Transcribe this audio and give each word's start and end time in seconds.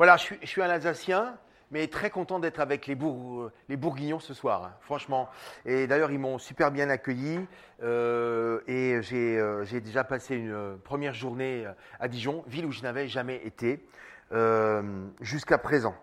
Voilà, 0.00 0.16
je 0.16 0.46
suis, 0.46 0.62
un 0.62 0.70
Alsacien, 0.70 1.36
mais 1.70 1.86
très 1.86 2.08
content 2.08 2.38
d'être 2.40 2.60
avec 2.60 2.86
les, 2.86 2.94
Bourguignons 2.94 4.18
ce 4.18 4.32
soir, 4.32 4.64
hein, 4.64 4.72
franchement. 4.80 5.28
Et 5.66 5.86
d'ailleurs, 5.86 6.10
ils 6.10 6.18
m'ont 6.18 6.38
super 6.38 6.70
bien 6.70 6.88
accueilli. 6.88 7.38
Euh, 7.82 8.60
et 8.66 8.98
euh, 9.12 9.62
j'ai 9.66 9.80
déjà 9.82 10.02
passé 10.02 10.36
une 10.36 10.78
première 10.82 11.12
journée 11.12 11.66
à 11.98 12.08
Dijon, 12.08 12.42
ville 12.46 12.64
où 12.64 12.72
je 12.72 12.80
n'avais 12.80 13.08
jamais 13.08 13.42
été 13.44 13.86
euh, 14.32 15.06
jusqu'à 15.20 15.58
présent. 15.58 15.94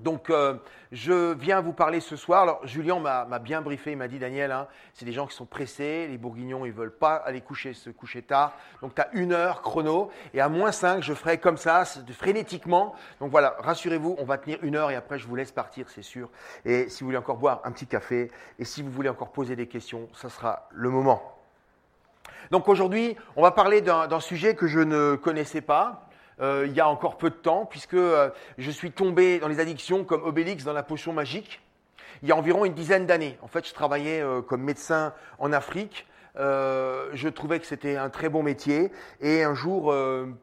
Donc, 0.00 0.30
euh, 0.30 0.54
je 0.92 1.32
viens 1.32 1.60
vous 1.60 1.72
parler 1.72 1.98
ce 1.98 2.14
soir. 2.14 2.42
Alors, 2.42 2.64
Julien 2.64 3.00
m'a 3.00 3.38
bien 3.40 3.60
briefé. 3.60 3.92
Il 3.92 3.96
m'a 3.96 4.06
dit, 4.06 4.20
Daniel, 4.20 4.52
hein, 4.52 4.68
c'est 4.94 5.04
des 5.04 5.12
gens 5.12 5.26
qui 5.26 5.34
sont 5.34 5.44
pressés. 5.44 6.06
Les 6.08 6.18
bourguignons, 6.18 6.64
ils 6.64 6.72
veulent 6.72 6.96
pas 6.96 7.16
aller 7.16 7.40
coucher, 7.40 7.74
se 7.74 7.90
coucher 7.90 8.22
tard. 8.22 8.52
Donc, 8.80 8.94
tu 8.94 9.00
as 9.00 9.08
une 9.12 9.32
heure 9.32 9.60
chrono. 9.60 10.10
Et 10.34 10.40
à 10.40 10.48
moins 10.48 10.70
5, 10.70 11.02
je 11.02 11.14
ferai 11.14 11.38
comme 11.38 11.56
ça, 11.56 11.84
frénétiquement. 12.12 12.94
Donc, 13.18 13.32
voilà, 13.32 13.56
rassurez-vous, 13.58 14.16
on 14.18 14.24
va 14.24 14.38
tenir 14.38 14.58
une 14.62 14.76
heure 14.76 14.92
et 14.92 14.94
après, 14.94 15.18
je 15.18 15.26
vous 15.26 15.34
laisse 15.34 15.52
partir, 15.52 15.90
c'est 15.90 16.02
sûr. 16.02 16.30
Et 16.64 16.88
si 16.88 17.00
vous 17.00 17.08
voulez 17.08 17.18
encore 17.18 17.38
boire 17.38 17.60
un 17.64 17.72
petit 17.72 17.86
café 17.86 18.30
et 18.58 18.64
si 18.64 18.82
vous 18.82 18.90
voulez 18.90 19.08
encore 19.08 19.32
poser 19.32 19.56
des 19.56 19.66
questions, 19.66 20.08
ça 20.14 20.28
sera 20.28 20.68
le 20.70 20.90
moment. 20.90 21.34
Donc, 22.52 22.68
aujourd'hui, 22.68 23.16
on 23.34 23.42
va 23.42 23.50
parler 23.50 23.80
d'un 23.80 24.20
sujet 24.20 24.54
que 24.54 24.68
je 24.68 24.78
ne 24.78 25.16
connaissais 25.16 25.60
pas. 25.60 26.07
Euh, 26.40 26.66
il 26.68 26.74
y 26.74 26.80
a 26.80 26.88
encore 26.88 27.18
peu 27.18 27.30
de 27.30 27.34
temps, 27.34 27.66
puisque 27.66 27.94
euh, 27.94 28.30
je 28.58 28.70
suis 28.70 28.92
tombé 28.92 29.38
dans 29.40 29.48
les 29.48 29.60
addictions 29.60 30.04
comme 30.04 30.22
Obélix 30.22 30.64
dans 30.64 30.72
la 30.72 30.82
potion 30.82 31.12
magique, 31.12 31.60
il 32.22 32.28
y 32.28 32.32
a 32.32 32.36
environ 32.36 32.64
une 32.64 32.74
dizaine 32.74 33.06
d'années. 33.06 33.36
En 33.42 33.48
fait, 33.48 33.66
je 33.66 33.74
travaillais 33.74 34.20
euh, 34.20 34.40
comme 34.40 34.62
médecin 34.62 35.12
en 35.38 35.52
Afrique. 35.52 36.06
je 36.36 37.28
trouvais 37.28 37.58
que 37.58 37.66
c'était 37.66 37.96
un 37.96 38.10
très 38.10 38.28
bon 38.28 38.44
métier. 38.44 38.92
Et 39.20 39.42
un 39.42 39.54
jour, 39.54 39.92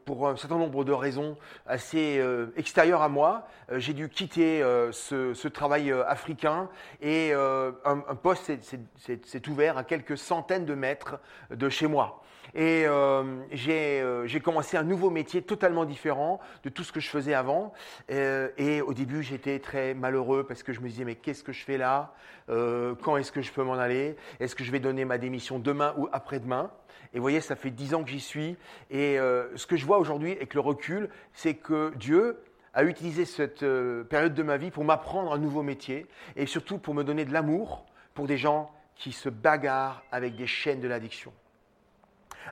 pour 0.04 0.28
un 0.28 0.36
certain 0.36 0.58
nombre 0.58 0.84
de 0.84 0.92
raisons 0.92 1.38
assez 1.66 2.22
extérieures 2.56 3.00
à 3.00 3.08
moi, 3.08 3.48
j'ai 3.72 3.94
dû 3.94 4.10
quitter 4.10 4.60
ce, 4.92 5.48
travail 5.48 5.90
africain. 6.06 6.68
Et 7.00 7.32
un, 7.32 7.72
un, 7.86 8.14
poste 8.14 8.52
s'est 8.98 9.48
ouvert 9.48 9.78
à 9.78 9.84
quelques 9.84 10.18
centaines 10.18 10.66
de 10.66 10.74
mètres 10.74 11.18
de 11.50 11.70
chez 11.70 11.86
moi. 11.86 12.22
Et 12.56 12.86
euh, 12.86 13.22
euh, 13.68 14.26
j'ai 14.26 14.40
commencé 14.40 14.78
un 14.78 14.82
nouveau 14.82 15.10
métier 15.10 15.42
totalement 15.42 15.84
différent 15.84 16.40
de 16.64 16.70
tout 16.70 16.84
ce 16.84 16.90
que 16.92 17.00
je 17.00 17.10
faisais 17.10 17.34
avant. 17.34 17.74
Euh, 18.10 18.48
et 18.56 18.80
au 18.80 18.94
début, 18.94 19.22
j'étais 19.22 19.58
très 19.58 19.92
malheureux 19.92 20.44
parce 20.48 20.62
que 20.62 20.72
je 20.72 20.80
me 20.80 20.88
disais, 20.88 21.04
mais 21.04 21.16
qu'est-ce 21.16 21.44
que 21.44 21.52
je 21.52 21.62
fais 21.62 21.76
là? 21.76 22.14
Quand 22.48 23.16
est-ce 23.16 23.32
que 23.32 23.42
je 23.42 23.52
peux 23.52 23.62
m'en 23.62 23.74
aller? 23.74 24.16
Est-ce 24.40 24.54
que 24.54 24.64
je 24.64 24.72
vais 24.72 24.78
donner 24.78 25.04
ma 25.04 25.18
démission 25.18 25.58
demain 25.58 25.94
ou 25.98 26.08
après-demain? 26.12 26.70
Et 27.12 27.18
vous 27.18 27.22
voyez, 27.22 27.40
ça 27.40 27.56
fait 27.56 27.70
dix 27.70 27.92
ans 27.92 28.04
que 28.04 28.10
j'y 28.10 28.20
suis. 28.20 28.56
Et 28.88 29.16
ce 29.16 29.66
que 29.66 29.76
je 29.76 29.84
vois 29.84 29.98
aujourd'hui 29.98 30.30
avec 30.32 30.54
le 30.54 30.60
recul, 30.60 31.08
c'est 31.32 31.54
que 31.54 31.92
Dieu 31.96 32.38
a 32.72 32.84
utilisé 32.84 33.24
cette 33.24 33.64
période 34.04 34.34
de 34.34 34.42
ma 34.44 34.58
vie 34.58 34.70
pour 34.70 34.84
m'apprendre 34.84 35.32
un 35.32 35.38
nouveau 35.38 35.62
métier 35.62 36.06
et 36.36 36.46
surtout 36.46 36.78
pour 36.78 36.94
me 36.94 37.02
donner 37.02 37.24
de 37.24 37.32
l'amour 37.32 37.84
pour 38.14 38.28
des 38.28 38.36
gens 38.36 38.70
qui 38.94 39.10
se 39.10 39.28
bagarrent 39.28 40.04
avec 40.12 40.36
des 40.36 40.46
chaînes 40.46 40.80
de 40.80 40.86
l'addiction. 40.86 41.32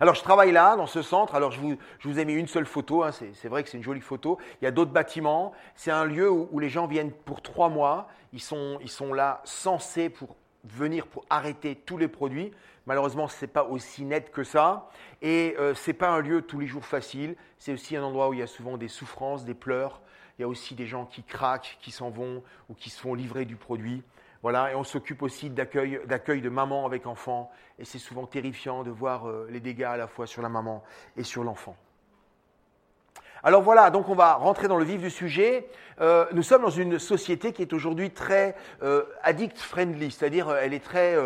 Alors 0.00 0.14
je 0.14 0.22
travaille 0.22 0.52
là, 0.52 0.76
dans 0.76 0.86
ce 0.86 1.02
centre. 1.02 1.34
Alors 1.34 1.52
je 1.52 1.60
vous, 1.60 2.18
ai 2.18 2.24
mis 2.24 2.34
une 2.34 2.48
seule 2.48 2.66
photo. 2.66 3.02
Hein. 3.02 3.10
c'est 3.12 3.48
vrai 3.48 3.62
que 3.62 3.68
c'est 3.68 3.76
une 3.76 3.84
jolie 3.84 4.00
photo. 4.00 4.38
Il 4.60 4.64
y 4.64 4.68
a 4.68 4.70
d'autres 4.70 4.90
bâtiments. 4.90 5.52
C'est 5.74 5.90
un 5.90 6.04
lieu 6.04 6.30
où, 6.30 6.58
les 6.58 6.68
gens 6.68 6.86
viennent 6.86 7.12
pour 7.12 7.42
trois 7.42 7.68
mois. 7.68 8.08
Ils 8.32 8.40
sont, 8.40 8.78
ils 8.80 8.90
sont 8.90 9.12
là 9.12 9.40
censés 9.44 10.08
pour 10.08 10.36
venir 10.64 11.06
pour 11.06 11.24
arrêter 11.30 11.76
tous 11.76 11.98
les 11.98 12.08
produits. 12.08 12.52
Malheureusement, 12.86 13.28
ce 13.28 13.44
n'est 13.44 13.50
pas 13.50 13.64
aussi 13.64 14.04
net 14.04 14.30
que 14.30 14.44
ça. 14.44 14.88
Et 15.22 15.54
euh, 15.58 15.74
ce 15.74 15.90
n'est 15.90 15.94
pas 15.94 16.08
un 16.08 16.20
lieu 16.20 16.42
tous 16.42 16.58
les 16.58 16.66
jours 16.66 16.84
facile. 16.84 17.36
C'est 17.58 17.72
aussi 17.72 17.96
un 17.96 18.02
endroit 18.02 18.28
où 18.28 18.34
il 18.34 18.40
y 18.40 18.42
a 18.42 18.46
souvent 18.46 18.76
des 18.76 18.88
souffrances, 18.88 19.44
des 19.44 19.54
pleurs. 19.54 20.00
Il 20.38 20.42
y 20.42 20.44
a 20.44 20.48
aussi 20.48 20.74
des 20.74 20.86
gens 20.86 21.06
qui 21.06 21.22
craquent, 21.22 21.78
qui 21.80 21.92
s'en 21.92 22.10
vont 22.10 22.42
ou 22.68 22.74
qui 22.74 22.90
se 22.90 23.00
font 23.00 23.14
livrer 23.14 23.44
du 23.44 23.56
produit. 23.56 24.02
Voilà, 24.44 24.72
et 24.72 24.74
on 24.74 24.84
s'occupe 24.84 25.22
aussi 25.22 25.48
d'accueil, 25.48 26.42
de 26.42 26.48
maman 26.50 26.84
avec 26.84 27.06
enfant. 27.06 27.50
Et 27.78 27.86
c'est 27.86 27.98
souvent 27.98 28.26
terrifiant 28.26 28.82
de 28.82 28.90
voir 28.90 29.26
euh, 29.26 29.48
les 29.50 29.58
dégâts 29.58 29.84
à 29.84 29.96
la 29.96 30.06
fois 30.06 30.26
sur 30.26 30.42
la 30.42 30.50
maman 30.50 30.84
et 31.16 31.22
sur 31.22 31.44
l'enfant. 31.44 31.74
Alors 33.42 33.62
voilà, 33.62 33.88
donc 33.88 34.10
on 34.10 34.14
va 34.14 34.34
rentrer 34.34 34.68
dans 34.68 34.76
le 34.76 34.84
vif 34.84 35.00
du 35.00 35.08
sujet. 35.08 35.66
Euh, 36.02 36.26
nous 36.32 36.42
sommes 36.42 36.60
dans 36.60 36.68
une 36.68 36.98
société 36.98 37.54
qui 37.54 37.62
est 37.62 37.72
aujourd'hui 37.72 38.10
très 38.10 38.54
euh, 38.82 39.04
addict 39.22 39.56
friendly, 39.58 40.10
c'est-à-dire 40.10 40.50
elle 40.50 40.74
est 40.74 40.84
très, 40.84 41.16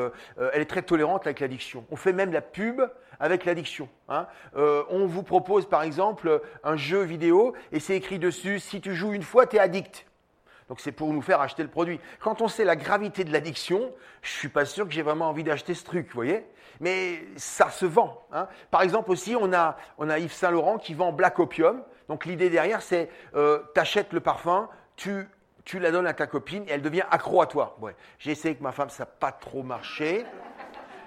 elle 0.53 0.63
est 0.63 0.71
très 0.71 0.83
tolérante 0.83 1.27
avec 1.27 1.41
l'addiction. 1.41 1.85
On 1.91 1.97
fait 1.97 2.13
même 2.13 2.33
la 2.33 2.41
pub 2.41 2.83
avec 3.19 3.45
l'addiction. 3.45 3.89
Hein. 4.09 4.29
on 4.55 5.07
vous 5.07 5.25
propose 5.25 5.69
par 5.69 5.83
exemple 5.83 6.41
un 6.63 6.77
jeu 6.77 7.03
vidéo 7.03 7.53
et 7.73 7.81
c'est 7.81 7.97
écrit 7.97 8.21
dessus 8.21 8.61
si 8.61 8.81
tu 8.81 8.95
joues 8.95 9.13
une 9.13 9.25
fois, 9.25 9.49
tu 9.49 9.57
es 9.57 9.59
addict. 9.59 10.08
Donc 10.69 10.81
c'est 10.81 10.93
pour 10.93 11.13
nous 11.13 11.23
faire 11.23 11.41
acheter 11.41 11.63
le 11.63 11.69
produit. 11.69 11.99
Quand 12.21 12.43
on 12.43 12.49
sait 12.49 12.65
la 12.65 12.77
gravité 12.77 13.25
de 13.25 13.33
l'addiction, 13.33 13.91
je 14.23 14.31
suis 14.31 14.49
pas 14.49 14.65
sûr 14.65 14.87
que 14.87 14.93
j'ai 14.93 15.03
vraiment 15.03 15.29
envie 15.29 15.45
d'acheter 15.45 15.75
ce 15.75 15.85
truc, 15.85 16.09
vous 16.09 16.15
voyez 16.15 16.45
Mais 16.81 17.25
ça 17.37 17.71
se 17.71 17.87
vend. 17.87 18.23
Hein. 18.33 18.49
Par 18.71 18.83
exemple 18.83 19.11
aussi, 19.11 19.35
on 19.35 19.53
a, 19.53 19.77
on 19.97 20.11
a 20.11 20.19
Yves 20.19 20.33
Saint 20.33 20.51
Laurent 20.51 20.79
qui 20.79 20.95
vend 20.95 21.13
Black 21.13 21.39
Opium. 21.39 21.83
Donc 22.09 22.27
l'idée 22.27 22.51
derrière, 22.51 22.83
c'est 22.83 23.11
euh, 23.35 23.61
tu 23.75 23.81
achètes 23.81 24.13
le 24.13 24.21
parfum, 24.21 24.69
tu, 24.97 25.27
la 25.75 25.91
donnes 25.91 26.07
à 26.07 26.15
ta 26.15 26.27
copine 26.27 26.65
et 26.69 26.73
elle 26.73 26.83
devient 26.83 27.05
accro 27.11 27.41
à 27.41 27.47
toi. 27.47 27.79
J'ai 28.19 28.33
essayé 28.33 28.51
avec 28.51 28.61
ma 28.61 28.73
femme, 28.73 28.91
ça 28.91 29.05
n'a 29.05 29.07
pas 29.07 29.33
trop 29.33 29.63
marché. 29.63 30.27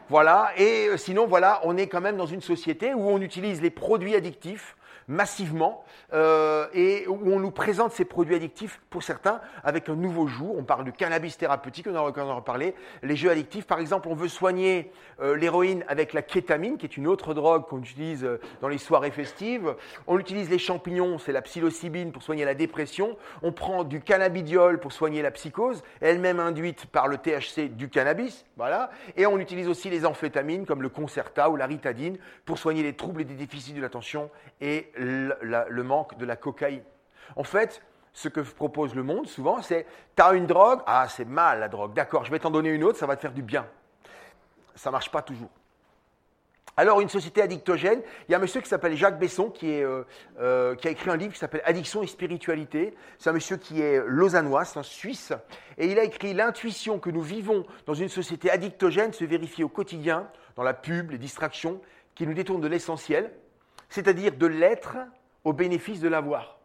Voilà, 0.09 0.51
et 0.57 0.87
euh, 0.87 0.97
sinon, 0.97 1.25
voilà, 1.25 1.61
on 1.63 1.77
est 1.77 1.87
quand 1.87 2.01
même 2.01 2.17
dans 2.17 2.25
une 2.25 2.41
société 2.41 2.93
où 2.93 3.09
on 3.09 3.21
utilise 3.21 3.61
les 3.61 3.69
produits 3.69 4.13
addictifs 4.13 4.75
massivement 5.11 5.83
euh, 6.13 6.67
et 6.73 7.05
où 7.07 7.19
on 7.31 7.39
nous 7.39 7.51
présente 7.51 7.91
ces 7.91 8.05
produits 8.05 8.35
addictifs 8.35 8.81
pour 8.89 9.03
certains 9.03 9.41
avec 9.63 9.89
un 9.89 9.95
nouveau 9.95 10.25
jour. 10.25 10.57
On 10.57 10.63
parle 10.63 10.85
du 10.85 10.93
cannabis 10.93 11.37
thérapeutique, 11.37 11.87
on 11.87 11.95
en 11.95 12.07
a 12.07 12.33
reparlé. 12.33 12.73
Les 13.03 13.15
jeux 13.15 13.29
addictifs, 13.29 13.67
par 13.67 13.79
exemple, 13.79 14.07
on 14.07 14.15
veut 14.15 14.29
soigner 14.29 14.91
euh, 15.21 15.35
l'héroïne 15.35 15.83
avec 15.87 16.13
la 16.13 16.21
kétamine, 16.21 16.77
qui 16.77 16.85
est 16.85 16.97
une 16.97 17.07
autre 17.07 17.33
drogue 17.33 17.67
qu'on 17.67 17.79
utilise 17.79 18.23
euh, 18.23 18.39
dans 18.61 18.69
les 18.69 18.77
soirées 18.77 19.11
festives. 19.11 19.75
On 20.07 20.17
utilise 20.17 20.49
les 20.49 20.59
champignons, 20.59 21.19
c'est 21.19 21.33
la 21.33 21.41
psilocybine 21.41 22.11
pour 22.11 22.23
soigner 22.23 22.45
la 22.45 22.55
dépression. 22.55 23.17
On 23.41 23.51
prend 23.51 23.83
du 23.83 24.01
cannabidiol 24.01 24.79
pour 24.79 24.93
soigner 24.93 25.21
la 25.21 25.31
psychose, 25.31 25.83
elle-même 25.99 26.39
induite 26.39 26.85
par 26.85 27.07
le 27.07 27.17
THC 27.17 27.75
du 27.75 27.89
cannabis. 27.89 28.45
Voilà. 28.55 28.91
Et 29.17 29.25
on 29.25 29.39
utilise 29.39 29.67
aussi 29.67 29.89
les 29.89 30.05
amphétamines 30.05 30.65
comme 30.65 30.81
le 30.81 30.89
Concerta 30.89 31.49
ou 31.49 31.57
la 31.57 31.65
Ritadine 31.65 32.17
pour 32.45 32.57
soigner 32.57 32.83
les 32.83 32.93
troubles 32.93 33.21
et 33.21 33.25
les 33.25 33.35
déficits 33.35 33.73
de 33.73 33.81
l'attention 33.81 34.29
et 34.61 34.91
le, 35.01 35.83
manque 35.83 36.17
de 36.17 36.25
la 36.25 36.35
cocaïne. 36.35 36.83
En 37.35 37.43
fait, 37.43 37.81
ce 38.13 38.29
que 38.29 38.41
propose 38.41 38.95
le 38.95 39.03
monde 39.03 39.27
souvent, 39.27 39.61
c'est 39.61 39.85
tu 40.15 40.21
as 40.21 40.33
une 40.33 40.47
drogue, 40.47 40.81
ah 40.85 41.07
c'est 41.09 41.25
mal 41.25 41.59
la 41.59 41.67
drogue, 41.67 41.93
d'accord, 41.93 42.25
je 42.25 42.31
vais 42.31 42.39
t'en 42.39 42.51
donner 42.51 42.69
une 42.69 42.83
autre, 42.83 42.97
ça 42.97 43.07
va 43.07 43.15
te 43.15 43.21
faire 43.21 43.31
du 43.31 43.41
bien. 43.41 43.65
Ça 44.75 44.89
ne 44.89 44.93
marche 44.93 45.11
pas 45.11 45.21
toujours. 45.21 45.49
Alors, 46.77 47.01
une 47.01 47.09
société 47.09 47.41
addictogène, 47.41 48.01
il 48.27 48.31
y 48.31 48.33
a 48.33 48.37
un 48.37 48.41
monsieur 48.41 48.61
qui 48.61 48.69
s'appelle 48.69 48.95
Jacques 48.95 49.19
Besson 49.19 49.49
qui, 49.49 49.83
euh, 49.83 50.03
euh, 50.39 50.73
qui, 50.75 50.87
a 50.87 50.91
écrit 50.91 51.09
un 51.09 51.17
livre 51.17 51.33
qui 51.33 51.39
s'appelle 51.39 51.61
Addiction 51.65 52.01
et 52.01 52.07
spiritualité. 52.07 52.95
C'est 53.19 53.29
un 53.29 53.33
monsieur 53.33 53.57
qui 53.57 53.81
est 53.81 54.01
lausannois, 54.05 54.63
c'est 54.63 54.79
un 54.79 54.83
Suisse. 54.83 55.33
Et 55.77 55.91
il 55.91 55.99
a 55.99 56.03
écrit 56.05 56.33
L'intuition 56.33 56.97
que 56.97 57.09
nous 57.09 57.21
vivons 57.21 57.65
dans 57.85 57.93
une 57.93 58.07
société 58.07 58.49
addictogène 58.49 59.11
se 59.11 59.25
vérifie 59.25 59.65
au 59.65 59.69
quotidien, 59.69 60.29
dans 60.55 60.63
la 60.63 60.73
pub, 60.73 61.11
les 61.11 61.17
distractions, 61.17 61.81
qui 62.15 62.25
nous 62.25 62.33
détournent 62.33 62.61
de 62.61 62.67
l'essentiel, 62.67 63.31
c'est-à-dire 63.91 64.31
de 64.31 64.47
l'être 64.47 64.97
au 65.43 65.51
bénéfice 65.53 65.99
de 65.99 66.07
l'avoir. 66.07 66.57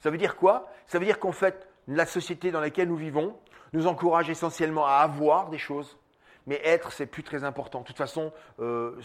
Ça 0.00 0.10
veut 0.10 0.18
dire 0.18 0.36
quoi? 0.36 0.68
Ça 0.86 0.98
veut 0.98 1.04
dire 1.04 1.20
qu'en 1.20 1.32
fait, 1.32 1.68
la 1.86 2.04
société 2.04 2.50
dans 2.50 2.60
laquelle 2.60 2.88
nous 2.88 2.96
vivons 2.96 3.36
nous 3.72 3.86
encourage 3.86 4.28
essentiellement 4.28 4.84
à 4.84 4.96
avoir 4.96 5.48
des 5.48 5.58
choses, 5.58 5.96
mais 6.46 6.60
être, 6.64 6.90
c'est 6.92 7.06
plus 7.06 7.22
très 7.22 7.44
important. 7.44 7.80
De 7.80 7.84
toute 7.84 7.96
façon, 7.96 8.32
euh, 8.58 9.00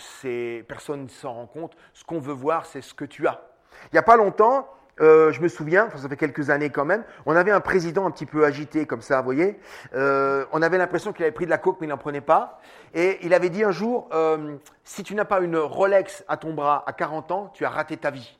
personne 0.68 1.04
ne 1.04 1.08
s'en 1.08 1.34
rend 1.34 1.46
compte. 1.46 1.78
Ce 1.94 2.04
qu'on 2.04 2.20
veut 2.20 2.34
voir, 2.34 2.66
c'est 2.66 2.82
ce 2.82 2.96
que 2.96 3.06
tu 3.06 3.28
as. 3.28 3.40
Il 3.86 3.90
n'y 3.94 4.00
a 4.00 4.04
pas 4.04 4.18
longtemps, 4.18 4.68
euh, 5.02 5.32
je 5.32 5.42
me 5.42 5.48
souviens, 5.48 5.90
ça 5.96 6.08
fait 6.08 6.18
quelques 6.18 6.50
années 6.50 6.70
quand 6.70 6.86
même, 6.86 7.04
on 7.26 7.36
avait 7.36 7.52
un 7.52 7.60
président 7.60 8.06
un 8.06 8.12
petit 8.12 8.26
peu 8.26 8.46
agité 8.46 8.86
comme 8.86 9.02
ça, 9.02 9.18
vous 9.18 9.26
voyez. 9.26 9.60
Euh, 9.94 10.46
on 10.52 10.62
avait 10.62 10.78
l'impression 10.78 11.12
qu'il 11.14 11.24
avait 11.24 11.32
pris 11.32 11.46
de 11.46 11.50
la 11.50 11.58
coke, 11.58 11.78
mais 11.82 11.88
il 11.88 11.90
n'en 11.90 11.98
prenait 11.98 12.22
pas. 12.22 12.62
Et 12.94 13.20
il 13.24 13.34
avait 13.34 13.50
dit 13.50 13.64
un 13.64 13.72
jour, 13.72 14.10
euh, 14.14 14.56
si 14.84 15.04
tu 15.04 15.16
n'as 15.16 15.26
pas 15.26 15.40
une 15.42 15.58
Rolex 15.58 16.24
à 16.28 16.38
ton 16.38 16.54
bras 16.54 16.84
à 16.86 16.94
40 16.94 17.32
ans, 17.32 17.52
tu 17.54 17.66
as 17.66 17.70
raté 17.70 17.98
ta 17.98 18.12
vie. 18.12 18.38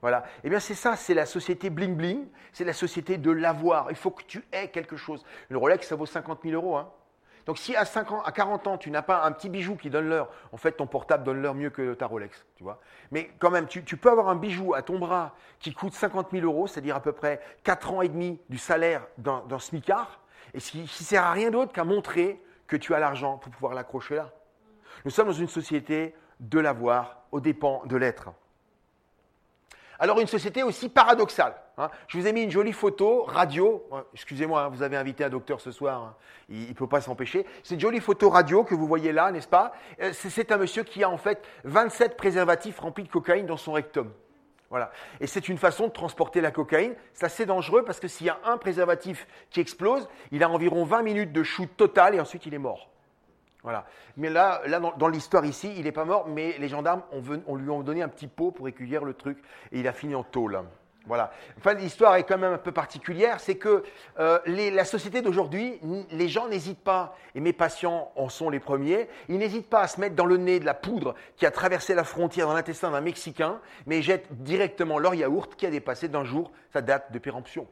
Voilà. 0.00 0.24
Eh 0.44 0.50
bien, 0.50 0.60
c'est 0.60 0.74
ça, 0.74 0.94
c'est 0.94 1.14
la 1.14 1.26
société 1.26 1.70
bling 1.70 1.96
bling, 1.96 2.26
c'est 2.52 2.64
la 2.64 2.72
société 2.72 3.18
de 3.18 3.30
l'avoir. 3.32 3.88
Il 3.90 3.96
faut 3.96 4.10
que 4.10 4.22
tu 4.22 4.44
aies 4.52 4.68
quelque 4.68 4.96
chose. 4.96 5.24
Une 5.50 5.56
Rolex, 5.56 5.88
ça 5.88 5.96
vaut 5.96 6.06
50 6.06 6.40
000 6.44 6.54
euros. 6.54 6.76
Hein. 6.76 6.88
Donc 7.48 7.56
si 7.56 7.74
à, 7.74 7.86
40 7.86 8.66
ans, 8.66 8.76
tu 8.76 8.90
n'as 8.90 9.00
pas 9.00 9.24
un 9.24 9.32
petit 9.32 9.48
bijou 9.48 9.74
qui 9.74 9.88
donne 9.88 10.06
l'heure, 10.06 10.28
en 10.52 10.58
fait, 10.58 10.72
ton 10.72 10.86
portable 10.86 11.24
donne 11.24 11.40
l'heure 11.40 11.54
mieux 11.54 11.70
que 11.70 11.94
ta 11.94 12.04
Rolex. 12.04 12.44
Tu 12.56 12.62
vois 12.62 12.78
Mais 13.10 13.30
quand 13.38 13.48
même, 13.50 13.66
tu, 13.66 13.82
peux 13.96 14.10
avoir 14.10 14.28
un 14.28 14.36
bijou 14.36 14.74
à 14.74 14.82
ton 14.82 14.98
bras 14.98 15.34
qui 15.58 15.72
coûte 15.72 15.94
50 15.94 16.28
000 16.30 16.44
euros, 16.44 16.66
c'est-à-dire 16.66 16.94
à 16.94 17.00
peu 17.00 17.12
près 17.12 17.40
4 17.64 17.94
ans 17.94 18.02
et 18.02 18.10
demi 18.10 18.38
du 18.50 18.58
salaire 18.58 19.06
d'un 19.16 19.58
smicard, 19.58 20.20
et 20.52 20.58
qui 20.58 20.82
ne 20.82 20.86
sert 20.86 21.24
à 21.24 21.32
rien 21.32 21.50
d'autre 21.50 21.72
qu'à 21.72 21.84
montrer 21.84 22.38
que 22.66 22.76
tu 22.76 22.94
as 22.94 22.98
l'argent 22.98 23.38
pour 23.38 23.50
pouvoir 23.50 23.72
l'accrocher 23.72 24.16
là. 24.16 24.30
Nous 25.06 25.10
sommes 25.10 25.28
dans 25.28 25.32
une 25.32 25.48
société 25.48 26.14
de 26.40 26.58
l'avoir 26.58 27.22
aux 27.32 27.40
dépens 27.40 27.82
de 27.86 27.96
l'être. 27.96 28.28
Alors 29.98 30.20
une 30.20 30.28
société 30.28 30.62
aussi 30.62 30.88
paradoxale. 30.88 31.54
Hein. 31.76 31.90
Je 32.06 32.18
vous 32.18 32.26
ai 32.26 32.32
mis 32.32 32.42
une 32.42 32.50
jolie 32.50 32.72
photo 32.72 33.24
radio. 33.24 33.84
Excusez-moi, 34.14 34.62
hein, 34.62 34.68
vous 34.68 34.82
avez 34.82 34.96
invité 34.96 35.24
un 35.24 35.28
docteur 35.28 35.60
ce 35.60 35.72
soir. 35.72 36.02
Hein. 36.02 36.14
Il 36.48 36.68
ne 36.68 36.72
peut 36.72 36.86
pas 36.86 37.00
s'empêcher. 37.00 37.44
C'est 37.64 37.74
une 37.74 37.80
jolie 37.80 38.00
photo 38.00 38.30
radio 38.30 38.62
que 38.62 38.76
vous 38.76 38.86
voyez 38.86 39.10
là, 39.10 39.32
n'est-ce 39.32 39.48
pas? 39.48 39.72
Euh, 40.00 40.12
C'est 40.12 40.52
un 40.52 40.56
monsieur 40.56 40.84
qui 40.84 41.02
a 41.02 41.10
en 41.10 41.18
fait 41.18 41.44
27 41.64 42.16
préservatifs 42.16 42.78
remplis 42.78 43.04
de 43.04 43.08
cocaïne 43.08 43.46
dans 43.46 43.56
son 43.56 43.72
rectum. 43.72 44.12
Voilà. 44.70 44.92
Et 45.20 45.26
c'est 45.26 45.48
une 45.48 45.58
façon 45.58 45.88
de 45.88 45.92
transporter 45.92 46.40
la 46.40 46.50
cocaïne. 46.50 46.94
C'est 47.14 47.26
assez 47.26 47.46
dangereux 47.46 47.84
parce 47.84 47.98
que 47.98 48.06
s'il 48.06 48.26
y 48.26 48.30
a 48.30 48.38
un 48.44 48.58
préservatif 48.58 49.26
qui 49.50 49.60
explose, 49.60 50.08
il 50.30 50.44
a 50.44 50.50
environ 50.50 50.84
20 50.84 51.02
minutes 51.02 51.32
de 51.32 51.42
shoot 51.42 51.68
total 51.76 52.14
et 52.14 52.20
ensuite 52.20 52.46
il 52.46 52.54
est 52.54 52.58
mort. 52.58 52.90
Voilà. 53.62 53.86
Mais 54.16 54.30
là, 54.30 54.62
là 54.66 54.80
dans, 54.80 55.08
l'histoire 55.08 55.44
ici, 55.44 55.72
il 55.76 55.84
n'est 55.84 55.92
pas 55.92 56.04
mort, 56.04 56.28
mais 56.28 56.56
les 56.58 56.68
gendarmes, 56.68 57.02
on, 57.46 57.56
lui 57.56 57.70
ont 57.70 57.82
donné 57.82 58.02
un 58.02 58.08
petit 58.08 58.28
pot 58.28 58.50
pour 58.50 58.68
écueillir 58.68 59.04
le 59.04 59.14
truc 59.14 59.38
et 59.72 59.80
il 59.80 59.88
a 59.88 59.92
fini 59.92 60.14
en 60.14 60.22
tôle. 60.22 60.60
Voilà. 61.06 61.32
Enfin, 61.56 61.72
l'histoire 61.72 62.16
est 62.16 62.24
quand 62.24 62.36
même 62.36 62.52
un 62.52 62.58
peu 62.58 62.70
particulière, 62.70 63.40
c'est 63.40 63.56
que 63.56 63.82
euh, 64.18 64.38
la 64.46 64.84
société 64.84 65.22
d'aujourd'hui, 65.22 65.80
les 66.10 66.28
gens 66.28 66.48
n'hésitent 66.48 66.84
pas, 66.84 67.16
et 67.34 67.40
mes 67.40 67.54
patients 67.54 68.12
en 68.14 68.28
sont 68.28 68.50
les 68.50 68.60
premiers, 68.60 69.08
ils 69.28 69.38
n'hésitent 69.38 69.70
pas 69.70 69.80
à 69.80 69.88
se 69.88 70.00
mettre 70.00 70.14
dans 70.14 70.26
le 70.26 70.36
nez 70.36 70.60
de 70.60 70.66
la 70.66 70.74
poudre 70.74 71.14
qui 71.36 71.46
a 71.46 71.50
traversé 71.50 71.94
la 71.94 72.04
frontière 72.04 72.46
dans 72.46 72.52
l'intestin 72.52 72.90
d'un 72.90 73.00
Mexicain, 73.00 73.58
mais 73.86 74.02
jettent 74.02 74.28
directement 74.30 74.98
leur 74.98 75.14
yaourt 75.14 75.56
qui 75.56 75.66
a 75.66 75.70
dépassé 75.70 76.08
d'un 76.08 76.24
jour 76.24 76.52
sa 76.74 76.82
date 76.82 77.10
de 77.10 77.18
péremption. 77.18 77.66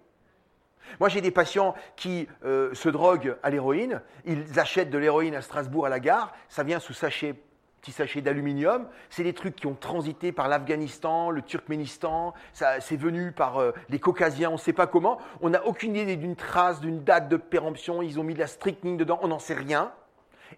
Moi, 1.00 1.08
j'ai 1.08 1.20
des 1.20 1.30
patients 1.30 1.74
qui 1.96 2.28
euh, 2.44 2.74
se 2.74 2.88
droguent 2.88 3.36
à 3.42 3.50
l'héroïne. 3.50 4.00
Ils 4.24 4.58
achètent 4.58 4.90
de 4.90 4.98
l'héroïne 4.98 5.34
à 5.34 5.42
Strasbourg 5.42 5.86
à 5.86 5.88
la 5.88 6.00
gare. 6.00 6.32
Ça 6.48 6.62
vient 6.62 6.78
sous 6.78 6.92
sachet, 6.92 7.34
petit 7.80 7.92
sachet 7.92 8.20
d'aluminium. 8.20 8.88
C'est 9.10 9.22
des 9.22 9.34
trucs 9.34 9.56
qui 9.56 9.66
ont 9.66 9.74
transité 9.74 10.32
par 10.32 10.48
l'Afghanistan, 10.48 11.30
le 11.30 11.42
Turkménistan. 11.42 12.34
C'est 12.52 12.96
venu 12.96 13.32
par 13.32 13.58
euh, 13.58 13.72
les 13.88 13.98
Caucasiens, 13.98 14.50
on 14.50 14.54
ne 14.54 14.58
sait 14.58 14.72
pas 14.72 14.86
comment. 14.86 15.18
On 15.40 15.50
n'a 15.50 15.64
aucune 15.66 15.96
idée 15.96 16.16
d'une 16.16 16.36
trace, 16.36 16.80
d'une 16.80 17.04
date 17.04 17.28
de 17.28 17.36
péremption. 17.36 18.02
Ils 18.02 18.18
ont 18.18 18.24
mis 18.24 18.34
de 18.34 18.40
la 18.40 18.46
strychnine 18.46 18.96
dedans. 18.96 19.18
On 19.22 19.28
n'en 19.28 19.38
sait 19.38 19.54
rien. 19.54 19.92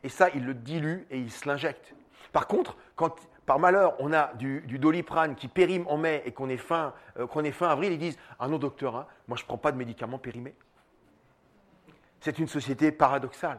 Et 0.04 0.08
ça, 0.08 0.28
ils 0.34 0.44
le 0.44 0.54
diluent 0.54 1.06
et 1.10 1.18
ils 1.18 1.30
se 1.32 1.48
l'injectent. 1.48 1.94
Par 2.32 2.46
contre, 2.46 2.76
quand 2.94 3.14
par 3.48 3.58
malheur, 3.58 3.94
on 3.98 4.12
a 4.12 4.34
du, 4.34 4.60
doliprane 4.78 5.34
qui 5.34 5.48
périme 5.48 5.86
en 5.88 5.96
mai 5.96 6.22
et 6.26 6.32
qu'on 6.32 6.50
est, 6.50 6.58
fin, 6.58 6.92
euh, 7.18 7.42
est 7.42 7.50
fin 7.50 7.70
avril, 7.70 7.92
ils 7.92 7.98
disent 7.98 8.18
Ah 8.38 8.46
non, 8.46 8.58
docteur, 8.58 8.94
hein, 8.94 9.06
moi 9.26 9.38
je 9.38 9.42
ne 9.42 9.46
prends 9.46 9.56
pas 9.56 9.72
de 9.72 9.78
médicaments 9.78 10.18
périmés. 10.18 10.54
C'est 12.20 12.38
une 12.38 12.46
société 12.46 12.92
paradoxale. 12.92 13.58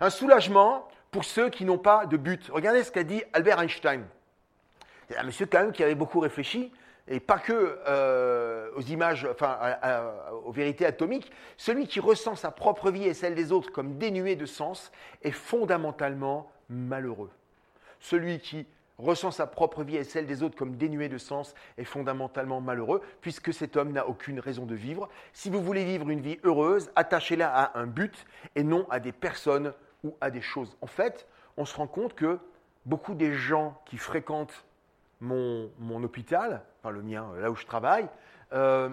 Un 0.00 0.08
soulagement 0.08 0.88
pour 1.10 1.26
ceux 1.26 1.50
qui 1.50 1.66
n'ont 1.66 1.76
pas 1.76 2.06
de 2.06 2.16
but. 2.16 2.48
Regardez 2.50 2.84
ce 2.84 2.90
qu'a 2.90 3.02
dit 3.02 3.22
Albert 3.34 3.60
Einstein. 3.60 4.06
C'est 5.10 5.18
un 5.18 5.24
monsieur 5.24 5.44
quand 5.44 5.60
même 5.60 5.72
qui 5.72 5.82
avait 5.82 5.94
beaucoup 5.94 6.20
réfléchi, 6.20 6.72
et 7.06 7.20
pas 7.20 7.38
que 7.38 7.78
euh, 7.86 8.70
aux 8.76 8.82
images, 8.82 9.28
enfin 9.30 9.76
aux 10.46 10.52
vérités 10.52 10.86
atomiques. 10.86 11.30
Celui 11.58 11.86
qui 11.86 12.00
ressent 12.00 12.34
sa 12.34 12.50
propre 12.50 12.90
vie 12.90 13.04
et 13.04 13.12
celle 13.12 13.34
des 13.34 13.52
autres 13.52 13.70
comme 13.72 13.98
dénuée 13.98 14.36
de 14.36 14.46
sens 14.46 14.90
est 15.22 15.32
fondamentalement 15.32 16.50
malheureux. 16.70 17.30
Celui 18.00 18.40
qui 18.40 18.66
ressent 18.98 19.30
sa 19.30 19.46
propre 19.46 19.84
vie 19.84 19.96
et 19.96 20.04
celle 20.04 20.26
des 20.26 20.42
autres 20.42 20.56
comme 20.56 20.76
dénuée 20.76 21.08
de 21.08 21.18
sens 21.18 21.54
est 21.76 21.84
fondamentalement 21.84 22.60
malheureux, 22.60 23.00
puisque 23.20 23.54
cet 23.54 23.76
homme 23.76 23.92
n'a 23.92 24.06
aucune 24.08 24.40
raison 24.40 24.66
de 24.66 24.74
vivre. 24.74 25.08
Si 25.32 25.50
vous 25.50 25.62
voulez 25.62 25.84
vivre 25.84 26.10
une 26.10 26.20
vie 26.20 26.38
heureuse, 26.42 26.90
attachez-la 26.96 27.48
à 27.48 27.78
un 27.78 27.86
but 27.86 28.26
et 28.56 28.64
non 28.64 28.86
à 28.90 28.98
des 28.98 29.12
personnes 29.12 29.72
ou 30.04 30.16
à 30.20 30.30
des 30.30 30.40
choses. 30.40 30.76
En 30.80 30.86
fait, 30.86 31.26
on 31.56 31.64
se 31.64 31.76
rend 31.76 31.86
compte 31.86 32.14
que 32.14 32.38
beaucoup 32.86 33.14
des 33.14 33.34
gens 33.34 33.80
qui 33.86 33.98
fréquentent 33.98 34.64
mon, 35.20 35.70
hôpital, 36.02 36.62
enfin 36.78 36.90
le 36.90 37.02
mien, 37.02 37.28
là 37.40 37.50
où 37.50 37.56
je 37.56 37.66
travaille, 37.66 38.08
euh, 38.52 38.88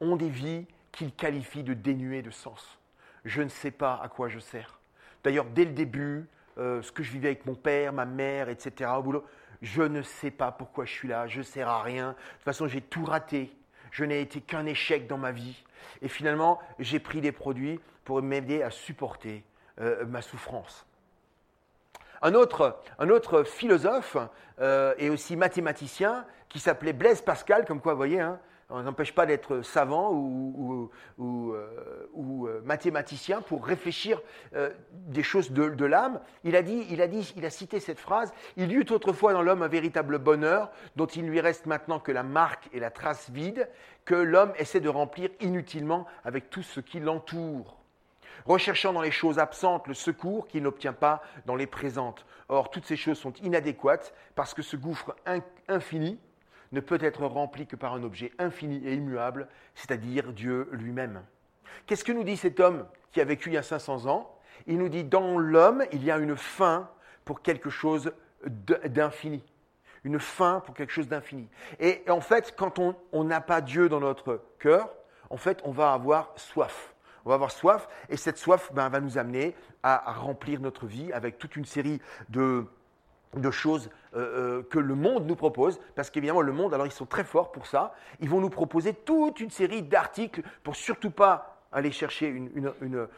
ont 0.00 0.16
des 0.16 0.28
vies 0.28 0.66
qu'ils 0.92 1.12
qualifient 1.12 1.62
de 1.62 1.74
dénuées 1.74 2.22
de 2.22 2.30
sens. 2.30 2.78
Je 3.24 3.42
ne 3.42 3.48
sais 3.48 3.70
pas 3.70 4.00
à 4.02 4.08
quoi 4.08 4.28
je 4.28 4.38
sers. 4.38 4.78
D'ailleurs, 5.22 5.44
dès 5.44 5.64
le 5.64 5.72
début, 5.72 6.26
euh, 6.60 6.82
ce 6.82 6.92
que 6.92 7.02
je 7.02 7.10
vivais 7.10 7.28
avec 7.28 7.46
mon 7.46 7.54
père, 7.54 7.92
ma 7.92 8.04
mère, 8.04 8.48
etc. 8.48 8.90
au 8.96 9.02
boulot. 9.02 9.24
Je 9.62 9.82
ne 9.82 10.02
sais 10.02 10.30
pas 10.30 10.52
pourquoi 10.52 10.84
je 10.84 10.92
suis 10.92 11.08
là, 11.08 11.26
je 11.26 11.38
ne 11.38 11.42
sers 11.42 11.68
à 11.68 11.82
rien. 11.82 12.10
De 12.10 12.14
toute 12.14 12.44
façon, 12.44 12.68
j'ai 12.68 12.80
tout 12.80 13.04
raté. 13.04 13.52
Je 13.90 14.04
n'ai 14.04 14.20
été 14.20 14.40
qu'un 14.40 14.66
échec 14.66 15.06
dans 15.06 15.18
ma 15.18 15.32
vie. 15.32 15.64
Et 16.02 16.08
finalement, 16.08 16.60
j'ai 16.78 17.00
pris 17.00 17.20
des 17.20 17.32
produits 17.32 17.80
pour 18.04 18.22
m'aider 18.22 18.62
à 18.62 18.70
supporter 18.70 19.42
euh, 19.80 20.04
ma 20.06 20.22
souffrance. 20.22 20.86
Un 22.22 22.34
autre, 22.34 22.80
un 22.98 23.08
autre 23.08 23.44
philosophe 23.44 24.16
euh, 24.60 24.94
et 24.98 25.08
aussi 25.08 25.36
mathématicien 25.36 26.26
qui 26.48 26.58
s'appelait 26.58 26.92
Blaise 26.92 27.22
Pascal, 27.22 27.64
comme 27.64 27.80
quoi, 27.80 27.94
vous 27.94 27.98
voyez, 27.98 28.20
hein, 28.20 28.38
on 28.70 28.82
n'empêche 28.82 29.14
pas 29.14 29.26
d'être 29.26 29.62
savant 29.62 30.12
ou, 30.12 30.90
euh, 31.20 32.08
euh, 32.16 32.60
mathématicien 32.64 33.40
pour 33.42 33.64
réfléchir 33.64 34.20
euh, 34.54 34.70
des 34.92 35.22
choses 35.22 35.50
de, 35.50 35.84
l'âme. 35.84 36.20
Il 36.44 36.56
a 36.56 36.62
dit, 36.62 36.86
il 36.90 37.02
a 37.02 37.08
dit, 37.08 37.32
il 37.36 37.44
a 37.44 37.50
cité 37.50 37.80
cette 37.80 37.98
phrase 37.98 38.32
Il 38.56 38.70
y 38.70 38.74
eut 38.74 38.86
autrefois 38.90 39.32
dans 39.32 39.42
l'homme 39.42 39.62
un 39.62 39.68
véritable 39.68 40.18
bonheur 40.18 40.70
dont 40.96 41.06
il 41.06 41.26
lui 41.26 41.40
reste 41.40 41.66
maintenant 41.66 41.98
que 41.98 42.12
la 42.12 42.22
marque 42.22 42.68
et 42.72 42.80
la 42.80 42.90
trace 42.90 43.30
vide 43.30 43.68
que 44.04 44.14
l'homme 44.14 44.52
essaie 44.56 44.80
de 44.80 44.88
remplir 44.88 45.30
inutilement 45.40 46.06
avec 46.24 46.50
tout 46.50 46.62
ce 46.62 46.80
qui 46.80 47.00
l'entoure 47.00 47.76
recherchant 48.46 48.94
dans 48.94 49.02
les 49.02 49.10
choses 49.10 49.38
absentes 49.38 49.86
le 49.86 49.92
secours 49.92 50.48
qu'il 50.48 50.62
n'obtient 50.62 50.94
pas 50.94 51.22
dans 51.44 51.56
les 51.56 51.66
présentes. 51.66 52.24
Or, 52.48 52.70
toutes 52.70 52.86
ces 52.86 52.96
choses 52.96 53.18
sont 53.18 53.34
inadéquates 53.42 54.14
parce 54.34 54.54
que 54.54 54.62
ce 54.62 54.76
gouffre 54.76 55.14
infini 55.68 56.18
ne 56.72 56.80
peut 56.80 56.98
être 57.00 57.24
rempli 57.24 57.66
que 57.66 57.76
par 57.76 57.94
un 57.94 58.02
objet 58.02 58.32
infini 58.38 58.84
et 58.86 58.94
immuable, 58.94 59.48
c'est-à-dire 59.74 60.32
Dieu 60.32 60.68
lui-même. 60.72 61.22
Qu'est-ce 61.86 62.04
que 62.04 62.12
nous 62.12 62.24
dit 62.24 62.36
cet 62.36 62.60
homme 62.60 62.86
qui 63.12 63.20
a 63.20 63.24
vécu 63.24 63.50
il 63.50 63.54
y 63.54 63.58
a 63.58 63.62
500 63.62 64.06
ans? 64.06 64.36
Il 64.66 64.78
nous 64.78 64.88
dit, 64.88 65.04
dans 65.04 65.38
l'homme, 65.38 65.84
il 65.92 66.04
y 66.04 66.10
a 66.10 66.18
une 66.18 66.36
fin 66.36 66.88
pour 67.24 67.42
quelque 67.42 67.70
chose 67.70 68.12
d'infini. 68.44 69.42
Une 70.04 70.20
fin 70.20 70.60
pour 70.60 70.74
quelque 70.74 70.92
chose 70.92 71.08
d'infini. 71.08 71.48
Et 71.78 72.02
en 72.08 72.20
fait, 72.20 72.54
quand 72.56 72.78
on 72.78 73.24
n'a 73.24 73.40
pas 73.40 73.60
Dieu 73.60 73.88
dans 73.88 74.00
notre 74.00 74.42
cœur, 74.58 74.90
en 75.28 75.36
fait, 75.36 75.60
on 75.64 75.70
va 75.70 75.92
avoir 75.92 76.32
soif. 76.36 76.94
On 77.24 77.28
va 77.28 77.34
avoir 77.34 77.50
soif, 77.50 77.86
et 78.08 78.16
cette 78.16 78.38
soif 78.38 78.72
ben, 78.72 78.88
va 78.88 79.00
nous 79.00 79.18
amener 79.18 79.54
à 79.82 80.12
remplir 80.12 80.60
notre 80.60 80.86
vie 80.86 81.12
avec 81.12 81.38
toute 81.38 81.56
une 81.56 81.66
série 81.66 82.00
de, 82.30 82.66
de 83.36 83.50
choses 83.50 83.90
euh, 84.14 84.58
euh, 84.58 84.62
que 84.62 84.78
le 84.78 84.94
monde 84.94 85.26
nous 85.26 85.36
propose, 85.36 85.80
parce 85.94 86.10
qu'évidemment 86.10 86.40
le 86.40 86.52
monde, 86.52 86.74
alors 86.74 86.86
ils 86.86 86.92
sont 86.92 87.06
très 87.06 87.24
forts 87.24 87.52
pour 87.52 87.66
ça, 87.66 87.94
ils 88.20 88.28
vont 88.28 88.40
nous 88.40 88.50
proposer 88.50 88.92
toute 88.92 89.40
une 89.40 89.50
série 89.50 89.82
d'articles 89.82 90.42
pour 90.62 90.76
surtout 90.76 91.10
pas 91.10 91.56
aller 91.72 91.92
chercher 91.92 92.26
une, 92.26 93.08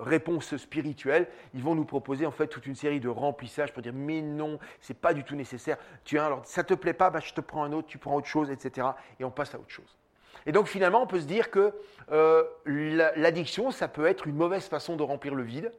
réponse 0.00 0.56
spirituelle, 0.56 1.28
ils 1.52 1.62
vont 1.62 1.74
nous 1.74 1.84
proposer 1.84 2.24
en 2.24 2.30
fait 2.30 2.46
toute 2.46 2.66
une 2.66 2.74
série 2.74 3.00
de 3.00 3.10
remplissages 3.10 3.72
pour 3.72 3.82
dire 3.82 3.92
mais 3.94 4.22
non, 4.22 4.58
c'est 4.80 4.98
pas 4.98 5.12
du 5.12 5.24
tout 5.24 5.36
nécessaire. 5.36 5.76
Tu 6.04 6.18
alors 6.18 6.40
ça 6.46 6.64
te 6.64 6.72
plaît 6.72 6.94
pas, 6.94 7.10
bah, 7.10 7.20
je 7.20 7.34
te 7.34 7.42
prends 7.42 7.64
un 7.64 7.72
autre, 7.72 7.88
tu 7.88 7.98
prends 7.98 8.16
autre 8.16 8.26
chose, 8.26 8.50
etc. 8.50 8.88
Et 9.20 9.24
on 9.24 9.30
passe 9.30 9.54
à 9.54 9.58
autre 9.58 9.70
chose. 9.70 9.98
Et 10.46 10.52
donc 10.52 10.66
finalement, 10.66 11.02
on 11.02 11.06
peut 11.06 11.20
se 11.20 11.26
dire 11.26 11.50
que 11.50 11.74
euh, 12.10 12.44
l'addiction, 12.64 13.70
ça 13.70 13.88
peut 13.88 14.06
être 14.06 14.26
une 14.26 14.36
mauvaise 14.36 14.66
façon 14.66 14.96
de 14.96 15.02
remplir 15.02 15.34
le 15.34 15.42
vide, 15.42 15.70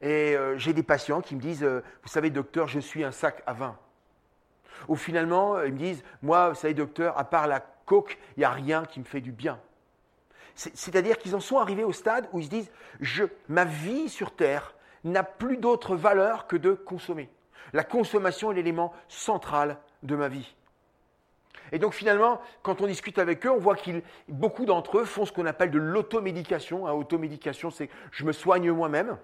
et 0.00 0.36
euh, 0.36 0.58
j'ai 0.58 0.72
des 0.72 0.82
patients 0.82 1.20
qui 1.20 1.34
me 1.34 1.40
disent, 1.40 1.64
euh, 1.64 1.82
vous 2.02 2.08
savez, 2.08 2.30
docteur, 2.30 2.68
je 2.68 2.80
suis 2.80 3.04
un 3.04 3.12
sac 3.12 3.42
à 3.46 3.52
vin. 3.52 3.76
Ou 4.88 4.96
finalement, 4.96 5.62
ils 5.62 5.72
me 5.72 5.78
disent, 5.78 6.02
moi, 6.22 6.50
vous 6.50 6.54
savez, 6.54 6.74
docteur, 6.74 7.18
à 7.18 7.24
part 7.24 7.46
la 7.46 7.60
coke, 7.60 8.18
il 8.36 8.40
n'y 8.40 8.44
a 8.44 8.50
rien 8.50 8.84
qui 8.84 9.00
me 9.00 9.04
fait 9.04 9.22
du 9.22 9.32
bien. 9.32 9.58
C'est-à-dire 10.54 11.18
qu'ils 11.18 11.36
en 11.36 11.40
sont 11.40 11.58
arrivés 11.58 11.84
au 11.84 11.92
stade 11.92 12.28
où 12.32 12.40
ils 12.40 12.46
se 12.46 12.50
disent, 12.50 12.70
je, 13.00 13.24
ma 13.48 13.64
vie 13.64 14.08
sur 14.08 14.34
Terre 14.34 14.74
n'a 15.04 15.22
plus 15.22 15.58
d'autre 15.58 15.96
valeur 15.96 16.46
que 16.46 16.56
de 16.56 16.72
consommer. 16.72 17.28
La 17.72 17.84
consommation 17.84 18.52
est 18.52 18.54
l'élément 18.54 18.94
central 19.08 19.78
de 20.02 20.16
ma 20.16 20.28
vie. 20.28 20.54
Et 21.72 21.78
donc 21.78 21.94
finalement, 21.94 22.40
quand 22.62 22.80
on 22.80 22.86
discute 22.86 23.18
avec 23.18 23.44
eux, 23.44 23.50
on 23.50 23.58
voit 23.58 23.76
que 23.76 24.02
beaucoup 24.28 24.66
d'entre 24.66 24.98
eux 24.98 25.04
font 25.04 25.26
ce 25.26 25.32
qu'on 25.32 25.46
appelle 25.46 25.70
de 25.70 25.78
l'automédication. 25.78 26.86
Hein, 26.86 26.92
automédication, 26.92 27.70
c'est 27.70 27.90
je 28.12 28.24
me 28.24 28.32
soigne 28.32 28.70
moi-même. 28.70 29.18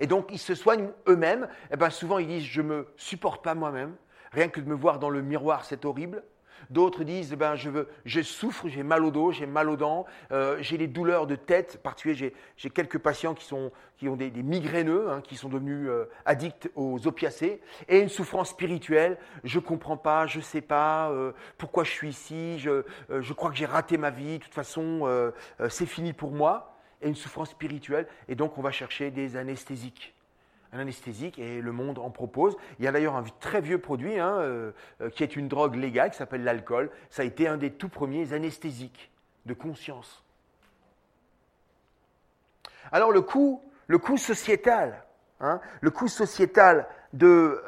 Et 0.00 0.06
donc, 0.06 0.28
ils 0.30 0.38
se 0.38 0.54
soignent 0.54 0.90
eux-mêmes. 1.08 1.44
Et 1.44 1.74
eh 1.74 1.76
bien, 1.76 1.90
souvent, 1.90 2.18
ils 2.18 2.28
disent 2.28 2.44
Je 2.44 2.62
ne 2.62 2.68
me 2.68 2.88
supporte 2.96 3.44
pas 3.44 3.54
moi-même. 3.54 3.94
Rien 4.32 4.48
que 4.48 4.60
de 4.60 4.68
me 4.68 4.74
voir 4.74 4.98
dans 4.98 5.10
le 5.10 5.22
miroir, 5.22 5.64
c'est 5.64 5.84
horrible. 5.84 6.22
D'autres 6.70 7.04
disent, 7.04 7.32
eh 7.32 7.36
ben, 7.36 7.54
je 7.54 8.22
souffre, 8.22 8.68
j'ai 8.68 8.82
mal 8.82 9.04
au 9.04 9.10
dos, 9.10 9.32
j'ai 9.32 9.46
mal 9.46 9.68
aux 9.68 9.76
dents, 9.76 10.06
euh, 10.30 10.56
j'ai 10.60 10.78
des 10.78 10.86
douleurs 10.86 11.26
de 11.26 11.34
tête. 11.34 11.78
Particulier, 11.82 12.32
j'ai 12.56 12.70
quelques 12.70 12.98
patients 12.98 13.34
qui, 13.34 13.44
sont, 13.44 13.72
qui 13.96 14.08
ont 14.08 14.16
des, 14.16 14.30
migraineux, 14.30 15.10
hein, 15.10 15.20
qui 15.22 15.36
sont 15.36 15.48
devenus 15.48 15.88
euh, 15.88 16.08
addicts 16.24 16.70
aux 16.74 17.06
opiacés, 17.06 17.60
et 17.88 18.00
une 18.00 18.08
souffrance 18.08 18.50
spirituelle. 18.50 19.18
Je 19.44 19.58
ne 19.58 19.64
comprends 19.64 19.96
pas, 19.96 20.26
je 20.26 20.38
ne 20.38 20.42
sais 20.42 20.60
pas 20.60 21.10
euh, 21.10 21.32
pourquoi 21.58 21.84
je 21.84 21.90
suis 21.90 22.10
ici, 22.10 22.58
je, 22.58 22.84
je 23.10 23.32
crois 23.32 23.50
que 23.50 23.56
j'ai 23.56 23.66
raté 23.66 23.98
ma 23.98 24.10
vie, 24.10 24.38
de 24.38 24.44
toute 24.44 24.54
façon, 24.54 25.32
c'est 25.68 25.86
fini 25.86 26.12
pour 26.12 26.30
moi 26.30 26.71
et 27.02 27.08
une 27.08 27.14
souffrance 27.14 27.50
spirituelle, 27.50 28.06
et 28.28 28.34
donc 28.34 28.58
on 28.58 28.62
va 28.62 28.70
chercher 28.70 29.10
des 29.10 29.36
anesthésiques. 29.36 30.14
un 30.72 30.78
anesthésique, 30.78 31.38
et 31.38 31.60
le 31.60 31.72
monde 31.72 31.98
en 31.98 32.10
propose. 32.10 32.56
Il 32.78 32.84
y 32.84 32.88
a 32.88 32.92
d'ailleurs 32.92 33.16
un 33.16 33.24
très 33.40 33.60
vieux 33.60 33.78
produit 33.78 34.18
hein, 34.18 34.38
euh, 34.38 34.72
euh, 35.02 35.10
qui 35.10 35.22
est 35.22 35.36
une 35.36 35.46
drogue 35.46 35.74
légale 35.74 36.10
qui 36.10 36.16
s'appelle 36.16 36.44
l'alcool. 36.44 36.90
Ça 37.10 37.22
a 37.22 37.24
été 37.26 37.46
un 37.46 37.58
des 37.58 37.72
tout 37.72 37.90
premiers 37.90 38.32
anesthésiques 38.32 39.10
de 39.44 39.52
conscience. 39.52 40.22
Alors 42.90 43.12
le 43.12 43.20
coût, 43.20 43.62
le 43.86 43.98
coût 43.98 44.16
sociétal, 44.16 45.04
hein, 45.40 45.60
le 45.80 45.90
coût 45.90 46.08
sociétal 46.08 46.88
de, 47.12 47.62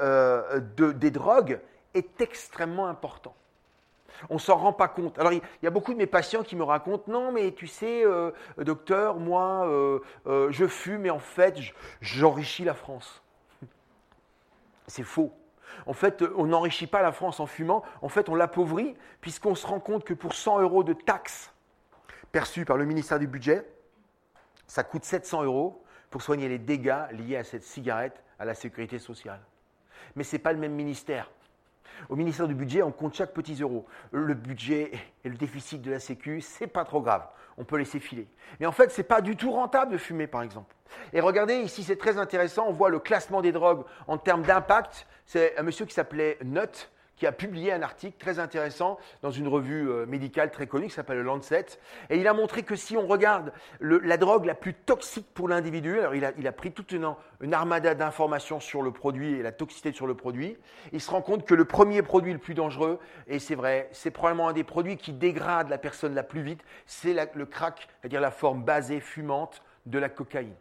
des 0.92 1.10
drogues 1.10 1.60
est 1.92 2.20
extrêmement 2.20 2.86
important. 2.86 3.34
On 4.30 4.38
s'en 4.38 4.56
rend 4.56 4.73
pas 4.73 4.88
compte. 4.88 5.18
Alors, 5.18 5.33
il 5.33 5.42
y 5.62 5.66
a 5.66 5.71
beaucoup 5.71 5.92
de 5.92 5.99
mes 5.99 6.06
patients 6.06 6.42
qui 6.42 6.56
me 6.56 6.62
racontent 6.62 7.11
Non, 7.11 7.33
mais 7.33 7.52
tu 7.52 7.66
sais, 7.66 8.04
euh, 8.04 8.30
docteur, 8.59 9.16
moi, 9.18 9.66
euh, 9.66 10.00
euh, 10.26 10.50
je 10.50 10.66
fume 10.66 11.02
mais 11.02 11.11
en 11.11 11.18
fait, 11.18 11.59
j'enrichis 12.00 12.64
la 12.64 12.75
France. 12.75 13.23
C'est 14.87 15.02
faux. 15.02 15.33
En 15.87 15.92
fait, 15.92 16.25
on 16.37 16.47
n'enrichit 16.47 16.87
pas 16.87 17.02
la 17.02 17.12
France 17.12 17.40
en 17.40 17.47
fumant. 17.47 17.83
En 18.00 18.09
fait, 18.09 18.28
on 18.28 18.35
l'appauvrit, 18.35 18.97
puisqu'on 19.21 19.54
se 19.54 19.66
rend 19.66 19.80
compte 19.80 20.04
que 20.04 20.14
pour 20.14 20.35
100 20.35 20.61
euros 20.61 20.85
de 20.85 20.92
taxes 20.92 21.52
perçues 22.33 22.64
par 22.64 22.76
le 22.76 22.85
ministère 22.85 23.18
du 23.18 23.26
Budget, 23.26 23.66
ça 24.66 24.83
coûte 24.85 25.04
700 25.04 25.42
euros 25.42 25.85
pour 26.11 26.23
soigner 26.23 26.49
les 26.49 26.59
dégâts 26.59 27.11
liés 27.12 27.37
à 27.37 27.44
cette 27.44 27.64
cigarette 27.64 28.23
à 28.38 28.44
la 28.44 28.54
sécurité 28.54 28.99
sociale. 28.99 29.40
Mais 30.16 30.25
ce 30.25 30.37
n'est 30.37 30.42
pas 30.42 30.52
le 30.52 30.59
même 30.59 30.75
ministère. 30.75 31.30
Au 32.08 32.16
ministère 32.16 32.48
du 32.48 32.54
Budget, 32.54 32.82
on 32.82 32.92
compte 32.92 33.14
chaque 33.14 33.32
petit 33.32 33.54
euro. 33.60 33.86
Le 34.12 34.34
budget 34.34 34.92
et 35.24 35.28
le 35.28 35.36
déficit 35.36 35.82
de 35.82 35.90
la 35.90 36.00
Sécu, 36.00 36.40
c'est 36.40 36.66
pas 36.66 36.84
trop 36.84 37.00
grave. 37.00 37.26
On 37.56 37.64
peut 37.64 37.76
laisser 37.76 38.00
filer. 38.00 38.26
Mais 38.60 38.66
en 38.66 38.72
fait, 38.72 38.90
c'est 38.90 39.04
pas 39.04 39.20
du 39.20 39.36
tout 39.36 39.52
rentable 39.52 39.92
de 39.92 39.98
fumer, 39.98 40.26
par 40.26 40.42
exemple. 40.42 40.74
Et 41.12 41.20
regardez, 41.20 41.56
ici, 41.56 41.82
c'est 41.82 41.96
très 41.96 42.18
intéressant. 42.18 42.66
On 42.68 42.72
voit 42.72 42.90
le 42.90 42.98
classement 42.98 43.42
des 43.42 43.52
drogues 43.52 43.84
en 44.06 44.18
termes 44.18 44.42
d'impact. 44.42 45.06
C'est 45.26 45.56
un 45.56 45.62
monsieur 45.62 45.86
qui 45.86 45.94
s'appelait 45.94 46.38
Nutt, 46.44 46.90
qui 47.16 47.26
a 47.26 47.33
publié 47.33 47.73
un 47.73 47.83
article 47.83 48.16
très 48.18 48.38
intéressant 48.38 48.99
dans 49.23 49.30
une 49.30 49.49
revue 49.49 49.88
euh, 49.88 50.06
médicale 50.06 50.50
très 50.50 50.66
connue 50.66 50.88
qui 50.88 50.94
s'appelle 50.94 51.21
Lancet. 51.21 51.66
Et 52.11 52.18
il 52.18 52.26
a 52.26 52.35
montré 52.35 52.62
que 52.62 52.76
si 52.76 52.97
on 52.97 53.06
regarde 53.06 53.52
la 53.80 54.16
drogue 54.16 54.44
la 54.44 54.54
plus 54.54 54.75
toxique 54.75 55.26
pour 55.35 55.49
l'individu, 55.49 55.99
alors 56.00 56.14
il 56.14 56.25
a, 56.25 56.33
il 56.38 56.47
a, 56.47 56.52
pris 56.52 56.73
toute 56.73 56.92
une, 56.92 57.14
une 57.40 57.54
armada 57.54 57.94
d'informations 57.94 58.61
sur 58.61 58.83
le 58.83 58.90
produit 58.90 59.35
et 59.35 59.42
la 59.42 59.52
toxicité 59.52 59.92
sur 59.92 60.06
le 60.06 60.14
produit, 60.14 60.56
il 60.92 61.00
se 61.00 61.11
rend 61.11 61.23
compte 61.23 61.44
que 61.44 61.54
le 61.54 61.64
premier 61.64 62.02
produit 62.02 62.33
le 62.33 62.38
plus 62.38 62.54
dangereux, 62.54 62.99
et 63.26 63.38
c'est 63.38 63.54
vrai, 63.54 63.88
c'est 63.92 64.11
probablement 64.11 64.49
un 64.49 64.52
des 64.52 64.64
produits 64.64 64.97
qui 64.97 65.12
dégrade 65.12 65.68
la 65.68 65.78
personne 65.78 66.14
la 66.14 66.23
plus 66.23 66.42
vite, 66.42 66.62
c'est 66.87 67.14
le 67.35 67.47
crack, 67.47 67.88
c'est-à-dire 68.00 68.21
la 68.21 68.30
forme 68.30 68.64
basée, 68.64 69.00
fumante 69.00 69.62
de 69.87 69.99
la 69.99 70.09
cocaïne. 70.09 70.54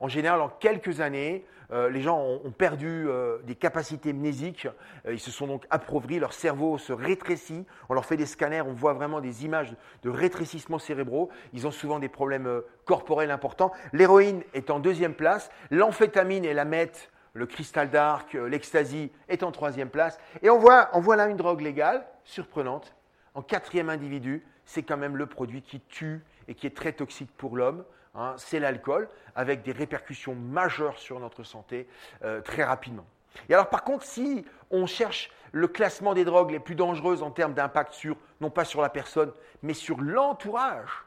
En 0.00 0.08
général, 0.08 0.40
en 0.40 0.48
quelques 0.48 1.00
années, 1.00 1.44
euh, 1.70 1.90
les 1.90 2.00
gens 2.00 2.18
ont, 2.18 2.50
perdu 2.50 3.06
euh, 3.08 3.38
des 3.44 3.54
capacités 3.54 4.14
mnésiques, 4.14 4.66
euh, 5.06 5.12
ils 5.12 5.20
se 5.20 5.30
sont 5.30 5.46
donc 5.46 5.66
appauvris, 5.68 6.18
leur 6.18 6.32
cerveau 6.32 6.78
se 6.78 6.94
rétrécit, 6.94 7.66
on 7.90 7.94
leur 7.94 8.06
fait 8.06 8.16
des 8.16 8.24
scanners, 8.24 8.62
on 8.62 8.72
voit 8.72 8.94
vraiment 8.94 9.20
des 9.20 9.44
images 9.44 9.74
de 10.02 10.08
rétrécissement 10.08 10.78
cérébraux, 10.78 11.28
ils 11.52 11.66
ont 11.66 11.70
souvent 11.70 11.98
des 11.98 12.08
problèmes 12.08 12.62
corporels 12.86 13.30
importants. 13.30 13.70
L'héroïne 13.92 14.42
est 14.54 14.70
en 14.70 14.78
deuxième 14.78 15.14
place, 15.14 15.50
l'amphétamine 15.70 16.46
et 16.46 16.54
la 16.54 16.64
meth, 16.64 17.10
le 17.34 17.44
cristal 17.44 17.90
dark, 17.90 18.32
l'ecstasy 18.32 19.12
est 19.28 19.42
en 19.42 19.52
troisième 19.52 19.90
place, 19.90 20.18
et 20.42 20.48
on 20.48 20.58
voit, 20.58 20.88
on 20.94 21.00
voit 21.00 21.16
là 21.16 21.28
une 21.28 21.36
drogue 21.36 21.60
légale, 21.60 22.06
surprenante, 22.24 22.94
en 23.34 23.42
quatrième 23.42 23.90
individu, 23.90 24.44
c'est 24.64 24.82
quand 24.82 24.96
même 24.96 25.16
le 25.16 25.26
produit 25.26 25.62
qui 25.62 25.80
tue 25.80 26.24
et 26.48 26.54
qui 26.54 26.66
est 26.66 26.76
très 26.76 26.92
toxique 26.92 27.30
pour 27.36 27.56
l'homme. 27.56 27.84
Hein, 28.18 28.34
c'est 28.36 28.58
l'alcool, 28.58 29.08
avec 29.36 29.62
des 29.62 29.70
répercussions 29.70 30.34
majeures 30.34 30.98
sur 30.98 31.20
notre 31.20 31.44
santé 31.44 31.86
euh, 32.24 32.40
très 32.40 32.64
rapidement. 32.64 33.06
Et 33.48 33.54
alors 33.54 33.68
par 33.68 33.84
contre, 33.84 34.04
si 34.04 34.44
on 34.72 34.86
cherche 34.86 35.30
le 35.52 35.68
classement 35.68 36.14
des 36.14 36.24
drogues 36.24 36.50
les 36.50 36.58
plus 36.58 36.74
dangereuses 36.74 37.22
en 37.22 37.30
termes 37.30 37.54
d'impact 37.54 37.92
sur, 37.92 38.16
non 38.40 38.50
pas 38.50 38.64
sur 38.64 38.82
la 38.82 38.88
personne, 38.88 39.32
mais 39.62 39.72
sur 39.72 40.00
l'entourage, 40.00 41.04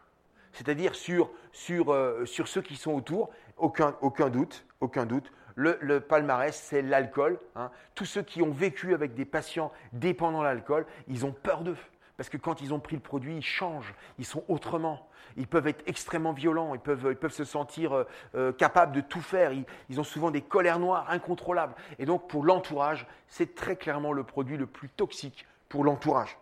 c'est-à-dire 0.53 0.95
sur, 0.95 1.29
euh, 1.69 2.25
sur, 2.25 2.47
ceux 2.47 2.61
qui 2.61 2.77
sont 2.77 2.93
autour, 2.93 3.29
aucun, 3.57 3.97
aucun 3.99 4.29
doute, 4.29 4.65
aucun 4.79 5.05
doute. 5.05 5.33
Le, 5.55 5.99
palmarès, 5.99 6.55
c'est 6.55 6.81
l'alcool. 6.81 7.37
Hein. 7.57 7.71
Tous 7.93 8.05
ceux 8.05 8.23
qui 8.23 8.41
ont 8.41 8.51
vécu 8.51 8.93
avec 8.93 9.13
des 9.13 9.25
patients 9.25 9.71
dépendants 9.91 10.39
de 10.39 10.45
l'alcool, 10.45 10.85
ils 11.09 11.25
ont 11.25 11.33
peur 11.33 11.61
d'eux. 11.61 11.77
Parce 12.21 12.29
que 12.29 12.37
quand 12.37 12.61
ils 12.61 12.71
ont 12.71 12.79
pris 12.79 12.95
le 12.95 13.01
produit, 13.01 13.37
ils 13.37 13.43
changent, 13.43 13.95
ils 14.19 14.25
sont 14.25 14.43
autrement. 14.47 15.09
Ils 15.37 15.47
peuvent 15.47 15.65
être 15.65 15.81
extrêmement 15.87 16.33
violents, 16.33 16.75
ils 16.75 16.79
peuvent, 16.79 17.31
se 17.31 17.43
sentir 17.43 17.93
euh, 17.93 18.03
euh, 18.35 18.51
capables 18.51 18.91
de 18.95 19.01
tout 19.01 19.21
faire. 19.21 19.51
Ils, 19.89 19.99
ont 19.99 20.03
souvent 20.03 20.29
des 20.29 20.43
colères 20.43 20.77
noires 20.77 21.09
incontrôlables. 21.09 21.73
Et 21.97 22.05
donc, 22.05 22.27
pour 22.27 22.43
l'entourage, 22.43 23.07
c'est 23.27 23.55
très 23.55 23.75
clairement 23.75 24.13
le 24.13 24.23
produit 24.23 24.55
le 24.55 24.67
plus 24.67 24.87
toxique 24.87 25.47
pour 25.67 25.83
l'entourage. 25.83 26.37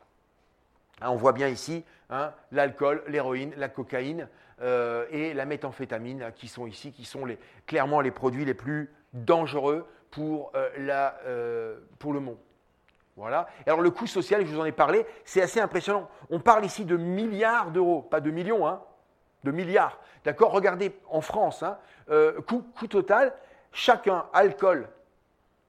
Hein, 1.00 1.12
on 1.12 1.16
voit 1.16 1.32
bien 1.32 1.48
ici 1.48 1.86
hein, 2.10 2.34
l'alcool, 2.52 3.02
l'héroïne, 3.08 3.54
la 3.56 3.70
cocaïne 3.70 4.28
euh, 4.60 5.06
et 5.12 5.34
la 5.34 5.46
méthamphétamine 5.46 6.34
qui 6.36 6.50
sont 6.50 6.68
ici, 6.68 6.92
qui 6.92 7.06
sont 7.06 7.26
clairement 7.68 8.02
les 8.02 8.12
produits 8.12 8.44
les 8.44 8.54
plus 8.54 8.92
dangereux 9.14 9.88
pour 10.12 10.52
le 10.54 12.20
monde. 12.20 12.38
Voilà. 13.20 13.50
alors 13.66 13.82
le 13.82 13.92
coût 13.92 14.08
social, 14.08 14.46
je 14.46 14.52
vous 14.54 14.62
en 14.62 14.66
ai 14.66 14.72
parlé, 14.72 15.06
c'est 15.26 15.42
assez 15.42 15.60
impressionnant. 15.60 16.10
On 16.30 16.40
parle 16.40 16.64
ici 16.64 16.86
de 16.86 16.96
milliards 16.96 17.70
d'euros, 17.70 18.02
pas 18.02 18.22
de 18.22 18.32
millions, 18.32 18.66
hein, 18.66 18.82
de 19.44 19.52
milliards. 19.52 20.00
D'accord? 20.24 20.54
Regardez 20.54 20.98
en 21.10 21.20
France, 21.20 21.62
hein, 21.62 21.78
euh, 22.10 22.40
coût, 22.42 22.64
total, 22.88 23.34
chacun 23.74 24.26
alcool, 24.32 24.88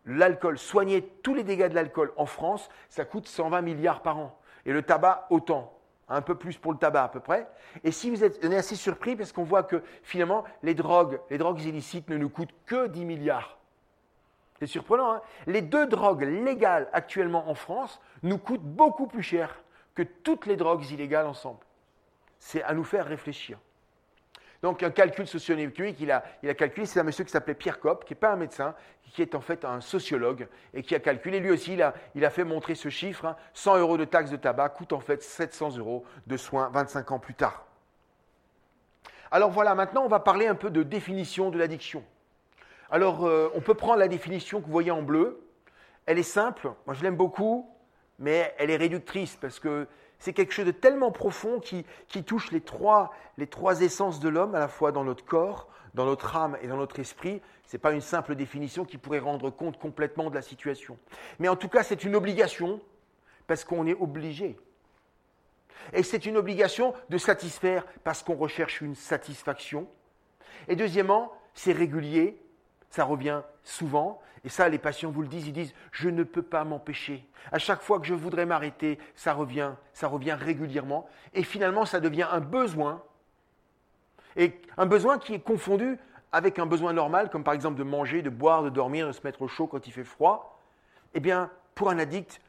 l'alcool, 0.07 0.59
soigner 0.59 1.02
tous 1.25 1.35
les 1.35 1.42
dégâts 1.42 1.69
de 1.69 1.75
l'alcool 1.75 2.12
en 2.16 2.26
France, 2.26 2.69
ça 2.88 3.04
coûte 3.04 3.26
120 3.26 3.62
milliards 3.62 4.02
par 4.02 4.19
an. 4.19 4.40
Et 4.64 4.73
le 4.73 4.83
tabac, 4.83 5.26
autant. 5.30 5.76
Un 6.09 6.23
peu 6.23 6.37
plus 6.37 6.57
pour 6.57 6.71
le 6.71 6.78
tabac 6.78 7.02
à 7.02 7.09
peu 7.09 7.21
près. 7.21 7.49
Et 7.83 7.90
si 7.90 8.11
vous 8.11 8.23
êtes, 8.23 8.45
assez 8.45 8.76
surpris 8.76 9.16
parce 9.16 9.33
qu'on 9.33 9.45
voit 9.45 9.64
que 9.64 9.83
finalement 10.04 10.45
les 10.62 10.75
drogues, 10.75 11.21
les 11.30 11.38
drogues 11.38 11.62
illicites 11.62 12.11
ne 12.11 12.16
nous 12.16 12.28
coûtent 12.28 12.54
que 12.66 12.87
10 12.87 13.04
milliards. 13.04 13.60
C'est 14.61 14.67
surprenant. 14.67 15.14
Hein 15.14 15.23
les 15.47 15.62
deux 15.62 15.87
drogues 15.87 16.23
légales 16.23 16.88
actuellement 16.93 17.49
en 17.49 17.55
France 17.55 18.00
nous 18.23 18.38
coûtent 18.38 18.61
beaucoup 18.62 19.07
plus 19.07 19.23
cher 19.23 19.62
que 19.95 20.02
toutes 20.02 20.47
les 20.47 20.57
drogues 20.57 20.85
illégales 20.90 21.26
ensemble. 21.26 21.64
C'est 22.38 22.62
à 22.62 22.75
nous 22.75 22.85
faire 22.85 23.07
réfléchir. 23.07 23.59
Donc 24.62 24.83
un 24.83 24.90
calcul 24.90 25.26
socio-économique, 25.26 25.97
il 26.00 26.11
a, 26.11 26.23
il 26.43 26.50
a 26.50 26.55
calculé, 26.55 26.85
c'est 26.85 27.00
un 27.00 27.02
monsieur 27.02 27.25
qui 27.25 27.31
s'appelait 27.31 27.55
Pierre 27.55 27.81
Kopp, 27.81 28.05
qui 28.05 28.12
n'est 28.12 28.21
pas 28.21 28.33
un 28.33 28.37
médecin, 28.37 28.75
qui 29.11 29.23
est 29.23 29.35
en 29.35 29.40
fait 29.40 29.64
un 29.64 29.81
sociologue, 29.81 30.49
et 30.75 30.83
qui 30.83 30.95
a 30.95 31.00
calculé, 31.00 31.40
lui 31.40 31.50
aussi, 31.50 31.73
il 32.14 32.25
a, 32.25 32.31
fait 32.31 32.45
montrer 32.45 32.75
ce 32.75 32.90
chiffre, 32.90 33.35
100 33.55 33.75
hein. 33.75 33.79
euros 33.79 33.97
de 33.97 34.05
taxes 34.05 34.31
de 34.31 34.37
tabac 34.37 34.69
coûtent 34.71 34.93
en 34.93 35.00
fait 35.00 35.23
700 35.23 35.79
euros 35.79 36.05
de 36.26 36.37
soins 36.37 36.69
25 36.75 37.11
ans 37.11 37.19
plus 37.19 37.35
tard. 37.35 37.64
Alors 39.31 39.50
voilà, 39.50 39.75
maintenant 39.75 40.05
on 40.05 40.09
va 40.09 40.21
parler 40.21 40.47
un 40.47 40.55
peu 40.55 40.71
de 40.71 40.83
définition 40.83 41.50
de 41.50 41.59
l'addiction. 41.59 42.05
Alors, 42.92 43.25
euh, 43.25 43.49
on 43.54 43.61
peut 43.61 43.75
prendre 43.75 43.99
la 43.99 44.09
définition 44.09 44.61
que 44.61 44.66
vous 44.66 44.73
voyez 44.73 44.90
en 44.90 45.02
bleu. 45.02 45.47
Elle 46.06 46.18
est 46.18 46.25
simple, 46.25 46.73
moi 46.87 46.94
je 46.94 47.04
l'aime 47.04 47.16
beaucoup, 47.16 47.70
mais 48.18 48.52
elle 48.59 48.70
est 48.70 48.76
réductrice 48.76 49.37
parce 49.37 49.61
que 49.61 49.87
c'est 50.18 50.32
quelque 50.32 50.52
chose 50.52 50.66
de 50.66 50.73
tellement 50.73 51.12
profond 51.12 51.61
qui, 51.61 51.85
touche 52.25 52.50
les 52.50 52.61
trois, 52.61 53.12
les 53.38 53.47
trois 53.47 53.80
essences 53.80 54.18
de 54.18 54.28
l'homme, 54.28 54.56
à 54.56 54.59
la 54.59 54.68
fois 54.68 54.90
dans 54.90 55.04
notre 55.04 55.25
corps, 55.25 55.68
dans 55.94 56.04
notre 56.04 56.37
âme 56.37 56.59
et 56.62 56.66
dans 56.66 56.76
notre 56.76 56.99
esprit. 56.99 57.40
Ce 57.66 57.76
n'est 57.76 57.80
pas 57.80 57.92
une 57.92 58.00
simple 58.00 58.35
définition 58.35 58.85
qui 58.85 58.99
pourrait 58.99 59.20
rendre 59.20 59.50
compte 59.50 59.78
complètement 59.78 60.28
de 60.28 60.35
la 60.35 60.42
situation. 60.42 60.99
Mais 61.38 61.49
en 61.49 61.56
tout 61.56 61.68
cas, 61.68 61.85
c'est 61.85 62.02
une 62.02 62.16
obligation 62.16 62.80
parce 63.47 63.64
qu'on 63.64 63.87
est 63.87 63.94
obligé. 63.94 64.59
Et 65.92 66.02
c'est 66.02 66.26
une 66.26 66.37
obligation 66.37 66.92
de 67.09 67.18
satisfaire 67.18 67.87
parce 68.02 68.25
qu'on 68.25 68.37
recherche 68.37 68.80
une 68.80 68.97
satisfaction. 68.97 69.88
Et 70.66 70.75
deuxièmement, 70.75 71.32
c'est 71.54 71.73
régulier 71.73 72.37
ça 72.90 73.04
revient 73.04 73.42
souvent. 73.62 74.20
Et 74.44 74.49
ça, 74.49 74.68
les 74.68 74.78
patients 74.78 75.11
vous 75.11 75.23
le 75.23 75.28
disent, 75.28 75.47
ils 75.47 75.52
disent, 75.52 75.75
je 75.92 76.09
ne 76.09 76.23
peux 76.23 76.42
pas 76.42 76.64
m'empêcher. 76.64 77.26
À 77.52 77.59
chaque 77.59 77.80
fois 77.80 78.00
que 78.00 78.06
je 78.06 78.14
voudrais 78.14 78.47
m'arrêter, 78.47 78.99
ça 79.14 79.32
revient, 79.32 79.73
ça 79.92 80.09
revient 80.09 80.37
régulièrement. 80.38 81.09
Et 81.35 81.42
finalement, 81.42 81.85
ça 81.85 82.00
devient 82.00 82.26
un 82.30 82.40
besoin. 82.40 83.02
Et 84.37 84.61
un 84.76 84.87
besoin 84.87 85.18
qui 85.18 85.35
est 85.35 85.40
confondu 85.40 85.99
avec 86.32 86.59
un 86.59 86.66
besoin 86.66 86.92
normal, 86.92 87.30
comme 87.30 87.44
par 87.44 87.54
exemple 87.54 87.78
de 87.78 87.85
manger, 87.85 88.23
de 88.23 88.30
boire, 88.30 88.62
de 88.62 88.70
dormir, 88.70 89.06
de 89.06 89.12
se 89.12 89.20
mettre 89.25 89.42
au 89.42 89.49
chaud 89.49 89.66
quand 89.66 89.87
il 89.87 89.92
fait 89.92 90.04
froid. 90.04 90.61
Eh 91.14 91.20
bien, 91.20 91.50
pour 91.75 91.90
un 91.90 91.99
addict, 91.99 92.40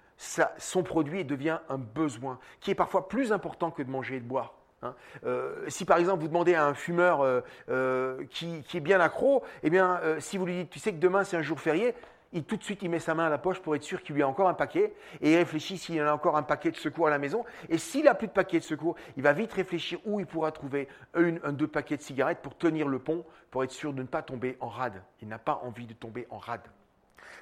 son 0.57 0.83
produit 0.83 1.25
devient 1.25 1.59
un 1.67 1.77
besoin, 1.77 2.39
qui 2.59 2.71
est 2.71 2.75
parfois 2.75 3.07
plus 3.07 3.31
important 3.31 3.71
que 3.71 3.81
de 3.81 3.89
manger 3.89 4.17
et 4.17 4.19
de 4.19 4.25
boire. 4.25 4.53
Hein. 4.83 4.95
Euh, 5.25 5.55
si 5.67 5.85
par 5.85 5.97
exemple 5.97 6.21
vous 6.21 6.27
demandez 6.27 6.55
à 6.55 6.65
un 6.65 6.73
fumeur 6.73 7.21
euh, 7.21 7.41
euh, 7.69 8.23
qui, 8.29 8.63
est 8.73 8.79
bien 8.79 8.99
accro, 8.99 9.43
eh 9.63 9.69
bien 9.69 9.99
si 10.19 10.37
vous 10.37 10.45
lui 10.45 10.55
dites 10.55 10.69
tu 10.69 10.79
sais 10.79 10.91
que 10.91 10.99
demain 10.99 11.23
c'est 11.23 11.37
un 11.37 11.41
jour 11.41 11.59
férié, 11.59 11.93
il, 12.33 12.45
tout 12.45 12.55
de 12.55 12.63
suite, 12.63 12.81
il 12.81 12.89
met 12.89 12.99
sa 12.99 13.13
main 13.13 13.25
à 13.25 13.29
la 13.29 13.37
poche 13.37 13.59
pour 13.59 13.75
être 13.75 13.83
sûr 13.83 14.01
qu'il 14.01 14.15
lui 14.15 14.23
a 14.23 14.27
encore 14.27 14.47
un 14.47 14.53
paquet, 14.53 14.93
et 15.19 15.33
il 15.33 15.35
réfléchit 15.35 15.77
s'il 15.77 15.99
a 15.99 16.13
encore 16.13 16.37
un 16.37 16.43
paquet 16.43 16.71
de 16.71 16.77
secours 16.77 17.07
à 17.07 17.09
la 17.09 17.17
maison. 17.17 17.43
Et 17.67 17.77
s'il 17.77 18.05
n'a 18.05 18.15
plus 18.15 18.27
de 18.27 18.31
paquet 18.31 18.59
de 18.59 18.63
secours, 18.63 18.95
il 19.17 19.23
va 19.23 19.33
vite 19.33 19.51
réfléchir 19.51 19.99
où 20.05 20.21
il 20.21 20.25
pourra 20.25 20.53
trouver 20.53 20.87
un, 21.13 21.35
un, 21.43 21.51
deux 21.51 21.67
paquets 21.67 21.97
de 21.97 22.01
cigarettes 22.01 22.39
pour 22.41 22.57
tenir 22.57 22.87
le 22.87 22.99
pont, 22.99 23.25
pour 23.49 23.65
être 23.65 23.71
sûr 23.71 23.91
de 23.91 24.01
ne 24.01 24.07
pas 24.07 24.21
tomber 24.21 24.55
en 24.61 24.69
rade. 24.69 25.03
Il 25.21 25.27
n'a 25.27 25.39
pas 25.39 25.59
envie 25.65 25.85
de 25.85 25.93
tomber 25.93 26.25
en 26.29 26.37
rade. 26.37 26.61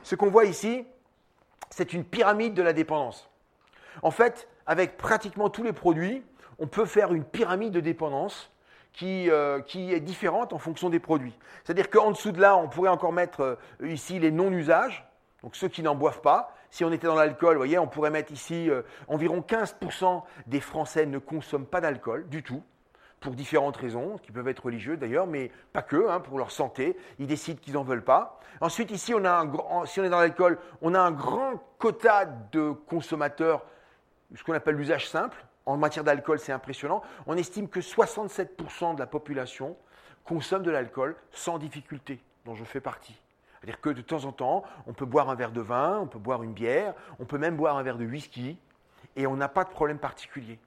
Ce 0.01 0.15
qu'on 0.15 0.31
voit 0.31 0.45
ici, 0.45 0.87
c'est 1.69 1.93
une 1.93 2.03
pyramide 2.03 2.55
de 2.55 2.63
la 2.63 2.73
dépendance. 2.73 3.29
En 4.01 4.09
fait, 4.09 4.47
avec 4.65 4.97
pratiquement 4.97 5.49
tous 5.51 5.63
les 5.63 5.73
produits, 5.73 6.23
on 6.59 6.67
peut 6.67 6.85
faire 6.85 7.13
une 7.13 7.23
pyramide 7.23 7.73
de 7.73 7.79
dépendance 7.79 8.51
qui, 8.93 9.29
euh, 9.29 9.61
qui 9.61 9.93
est 9.93 9.99
différente 9.99 10.53
en 10.53 10.57
fonction 10.57 10.89
des 10.89 10.99
produits. 10.99 11.37
C'est-à-dire 11.63 11.89
qu'en 11.89 12.11
dessous 12.11 12.31
de 12.31 12.41
là, 12.41 12.57
on 12.57 12.67
pourrait 12.67 12.89
encore 12.89 13.13
mettre 13.13 13.41
euh, 13.41 13.87
ici 13.87 14.19
les 14.19 14.31
non-usages, 14.31 15.07
donc 15.43 15.55
ceux 15.55 15.67
qui 15.67 15.83
n'en 15.83 15.95
boivent 15.95 16.21
pas. 16.21 16.55
Si 16.71 16.83
on 16.83 16.91
était 16.91 17.07
dans 17.07 17.15
l'alcool, 17.15 17.53
vous 17.53 17.59
voyez, 17.59 17.79
on 17.79 17.87
pourrait 17.87 18.11
mettre 18.11 18.31
ici 18.31 18.69
euh, 18.69 18.81
environ 19.07 19.43
15% 19.47 20.23
des 20.47 20.59
Français 20.59 21.05
ne 21.05 21.17
consomment 21.17 21.65
pas 21.65 21.81
d'alcool 21.81 22.27
du 22.29 22.43
tout, 22.43 22.63
pour 23.19 23.33
différentes 23.33 23.77
raisons, 23.77 24.17
qui 24.17 24.31
peuvent 24.31 24.47
être 24.47 24.65
religieuses 24.65 24.97
d'ailleurs, 24.97 25.27
mais 25.27 25.51
pas 25.73 25.81
que, 25.81 26.09
hein, 26.09 26.19
pour 26.19 26.37
leur 26.37 26.51
santé. 26.51 26.97
Ils 27.19 27.27
décident 27.27 27.59
qu'ils 27.61 27.73
n'en 27.73 27.83
veulent 27.83 28.03
pas. 28.03 28.39
Ensuite, 28.61 28.91
ici, 28.91 29.13
on 29.13 29.25
a 29.25 29.31
un, 29.31 29.85
si 29.85 29.99
on 29.99 30.03
est 30.03 30.09
dans 30.09 30.19
l'alcool, 30.19 30.57
on 30.81 30.93
a 30.93 30.99
un 30.99 31.11
grand 31.11 31.61
quota 31.77 32.25
de 32.25 32.71
consommateurs, 32.71 33.65
ce 34.35 34.43
qu'on 34.43 34.53
appelle 34.53 34.75
l'usage 34.75 35.09
simple, 35.09 35.37
en 35.69 35.77
matière 35.77 36.03
d'alcool, 36.03 36.39
c'est 36.39 36.51
impressionnant. 36.51 37.03
On 37.27 37.37
estime 37.37 37.69
que 37.69 37.79
67% 37.79 38.95
de 38.95 38.99
la 38.99 39.05
population 39.05 39.77
consomme 40.25 40.63
de 40.63 40.71
l'alcool 40.71 41.15
sans 41.31 41.59
difficulté, 41.59 42.19
dont 42.45 42.55
je 42.55 42.63
fais 42.63 42.81
partie. 42.81 43.15
C'est-à-dire 43.59 43.79
que 43.79 43.89
de 43.89 44.01
temps 44.01 44.25
en 44.25 44.31
temps, 44.31 44.63
on 44.87 44.93
peut 44.93 45.05
boire 45.05 45.29
un 45.29 45.35
verre 45.35 45.51
de 45.51 45.61
vin, 45.61 45.99
on 45.99 46.07
peut 46.07 46.17
boire 46.17 46.41
une 46.41 46.53
bière, 46.53 46.95
on 47.19 47.25
peut 47.25 47.37
même 47.37 47.55
boire 47.55 47.77
un 47.77 47.83
verre 47.83 47.97
de 47.97 48.05
whisky, 48.05 48.57
et 49.15 49.27
on 49.27 49.35
n'a 49.35 49.47
pas 49.47 49.63
de 49.63 49.69
problème 49.69 49.99
particulier. 49.99 50.57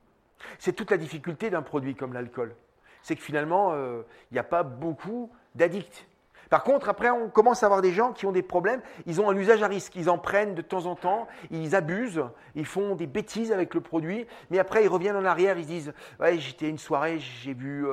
C'est 0.58 0.72
toute 0.72 0.90
la 0.90 0.98
difficulté 0.98 1.50
d'un 1.50 1.62
produit 1.62 1.96
comme 1.96 2.12
l'alcool. 2.12 2.54
C'est 3.02 3.16
que 3.16 3.22
finalement, 3.22 3.72
euh, 3.72 4.02
il 4.30 4.34
n'y 4.34 4.40
a 4.40 4.44
pas 4.44 4.62
beaucoup 4.62 5.32
d'addicts. 5.56 6.06
Par 6.52 6.64
contre, 6.64 6.90
après, 6.90 7.08
on 7.08 7.30
commence 7.30 7.62
à 7.62 7.66
avoir 7.66 7.80
des 7.80 7.92
gens 7.92 8.12
qui 8.12 8.26
ont 8.26 8.30
des 8.30 8.42
problèmes. 8.42 8.82
Ils 9.06 9.22
ont 9.22 9.30
un 9.30 9.34
usage 9.34 9.62
à 9.62 9.68
risque. 9.68 9.96
Ils 9.96 10.10
en 10.10 10.18
prennent 10.18 10.54
de 10.54 10.60
temps 10.60 10.84
en 10.84 10.94
temps. 10.94 11.26
Ils 11.50 11.74
abusent. 11.74 12.24
Ils 12.54 12.66
font 12.66 12.94
des 12.94 13.06
bêtises 13.06 13.52
avec 13.52 13.72
le 13.72 13.80
produit. 13.80 14.26
Mais 14.50 14.58
après, 14.58 14.84
ils 14.84 14.88
reviennent 14.88 15.16
en 15.16 15.24
arrière. 15.24 15.56
Ils 15.56 15.64
disent 15.64 15.94
Ouais, 16.20 16.36
j'étais 16.36 16.68
une 16.68 16.76
soirée, 16.76 17.18
j'ai 17.20 17.54
bu 17.54 17.86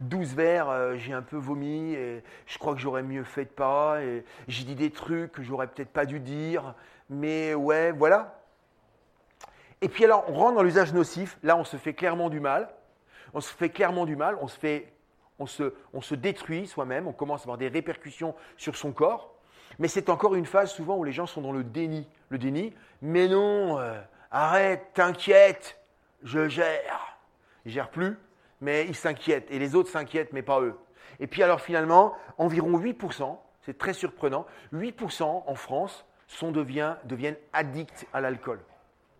12 0.00 0.32
euh, 0.32 0.34
verres, 0.34 0.70
euh, 0.70 0.96
j'ai 0.96 1.12
un 1.12 1.22
peu 1.22 1.36
vomi. 1.36 1.94
Je 2.46 2.58
crois 2.58 2.74
que 2.74 2.80
j'aurais 2.80 3.04
mieux 3.04 3.22
fait 3.22 3.44
de 3.44 3.50
pas. 3.50 3.98
J'ai 4.48 4.64
dit 4.64 4.74
des 4.74 4.90
trucs 4.90 5.30
que 5.30 5.44
j'aurais 5.44 5.68
peut-être 5.68 5.92
pas 5.92 6.04
dû 6.04 6.18
dire. 6.18 6.74
Mais 7.10 7.54
ouais, 7.54 7.92
voilà. 7.92 8.40
Et 9.82 9.88
puis 9.88 10.04
alors, 10.04 10.24
on 10.26 10.32
rentre 10.32 10.56
dans 10.56 10.64
l'usage 10.64 10.92
nocif. 10.92 11.38
Là, 11.44 11.56
on 11.56 11.62
se 11.62 11.76
fait 11.76 11.94
clairement 11.94 12.28
du 12.28 12.40
mal. 12.40 12.70
On 13.34 13.40
se 13.40 13.54
fait 13.54 13.68
clairement 13.68 14.04
du 14.04 14.16
mal. 14.16 14.36
On 14.40 14.48
se 14.48 14.58
fait 14.58 14.92
on 15.40 15.46
se, 15.46 16.14
détruit 16.14 16.66
soi-même, 16.66 17.06
on 17.06 17.12
commence 17.12 17.40
à 17.40 17.44
avoir 17.44 17.58
des 17.58 17.68
répercussions 17.68 18.34
sur 18.56 18.76
son 18.76 18.92
corps. 18.92 19.34
Mais 19.78 19.88
c'est 19.88 20.08
encore 20.10 20.34
une 20.34 20.46
phase 20.46 20.70
souvent 20.70 20.96
où 20.96 21.04
les 21.04 21.12
gens 21.12 21.26
sont 21.26 21.40
dans 21.40 21.52
le 21.52 21.64
déni. 21.64 22.06
Le 22.28 22.38
déni, 22.38 22.74
mais 23.02 23.26
non, 23.28 23.78
euh, 23.78 24.00
arrête, 24.30 24.90
t'inquiète, 24.94 25.80
je 26.22 26.48
gère. 26.48 27.18
Ils 27.64 27.72
gèrent 27.72 27.90
plus, 27.90 28.16
mais 28.60 28.86
ils 28.86 28.94
s'inquiètent. 28.94 29.50
Et 29.50 29.58
les 29.58 29.74
autres 29.74 29.90
s'inquiètent, 29.90 30.32
mais 30.32 30.42
pas 30.42 30.60
eux. 30.60 30.74
Et 31.18 31.26
puis 31.26 31.42
alors 31.42 31.60
finalement, 31.60 32.14
environ 32.38 32.78
8%, 32.78 33.36
c'est 33.62 33.78
très 33.78 33.92
surprenant, 33.92 34.46
8% 34.72 35.22
en 35.46 35.54
France 35.54 36.04
sont 36.26 36.52
deviennent 36.52 37.36
addicts 37.52 38.06
à 38.12 38.20
l'alcool. 38.20 38.60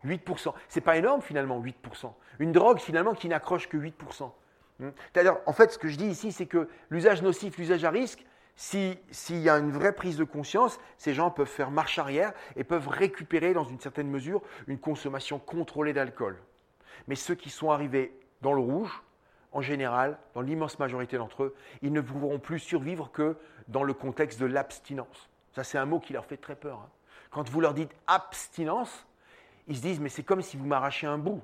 8%. 0.05 0.55
C'est 0.69 0.81
pas 0.81 0.97
énorme 0.97 1.21
finalement, 1.21 1.61
8%. 1.61 2.13
Une 2.39 2.53
drogue 2.53 2.79
finalement 2.79 3.15
qui 3.15 3.29
n'accroche 3.29 3.69
que 3.69 3.77
8%. 3.77 4.31
Hmm. 4.81 4.91
C'est-à-dire, 5.13 5.37
en 5.47 5.53
fait, 5.53 5.73
ce 5.73 5.79
que 5.79 5.89
je 5.89 5.97
dis 5.97 6.07
ici, 6.07 6.33
c'est 6.33 6.47
que 6.47 6.69
l'usage 6.89 7.23
nocif, 7.23 7.57
l'usage 7.59 7.85
à 7.85 7.91
risque, 7.91 8.25
s'il 8.57 8.99
y 9.29 9.49
a 9.49 9.59
une 9.59 9.71
vraie 9.71 9.93
prise 9.93 10.17
de 10.17 10.25
conscience, 10.25 10.79
ces 10.99 11.15
gens 11.15 11.31
peuvent 11.31 11.47
faire 11.47 11.71
marche 11.71 11.99
arrière 11.99 12.33
et 12.57 12.65
peuvent 12.65 12.89
récupérer, 12.89 13.55
dans 13.55 13.65
une 13.65 13.81
certaine 13.81 14.09
mesure, 14.09 14.43
une 14.67 14.79
consommation 14.79 15.39
contrôlée 15.39 15.93
d'alcool. 15.93 16.39
Mais 17.09 17.15
ceux 17.15 17.35
qui 17.35 17.51
sont 17.51 17.71
arrivés 17.71 18.15
dans 18.43 18.53
le 18.53 18.61
rouge, 18.61 19.03
en 19.53 19.61
général, 19.61 20.19
dans 20.35 20.41
l'immense 20.41 20.79
majorité 20.79 21.17
d'entre 21.17 21.45
eux, 21.45 21.55
ils 21.83 21.93
ne 21.93 22.01
pourront 22.01 22.39
plus 22.39 22.59
survivre 22.59 23.11
que 23.11 23.37
dans 23.69 23.83
le 23.83 23.95
contexte 23.95 24.41
de 24.41 24.47
l'abstinence. 24.47 25.29
Ça, 25.53 25.65
c'est 25.65 25.79
un 25.79 25.87
mot 25.87 25.99
qui 25.99 26.13
leur 26.13 26.25
fait 26.25 26.37
très 26.37 26.55
peur. 26.55 26.81
Hein. 26.85 26.91
Quand 27.31 27.49
vous 27.49 27.61
leur 27.61 27.75
dites 27.75 27.93
abstinence, 28.07 29.07
ils 29.69 29.77
se 29.77 29.83
disent, 29.83 30.01
mais 30.01 30.09
c'est 30.09 30.23
comme 30.23 30.43
si 30.43 30.57
vous 30.57 30.67
m'arrachez 30.67 31.07
un 31.07 31.19
bout. 31.19 31.43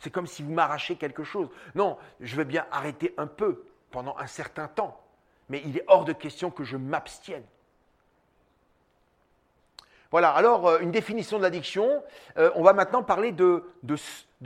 C'est 0.00 0.10
comme 0.10 0.26
si 0.26 0.42
vous 0.42 0.52
m'arrachez 0.52 0.96
quelque 0.96 1.24
chose. 1.24 1.48
Non, 1.74 1.98
je 2.20 2.34
veux 2.34 2.44
bien 2.44 2.66
arrêter 2.72 3.14
un 3.18 3.26
peu 3.26 3.64
pendant 3.90 4.16
un 4.18 4.26
certain 4.26 4.66
temps, 4.66 5.00
mais 5.48 5.62
il 5.64 5.76
est 5.76 5.84
hors 5.86 6.04
de 6.04 6.12
question 6.12 6.50
que 6.50 6.64
je 6.64 6.76
m'abstienne. 6.76 7.44
Voilà, 10.10 10.30
alors 10.30 10.66
euh, 10.66 10.78
une 10.80 10.90
définition 10.90 11.38
de 11.38 11.42
l'addiction. 11.42 12.02
Euh, 12.38 12.50
on 12.56 12.62
va 12.62 12.72
maintenant 12.72 13.02
parler 13.02 13.30
de, 13.30 13.62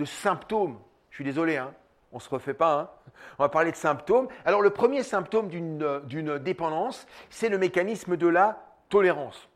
symptômes. 0.04 0.78
Je 1.10 1.16
suis 1.16 1.24
désolé, 1.24 1.56
hein, 1.56 1.72
on 2.12 2.16
ne 2.16 2.22
se 2.22 2.28
refait 2.28 2.52
pas. 2.52 2.80
Hein. 2.80 2.90
On 3.38 3.44
va 3.44 3.48
parler 3.48 3.70
de 3.70 3.76
symptômes. 3.76 4.28
Alors 4.44 4.60
le 4.60 4.70
premier 4.70 5.04
symptôme 5.04 5.48
d'une 5.48 6.38
dépendance, 6.38 7.06
c'est 7.30 7.48
le 7.48 7.58
mécanisme 7.58 8.16
de 8.16 8.26
la 8.26 8.60
tolérance. 8.88 9.48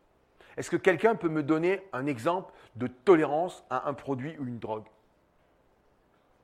Est-ce 0.57 0.71
que 0.71 0.77
quelqu'un 0.77 1.17
peut 1.17 1.29
me 1.29 1.43
donner 1.43 1.87
un 1.93 2.07
exemple 2.07 2.53
de 2.77 2.87
tolérance 2.87 3.65
à 3.69 3.89
un 3.89 3.95
produit 3.95 4.37
ou 4.39 4.47
une 4.47 4.59
drogue? 4.59 4.87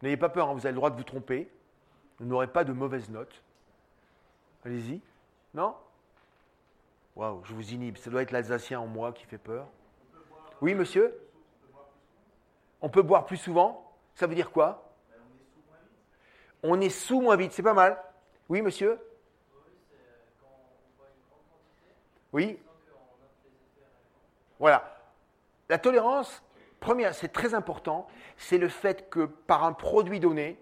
N'ayez 0.04 0.18
pas 0.18 0.28
peur, 0.28 0.50
hein, 0.50 0.52
vous 0.52 0.66
avez 0.66 0.72
le 0.72 0.76
droit 0.76 0.90
de 0.90 0.96
vous 0.96 1.02
tromper. 1.02 1.50
Vous 2.18 2.26
n'aurez 2.26 2.46
pas 2.46 2.62
de 2.62 2.74
mauvaises 2.74 3.08
notes. 3.08 3.42
Allez-y. 4.62 5.00
Non? 5.54 5.74
Waouh, 7.16 7.42
je 7.44 7.54
vous 7.54 7.72
inhibe. 7.72 7.96
Ça 7.96 8.10
doit 8.10 8.20
être 8.20 8.30
l'Alsacien 8.30 8.80
en 8.80 8.86
moi 8.86 9.14
qui 9.14 9.24
fait 9.24 9.38
peur. 9.38 9.66
Oui, 10.60 10.74
monsieur? 10.74 11.18
On 12.82 12.90
peut 12.90 13.00
boire 13.00 13.24
plus 13.24 13.38
souvent? 13.38 13.90
Ça 14.14 14.26
veut 14.26 14.34
dire 14.34 14.50
quoi? 14.50 14.92
On 16.62 16.82
est 16.82 16.90
sous 16.90 17.22
moins 17.22 17.36
vite, 17.36 17.52
c'est 17.52 17.62
pas 17.62 17.72
mal. 17.72 17.98
Oui, 18.50 18.60
monsieur? 18.60 18.98
Oui 22.30 22.58
Voilà. 24.58 24.98
La 25.70 25.78
tolérance, 25.78 26.42
première, 26.84 27.14
c'est 27.14 27.32
très 27.32 27.54
important, 27.54 28.06
c'est 28.36 28.58
le 28.58 28.68
fait 28.68 29.08
que 29.08 29.24
par 29.24 29.64
un 29.64 29.72
produit 29.72 30.20
donné, 30.20 30.58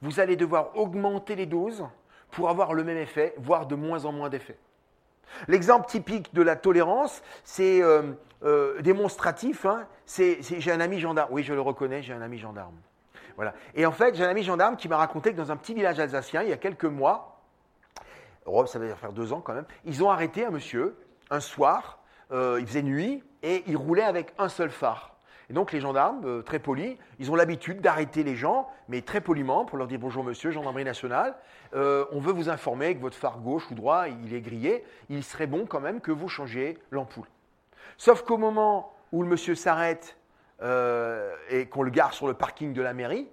vous 0.00 0.20
allez 0.20 0.36
devoir 0.36 0.76
augmenter 0.76 1.34
les 1.34 1.46
doses 1.46 1.84
pour 2.30 2.48
avoir 2.48 2.72
le 2.72 2.84
même 2.84 2.96
effet, 2.96 3.34
voire 3.36 3.66
de 3.66 3.74
moins 3.74 4.04
en 4.04 4.12
moins 4.12 4.28
d'effet. 4.28 4.56
L'exemple 5.48 5.88
typique 5.88 6.32
de 6.32 6.42
la 6.42 6.54
tolérance, 6.54 7.20
c'est 7.42 7.82
euh, 7.82 8.12
euh, 8.44 8.80
démonstratif. 8.80 9.66
Hein, 9.66 9.88
c'est, 10.04 10.38
j'ai 10.40 10.70
un 10.70 10.80
ami 10.80 11.00
gendarme. 11.00 11.28
Oui, 11.32 11.42
je 11.42 11.52
le 11.52 11.60
reconnais, 11.60 12.00
j'ai 12.00 12.12
un 12.12 12.22
ami 12.22 12.38
gendarme. 12.38 12.76
Voilà. 13.34 13.52
Et 13.74 13.84
en 13.86 13.92
fait, 13.92 14.14
j'ai 14.14 14.24
un 14.24 14.28
ami 14.28 14.44
gendarme 14.44 14.76
qui 14.76 14.88
m'a 14.88 14.96
raconté 14.96 15.32
que 15.32 15.36
dans 15.36 15.50
un 15.50 15.56
petit 15.56 15.74
village 15.74 15.98
alsacien, 15.98 16.42
il 16.42 16.48
y 16.48 16.52
a 16.52 16.56
quelques 16.56 16.84
mois, 16.84 17.42
oh, 18.44 18.64
ça 18.66 18.78
va 18.78 18.94
faire 18.94 19.12
deux 19.12 19.32
ans 19.32 19.40
quand 19.40 19.54
même, 19.54 19.66
ils 19.84 20.04
ont 20.04 20.10
arrêté 20.10 20.44
un 20.44 20.50
monsieur 20.50 20.96
un 21.28 21.40
soir. 21.40 21.98
Euh, 22.32 22.58
il 22.60 22.66
faisait 22.66 22.82
nuit 22.82 23.22
et 23.42 23.64
il 23.66 23.76
roulait 23.76 24.02
avec 24.02 24.32
un 24.38 24.48
seul 24.48 24.70
phare. 24.70 25.15
Et 25.48 25.52
donc 25.52 25.72
les 25.72 25.80
gendarmes, 25.80 26.22
euh, 26.24 26.42
très 26.42 26.58
polis, 26.58 26.96
ils 27.18 27.30
ont 27.30 27.36
l'habitude 27.36 27.80
d'arrêter 27.80 28.24
les 28.24 28.34
gens, 28.34 28.68
mais 28.88 29.02
très 29.02 29.20
poliment, 29.20 29.64
pour 29.64 29.78
leur 29.78 29.86
dire 29.86 29.98
bonjour 29.98 30.24
monsieur, 30.24 30.50
gendarmerie 30.50 30.84
nationale, 30.84 31.36
euh, 31.74 32.04
on 32.12 32.20
veut 32.20 32.32
vous 32.32 32.48
informer 32.48 32.94
que 32.96 33.00
votre 33.00 33.16
phare 33.16 33.38
gauche 33.38 33.70
ou 33.70 33.74
droit, 33.74 34.06
il 34.08 34.34
est 34.34 34.40
grillé, 34.40 34.84
il 35.08 35.22
serait 35.22 35.46
bon 35.46 35.66
quand 35.66 35.80
même 35.80 36.00
que 36.00 36.10
vous 36.10 36.28
changiez 36.28 36.78
l'ampoule. 36.90 37.26
Sauf 37.96 38.22
qu'au 38.22 38.38
moment 38.38 38.92
où 39.12 39.22
le 39.22 39.28
monsieur 39.28 39.54
s'arrête 39.54 40.16
euh, 40.62 41.34
et 41.50 41.66
qu'on 41.66 41.82
le 41.82 41.90
gare 41.90 42.12
sur 42.12 42.26
le 42.26 42.34
parking 42.34 42.72
de 42.72 42.82
la 42.82 42.92
mairie, 42.92 43.28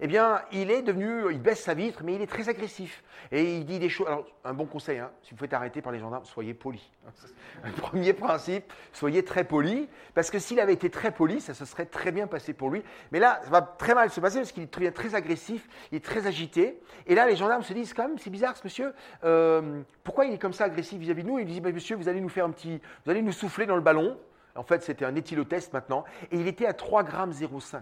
eh 0.00 0.06
bien, 0.06 0.42
il 0.52 0.70
est 0.70 0.82
devenu, 0.82 1.30
il 1.30 1.40
baisse 1.40 1.62
sa 1.62 1.74
vitre, 1.74 2.02
mais 2.04 2.14
il 2.14 2.22
est 2.22 2.26
très 2.26 2.48
agressif. 2.48 3.02
Et 3.32 3.56
il 3.56 3.64
dit 3.64 3.78
des 3.78 3.88
choses. 3.88 4.06
Alors, 4.06 4.26
un 4.44 4.54
bon 4.54 4.66
conseil, 4.66 4.98
hein, 4.98 5.10
si 5.22 5.32
vous 5.32 5.38
faites 5.38 5.52
arrêter 5.52 5.82
par 5.82 5.92
les 5.92 5.98
gendarmes, 5.98 6.24
soyez 6.24 6.54
poli. 6.54 6.90
Un 7.64 7.70
premier 7.70 8.12
principe, 8.12 8.72
soyez 8.92 9.24
très 9.24 9.44
poli, 9.44 9.88
parce 10.14 10.30
que 10.30 10.38
s'il 10.38 10.60
avait 10.60 10.74
été 10.74 10.90
très 10.90 11.10
poli, 11.10 11.40
ça 11.40 11.54
se 11.54 11.64
serait 11.64 11.86
très 11.86 12.12
bien 12.12 12.26
passé 12.26 12.52
pour 12.52 12.70
lui. 12.70 12.82
Mais 13.12 13.18
là, 13.18 13.40
ça 13.44 13.50
va 13.50 13.62
très 13.62 13.94
mal 13.94 14.10
se 14.10 14.20
passer 14.20 14.38
parce 14.38 14.52
qu'il 14.52 14.68
devient 14.68 14.92
très 14.92 15.14
agressif, 15.14 15.66
il 15.90 15.96
est 15.96 16.04
très 16.04 16.26
agité. 16.26 16.78
Et 17.06 17.14
là, 17.14 17.26
les 17.26 17.36
gendarmes 17.36 17.62
se 17.62 17.72
disent 17.72 17.94
quand 17.94 18.08
même, 18.08 18.18
c'est 18.18 18.30
bizarre 18.30 18.56
ce 18.56 18.62
monsieur, 18.64 18.92
euh, 19.24 19.82
pourquoi 20.04 20.26
il 20.26 20.34
est 20.34 20.38
comme 20.38 20.52
ça 20.52 20.64
agressif 20.64 20.98
vis-à-vis 20.98 21.22
de 21.22 21.28
nous? 21.28 21.38
Il 21.38 21.46
dit, 21.46 21.60
bah, 21.60 21.72
monsieur, 21.72 21.96
vous 21.96 22.08
allez 22.08 22.20
nous 22.20 22.28
faire 22.28 22.44
un 22.44 22.50
petit, 22.50 22.80
vous 23.04 23.10
allez 23.10 23.22
nous 23.22 23.32
souffler 23.32 23.66
dans 23.66 23.76
le 23.76 23.82
ballon. 23.82 24.18
En 24.54 24.62
fait, 24.62 24.82
c'était 24.82 25.04
un 25.04 25.14
éthylotest 25.14 25.72
maintenant, 25.72 26.04
et 26.30 26.38
il 26.38 26.46
était 26.46 26.66
à 26.66 26.72
3 26.72 27.02
grammes 27.02 27.32
0,5. 27.32 27.80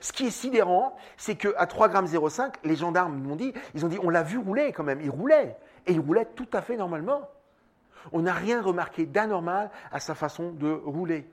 Ce 0.00 0.12
qui 0.12 0.26
est 0.26 0.30
sidérant, 0.30 0.96
c'est 1.16 1.36
qu'à 1.36 1.64
3,05 1.64 2.44
g, 2.44 2.60
les 2.64 2.76
gendarmes 2.76 3.16
m'ont 3.16 3.36
dit, 3.36 3.52
ils 3.74 3.84
ont 3.84 3.88
dit, 3.88 3.98
on 4.02 4.10
l'a 4.10 4.22
vu 4.22 4.38
rouler 4.38 4.72
quand 4.72 4.84
même, 4.84 5.00
il 5.00 5.10
roulait. 5.10 5.56
Et 5.86 5.92
il 5.92 6.00
roulait 6.00 6.26
tout 6.26 6.48
à 6.52 6.60
fait 6.60 6.76
normalement. 6.76 7.28
On 8.12 8.20
n'a 8.20 8.32
rien 8.32 8.62
remarqué 8.62 9.06
d'anormal 9.06 9.70
à 9.90 10.00
sa 10.00 10.14
façon 10.14 10.52
de 10.52 10.70
rouler. 10.70 11.26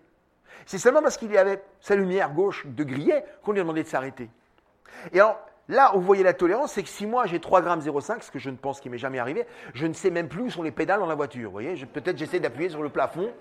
C'est 0.65 0.77
seulement 0.77 1.01
parce 1.01 1.17
qu'il 1.17 1.31
y 1.31 1.37
avait 1.37 1.61
sa 1.79 1.95
lumière 1.95 2.33
gauche 2.33 2.65
de 2.65 2.83
grillé 2.83 3.23
qu'on 3.43 3.51
lui 3.51 3.59
a 3.59 3.63
demandé 3.63 3.83
de 3.83 3.87
s'arrêter. 3.87 4.29
Et 5.11 5.19
alors, 5.19 5.39
là 5.67 5.91
vous 5.93 6.01
voyez 6.01 6.23
la 6.23 6.33
tolérance, 6.33 6.71
c'est 6.73 6.83
que 6.83 6.89
si 6.89 7.05
moi 7.05 7.25
j'ai 7.25 7.39
3 7.39 7.61
grammes 7.61 7.81
0,5, 7.81 8.21
ce 8.21 8.31
que 8.31 8.39
je 8.39 8.49
ne 8.49 8.55
pense 8.55 8.79
qu'il 8.79 8.91
m'est 8.91 8.97
jamais 8.97 9.19
arrivé, 9.19 9.45
je 9.73 9.85
ne 9.85 9.93
sais 9.93 10.09
même 10.09 10.29
plus 10.29 10.43
où 10.43 10.49
sont 10.49 10.63
les 10.63 10.71
pédales 10.71 10.99
dans 10.99 11.05
la 11.05 11.15
voiture. 11.15 11.49
Vous 11.49 11.53
voyez, 11.53 11.75
peut-être 11.85 12.17
j'essaie 12.17 12.39
d'appuyer 12.39 12.69
sur 12.69 12.81
le 12.81 12.89
plafond. 12.89 13.31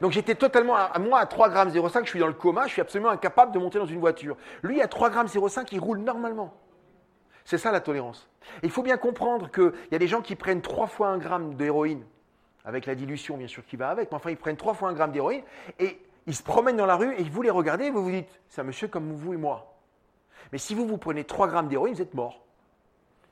Donc 0.00 0.12
j'étais 0.12 0.34
totalement, 0.34 0.76
à, 0.76 0.98
moi 0.98 1.18
à 1.20 1.26
3 1.26 1.50
grammes 1.50 1.70
0,5, 1.70 2.04
je 2.04 2.10
suis 2.10 2.18
dans 2.18 2.26
le 2.26 2.32
coma, 2.32 2.66
je 2.66 2.72
suis 2.72 2.80
absolument 2.80 3.10
incapable 3.10 3.52
de 3.52 3.58
monter 3.58 3.78
dans 3.78 3.86
une 3.86 4.00
voiture. 4.00 4.36
Lui 4.62 4.80
à 4.80 4.88
3 4.88 5.10
grammes 5.10 5.26
0,5, 5.26 5.68
il 5.72 5.80
roule 5.80 5.98
normalement. 5.98 6.54
C'est 7.44 7.58
ça 7.58 7.72
la 7.72 7.80
tolérance. 7.80 8.28
il 8.62 8.70
faut 8.70 8.82
bien 8.82 8.96
comprendre 8.96 9.50
qu'il 9.50 9.72
y 9.90 9.94
a 9.94 9.98
des 9.98 10.08
gens 10.08 10.22
qui 10.22 10.36
prennent 10.36 10.62
3 10.62 10.86
fois 10.86 11.08
1 11.08 11.18
gramme 11.18 11.54
d'héroïne, 11.54 12.04
avec 12.64 12.86
la 12.86 12.94
dilution 12.94 13.36
bien 13.36 13.48
sûr 13.48 13.64
qui 13.64 13.76
va 13.76 13.90
avec, 13.90 14.10
mais 14.10 14.16
enfin 14.16 14.30
ils 14.30 14.36
prennent 14.36 14.56
3 14.56 14.74
fois 14.74 14.88
1 14.90 14.92
gramme 14.94 15.12
d'héroïne, 15.12 15.42
et 15.78 15.98
ils 16.26 16.34
se 16.34 16.42
promènent 16.42 16.76
dans 16.76 16.86
la 16.86 16.96
rue 16.96 17.14
et 17.18 17.24
vous 17.24 17.42
les 17.42 17.50
regardez 17.50 17.86
et 17.86 17.90
vous 17.90 18.02
vous 18.02 18.10
dites, 18.10 18.40
c'est 18.48 18.60
un 18.60 18.64
monsieur 18.64 18.88
comme 18.88 19.12
vous 19.12 19.34
et 19.34 19.36
moi. 19.36 19.74
Mais 20.52 20.58
si 20.58 20.74
vous 20.74 20.86
vous 20.86 20.98
prenez 20.98 21.24
3 21.24 21.48
grammes 21.48 21.68
d'héroïne, 21.68 21.94
vous 21.94 22.02
êtes 22.02 22.14
mort. 22.14 22.44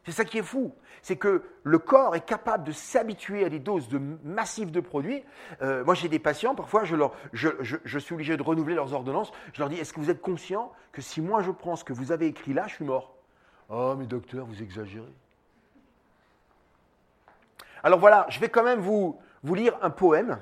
C'est 0.09 0.15
ça 0.15 0.25
qui 0.25 0.39
est 0.39 0.43
fou. 0.43 0.75
C'est 1.03 1.17
que 1.17 1.43
le 1.65 1.79
corps 1.79 2.17
est 2.17 2.25
capable 2.25 2.65
de 2.65 2.73
s'habituer 2.73 3.45
à 3.45 3.51
des 3.51 3.59
doses 3.59 3.89
de 3.89 4.01
massives 4.25 4.71
de 4.71 4.81
produits. 4.81 5.23
Euh, 5.61 5.85
moi, 5.85 5.95
j'ai 5.95 6.09
des 6.09 6.19
patients, 6.19 6.55
parfois, 6.55 6.85
je, 6.85 7.99
suis 7.99 8.15
obligé 8.15 8.39
de 8.39 8.43
renouveler 8.43 8.75
leurs 8.75 8.95
ordonnances. 8.95 9.31
Je 9.53 9.61
leur 9.61 9.69
dis 9.69 9.77
Est-ce 9.77 9.93
que 9.93 10.01
vous 10.01 10.09
êtes 10.09 10.23
conscient 10.23 10.73
que 10.93 11.03
si 11.03 11.21
moi 11.21 11.43
je 11.43 11.51
prends 11.51 11.77
ce 11.77 11.85
que 11.85 11.93
vous 11.93 12.11
avez 12.11 12.27
écrit 12.27 12.55
là, 12.55 12.65
je 12.69 12.77
suis 12.77 12.87
mort? 12.87 13.17
Oh, 13.69 13.97
mais 13.99 14.07
docteur, 14.07 14.47
vous 14.47 14.63
exagérez. 14.63 15.13
Alors 17.83 17.99
voilà, 17.99 18.25
je 18.31 18.41
vais 18.41 18.49
quand 18.49 18.65
même 18.65 18.81
vous, 18.81 19.21
vous 19.43 19.55
lire 19.55 19.77
un 19.83 19.91
poème 19.91 20.39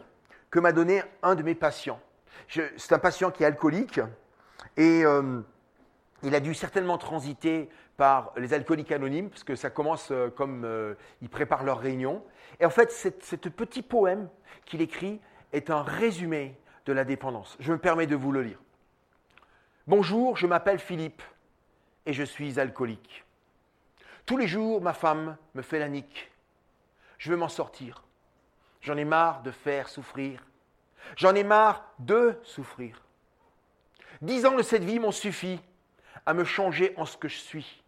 que 0.49 0.61
m'a 0.61 0.71
donné 0.71 1.03
un 1.25 1.35
de 1.35 1.43
mes 1.43 1.57
patients. 1.57 1.99
C'est 2.49 2.93
un 2.93 3.01
patient 3.01 3.33
qui 3.33 3.43
est 3.43 3.47
alcoolique 3.47 3.99
et 4.77 5.05
euh, 5.05 5.41
il 6.23 6.35
a 6.35 6.41
dû 6.41 6.55
certainement 6.55 6.99
transiter 6.99 7.69
par 7.97 8.33
les 8.37 8.55
alcooliques 8.55 8.93
anonymes, 8.93 9.31
parce 9.31 9.45
que 9.45 9.57
ça 9.57 9.71
commence 9.71 10.11
euh, 10.11 10.29
comme 10.31 10.65
euh, 10.65 10.95
ils 11.23 11.29
préparent 11.29 11.65
leur 11.65 11.79
réunion. 11.79 12.23
Et 12.61 12.67
en 12.67 12.71
fait, 12.71 12.91
ce 12.91 13.37
petit 13.37 13.83
poème 13.83 14.29
qu'il 14.65 14.81
écrit 14.81 15.21
est 15.53 15.71
un 15.71 15.83
résumé 15.83 16.59
de 16.87 16.93
la 16.93 17.05
dépendance. 17.05 17.57
Je 17.61 17.73
me 17.73 17.79
permets 17.79 18.07
de 18.07 18.17
vous 18.17 18.33
le 18.33 18.43
lire. 18.43 18.59
Bonjour, 19.87 20.37
je 20.37 20.47
m'appelle 20.47 20.79
Philippe 20.79 21.23
et 22.07 22.13
je 22.13 22.23
suis 22.23 22.59
alcoolique. 22.59 23.25
Tous 24.25 24.37
les 24.37 24.49
jours, 24.49 24.81
ma 24.81 24.93
femme 24.93 25.37
me 25.55 25.63
fait 25.63 25.79
la 25.79 25.89
nique. 25.89 26.31
Je 27.19 27.31
veux 27.31 27.37
m'en 27.37 27.49
sortir. 27.49 28.03
J'en 28.81 28.97
ai 28.97 29.05
marre 29.05 29.43
de 29.43 29.51
faire 29.51 29.89
souffrir. 29.89 30.45
J'en 31.17 31.35
ai 31.35 31.45
marre 31.45 31.85
de 31.99 32.39
souffrir. 32.43 33.03
Dix 34.23 34.45
ans 34.47 34.57
de 34.57 34.63
cette 34.63 34.85
vie 34.85 34.99
m'ont 34.99 35.13
suffi 35.13 35.61
à 36.27 36.35
me 36.35 36.45
changer 36.45 36.93
en 36.97 37.07
ce 37.07 37.17
que 37.17 37.29
je 37.29 37.39
suis. 37.39 37.83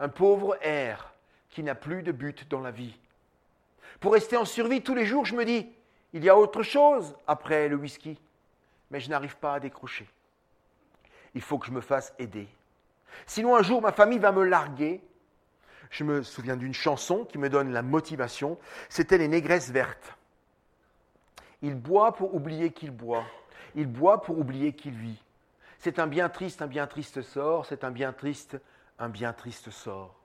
Un 0.00 0.08
pauvre 0.08 0.56
air 0.62 1.12
qui 1.50 1.62
n'a 1.62 1.74
plus 1.74 2.02
de 2.02 2.12
but 2.12 2.48
dans 2.48 2.60
la 2.60 2.70
vie. 2.70 2.96
Pour 4.00 4.12
rester 4.12 4.36
en 4.36 4.44
survie 4.44 4.82
tous 4.82 4.94
les 4.94 5.06
jours, 5.06 5.24
je 5.24 5.34
me 5.34 5.44
dis, 5.44 5.68
il 6.12 6.24
y 6.24 6.28
a 6.28 6.36
autre 6.36 6.62
chose 6.62 7.14
après 7.26 7.68
le 7.68 7.76
whisky, 7.76 8.18
mais 8.90 9.00
je 9.00 9.10
n'arrive 9.10 9.36
pas 9.36 9.54
à 9.54 9.60
décrocher. 9.60 10.08
Il 11.34 11.42
faut 11.42 11.58
que 11.58 11.66
je 11.66 11.72
me 11.72 11.80
fasse 11.80 12.14
aider. 12.18 12.48
Sinon, 13.26 13.56
un 13.56 13.62
jour, 13.62 13.82
ma 13.82 13.92
famille 13.92 14.18
va 14.18 14.32
me 14.32 14.44
larguer. 14.44 15.00
Je 15.90 16.04
me 16.04 16.22
souviens 16.22 16.56
d'une 16.56 16.74
chanson 16.74 17.24
qui 17.24 17.38
me 17.38 17.48
donne 17.48 17.72
la 17.72 17.82
motivation. 17.82 18.58
C'était 18.88 19.18
Les 19.18 19.28
Négresses 19.28 19.70
Vertes. 19.70 20.16
Il 21.62 21.74
boit 21.74 22.12
pour 22.12 22.34
oublier 22.34 22.70
qu'il 22.70 22.90
boit. 22.90 23.24
Il 23.74 23.86
boit 23.86 24.22
pour 24.22 24.38
oublier 24.38 24.72
qu'il 24.72 24.94
vit. 24.94 25.22
C'est 25.84 25.98
un 25.98 26.06
bien 26.06 26.30
triste, 26.30 26.62
un 26.62 26.66
bien 26.66 26.86
triste 26.86 27.20
sort, 27.20 27.66
c'est 27.66 27.84
un 27.84 27.90
bien 27.90 28.14
triste, 28.14 28.58
un 28.98 29.10
bien 29.10 29.34
triste 29.34 29.68
sort. 29.68 30.18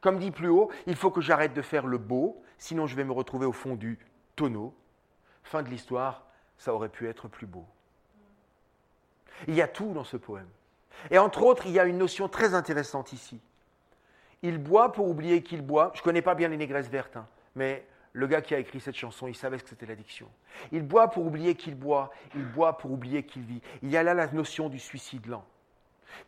Comme 0.00 0.18
dit 0.18 0.32
plus 0.32 0.48
haut, 0.48 0.72
il 0.88 0.96
faut 0.96 1.12
que 1.12 1.20
j'arrête 1.20 1.54
de 1.54 1.62
faire 1.62 1.86
le 1.86 1.98
beau, 1.98 2.42
sinon 2.58 2.88
je 2.88 2.96
vais 2.96 3.04
me 3.04 3.12
retrouver 3.12 3.46
au 3.46 3.52
fond 3.52 3.76
du 3.76 3.96
tonneau. 4.34 4.74
Fin 5.44 5.62
de 5.62 5.68
l'histoire, 5.68 6.26
ça 6.56 6.74
aurait 6.74 6.88
pu 6.88 7.08
être 7.08 7.28
plus 7.28 7.46
beau. 7.46 7.64
Il 9.46 9.54
y 9.54 9.62
a 9.62 9.68
tout 9.68 9.92
dans 9.92 10.02
ce 10.02 10.16
poème. 10.16 10.48
Et 11.12 11.18
entre 11.18 11.44
autres, 11.44 11.66
il 11.66 11.72
y 11.74 11.78
a 11.78 11.84
une 11.84 11.98
notion 11.98 12.28
très 12.28 12.54
intéressante 12.54 13.12
ici. 13.12 13.40
Il 14.42 14.58
boit 14.58 14.90
pour 14.90 15.08
oublier 15.08 15.44
qu'il 15.44 15.62
boit. 15.62 15.92
Je 15.94 16.00
ne 16.00 16.04
connais 16.04 16.22
pas 16.22 16.34
bien 16.34 16.48
les 16.48 16.56
négresses 16.56 16.88
vertes, 16.88 17.16
hein, 17.16 17.28
mais 17.54 17.86
le 18.12 18.26
gars 18.26 18.40
qui 18.40 18.54
a 18.54 18.58
écrit 18.58 18.80
cette 18.80 18.96
chanson, 18.96 19.26
il 19.28 19.34
savait 19.34 19.58
ce 19.58 19.64
que 19.64 19.70
c'était 19.70 19.86
l'addiction. 19.86 20.28
Il 20.72 20.82
boit 20.82 21.08
pour 21.08 21.26
oublier 21.26 21.54
qu'il 21.54 21.74
boit, 21.74 22.10
il 22.34 22.44
boit 22.44 22.78
pour 22.78 22.90
oublier 22.90 23.22
qu'il 23.24 23.42
vit. 23.42 23.60
Il 23.82 23.90
y 23.90 23.96
a 23.96 24.02
là 24.02 24.14
la 24.14 24.26
notion 24.28 24.68
du 24.68 24.78
suicide 24.78 25.26
lent. 25.26 25.44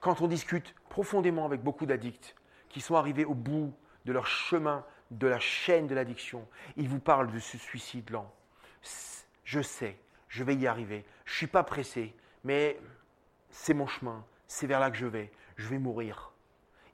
Quand 0.00 0.20
on 0.20 0.28
discute 0.28 0.74
profondément 0.88 1.46
avec 1.46 1.62
beaucoup 1.62 1.86
d'addicts 1.86 2.36
qui 2.68 2.80
sont 2.80 2.94
arrivés 2.94 3.24
au 3.24 3.34
bout 3.34 3.74
de 4.04 4.12
leur 4.12 4.26
chemin, 4.26 4.84
de 5.10 5.26
la 5.26 5.40
chaîne 5.40 5.86
de 5.86 5.94
l'addiction, 5.94 6.46
ils 6.76 6.88
vous 6.88 7.00
parlent 7.00 7.32
de 7.32 7.38
ce 7.38 7.58
suicide 7.58 8.10
lent. 8.10 8.32
Je 9.44 9.60
sais, 9.60 9.98
je 10.28 10.44
vais 10.44 10.54
y 10.54 10.66
arriver, 10.66 11.04
je 11.24 11.32
ne 11.32 11.36
suis 11.36 11.46
pas 11.48 11.64
pressé, 11.64 12.14
mais 12.44 12.78
c'est 13.50 13.74
mon 13.74 13.86
chemin, 13.86 14.24
c'est 14.46 14.66
vers 14.66 14.80
là 14.80 14.90
que 14.90 14.96
je 14.96 15.06
vais, 15.06 15.32
je 15.56 15.68
vais 15.68 15.78
mourir. 15.78 16.32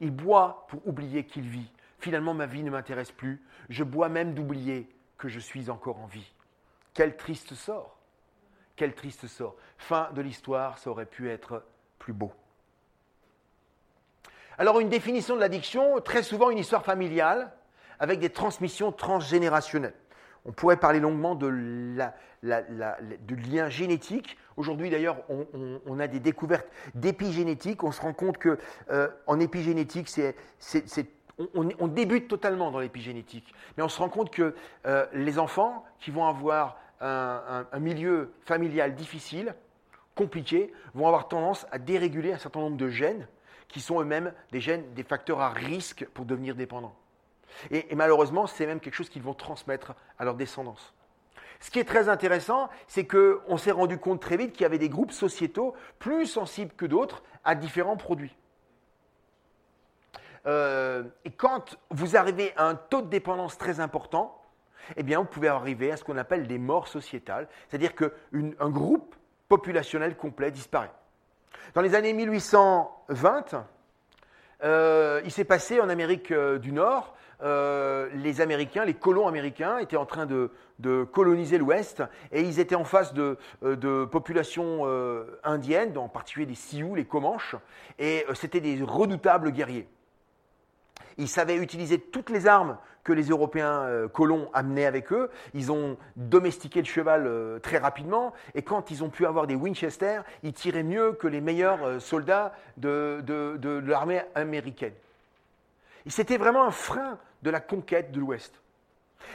Il 0.01 0.11
boit 0.11 0.67
pour 0.69 0.87
oublier 0.87 1.25
qu'il 1.25 1.49
vit. 1.49 1.71
Finalement, 1.99 2.35
ma 2.35 2.47
vie 2.47 2.63
ne 2.63 2.71
m'intéresse 2.71 3.13
plus. 3.13 3.43
Je 3.69 3.85
bois 3.85 4.09
même 4.09 4.35
d'oublier 4.35 4.89
que 5.19 5.29
je 5.29 5.39
suis 5.39 5.71
encore 5.71 5.99
en 5.99 6.07
vie. 6.07 6.33
Quel 6.95 7.17
triste 7.17 7.55
sort. 7.55 7.99
Quel 8.77 8.95
triste 8.95 9.27
sort. 9.27 9.57
Fin 9.79 10.11
de 10.13 10.21
l'histoire, 10.21 10.79
ça 10.79 10.91
aurait 10.91 11.07
pu 11.07 11.31
être 11.31 11.65
plus 11.99 12.13
beau. 12.13 12.33
Alors 14.59 14.81
une 14.81 14.89
définition 14.89 15.35
de 15.35 15.41
l'addiction, 15.41 16.01
très 16.01 16.23
souvent 16.23 16.51
une 16.51 16.59
histoire 16.59 16.85
familiale 16.85 17.53
avec 17.99 18.21
des 18.21 18.31
transmissions 18.31 18.93
transgénérationnelles. 18.93 19.95
On 20.47 20.53
pourrait 20.53 20.77
parler 20.77 21.01
longuement 21.01 21.35
de, 21.35 21.49
la, 22.43 22.97
lien 23.51 23.69
génétique. 23.69 24.39
Aujourd'hui, 24.57 24.91
d'ailleurs, 24.91 25.19
on, 25.29 25.99
a 25.99 26.07
des 26.07 26.21
découvertes 26.21 26.69
d'épigénétique. 26.95 27.83
On 27.83 27.91
se 27.91 28.01
rend 28.01 28.13
compte 28.13 28.39
que 28.39 28.59
euh, 28.91 29.09
en 29.27 29.41
épigénétique, 29.41 30.09
c'est 30.09 30.37
on, 31.55 31.89
débute 31.89 32.29
totalement 32.29 32.71
dans 32.71 32.81
l'épigénétique, 32.81 33.55
mais 33.77 33.83
on 33.83 33.89
se 33.89 33.99
rend 33.99 34.09
compte 34.09 34.31
que 34.31 34.55
euh, 34.87 35.07
les 35.13 35.39
enfants 35.39 35.85
qui 36.01 36.11
vont 36.11 36.27
avoir 36.27 36.79
un, 37.01 37.67
milieu 37.79 38.33
familial 38.47 38.95
difficile, 38.95 39.55
compliqué, 40.15 40.73
vont 40.95 41.07
avoir 41.07 41.29
tendance 41.29 41.67
à 41.71 41.79
déréguler 41.79 42.33
un 42.33 42.39
certain 42.39 42.61
nombre 42.61 42.79
de 42.79 42.89
gènes 42.89 43.29
qui 43.69 43.81
sont 43.81 44.01
eux-mêmes 44.01 44.33
des 44.51 44.61
gènes, 44.61 44.95
des 44.95 45.03
facteurs 45.03 45.41
à 45.41 45.51
risque 45.51 46.07
pour 46.15 46.25
devenir 46.25 46.55
dépendants. 46.55 46.97
Et, 47.71 47.93
et 47.93 47.95
malheureusement, 47.97 48.47
c'est 48.47 48.67
même 48.67 48.81
quelque 48.81 48.95
chose 48.95 49.11
qu'ils 49.11 49.23
vont 49.23 49.35
transmettre 49.35 49.95
à 50.19 50.25
leur 50.25 50.37
descendance. 50.37 50.95
Ce 51.61 51.71
qui 51.71 51.79
est 51.79 51.85
très 51.85 52.09
intéressant, 52.09 52.69
c'est 52.87 53.07
qu'on 53.07 53.57
s'est 53.57 53.71
rendu 53.71 53.99
compte 53.99 54.21
très 54.21 54.37
vite 54.37 54.53
qu'il 54.53 54.63
y 54.63 54.67
avait 54.67 54.79
des 54.79 54.89
groupes 54.89 55.13
sociétaux 55.13 55.75
plus 55.99 56.27
sensibles 56.27 56.73
que 56.77 56.87
d'autres 56.87 57.23
à 57.45 57.55
différents 57.55 57.97
produits. 57.97 58.35
Euh, 60.47 61.03
et 61.25 61.31
quand 61.31 61.77
vous 61.91 62.17
arrivez 62.17 62.53
à 62.57 62.67
un 62.67 62.75
taux 62.75 63.03
de 63.03 63.09
dépendance 63.09 63.59
très 63.59 63.81
important, 63.81 64.41
eh 64.97 65.03
bien, 65.03 65.19
vous 65.19 65.25
pouvez 65.25 65.49
arriver 65.49 65.91
à 65.91 65.97
ce 65.97 66.05
qu'on 66.05 66.17
appelle 66.17 66.47
des 66.47 66.59
morts 66.59 66.87
sociétales, 66.87 67.49
c'est-à-dire 67.69 67.95
qu'un 67.95 68.71
groupe 68.71 69.17
populationnel 69.49 70.17
complet 70.17 70.51
disparaît. 70.51 70.93
Dans 71.75 71.81
les 71.81 71.95
années 71.95 72.13
1820, 72.13 73.67
euh, 74.63 75.21
il 75.25 75.33
s'est 75.33 75.45
passé 75.45 75.81
en 75.81 75.89
Amérique 75.89 76.31
euh, 76.31 76.59
du 76.59 76.73
Nord, 76.73 77.15
les 77.43 78.41
Américains, 78.41 78.87
les 78.87 78.95
colons 78.95 79.29
américains 79.29 79.77
étaient 79.77 79.99
en 79.99 80.07
train 80.07 80.25
de, 80.25 80.51
coloniser 81.13 81.59
l'Ouest 81.59 82.03
et 82.33 82.41
ils 82.41 82.61
étaient 82.61 82.77
en 82.77 82.85
face 82.85 83.13
de, 83.13 83.37
populations 84.07 84.87
indiennes, 85.45 85.99
en 85.99 86.09
particulier 86.09 86.47
des 86.47 86.55
Sioux, 86.55 86.95
les 86.95 87.05
Comanches, 87.05 87.55
et 87.99 88.25
c'était 88.33 88.63
des 88.63 88.83
redoutables 88.83 89.51
guerriers. 89.51 89.87
Ils 91.19 91.29
savaient 91.29 91.57
utiliser 91.57 91.99
toutes 91.99 92.31
les 92.31 92.47
armes 92.47 92.77
que 93.05 93.13
les 93.13 93.29
Européens 93.29 93.83
euh, 93.83 94.09
colons 94.09 94.51
amenaient 94.53 94.85
avec 94.85 95.13
eux. 95.13 95.31
Ils 95.55 95.71
ont 95.71 95.97
domestiqué 96.17 96.81
le 96.81 96.87
cheval 96.87 97.27
euh, 97.27 97.59
très 97.61 97.79
rapidement. 97.79 98.33
Et 98.55 98.63
quand 98.63 98.91
ils 98.91 99.05
ont 99.05 99.11
pu 99.11 99.27
avoir 99.27 99.47
des 99.47 99.55
Winchester, 99.55 100.23
ils 100.43 100.53
tiraient 100.53 100.83
mieux 100.83 101.13
que 101.13 101.29
les 101.29 101.41
meilleurs 101.41 101.85
euh, 101.85 102.01
soldats 102.01 102.53
de, 102.77 103.23
de 103.25 103.83
l'armée 103.87 104.23
américaine. 104.35 104.93
C'était 106.09 106.37
vraiment 106.37 106.65
un 106.65 106.71
frein 106.71 107.19
de 107.43 107.51
la 107.51 107.61
conquête 107.61 108.11
de 108.13 108.19
l'Ouest. 108.19 108.61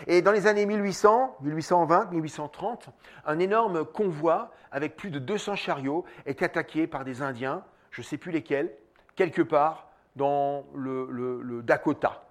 Et 0.08 0.22
dans 0.22 0.32
les 0.32 0.48
années 0.48 0.66
1800, 0.66 1.38
1820, 1.42 2.12
1830, 2.12 2.90
un 3.26 3.40
énorme 3.40 3.86
convoi 3.86 4.52
avec 4.72 4.96
plus 4.96 5.12
de 5.12 5.20
200 5.20 5.56
chariots 5.56 6.06
est 6.26 6.42
attaqué 6.42 6.88
par 6.88 7.04
des 7.04 7.22
Indiens, 7.22 7.64
je 7.92 8.02
ne 8.02 8.06
sais 8.06 8.18
plus 8.18 8.32
lesquels, 8.32 8.72
quelque 9.16 9.42
part 9.42 9.91
dans 10.16 10.66
le, 10.76 11.62
Dakota. 11.64 12.24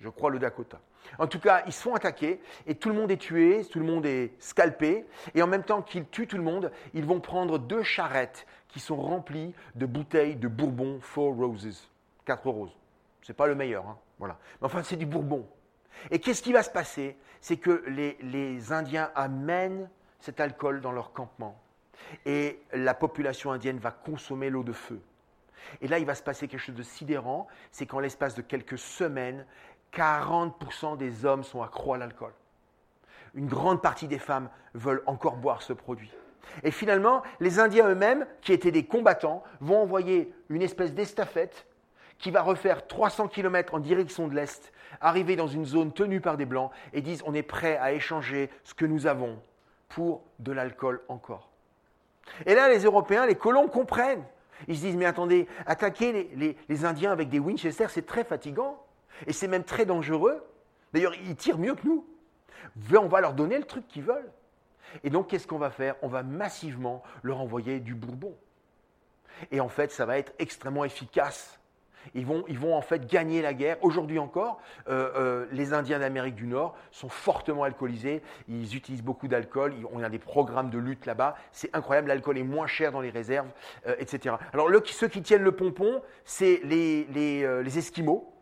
Je 0.00 0.08
crois 0.08 0.30
le 0.30 0.38
Dakota. 0.38 0.80
En 1.18 1.26
tout 1.26 1.38
cas, 1.38 1.62
ils 1.66 1.72
se 1.72 1.82
font 1.82 1.94
attaquer 1.94 2.40
et 2.66 2.74
tout 2.74 2.88
le 2.88 2.94
monde 2.94 3.10
est 3.10 3.18
tué, 3.18 3.64
tout 3.70 3.78
le 3.78 3.84
monde 3.84 4.06
est 4.06 4.32
scalpé. 4.38 5.04
Et 5.34 5.42
en 5.42 5.46
même 5.46 5.62
temps 5.62 5.82
qu'ils 5.82 6.08
tuent 6.08 6.26
tout 6.26 6.36
le 6.36 6.42
monde, 6.42 6.70
ils 6.94 7.04
vont 7.04 7.20
prendre 7.20 7.58
deux 7.58 7.82
charrettes 7.82 8.46
qui 8.68 8.80
sont 8.80 8.96
remplies 8.96 9.54
de 9.74 9.86
bouteilles 9.86 10.36
de 10.36 10.48
bourbon 10.48 10.98
Four 11.00 11.36
Roses. 11.36 11.90
Quatre 12.24 12.48
roses. 12.48 12.76
C'est 13.22 13.36
pas 13.36 13.46
le 13.46 13.54
meilleur, 13.54 13.86
hein, 13.86 13.98
voilà. 14.18 14.38
Mais 14.60 14.66
enfin, 14.66 14.82
c'est 14.82 14.96
du 14.96 15.06
bourbon. 15.06 15.46
Et 16.10 16.18
qu'est-ce 16.18 16.42
qui 16.42 16.52
va 16.52 16.62
se 16.62 16.70
passer? 16.70 17.16
C'est 17.40 17.58
que 17.58 17.84
les, 17.86 18.16
les 18.22 18.72
Indiens 18.72 19.10
amènent 19.14 19.88
cet 20.20 20.40
alcool 20.40 20.80
dans 20.80 20.92
leur 20.92 21.12
campement. 21.12 21.58
Et 22.24 22.60
la 22.72 22.94
population 22.94 23.52
indienne 23.52 23.78
va 23.78 23.90
consommer 23.90 24.50
l'eau 24.50 24.62
de 24.62 24.72
feu. 24.72 25.00
Et 25.80 25.88
là, 25.88 25.98
il 25.98 26.06
va 26.06 26.14
se 26.14 26.22
passer 26.22 26.48
quelque 26.48 26.60
chose 26.60 26.74
de 26.74 26.82
sidérant, 26.82 27.46
c'est 27.70 27.86
qu'en 27.86 28.00
l'espace 28.00 28.34
de 28.34 28.42
quelques 28.42 28.78
semaines, 28.78 29.46
40% 29.92 30.96
des 30.96 31.24
hommes 31.24 31.44
sont 31.44 31.62
accros 31.62 31.94
à 31.94 31.98
l'alcool. 31.98 32.32
Une 33.34 33.46
grande 33.46 33.82
partie 33.82 34.08
des 34.08 34.18
femmes 34.18 34.48
veulent 34.74 35.02
encore 35.06 35.36
boire 35.36 35.62
ce 35.62 35.72
produit. 35.72 36.12
Et 36.62 36.70
finalement, 36.70 37.22
les 37.40 37.58
Indiens 37.58 37.88
eux-mêmes, 37.88 38.26
qui 38.42 38.52
étaient 38.52 38.70
des 38.70 38.84
combattants, 38.84 39.42
vont 39.60 39.82
envoyer 39.82 40.32
une 40.48 40.62
espèce 40.62 40.92
d'estafette 40.92 41.66
qui 42.18 42.30
va 42.30 42.42
refaire 42.42 42.86
300 42.86 43.28
km 43.28 43.74
en 43.74 43.80
direction 43.80 44.28
de 44.28 44.34
l'Est, 44.34 44.72
arriver 45.00 45.36
dans 45.36 45.48
une 45.48 45.64
zone 45.64 45.92
tenue 45.92 46.20
par 46.20 46.36
des 46.36 46.46
Blancs 46.46 46.70
et 46.92 47.00
disent 47.00 47.22
on 47.26 47.34
est 47.34 47.42
prêt 47.42 47.76
à 47.78 47.92
échanger 47.92 48.50
ce 48.62 48.74
que 48.74 48.86
nous 48.86 49.06
avons 49.06 49.38
pour 49.88 50.22
de 50.38 50.52
l'alcool 50.52 51.02
encore. 51.08 51.50
Et 52.46 52.54
là, 52.54 52.68
les 52.68 52.84
Européens, 52.84 53.26
les 53.26 53.34
colons 53.34 53.68
comprennent. 53.68 54.24
Ils 54.68 54.76
se 54.76 54.82
disent, 54.82 54.96
mais 54.96 55.04
attendez, 55.04 55.46
attaquer 55.66 56.56
les, 56.68 56.84
Indiens 56.84 57.12
avec 57.12 57.28
des 57.28 57.38
Winchester, 57.38 57.86
c'est 57.88 58.06
très 58.06 58.24
fatigant. 58.24 58.82
Et 59.26 59.32
c'est 59.32 59.48
même 59.48 59.64
très 59.64 59.86
dangereux. 59.86 60.44
D'ailleurs, 60.92 61.14
ils 61.14 61.36
tirent 61.36 61.58
mieux 61.58 61.74
que 61.74 61.86
nous. 61.86 62.06
On 62.96 63.08
va 63.08 63.20
leur 63.20 63.34
donner 63.34 63.58
le 63.58 63.64
truc 63.64 63.86
qu'ils 63.88 64.02
veulent. 64.02 64.30
Et 65.02 65.10
donc, 65.10 65.28
qu'est-ce 65.28 65.46
qu'on 65.46 65.58
va 65.58 65.70
faire? 65.70 65.96
On 66.02 66.08
va 66.08 66.22
massivement 66.22 67.02
leur 67.22 67.40
envoyer 67.40 67.80
du 67.80 67.94
bourbon. 67.94 68.34
Et 69.50 69.60
en 69.60 69.68
fait, 69.68 69.90
ça 69.90 70.06
va 70.06 70.18
être 70.18 70.32
extrêmement 70.38 70.84
efficace. 70.84 71.58
Ils 72.14 72.26
vont, 72.26 72.76
en 72.76 72.80
fait 72.80 73.06
gagner 73.06 73.42
la 73.42 73.54
guerre. 73.54 73.76
Aujourd'hui 73.82 74.18
encore, 74.18 74.60
euh, 74.88 75.10
euh, 75.16 75.46
les 75.52 75.72
Indiens 75.72 75.98
d'Amérique 75.98 76.34
du 76.34 76.46
Nord 76.46 76.76
sont 76.90 77.08
fortement 77.08 77.64
alcoolisés. 77.64 78.22
Ils 78.48 78.76
utilisent 78.76 79.02
beaucoup 79.02 79.28
d'alcool. 79.28 79.74
On 79.92 80.02
a 80.02 80.08
des 80.08 80.18
programmes 80.18 80.70
de 80.70 80.78
lutte 80.78 81.06
là-bas. 81.06 81.36
C'est 81.52 81.74
incroyable. 81.74 82.08
L'alcool 82.08 82.38
est 82.38 82.42
moins 82.44 82.66
cher 82.66 82.92
dans 82.92 83.00
les 83.00 83.10
réserves, 83.10 83.48
euh, 83.86 83.94
etc. 83.98 84.36
Alors 84.52 84.68
ceux 84.86 85.08
qui 85.08 85.22
tiennent 85.22 85.42
le 85.42 85.52
pompon, 85.52 86.02
c'est 86.24 86.60
les, 86.64 87.04
les, 87.04 87.78
Esquimaux. 87.78 88.32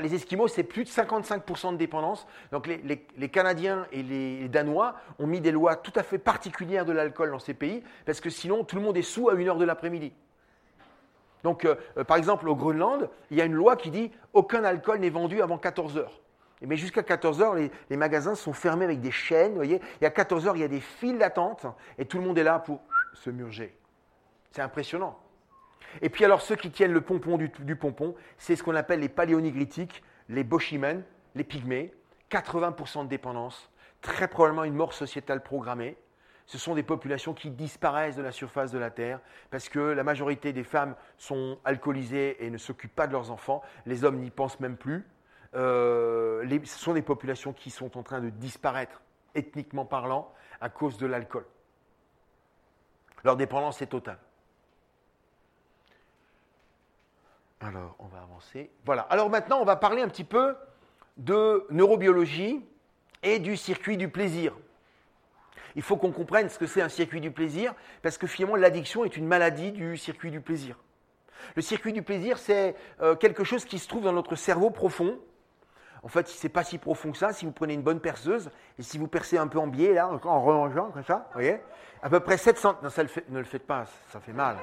les 0.00 0.14
Esquimaux, 0.14 0.48
c'est 0.48 0.62
plus 0.62 0.84
de 0.84 0.88
55% 0.88 1.72
de 1.72 1.76
dépendance. 1.76 2.26
Donc 2.52 2.66
les, 2.66 2.80
les, 3.16 3.28
Canadiens 3.28 3.86
et 3.92 4.02
les 4.02 4.48
Danois 4.48 4.96
ont 5.18 5.26
mis 5.26 5.40
des 5.40 5.50
lois 5.52 5.76
tout 5.76 5.92
à 5.96 6.02
fait 6.02 6.18
particulières 6.18 6.84
de 6.84 6.92
l'alcool 6.92 7.30
dans 7.30 7.38
ces 7.38 7.54
pays, 7.54 7.82
parce 8.06 8.20
que 8.20 8.30
sinon 8.30 8.64
tout 8.64 8.76
le 8.76 8.82
monde 8.82 8.96
est 8.96 9.02
sous 9.02 9.28
à 9.28 9.34
1h 9.34 9.58
de 9.58 9.64
l'après-midi. 9.64 10.12
Donc, 11.44 11.64
euh, 11.64 11.76
euh, 11.96 12.04
par 12.04 12.16
exemple, 12.16 12.48
au 12.48 12.56
Groenland, 12.56 13.08
il 13.30 13.36
y 13.36 13.40
a 13.40 13.44
une 13.44 13.54
loi 13.54 13.76
qui 13.76 13.90
dit 13.90 14.10
aucun 14.32 14.64
alcool 14.64 14.98
n'est 14.98 15.10
vendu 15.10 15.40
avant 15.40 15.58
14 15.58 15.96
heures. 15.96 16.20
Mais 16.60 16.76
jusqu'à 16.76 17.04
14 17.04 17.40
heures, 17.40 17.54
les, 17.54 17.96
magasins 17.96 18.34
sont 18.34 18.52
fermés 18.52 18.84
avec 18.84 19.00
des 19.00 19.12
chaînes. 19.12 19.50
Vous 19.50 19.56
voyez, 19.56 19.80
et 20.00 20.06
à 20.06 20.10
14 20.10 20.48
heures, 20.48 20.56
il 20.56 20.60
y 20.60 20.64
a 20.64 20.68
des 20.68 20.80
files 20.80 21.18
d'attente 21.18 21.66
et 21.98 22.04
tout 22.04 22.18
le 22.18 22.24
monde 22.24 22.36
est 22.36 22.42
là 22.42 22.58
pour 22.58 22.80
se 23.14 23.30
murger. 23.30 23.76
C'est 24.50 24.62
impressionnant. 24.62 25.16
Et 26.02 26.08
puis 26.08 26.24
alors, 26.24 26.42
ceux 26.42 26.56
qui 26.56 26.70
tiennent 26.70 26.92
le 26.92 27.00
pompon 27.00 27.38
du, 27.38 27.76
pompon, 27.76 28.14
c'est 28.38 28.56
ce 28.56 28.62
qu'on 28.62 28.74
appelle 28.74 29.00
les 29.00 29.08
paléonégritiques, 29.08 30.02
les 30.28 30.42
Boshimen, 30.42 31.04
les 31.34 31.44
pygmées. 31.44 31.94
80% 32.30 33.04
de 33.04 33.08
dépendance, 33.08 33.70
très 34.02 34.28
probablement 34.28 34.64
une 34.64 34.74
mort 34.74 34.92
sociétale 34.92 35.42
programmée 35.42 35.96
ce 36.48 36.56
sont 36.56 36.74
des 36.74 36.82
populations 36.82 37.34
qui 37.34 37.50
disparaissent 37.50 38.16
de 38.16 38.22
la 38.22 38.32
surface 38.32 38.72
de 38.72 38.78
la 38.78 38.90
Terre 38.90 39.20
parce 39.50 39.68
que 39.68 39.78
la 39.78 40.02
majorité 40.02 40.54
des 40.54 40.64
femmes 40.64 40.96
sont 41.18 41.58
alcoolisées 41.62 42.42
et 42.42 42.48
ne 42.48 42.56
s'occupent 42.56 42.94
pas 42.94 43.06
de 43.06 43.12
leurs 43.12 43.30
enfants. 43.30 43.62
Les 43.84 44.02
hommes 44.02 44.18
n'y 44.18 44.30
pensent 44.30 44.58
même 44.58 44.78
plus. 44.78 45.06
Euh, 45.54 46.42
ce 46.64 46.78
sont 46.78 46.94
des 46.94 47.02
populations 47.02 47.52
qui 47.52 47.68
sont 47.68 47.98
en 47.98 48.02
train 48.02 48.22
de 48.22 48.30
disparaître, 48.30 49.02
ethniquement 49.34 49.84
parlant, 49.84 50.32
à 50.62 50.70
cause 50.70 50.96
de 50.96 51.06
l'alcool. 51.06 51.44
Leur 53.24 53.36
dépendance 53.36 53.82
est 53.82 53.88
totale. 53.88 54.18
Alors, 57.60 57.94
on 57.98 58.06
va 58.06 58.22
avancer. 58.22 58.70
Voilà. 58.86 59.02
Alors 59.10 59.28
maintenant, 59.28 59.58
on 59.60 59.66
va 59.66 59.76
parler 59.76 60.00
un 60.00 60.08
petit 60.08 60.24
peu 60.24 60.56
de 61.18 61.66
neurobiologie 61.68 62.64
et 63.22 63.38
du 63.38 63.54
circuit 63.58 63.98
du 63.98 64.08
plaisir 64.08 64.54
il 65.78 65.82
faut 65.82 65.96
qu'on 65.96 66.10
comprenne 66.10 66.48
ce 66.48 66.58
que 66.58 66.66
c'est 66.66 66.82
un 66.82 66.88
circuit 66.88 67.20
du 67.20 67.30
plaisir, 67.30 67.72
parce 68.02 68.18
que 68.18 68.26
finalement, 68.26 68.56
l'addiction 68.56 69.04
est 69.04 69.16
une 69.16 69.28
maladie 69.28 69.70
du 69.70 69.96
circuit 69.96 70.32
du 70.32 70.40
plaisir. 70.40 70.76
Le 71.54 71.62
circuit 71.62 71.92
du 71.92 72.02
plaisir, 72.02 72.36
c'est 72.36 72.74
euh, 73.00 73.14
quelque 73.14 73.44
chose 73.44 73.64
qui 73.64 73.78
se 73.78 73.86
trouve 73.86 74.02
dans 74.02 74.12
notre 74.12 74.34
cerveau 74.34 74.70
profond. 74.70 75.20
En 76.02 76.08
fait, 76.08 76.26
c'est 76.26 76.48
pas 76.48 76.64
si 76.64 76.78
profond 76.78 77.12
que 77.12 77.16
ça. 77.16 77.32
Si 77.32 77.44
vous 77.44 77.52
prenez 77.52 77.74
une 77.74 77.82
bonne 77.82 78.00
perceuse 78.00 78.50
et 78.76 78.82
si 78.82 78.98
vous 78.98 79.06
percez 79.06 79.38
un 79.38 79.46
peu 79.46 79.60
en 79.60 79.68
biais, 79.68 79.94
là, 79.94 80.10
en 80.24 80.42
remangeant, 80.42 80.90
comme 80.90 81.04
ça, 81.04 81.28
vous 81.28 81.34
voyez, 81.34 81.60
à 82.02 82.10
peu 82.10 82.18
près 82.18 82.38
700. 82.38 82.78
Non, 82.82 82.88
ne 83.28 83.38
le 83.38 83.44
faites 83.44 83.64
pas, 83.64 83.84
ça 84.08 84.18
fait 84.18 84.32
mal. 84.32 84.56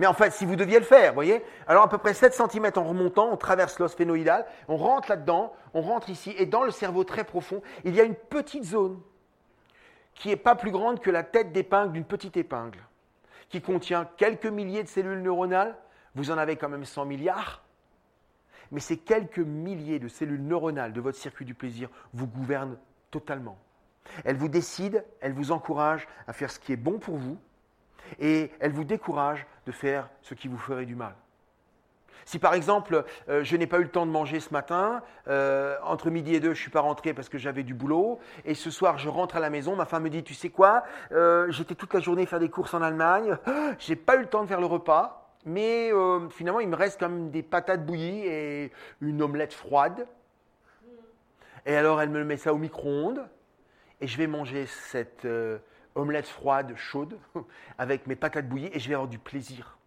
Mais 0.00 0.06
en 0.08 0.14
fait, 0.14 0.32
si 0.32 0.44
vous 0.46 0.56
deviez 0.56 0.80
le 0.80 0.84
faire, 0.84 1.10
vous 1.10 1.14
voyez, 1.14 1.44
alors 1.68 1.84
à 1.84 1.88
peu 1.88 1.98
près 1.98 2.12
7 2.12 2.34
cm 2.34 2.72
en 2.74 2.82
remontant, 2.82 3.28
on 3.30 3.36
traverse 3.36 3.78
l'os 3.78 3.94
phénoïdal, 3.94 4.46
on 4.66 4.78
rentre 4.78 5.10
là-dedans, 5.10 5.52
on 5.74 5.80
rentre 5.80 6.10
ici, 6.10 6.34
et 6.38 6.46
dans 6.46 6.64
le 6.64 6.72
cerveau 6.72 7.04
très 7.04 7.22
profond, 7.22 7.62
il 7.84 7.94
y 7.94 8.00
a 8.00 8.04
une 8.04 8.16
petite 8.16 8.64
zone 8.64 9.00
qui 10.18 10.28
n'est 10.28 10.36
pas 10.36 10.54
plus 10.54 10.70
grande 10.70 11.00
que 11.00 11.10
la 11.10 11.22
tête 11.22 11.52
d'épingle 11.52 11.92
d'une 11.92 12.04
petite 12.04 12.36
épingle, 12.36 12.80
qui 13.48 13.62
contient 13.62 14.08
quelques 14.16 14.46
milliers 14.46 14.82
de 14.82 14.88
cellules 14.88 15.22
neuronales, 15.22 15.76
vous 16.14 16.30
en 16.30 16.38
avez 16.38 16.56
quand 16.56 16.68
même 16.68 16.84
100 16.84 17.04
milliards, 17.06 17.62
mais 18.70 18.80
ces 18.80 18.98
quelques 18.98 19.38
milliers 19.38 19.98
de 19.98 20.08
cellules 20.08 20.42
neuronales 20.42 20.92
de 20.92 21.00
votre 21.00 21.16
circuit 21.16 21.44
du 21.44 21.54
plaisir 21.54 21.88
vous 22.12 22.26
gouvernent 22.26 22.76
totalement. 23.10 23.58
Elles 24.24 24.36
vous 24.36 24.48
décident, 24.48 25.00
elles 25.20 25.32
vous 25.32 25.52
encouragent 25.52 26.08
à 26.26 26.32
faire 26.32 26.50
ce 26.50 26.58
qui 26.58 26.72
est 26.72 26.76
bon 26.76 26.98
pour 26.98 27.16
vous, 27.16 27.38
et 28.18 28.50
elles 28.60 28.72
vous 28.72 28.84
découragent 28.84 29.46
de 29.66 29.72
faire 29.72 30.08
ce 30.22 30.34
qui 30.34 30.48
vous 30.48 30.58
ferait 30.58 30.86
du 30.86 30.96
mal. 30.96 31.14
Si 32.24 32.38
par 32.38 32.54
exemple, 32.54 33.04
euh, 33.28 33.42
je 33.44 33.56
n'ai 33.56 33.66
pas 33.66 33.78
eu 33.78 33.84
le 33.84 33.88
temps 33.88 34.06
de 34.06 34.10
manger 34.10 34.40
ce 34.40 34.52
matin, 34.52 35.02
euh, 35.28 35.76
entre 35.82 36.10
midi 36.10 36.34
et 36.34 36.40
deux, 36.40 36.48
je 36.48 36.58
ne 36.58 36.62
suis 36.62 36.70
pas 36.70 36.80
rentré 36.80 37.14
parce 37.14 37.28
que 37.28 37.38
j'avais 37.38 37.62
du 37.62 37.74
boulot, 37.74 38.18
et 38.44 38.54
ce 38.54 38.70
soir, 38.70 38.98
je 38.98 39.08
rentre 39.08 39.36
à 39.36 39.40
la 39.40 39.50
maison, 39.50 39.76
ma 39.76 39.84
femme 39.84 40.02
me 40.02 40.10
dit, 40.10 40.22
tu 40.22 40.34
sais 40.34 40.50
quoi, 40.50 40.84
euh, 41.12 41.50
j'étais 41.50 41.74
toute 41.74 41.94
la 41.94 42.00
journée 42.00 42.26
faire 42.26 42.38
des 42.38 42.50
courses 42.50 42.74
en 42.74 42.82
Allemagne, 42.82 43.36
je 43.78 43.90
n'ai 43.90 43.96
pas 43.96 44.16
eu 44.16 44.20
le 44.20 44.26
temps 44.26 44.42
de 44.42 44.48
faire 44.48 44.60
le 44.60 44.66
repas, 44.66 45.34
mais 45.46 45.90
finalement, 46.30 46.60
il 46.60 46.68
me 46.68 46.76
reste 46.76 47.00
quand 47.00 47.08
même 47.08 47.30
des 47.30 47.42
patates 47.42 47.86
bouillies 47.86 48.26
et 48.26 48.72
une 49.00 49.22
omelette 49.22 49.54
froide. 49.54 50.06
Et 51.64 51.74
alors, 51.74 52.02
elle 52.02 52.10
me 52.10 52.24
met 52.24 52.36
ça 52.36 52.52
au 52.52 52.58
micro-ondes, 52.58 53.26
et 54.00 54.06
je 54.06 54.18
vais 54.18 54.26
manger 54.26 54.66
cette 54.66 55.26
omelette 55.94 56.26
froide, 56.26 56.74
chaude, 56.76 57.18
avec 57.78 58.06
mes 58.06 58.16
patates 58.16 58.48
bouillies, 58.48 58.70
et 58.72 58.78
je 58.78 58.88
vais 58.88 58.94
avoir 58.94 59.08
du 59.08 59.18
plaisir. 59.18 59.77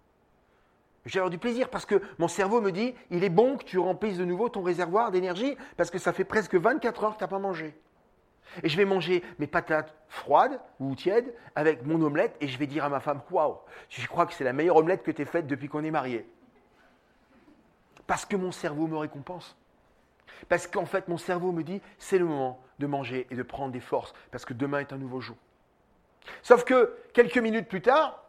J'ai 1.05 1.19
avoir 1.19 1.31
du 1.31 1.39
plaisir 1.39 1.69
parce 1.69 1.85
que 1.85 2.01
mon 2.19 2.27
cerveau 2.27 2.61
me 2.61 2.71
dit, 2.71 2.93
il 3.09 3.23
est 3.23 3.29
bon 3.29 3.57
que 3.57 3.63
tu 3.63 3.79
remplisses 3.79 4.17
de 4.17 4.25
nouveau 4.25 4.49
ton 4.49 4.61
réservoir 4.61 5.11
d'énergie 5.11 5.57
parce 5.77 5.89
que 5.89 5.97
ça 5.97 6.13
fait 6.13 6.23
presque 6.23 6.55
24 6.55 7.03
heures 7.03 7.13
que 7.13 7.17
tu 7.17 7.23
n'as 7.23 7.27
pas 7.27 7.39
mangé. 7.39 7.75
Et 8.63 8.69
je 8.69 8.77
vais 8.77 8.85
manger 8.85 9.23
mes 9.39 9.47
patates 9.47 9.95
froides 10.09 10.59
ou 10.79 10.93
tièdes 10.93 11.33
avec 11.55 11.85
mon 11.85 12.01
omelette 12.01 12.35
et 12.41 12.47
je 12.47 12.57
vais 12.57 12.67
dire 12.67 12.83
à 12.83 12.89
ma 12.89 12.99
femme, 12.99 13.21
waouh, 13.31 13.57
je 13.89 14.05
crois 14.07 14.25
que 14.25 14.33
c'est 14.33 14.43
la 14.43 14.53
meilleure 14.53 14.75
omelette 14.75 15.03
que 15.03 15.11
tu 15.11 15.21
aies 15.21 15.25
faite 15.25 15.47
depuis 15.47 15.69
qu'on 15.69 15.83
est 15.83 15.91
mariés? 15.91 16.27
Parce 18.05 18.25
que 18.25 18.35
mon 18.35 18.51
cerveau 18.51 18.87
me 18.87 18.97
récompense. 18.97 19.55
Parce 20.49 20.67
qu'en 20.67 20.85
fait, 20.85 21.07
mon 21.07 21.17
cerveau 21.17 21.51
me 21.51 21.63
dit, 21.63 21.81
c'est 21.97 22.17
le 22.17 22.25
moment 22.25 22.59
de 22.77 22.87
manger 22.87 23.27
et 23.31 23.35
de 23.35 23.43
prendre 23.43 23.71
des 23.71 23.79
forces 23.79 24.13
parce 24.31 24.43
que 24.45 24.53
demain 24.53 24.79
est 24.79 24.93
un 24.93 24.97
nouveau 24.97 25.21
jour. 25.21 25.37
Sauf 26.43 26.63
que 26.63 26.93
quelques 27.13 27.37
minutes 27.37 27.67
plus 27.67 27.81
tard, 27.81 28.23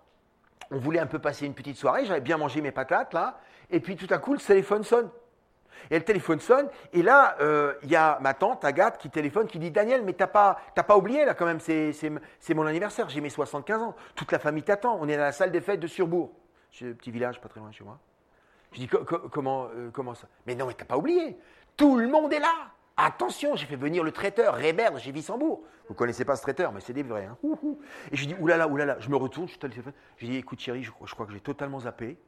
on 0.71 0.79
voulait 0.79 1.01
un 1.01 1.07
peu 1.07 1.19
passer 1.19 1.47
une 1.47 1.55
petite 1.55 1.77
soirée, 1.77 2.05
j'avais 2.05 2.21
bien 2.21 2.37
mangé 2.37 2.61
mes 2.61 2.73
patates 2.73 3.15
là, 3.15 3.39
et 3.71 3.81
puis 3.81 3.97
tout 3.97 4.13
à 4.13 4.19
coup 4.19 4.33
le 4.33 4.41
téléphone 4.41 4.85
sonne. 4.85 5.11
Et 5.91 5.99
le 5.99 6.05
téléphone 6.05 6.39
sonne, 6.39 6.69
et 6.93 7.03
là, 7.03 7.37
euh, 7.41 7.75
il 7.83 7.91
y 7.91 7.97
a 7.97 8.19
ma 8.21 8.35
tante, 8.35 8.65
Agathe, 8.65 8.99
qui 8.99 9.11
téléphone, 9.11 9.49
qui 9.49 9.59
dit 9.59 9.71
Daniel, 9.71 10.03
mais 10.05 10.13
t'as 10.13 10.27
pas, 10.27 10.57
oublié 10.97 11.25
là 11.25 11.35
quand 11.35 11.47
même, 11.47 11.61
c'est 11.61 12.55
mon 12.55 12.67
anniversaire, 12.67 13.09
j'ai 13.09 13.21
mes 13.21 13.31
75 13.31 13.83
ans, 13.83 13.95
toute 14.15 14.31
la 14.31 14.39
famille 14.39 14.63
t'attend, 14.63 14.97
on 15.01 15.09
est 15.09 15.17
dans 15.17 15.23
la 15.23 15.33
salle 15.33 15.51
des 15.51 15.61
fêtes 15.61 15.81
de 15.81 15.87
Surbourg. 15.87 16.31
C'est 16.71 16.89
un 16.89 16.93
petit 16.93 17.11
village 17.11 17.41
pas 17.41 17.49
très 17.49 17.61
loin 17.61 17.71
chez 17.73 17.85
moi. 17.85 17.99
Je 18.73 18.79
dis 18.79 18.89
comment, 18.89 19.69
euh, 19.75 19.91
comment 19.93 20.15
ça? 20.15 20.29
Mais 20.47 20.55
non, 20.55 20.67
mais 20.67 20.75
t'as 20.75 20.85
pas 20.85 20.97
oublié, 20.97 21.37
tout 21.77 21.97
le 21.97 22.09
monde 22.09 22.33
est 22.33 22.41
là 22.41 22.71
Attention, 22.97 23.57
j'ai 23.57 23.67
fait 23.67 23.77
venir 23.77 24.05
le 24.05 24.13
traiteur, 24.13 24.55
Rébert, 24.55 24.99
chez 24.99 25.13
Vissembourg. 25.13 25.63
Vous 25.89 25.95
ne 25.95 25.99
connaissez 25.99 26.25
pas 26.25 26.37
ce 26.37 26.43
traiteur, 26.43 26.73
mais 26.73 26.81
c'est 26.81 26.93
des 26.93 27.03
vrais. 27.03 27.25
Hein. 27.25 27.37
Et 28.11 28.17
je 28.17 28.27
dis, 28.27 28.35
oulala, 28.39 28.69
oulala, 28.69 28.99
je 29.01 29.09
me 29.09 29.17
retourne, 29.17 29.47
je 29.47 29.53
suis 29.53 29.61
téléphone. 29.61 29.93
Je 30.19 30.27
dis, 30.27 30.37
écoute 30.37 30.61
chérie, 30.61 30.83
je, 30.83 30.91
crois 30.91 31.27
que 31.27 31.33
j'ai 31.33 31.41
totalement 31.41 31.81
zappé. 31.81 32.19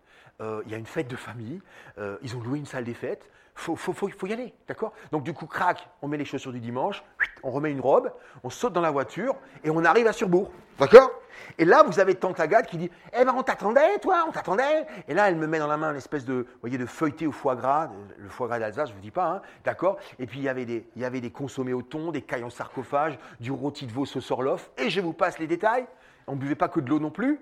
Euh, 0.41 0.63
il 0.67 0.73
y 0.73 0.75
a 0.75 0.79
une 0.79 0.87
fête 0.87 1.09
de 1.09 1.17
famille, 1.17 1.61
euh, 1.99 2.17
ils 2.23 2.37
ont 2.37 2.41
loué 2.41 2.59
une 2.59 2.67
salle 2.67 2.85
des 2.85 2.95
fêtes, 2.95 3.31
faut, 3.55 3.77
faut, 3.77 4.27
y 4.27 4.33
aller, 4.33 4.53
d'accord? 4.67 4.93
Donc 5.13 5.23
du 5.23 5.33
coup, 5.33 5.47
crac, 5.47 5.89
on 6.03 6.09
met 6.09 6.17
les 6.17 6.25
chaussures 6.25 6.53
du 6.53 6.61
dimanche, 6.61 7.05
on 7.43 7.51
remet 7.51 7.71
une 7.71 7.81
robe, 7.81 8.13
on 8.43 8.51
saute 8.51 8.73
dans 8.73 8.81
la 8.81 8.91
voiture 8.91 9.37
et 9.63 9.71
on 9.71 9.85
arrive 9.85 10.07
à 10.07 10.13
Surbourg, 10.13 10.51
d'accord? 10.79 11.11
Et 11.59 11.65
là, 11.65 11.83
vous 11.83 12.01
avez 12.01 12.15
tante 12.15 12.41
Agathe 12.41 12.67
qui 12.67 12.77
dit, 12.77 12.91
eh 13.13 13.25
ben 13.25 13.33
on 13.37 13.43
t'attendait, 13.43 13.99
toi, 14.01 14.25
on 14.29 14.33
t'attendait. 14.33 14.87
Et 15.09 15.15
là, 15.15 15.29
elle 15.29 15.37
me 15.37 15.47
met 15.47 15.59
dans 15.59 15.67
la 15.67 15.77
main 15.77 15.91
une 15.91 15.97
espèce 15.97 16.25
de, 16.25 16.47
voyez, 16.61 16.79
de 16.79 16.87
feuilleté 16.87 17.27
au 17.27 17.33
foie 17.33 17.55
gras, 17.55 17.91
le 18.19 18.29
foie 18.29 18.49
gras 18.49 18.59
d'Alsace, 18.59 18.89
je 18.89 18.95
vous 18.95 19.01
dis 19.01 19.11
pas, 19.11 19.27
hein, 19.27 19.43
d'accord? 19.65 19.99
Et 20.19 20.27
puis 20.27 20.41
il 20.41 20.45
y 20.45 20.49
avait 20.49 20.65
des, 20.65 21.31
consommés 21.31 21.73
au 21.73 21.83
thon, 21.83 22.11
des 22.11 22.23
cailles 22.23 22.45
en 22.45 22.51
sarcophage, 22.51 23.19
du 23.41 23.53
rôti 23.53 23.87
de 23.87 23.93
veau 23.93 24.03
au 24.03 24.21
sorlof, 24.21 24.71
et 24.79 24.91
je 24.91 25.01
vous 25.01 25.13
passe 25.13 25.39
les 25.39 25.47
détails. 25.47 25.87
On 26.27 26.33
ne 26.33 26.39
buvait 26.41 26.55
pas 26.55 26.69
que 26.69 26.81
de 26.81 26.89
l'eau 26.89 26.99
non 26.99 27.11
plus. 27.11 27.41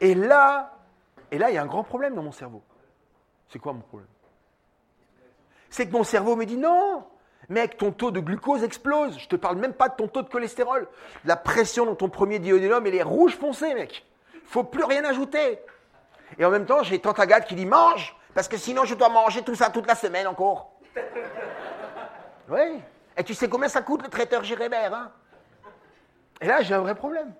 Et 0.00 0.14
là, 0.14 0.75
et 1.30 1.38
là, 1.38 1.50
il 1.50 1.54
y 1.54 1.58
a 1.58 1.62
un 1.62 1.66
grand 1.66 1.84
problème 1.84 2.14
dans 2.14 2.22
mon 2.22 2.32
cerveau. 2.32 2.62
C'est 3.48 3.58
quoi 3.58 3.72
mon 3.72 3.80
problème? 3.80 4.08
C'est 5.70 5.86
que 5.86 5.92
mon 5.92 6.04
cerveau 6.04 6.36
me 6.36 6.44
dit 6.44 6.56
non, 6.56 7.04
mec, 7.48 7.76
ton 7.76 7.92
taux 7.92 8.10
de 8.10 8.20
glucose 8.20 8.62
explose. 8.62 9.18
Je 9.18 9.24
ne 9.24 9.28
te 9.30 9.36
parle 9.36 9.56
même 9.56 9.74
pas 9.74 9.88
de 9.88 9.94
ton 9.96 10.08
taux 10.08 10.22
de 10.22 10.28
cholestérol. 10.28 10.88
La 11.24 11.36
pression 11.36 11.84
dans 11.84 11.94
ton 11.94 12.08
premier 12.08 12.38
diodénum, 12.38 12.86
elle 12.86 12.94
est 12.94 13.02
rouge 13.02 13.36
foncé, 13.36 13.74
mec. 13.74 14.06
faut 14.44 14.64
plus 14.64 14.84
rien 14.84 15.04
ajouter. 15.04 15.58
Et 16.38 16.44
en 16.44 16.50
même 16.50 16.66
temps, 16.66 16.82
j'ai 16.82 16.98
tante 16.98 17.18
Agathe 17.18 17.46
qui 17.46 17.54
dit 17.54 17.66
mange, 17.66 18.16
parce 18.34 18.48
que 18.48 18.56
sinon 18.56 18.84
je 18.84 18.94
dois 18.94 19.08
manger 19.08 19.42
tout 19.42 19.54
ça 19.54 19.70
toute 19.70 19.86
la 19.86 19.94
semaine 19.94 20.26
encore. 20.26 20.72
oui. 22.48 22.80
Et 23.16 23.24
tu 23.24 23.34
sais 23.34 23.48
combien 23.48 23.68
ça 23.68 23.82
coûte 23.82 24.02
le 24.02 24.08
traiteur 24.08 24.44
Gérébert 24.44 24.94
hein? 24.94 25.12
Et 26.40 26.46
là, 26.46 26.60
j'ai 26.62 26.74
un 26.74 26.80
vrai 26.80 26.94
problème. 26.94 27.32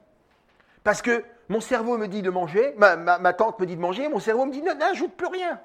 Parce 0.82 1.02
que 1.02 1.22
mon 1.48 1.60
cerveau 1.60 1.96
me 1.96 2.08
dit 2.08 2.22
de 2.22 2.30
manger, 2.30 2.74
ma, 2.76 3.32
tante 3.32 3.60
me 3.60 3.66
dit 3.66 3.76
de 3.76 3.80
manger, 3.80 4.08
mon 4.08 4.18
cerveau 4.18 4.46
me 4.46 4.52
dit 4.52 4.62
n'ajoute 4.62 5.14
plus 5.14 5.26
rien. 5.26 5.60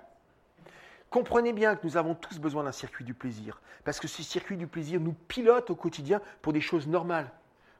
Comprenez 1.09 1.51
bien 1.51 1.75
que 1.75 1.85
nous 1.85 1.97
avons 1.97 2.15
tous 2.15 2.39
besoin 2.39 2.63
d'un 2.63 2.71
circuit 2.71 3.03
du 3.03 3.13
plaisir, 3.13 3.61
parce 3.83 3.99
que 3.99 4.07
ce 4.07 4.23
circuit 4.23 4.57
du 4.57 4.67
plaisir 4.67 4.99
nous 5.01 5.13
pilote 5.27 5.69
au 5.69 5.75
quotidien 5.75 6.21
pour 6.41 6.53
des 6.53 6.61
choses 6.61 6.87
normales, 6.87 7.29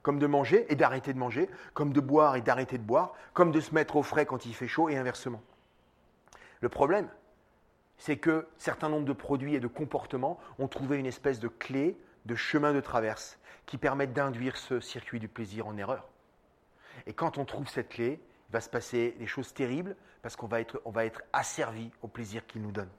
comme 0.01 0.19
de 0.19 0.27
manger 0.27 0.65
et 0.69 0.75
d'arrêter 0.75 1.13
de 1.13 1.19
manger, 1.19 1.49
comme 1.73 1.93
de 1.93 2.01
boire 2.01 2.35
et 2.35 2.41
d'arrêter 2.41 2.77
de 2.77 2.83
boire, 2.83 3.13
comme 3.33 3.51
de 3.51 3.61
se 3.61 3.73
mettre 3.73 3.95
au 3.95 4.03
frais 4.03 4.25
quand 4.25 4.45
il 4.45 4.53
fait 4.53 4.67
chaud 4.67 4.89
et 4.89 4.97
inversement. 4.97 5.41
Le 6.59 6.69
problème, 6.69 7.07
c'est 7.97 8.17
que 8.17 8.47
certains 8.57 8.89
nombres 8.89 9.05
de 9.05 9.13
produits 9.13 9.55
et 9.55 9.59
de 9.59 9.67
comportements 9.67 10.39
ont 10.59 10.67
trouvé 10.67 10.97
une 10.97 11.05
espèce 11.05 11.39
de 11.39 11.47
clé, 11.47 11.97
de 12.25 12.35
chemin 12.35 12.73
de 12.73 12.81
traverse, 12.81 13.37
qui 13.65 13.77
permettent 13.77 14.13
d'induire 14.13 14.57
ce 14.57 14.79
circuit 14.79 15.19
du 15.19 15.27
plaisir 15.29 15.67
en 15.67 15.77
erreur. 15.77 16.10
Et 17.07 17.13
quand 17.13 17.37
on 17.37 17.45
trouve 17.45 17.67
cette 17.67 17.89
clé, 17.89 18.19
il 18.49 18.53
va 18.53 18.61
se 18.61 18.69
passer 18.69 19.15
des 19.17 19.27
choses 19.27 19.53
terribles 19.53 19.95
parce 20.21 20.35
qu'on 20.35 20.47
va 20.47 20.61
être, 20.61 20.81
on 20.85 20.91
va 20.91 21.05
être 21.05 21.21
asservi 21.33 21.91
au 22.01 22.07
plaisir 22.07 22.45
qu'il 22.45 22.61
nous 22.61 22.71
donne. 22.71 22.89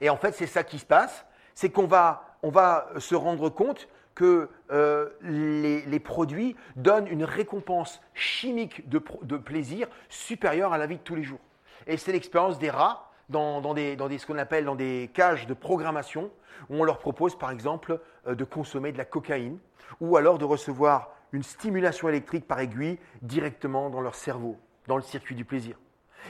Et 0.00 0.10
en 0.10 0.16
fait, 0.16 0.32
c'est 0.32 0.46
ça 0.46 0.64
qui 0.64 0.78
se 0.78 0.84
passe, 0.84 1.24
c'est 1.54 1.70
qu'on 1.70 1.86
va, 1.86 2.38
on 2.42 2.50
va 2.50 2.88
se 2.98 3.14
rendre 3.14 3.48
compte 3.48 3.88
que 4.14 4.48
euh, 4.70 5.10
les, 5.20 6.00
produits 6.00 6.56
donnent 6.74 7.06
une 7.06 7.24
récompense 7.24 8.00
chimique 8.14 8.88
de, 8.88 8.98
plaisir 8.98 9.88
supérieure 10.08 10.72
à 10.72 10.78
la 10.78 10.86
vie 10.86 10.96
de 10.96 11.02
tous 11.02 11.14
les 11.14 11.22
jours. 11.22 11.40
Et 11.86 11.96
c'est 11.98 12.12
l'expérience 12.12 12.58
des 12.58 12.70
rats 12.70 13.12
dans, 13.28 13.74
des, 13.74 13.94
dans 13.94 14.08
ce 14.08 14.26
qu'on 14.26 14.38
appelle 14.38 14.64
dans 14.64 14.74
des 14.74 15.10
cages 15.12 15.46
de 15.46 15.54
programmation, 15.54 16.30
où 16.70 16.76
on 16.80 16.84
leur 16.84 16.98
propose 16.98 17.38
par 17.38 17.50
exemple 17.50 18.00
euh, 18.26 18.34
de 18.34 18.44
consommer 18.44 18.90
de 18.90 18.98
la 18.98 19.04
cocaïne, 19.04 19.58
ou 20.00 20.16
alors 20.16 20.38
de 20.38 20.44
recevoir 20.44 21.10
une 21.36 21.42
stimulation 21.42 22.08
électrique 22.08 22.48
par 22.48 22.58
aiguille 22.60 22.98
directement 23.20 23.90
dans 23.90 24.00
leur 24.00 24.14
cerveau, 24.14 24.56
dans 24.86 24.96
le 24.96 25.02
circuit 25.02 25.34
du 25.34 25.44
plaisir. 25.44 25.76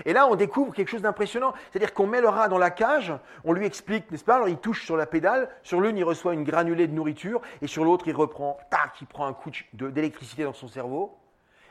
Et 0.05 0.13
là, 0.13 0.27
on 0.29 0.35
découvre 0.35 0.75
quelque 0.75 0.89
chose 0.89 1.01
d'impressionnant. 1.01 1.55
C'est-à-dire 1.71 1.95
qu'on 1.95 2.09
met 2.09 2.21
le 2.21 2.29
rat 2.29 2.49
dans 2.49 2.59
la 2.59 2.71
cage, 2.71 3.15
on 3.45 3.53
lui 3.53 3.65
explique, 3.65 4.11
n'est-ce 4.11 4.25
pas 4.25 4.35
Alors 4.35 4.49
il 4.49 4.59
touche 4.59 4.85
sur 4.85 4.97
la 4.97 5.07
pédale, 5.07 5.49
sur 5.63 5.81
l'une 5.81 5.97
il 5.97 6.05
reçoit 6.05 6.35
une 6.35 6.43
granulée 6.43 6.89
de 6.89 6.93
nourriture, 6.93 7.41
et 7.63 7.69
sur 7.69 7.85
l'autre 7.85 8.07
il 8.09 8.15
reprend, 8.15 8.59
tac, 8.69 9.01
il 9.01 9.07
prend 9.07 9.27
un 9.27 9.33
coup 9.33 9.51
d'électricité 9.73 10.43
dans 10.43 10.53
son 10.53 10.69
cerveau. 10.69 11.17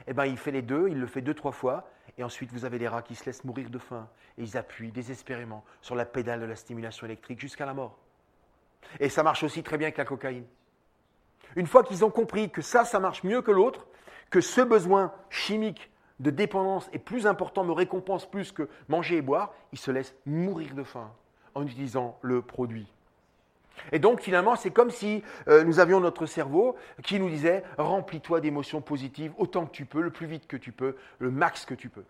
Eh 0.07 0.13
bien, 0.13 0.25
il 0.25 0.37
fait 0.37 0.51
les 0.51 0.61
deux, 0.61 0.87
il 0.89 0.99
le 0.99 1.07
fait 1.07 1.21
deux, 1.21 1.33
trois 1.33 1.51
fois, 1.51 1.89
et 2.17 2.23
ensuite 2.23 2.51
vous 2.53 2.63
avez 2.63 2.79
des 2.79 2.87
rats 2.87 3.01
qui 3.01 3.15
se 3.15 3.25
laissent 3.25 3.43
mourir 3.43 3.69
de 3.69 3.79
faim, 3.79 4.07
et 4.37 4.43
ils 4.43 4.57
appuient 4.57 4.91
désespérément 4.91 5.65
sur 5.81 5.95
la 5.95 6.05
pédale 6.05 6.39
de 6.39 6.45
la 6.45 6.55
stimulation 6.55 7.05
électrique 7.05 7.39
jusqu'à 7.39 7.65
la 7.65 7.73
mort. 7.73 7.97
Et 8.99 9.09
ça 9.09 9.23
marche 9.23 9.43
aussi 9.43 9.61
très 9.61 9.77
bien 9.77 9.87
avec 9.87 9.97
la 9.97 10.05
cocaïne. 10.05 10.45
Une 11.55 11.67
fois 11.67 11.83
qu'ils 11.83 12.03
ont 12.03 12.09
compris 12.09 12.49
que 12.49 12.61
ça, 12.61 12.85
ça 12.85 12.99
marche 12.99 13.23
mieux 13.23 13.41
que 13.41 13.51
l'autre, 13.51 13.87
que 14.29 14.41
ce 14.41 14.61
besoin 14.61 15.13
chimique 15.29 15.89
de 16.19 16.29
dépendance 16.29 16.89
est 16.93 16.99
plus 16.99 17.27
important, 17.27 17.63
me 17.63 17.71
récompense 17.71 18.29
plus 18.29 18.51
que 18.51 18.69
manger 18.87 19.17
et 19.17 19.21
boire, 19.21 19.53
ils 19.71 19.79
se 19.79 19.91
laissent 19.91 20.15
mourir 20.25 20.73
de 20.75 20.83
faim 20.83 21.11
en 21.53 21.63
utilisant 21.63 22.17
le 22.21 22.41
produit. 22.41 22.87
Et 23.91 23.99
donc 23.99 24.21
finalement, 24.21 24.55
c'est 24.55 24.71
comme 24.71 24.89
si 24.89 25.23
euh, 25.47 25.63
nous 25.63 25.79
avions 25.79 25.99
notre 25.99 26.25
cerveau 26.25 26.75
qui 27.03 27.19
nous 27.19 27.29
disait 27.29 27.63
remplis-toi 27.77 28.41
d'émotions 28.41 28.81
positives 28.81 29.33
autant 29.37 29.65
que 29.65 29.71
tu 29.71 29.85
peux, 29.85 30.01
le 30.01 30.11
plus 30.11 30.27
vite 30.27 30.47
que 30.47 30.57
tu 30.57 30.71
peux, 30.71 30.95
le 31.19 31.31
max 31.31 31.65
que 31.65 31.73
tu 31.73 31.89
peux. 31.89 32.05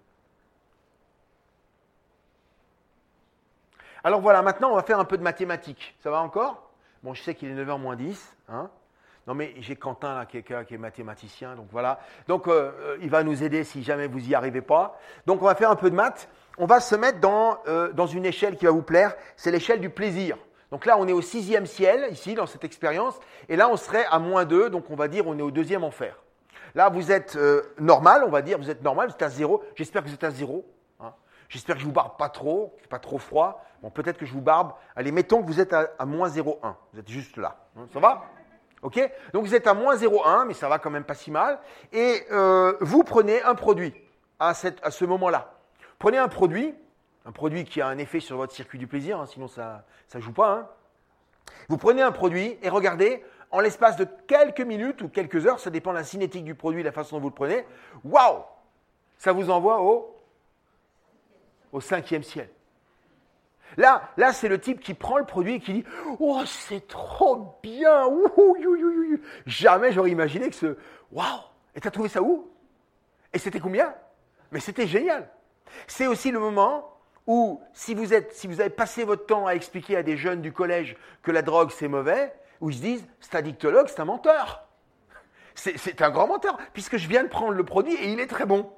Alors 4.03 4.21
voilà, 4.21 4.43
maintenant 4.43 4.71
on 4.71 4.75
va 4.75 4.83
faire 4.83 4.99
un 4.99 5.05
peu 5.05 5.17
de 5.17 5.23
mathématiques. 5.23 5.95
Ça 6.01 6.11
va 6.11 6.21
encore? 6.21 6.69
Bon, 7.01 7.15
je 7.15 7.23
sais 7.23 7.33
qu'il 7.33 7.49
est 7.49 7.55
9h 7.55 7.79
moins 7.79 7.95
10. 7.95 8.37
Hein 8.49 8.69
non, 9.27 9.33
mais 9.33 9.55
j'ai 9.59 9.75
Quentin, 9.75 10.13
là, 10.13 10.25
quelqu'un 10.25 10.63
qui 10.63 10.75
est 10.75 10.77
mathématicien, 10.77 11.55
donc 11.55 11.67
voilà. 11.71 11.99
Donc, 12.27 12.47
euh, 12.47 12.71
euh, 12.79 12.97
il 13.01 13.09
va 13.09 13.23
nous 13.23 13.43
aider 13.43 13.63
si 13.63 13.81
jamais 13.81 14.05
vous 14.05 14.29
y 14.29 14.35
arrivez 14.35 14.61
pas. 14.61 14.99
Donc, 15.25 15.41
on 15.41 15.45
va 15.45 15.55
faire 15.55 15.71
un 15.71 15.75
peu 15.75 15.89
de 15.89 15.95
maths. 15.95 16.29
On 16.59 16.67
va 16.67 16.79
se 16.79 16.95
mettre 16.95 17.19
dans, 17.19 17.57
euh, 17.67 17.91
dans 17.91 18.05
une 18.05 18.25
échelle 18.25 18.55
qui 18.55 18.65
va 18.65 18.71
vous 18.71 18.83
plaire. 18.83 19.15
C'est 19.35 19.49
l'échelle 19.49 19.79
du 19.79 19.89
plaisir. 19.89 20.37
Donc 20.69 20.85
là, 20.85 20.97
on 20.99 21.07
est 21.07 21.13
au 21.13 21.21
sixième 21.21 21.65
ciel, 21.65 22.07
ici, 22.11 22.35
dans 22.35 22.45
cette 22.45 22.63
expérience. 22.63 23.19
Et 23.49 23.55
là, 23.55 23.67
on 23.67 23.77
serait 23.77 24.05
à 24.11 24.19
moins 24.19 24.45
2, 24.45 24.69
donc 24.69 24.91
on 24.91 24.95
va 24.95 25.07
dire 25.07 25.25
on 25.27 25.37
est 25.39 25.41
au 25.41 25.51
deuxième 25.51 25.83
enfer. 25.83 26.21
Là, 26.75 26.89
vous 26.89 27.11
êtes 27.11 27.37
normal, 27.79 28.23
on 28.25 28.29
va 28.29 28.41
dire, 28.41 28.57
vous 28.57 28.69
êtes 28.69 28.83
normal, 28.83 29.07
vous 29.07 29.13
êtes 29.13 29.21
à 29.21 29.29
zéro. 29.29 29.63
J'espère 29.75 30.03
que 30.03 30.09
vous 30.09 30.13
êtes 30.13 30.23
à 30.23 30.31
zéro. 30.31 30.65
Hein. 30.99 31.13
J'espère 31.47 31.75
que 31.75 31.81
je 31.81 31.85
vous 31.85 31.93
barbe 31.93 32.17
pas 32.17 32.29
trop, 32.29 32.75
pas 32.89 32.99
trop 32.99 33.17
froid. 33.17 33.63
Bon, 33.81 33.89
peut-être 33.89 34.17
que 34.17 34.25
je 34.25 34.33
vous 34.33 34.41
barbe. 34.41 34.73
Allez, 34.95 35.11
mettons 35.11 35.41
que 35.41 35.47
vous 35.47 35.61
êtes 35.61 35.71
à, 35.71 35.91
à 35.97 36.05
moins 36.05 36.27
0,1. 36.27 36.73
Vous 36.91 36.99
êtes 36.99 37.09
juste 37.09 37.37
là. 37.37 37.55
Hein. 37.77 37.87
Ça 37.93 37.99
va? 37.99 38.25
Donc 39.33 39.45
vous 39.45 39.55
êtes 39.55 39.67
à 39.67 39.73
moins 39.73 39.95
0,1, 39.95 40.45
mais 40.45 40.53
ça 40.53 40.69
va 40.69 40.79
quand 40.79 40.89
même 40.89 41.03
pas 41.03 41.15
si 41.15 41.31
mal. 41.31 41.59
Et 41.91 42.23
euh, 42.31 42.73
vous 42.81 43.03
prenez 43.03 43.41
un 43.41 43.55
produit 43.55 43.93
à, 44.39 44.53
ce 44.53 45.05
moment-là. 45.05 45.53
Prenez 45.97 46.17
un 46.17 46.27
produit, 46.27 46.73
un 47.25 47.31
produit 47.31 47.63
qui 47.63 47.81
a 47.81 47.87
un 47.87 47.97
effet 47.97 48.19
sur 48.19 48.37
votre 48.37 48.53
circuit 48.53 48.77
du 48.77 48.87
plaisir, 48.87 49.19
hein, 49.19 49.25
sinon 49.25 49.47
ça 49.47 49.85
ne 50.13 50.19
joue 50.19 50.33
pas. 50.33 50.51
Hein. 50.51 50.69
Vous 51.69 51.77
prenez 51.77 52.01
un 52.01 52.11
produit 52.11 52.57
et 52.61 52.69
regardez, 52.69 53.23
en 53.51 53.59
l'espace 53.59 53.95
de 53.95 54.07
quelques 54.27 54.61
minutes 54.61 55.01
ou 55.01 55.09
quelques 55.09 55.47
heures, 55.47 55.59
ça 55.59 55.69
dépend 55.69 55.91
de 55.91 55.97
la 55.97 56.03
cinétique 56.03 56.43
du 56.43 56.55
produit, 56.55 56.83
la 56.83 56.91
façon 56.91 57.15
dont 57.15 57.21
vous 57.21 57.29
le 57.29 57.35
prenez, 57.35 57.65
waouh 58.03 58.43
Ça 59.17 59.31
vous 59.31 59.49
envoie 59.49 59.81
au, 59.81 60.15
au 61.71 61.81
cinquième 61.81 62.23
ciel. 62.23 62.49
Là, 63.77 64.09
là 64.17 64.33
c'est 64.33 64.47
le 64.47 64.59
type 64.59 64.79
qui 64.79 64.93
prend 64.93 65.17
le 65.17 65.25
produit 65.25 65.55
et 65.55 65.59
qui 65.59 65.73
dit 65.73 65.85
Oh, 66.19 66.41
c'est 66.45 66.87
trop 66.87 67.59
bien 67.61 68.07
Jamais 69.45 69.91
j'aurais 69.91 70.11
imaginé 70.11 70.49
que 70.49 70.55
ce 70.55 70.77
Waouh 71.11 71.39
Et 71.75 71.81
t'as 71.81 71.91
trouvé 71.91 72.09
ça 72.09 72.21
où? 72.21 72.49
Et 73.33 73.39
c'était 73.39 73.59
combien? 73.59 73.93
Mais 74.51 74.59
c'était 74.59 74.87
génial. 74.87 75.29
C'est 75.87 76.07
aussi 76.07 76.31
le 76.31 76.39
moment 76.39 76.95
où, 77.27 77.61
si 77.73 77.95
vous, 77.95 78.13
êtes, 78.13 78.33
si 78.33 78.47
vous 78.47 78.61
avez 78.61 78.69
passé 78.69 79.03
votre 79.03 79.25
temps 79.25 79.47
à 79.47 79.55
expliquer 79.55 79.97
à 79.97 80.03
des 80.03 80.15
jeunes 80.15 80.41
du 80.41 80.53
collège 80.53 80.95
que 81.23 81.31
la 81.31 81.41
drogue 81.41 81.71
c'est 81.71 81.87
mauvais, 81.87 82.33
où 82.61 82.69
ils 82.69 82.77
se 82.77 82.81
disent 82.81 83.07
C'est 83.19 83.35
addictologue, 83.35 83.87
c'est 83.87 83.99
un 83.99 84.05
menteur. 84.05 84.67
C'est 85.55 86.01
un 86.01 86.09
grand 86.09 86.27
menteur, 86.27 86.57
puisque 86.73 86.97
je 86.97 87.07
viens 87.07 87.23
de 87.23 87.29
prendre 87.29 87.53
le 87.53 87.63
produit 87.63 87.93
et 87.93 88.11
il 88.11 88.19
est 88.19 88.27
très 88.27 88.45
bon. 88.45 88.69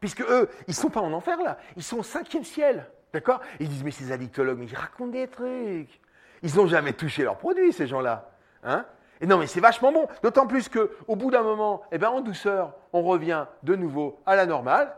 Puisque 0.00 0.22
eux, 0.22 0.50
ils 0.66 0.70
ne 0.70 0.74
sont 0.74 0.90
pas 0.90 1.00
en 1.00 1.12
enfer 1.12 1.40
là, 1.40 1.58
ils 1.76 1.82
sont 1.82 1.98
au 1.98 2.02
cinquième 2.02 2.44
ciel. 2.44 2.90
D'accord? 3.16 3.40
Ils 3.60 3.68
disent, 3.70 3.82
mais 3.82 3.92
ces 3.92 4.12
addictologues, 4.12 4.58
mais 4.58 4.66
ils 4.66 4.76
racontent 4.76 5.10
des 5.10 5.26
trucs. 5.26 6.02
Ils 6.42 6.54
n'ont 6.54 6.66
jamais 6.66 6.92
touché 6.92 7.22
leurs 7.22 7.38
produits, 7.38 7.72
ces 7.72 7.86
gens-là. 7.86 8.28
Hein? 8.62 8.84
Et 9.22 9.26
non, 9.26 9.38
mais 9.38 9.46
c'est 9.46 9.60
vachement 9.60 9.90
bon. 9.90 10.06
D'autant 10.22 10.46
plus 10.46 10.68
qu'au 10.68 11.16
bout 11.16 11.30
d'un 11.30 11.42
moment, 11.42 11.80
eh 11.92 11.96
ben, 11.96 12.10
en 12.10 12.20
douceur, 12.20 12.74
on 12.92 13.02
revient 13.02 13.46
de 13.62 13.74
nouveau 13.74 14.20
à 14.26 14.36
la 14.36 14.44
normale. 14.44 14.94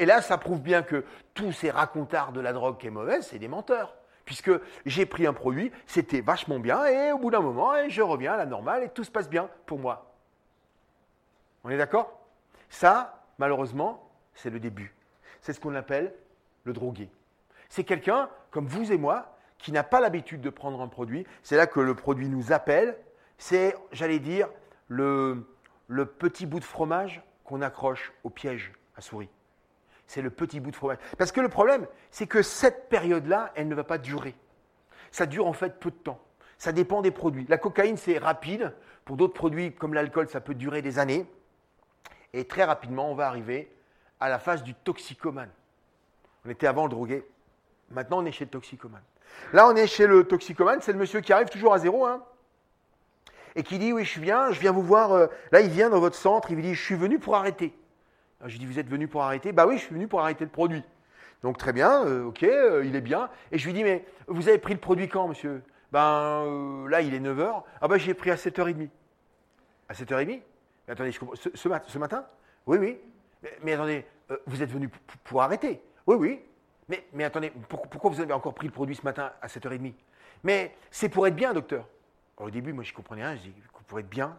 Et 0.00 0.04
là, 0.04 0.20
ça 0.20 0.36
prouve 0.36 0.62
bien 0.62 0.82
que 0.82 1.04
tous 1.32 1.52
ces 1.52 1.70
racontards 1.70 2.32
de 2.32 2.40
la 2.40 2.52
drogue 2.52 2.76
qui 2.76 2.88
est 2.88 2.90
mauvaise, 2.90 3.24
c'est 3.24 3.38
des 3.38 3.46
menteurs. 3.46 3.94
Puisque 4.24 4.50
j'ai 4.84 5.06
pris 5.06 5.24
un 5.24 5.32
produit, 5.32 5.70
c'était 5.86 6.22
vachement 6.22 6.58
bien, 6.58 6.84
et 6.86 7.12
au 7.12 7.18
bout 7.18 7.30
d'un 7.30 7.38
moment, 7.38 7.76
eh, 7.76 7.88
je 7.88 8.02
reviens 8.02 8.32
à 8.32 8.36
la 8.36 8.46
normale 8.46 8.82
et 8.82 8.88
tout 8.88 9.04
se 9.04 9.12
passe 9.12 9.28
bien 9.30 9.48
pour 9.64 9.78
moi. 9.78 10.12
On 11.62 11.70
est 11.70 11.78
d'accord? 11.78 12.18
Ça, 12.68 13.22
malheureusement, 13.38 14.10
c'est 14.34 14.50
le 14.50 14.58
début. 14.58 14.92
C'est 15.40 15.52
ce 15.52 15.60
qu'on 15.60 15.76
appelle 15.76 16.12
le 16.64 16.72
drogué. 16.72 17.08
C'est 17.74 17.82
quelqu'un, 17.82 18.30
comme 18.52 18.68
vous 18.68 18.92
et 18.92 18.96
moi, 18.96 19.36
qui 19.58 19.72
n'a 19.72 19.82
pas 19.82 19.98
l'habitude 19.98 20.40
de 20.40 20.48
prendre 20.48 20.80
un 20.80 20.86
produit. 20.86 21.26
C'est 21.42 21.56
là 21.56 21.66
que 21.66 21.80
le 21.80 21.96
produit 21.96 22.28
nous 22.28 22.52
appelle. 22.52 22.96
C'est, 23.36 23.74
j'allais 23.90 24.20
dire, 24.20 24.48
le, 24.86 25.44
petit 26.20 26.46
bout 26.46 26.60
de 26.60 26.64
fromage 26.64 27.20
qu'on 27.42 27.62
accroche 27.62 28.12
au 28.22 28.30
piège 28.30 28.72
à 28.96 29.00
souris. 29.00 29.28
C'est 30.06 30.22
le 30.22 30.30
petit 30.30 30.60
bout 30.60 30.70
de 30.70 30.76
fromage. 30.76 30.98
Parce 31.18 31.32
que 31.32 31.40
le 31.40 31.48
problème, 31.48 31.88
c'est 32.12 32.28
que 32.28 32.42
cette 32.42 32.88
période-là, 32.88 33.50
elle 33.56 33.66
ne 33.66 33.74
va 33.74 33.82
pas 33.82 33.98
durer. 33.98 34.36
Ça 35.10 35.26
dure 35.26 35.48
en 35.48 35.52
fait 35.52 35.80
peu 35.80 35.90
de 35.90 35.96
temps. 35.96 36.20
Ça 36.58 36.70
dépend 36.70 37.02
des 37.02 37.10
produits. 37.10 37.44
La 37.48 37.58
cocaïne, 37.58 37.96
c'est 37.96 38.18
rapide. 38.18 38.72
Pour 39.04 39.16
d'autres 39.16 39.34
produits 39.34 39.74
comme 39.74 39.94
l'alcool, 39.94 40.28
ça 40.28 40.40
peut 40.40 40.54
durer 40.54 40.80
des 40.80 41.00
années. 41.00 41.26
Et 42.34 42.44
très 42.44 42.62
rapidement, 42.62 43.10
on 43.10 43.16
va 43.16 43.26
arriver 43.26 43.68
à 44.20 44.28
la 44.28 44.38
phase 44.38 44.62
du 44.62 44.74
toxicomane. 44.74 45.50
On 46.46 46.50
était 46.50 46.68
avant 46.68 46.84
le 46.84 46.90
drogué. 46.90 47.26
Maintenant, 47.90 48.22
on 48.22 48.26
est 48.26 48.32
chez 48.32 48.44
le 48.44 48.50
toxicomane. 48.50 49.02
Là, 49.52 49.68
on 49.68 49.76
est 49.76 49.86
chez 49.86 50.06
le 50.06 50.24
toxicomane. 50.24 50.80
C'est 50.80 50.92
le 50.92 50.98
monsieur 50.98 51.20
qui 51.20 51.32
arrive 51.32 51.48
toujours 51.48 51.74
à 51.74 51.78
zéro. 51.78 52.06
Hein, 52.06 52.22
et 53.56 53.62
qui 53.62 53.78
dit 53.78 53.92
Oui, 53.92 54.04
je 54.04 54.20
viens, 54.20 54.50
je 54.52 54.60
viens 54.60 54.72
vous 54.72 54.82
voir. 54.82 55.12
Euh, 55.12 55.26
là, 55.52 55.60
il 55.60 55.70
vient 55.70 55.90
dans 55.90 56.00
votre 56.00 56.16
centre. 56.16 56.50
Il 56.50 56.56
vous 56.56 56.62
dit 56.62 56.74
Je 56.74 56.82
suis 56.82 56.94
venu 56.94 57.18
pour 57.18 57.36
arrêter. 57.36 57.74
je 58.44 58.58
dis 58.58 58.66
Vous 58.66 58.78
êtes 58.78 58.88
venu 58.88 59.08
pour 59.08 59.22
arrêter? 59.22 59.52
Bah 59.52 59.66
oui, 59.66 59.78
je 59.78 59.84
suis 59.84 59.94
venu 59.94 60.08
pour 60.08 60.20
arrêter 60.20 60.44
le 60.44 60.50
produit. 60.50 60.82
Donc 61.42 61.58
très 61.58 61.72
bien, 61.72 62.06
euh, 62.06 62.24
ok, 62.24 62.42
euh, 62.42 62.84
il 62.86 62.96
est 62.96 63.02
bien. 63.02 63.28
Et 63.52 63.58
je 63.58 63.66
lui 63.66 63.74
dis 63.74 63.84
Mais 63.84 64.04
vous 64.26 64.48
avez 64.48 64.58
pris 64.58 64.74
le 64.74 64.80
produit 64.80 65.08
quand, 65.08 65.28
monsieur? 65.28 65.62
Ben 65.92 66.86
là, 66.88 67.02
il 67.02 67.14
est 67.14 67.20
9h. 67.20 67.62
Ah 67.80 67.88
ben, 67.88 67.98
j'ai 67.98 68.14
pris 68.14 68.30
à 68.30 68.36
7h30. 68.36 68.88
À 69.88 69.92
7h30 69.92 70.40
mais 70.86 70.92
attendez, 70.92 71.12
ce, 71.12 71.48
ce, 71.54 71.98
matin? 71.98 72.26
Oui, 72.66 72.76
oui. 72.78 72.98
Mais, 73.62 73.72
attendez, 73.72 74.04
vous 74.46 74.62
êtes 74.62 74.70
venu 74.70 74.90
pour 75.24 75.40
arrêter? 75.40 75.80
Oui, 76.06 76.16
oui. 76.16 76.40
Mais, 76.88 77.24
attendez, 77.24 77.52
pourquoi 77.68 78.10
vous 78.10 78.20
avez 78.20 78.32
encore 78.32 78.54
pris 78.54 78.66
le 78.66 78.72
produit 78.72 78.94
ce 78.94 79.02
matin 79.02 79.32
à 79.40 79.46
7h30 79.46 79.94
Mais 80.42 80.74
c'est 80.90 81.08
pour 81.08 81.26
être 81.26 81.36
bien, 81.36 81.52
docteur. 81.52 81.86
au 82.36 82.50
début, 82.50 82.72
moi, 82.72 82.84
je 82.84 82.92
comprenais 82.92 83.24
rien. 83.24 83.36
Je 83.36 83.42
dis, 83.42 83.54
pour 83.86 83.98
être 83.98 84.08
bien. 84.08 84.36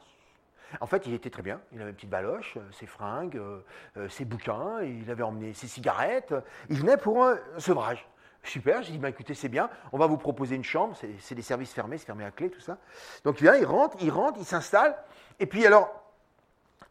En 0.81 0.87
fait, 0.87 1.05
il 1.05 1.13
était 1.13 1.29
très 1.29 1.41
bien. 1.41 1.61
Il 1.71 1.81
avait 1.81 1.91
une 1.91 1.95
petite 1.95 2.09
baloche, 2.09 2.57
euh, 2.57 2.71
ses 2.71 2.85
fringues, 2.85 3.37
euh, 3.37 3.59
euh, 3.97 4.09
ses 4.09 4.25
bouquins, 4.25 4.81
il 4.81 5.09
avait 5.09 5.23
emmené 5.23 5.53
ses 5.53 5.67
cigarettes. 5.67 6.33
Il 6.69 6.77
venait 6.79 6.97
pour 6.97 7.23
un 7.23 7.37
sevrage. 7.57 8.07
Super, 8.43 8.83
j'ai 8.83 8.91
dit, 8.91 8.97
bah, 8.99 9.09
écoutez, 9.09 9.33
c'est 9.33 9.49
bien, 9.49 9.69
on 9.91 9.97
va 9.97 10.05
vous 10.05 10.17
proposer 10.17 10.55
une 10.55 10.63
chambre, 10.63 10.95
c'est 11.19 11.35
des 11.35 11.41
services 11.41 11.73
fermés, 11.73 11.97
c'est 11.97 12.05
fermé 12.05 12.25
à 12.25 12.31
clé, 12.31 12.51
tout 12.51 12.59
ça. 12.59 12.77
Donc 13.23 13.39
il 13.39 13.43
vient, 13.43 13.55
il 13.55 13.65
rentre, 13.65 13.97
il 14.01 14.11
rentre, 14.11 14.37
il 14.39 14.45
s'installe. 14.45 14.95
Et 15.39 15.47
puis 15.47 15.65
alors, 15.65 16.04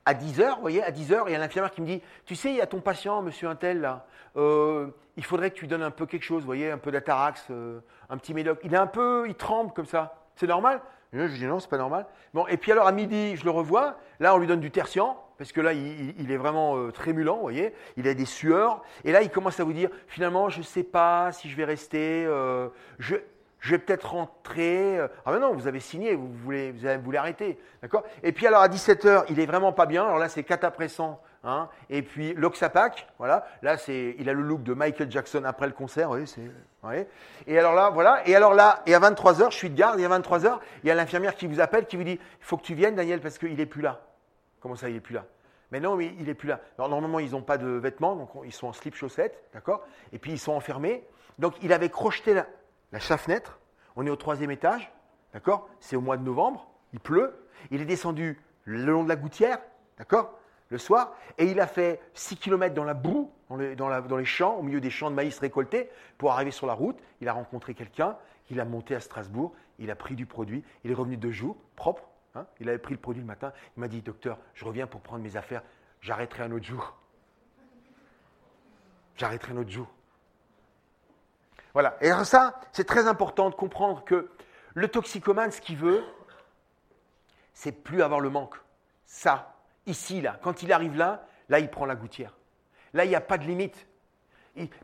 à 0.06 0.14
10h, 0.14 0.56
vous 0.56 0.60
voyez, 0.60 0.82
à 0.82 0.90
10h, 0.90 1.24
il 1.26 1.32
y 1.32 1.34
a 1.34 1.38
l'infirmière 1.38 1.70
qui 1.70 1.80
me 1.80 1.86
dit 1.86 2.02
Tu 2.26 2.36
sais, 2.36 2.50
il 2.50 2.56
y 2.56 2.60
a 2.60 2.66
ton 2.66 2.80
patient, 2.80 3.22
monsieur 3.22 3.48
Intel, 3.48 3.80
là. 3.80 4.06
Euh, 4.36 4.88
il 5.16 5.24
faudrait 5.24 5.50
que 5.50 5.54
tu 5.54 5.62
lui 5.62 5.68
donnes 5.68 5.82
un 5.82 5.90
peu 5.90 6.06
quelque 6.06 6.24
chose, 6.24 6.40
vous 6.40 6.46
voyez, 6.46 6.70
un 6.70 6.78
peu 6.78 6.90
d'atarax, 6.90 7.46
euh, 7.50 7.80
un 8.10 8.16
petit 8.18 8.34
médoc. 8.34 8.60
Il 8.64 8.74
est 8.74 8.78
un 8.78 8.86
peu, 8.86 9.24
il 9.28 9.34
tremble 9.34 9.72
comme 9.72 9.86
ça. 9.86 10.16
C'est 10.36 10.46
normal? 10.46 10.80
Je 11.12 11.26
dis 11.26 11.46
Non, 11.46 11.60
c'est 11.60 11.70
pas 11.70 11.78
normal. 11.78 12.06
Bon, 12.32 12.46
et 12.48 12.56
puis 12.56 12.72
alors 12.72 12.86
à 12.86 12.92
midi, 12.92 13.36
je 13.36 13.44
le 13.44 13.50
revois. 13.50 13.96
Là, 14.20 14.34
on 14.34 14.38
lui 14.38 14.48
donne 14.48 14.60
du 14.60 14.70
tertian, 14.70 15.16
parce 15.38 15.52
que 15.52 15.60
là, 15.60 15.72
il, 15.72 16.30
est 16.30 16.36
vraiment 16.36 16.76
euh, 16.76 16.90
trémulant, 16.90 17.36
vous 17.36 17.42
voyez. 17.42 17.72
Il 17.96 18.08
a 18.08 18.14
des 18.14 18.24
sueurs. 18.24 18.82
Et 19.04 19.12
là, 19.12 19.22
il 19.22 19.30
commence 19.30 19.60
à 19.60 19.64
vous 19.64 19.72
dire 19.72 19.90
Finalement, 20.08 20.48
je 20.48 20.58
ne 20.58 20.64
sais 20.64 20.82
pas 20.82 21.30
si 21.32 21.48
je 21.48 21.56
vais 21.56 21.64
rester. 21.64 22.24
je, 22.98 23.16
je 23.64 23.70
vais 23.70 23.78
peut-être 23.78 24.10
rentrer. 24.10 24.98
Euh, 24.98 25.08
ah 25.24 25.32
ben 25.32 25.38
non, 25.38 25.54
vous 25.54 25.66
avez 25.66 25.80
signé, 25.80 26.14
vous 26.14 26.30
voulez, 26.30 26.72
vous 26.72 27.02
voulez 27.02 27.16
arrêter. 27.16 27.58
D'accord? 27.80 28.04
Et 28.22 28.32
puis 28.32 28.46
alors 28.46 28.60
à 28.60 28.68
17h, 28.68 29.24
il 29.30 29.40
est 29.40 29.46
vraiment 29.46 29.72
pas 29.72 29.86
bien. 29.86 30.04
Alors 30.04 30.18
là, 30.18 30.28
c'est 30.28 30.44
catapressant. 30.44 31.18
Hein 31.44 31.70
et 31.88 32.02
puis 32.02 32.34
l'Oxapac, 32.34 33.06
voilà. 33.18 33.46
Là, 33.62 33.78
c'est, 33.78 34.16
il 34.18 34.28
a 34.28 34.34
le 34.34 34.42
look 34.42 34.62
de 34.62 34.74
Michael 34.74 35.10
Jackson 35.10 35.44
après 35.44 35.66
le 35.66 35.72
concert. 35.72 36.10
Oui, 36.10 36.26
c'est, 36.26 36.42
Et 37.46 37.58
alors 37.58 37.74
là, 37.74 37.88
voilà. 37.88 38.20
Et 38.28 38.36
alors 38.36 38.52
là, 38.52 38.82
et 38.84 38.94
à 38.94 39.00
23h, 39.00 39.50
je 39.50 39.56
suis 39.56 39.70
de 39.70 39.76
garde. 39.76 39.98
Et 39.98 40.04
à 40.04 40.10
23h, 40.10 40.58
il 40.82 40.88
y 40.88 40.90
a 40.90 40.94
l'infirmière 40.94 41.34
qui 41.34 41.46
vous 41.46 41.60
appelle, 41.60 41.86
qui 41.86 41.96
vous 41.96 42.04
dit 42.04 42.20
il 42.20 42.44
faut 42.44 42.58
que 42.58 42.64
tu 42.64 42.74
viennes, 42.74 42.96
Daniel, 42.96 43.22
parce 43.22 43.38
qu'il 43.38 43.56
n'est 43.56 43.64
plus 43.64 43.82
là. 43.82 44.02
Comment 44.60 44.76
ça, 44.76 44.90
il 44.90 44.94
n'est 44.94 45.00
plus 45.00 45.14
là? 45.14 45.24
Mais 45.70 45.80
non, 45.80 45.96
mais 45.96 46.12
il 46.18 46.26
n'est 46.26 46.34
plus 46.34 46.48
là. 46.48 46.60
Alors, 46.76 46.90
normalement, 46.90 47.18
ils 47.18 47.30
n'ont 47.30 47.40
pas 47.40 47.56
de 47.56 47.68
vêtements, 47.68 48.14
donc 48.14 48.28
ils 48.44 48.52
sont 48.52 48.66
en 48.66 48.74
slip 48.74 48.94
chaussettes, 48.94 49.42
d'accord? 49.54 49.86
Et 50.12 50.18
puis 50.18 50.32
ils 50.32 50.38
sont 50.38 50.52
enfermés. 50.52 51.02
Donc 51.38 51.54
il 51.62 51.72
avait 51.72 51.88
crocheté 51.88 52.34
la, 52.34 52.46
la 52.92 53.00
fenêtre 53.00 53.58
On 53.96 54.06
est 54.06 54.10
au 54.10 54.16
troisième 54.16 54.50
étage, 54.50 54.92
d'accord? 55.32 55.68
C'est 55.80 55.96
au 55.96 56.00
mois 56.00 56.16
de 56.16 56.22
novembre, 56.22 56.68
il 56.92 57.00
pleut. 57.00 57.34
Il 57.70 57.80
est 57.80 57.86
descendu 57.86 58.40
le 58.64 58.92
long 58.92 59.04
de 59.04 59.08
la 59.08 59.16
gouttière, 59.16 59.58
d'accord? 59.98 60.38
Le 60.70 60.78
soir, 60.78 61.14
et 61.38 61.46
il 61.46 61.60
a 61.60 61.66
fait 61.66 62.00
6 62.14 62.36
km 62.36 62.74
dans 62.74 62.84
la 62.84 62.94
boue, 62.94 63.30
dans 63.48 63.56
les, 63.56 63.76
dans, 63.76 64.16
les, 64.16 64.24
champs, 64.24 64.56
au 64.56 64.62
milieu 64.62 64.80
des 64.80 64.90
champs 64.90 65.10
de 65.10 65.14
maïs 65.14 65.38
récoltés, 65.38 65.90
pour 66.18 66.32
arriver 66.32 66.50
sur 66.50 66.66
la 66.66 66.72
route. 66.72 66.98
Il 67.20 67.28
a 67.28 67.32
rencontré 67.32 67.74
quelqu'un, 67.74 68.16
il 68.50 68.60
a 68.60 68.64
monté 68.64 68.94
à 68.94 69.00
Strasbourg, 69.00 69.52
il 69.78 69.90
a 69.90 69.94
pris 69.94 70.14
du 70.14 70.26
produit, 70.26 70.64
il 70.84 70.90
est 70.90 70.94
revenu 70.94 71.16
deux 71.16 71.30
jours, 71.30 71.56
propre. 71.76 72.08
Hein 72.34 72.46
il 72.60 72.68
avait 72.68 72.78
pris 72.78 72.94
le 72.94 73.00
produit 73.00 73.20
le 73.20 73.26
matin. 73.26 73.52
Il 73.76 73.80
m'a 73.80 73.88
dit, 73.88 74.00
docteur, 74.00 74.38
je 74.54 74.64
reviens 74.64 74.86
pour 74.86 75.00
prendre 75.00 75.22
mes 75.22 75.36
affaires, 75.36 75.62
j'arrêterai 76.00 76.44
un 76.44 76.52
autre 76.52 76.64
jour. 76.64 76.96
J'arrêterai 79.16 79.52
un 79.52 79.58
autre 79.58 79.70
jour. 79.70 79.93
Voilà. 81.74 81.96
Et 82.00 82.10
ça, 82.24 82.60
c'est 82.72 82.84
très 82.84 83.08
important 83.08 83.50
de 83.50 83.54
comprendre 83.54 84.04
que 84.04 84.30
le 84.74 84.88
toxicomane, 84.88 85.50
ce 85.50 85.60
qu'il 85.60 85.76
veut, 85.76 86.02
c'est 87.52 87.72
plus 87.72 88.02
avoir 88.02 88.20
le 88.20 88.30
manque. 88.30 88.56
Ça, 89.04 89.54
ici, 89.86 90.20
là, 90.20 90.38
quand 90.42 90.62
il 90.62 90.72
arrive 90.72 90.96
là, 90.96 91.26
là, 91.48 91.58
il 91.58 91.68
prend 91.68 91.84
la 91.84 91.96
gouttière. 91.96 92.36
Là, 92.94 93.04
il 93.04 93.08
n'y 93.08 93.16
a 93.16 93.20
pas 93.20 93.38
de 93.38 93.44
limite. 93.44 93.86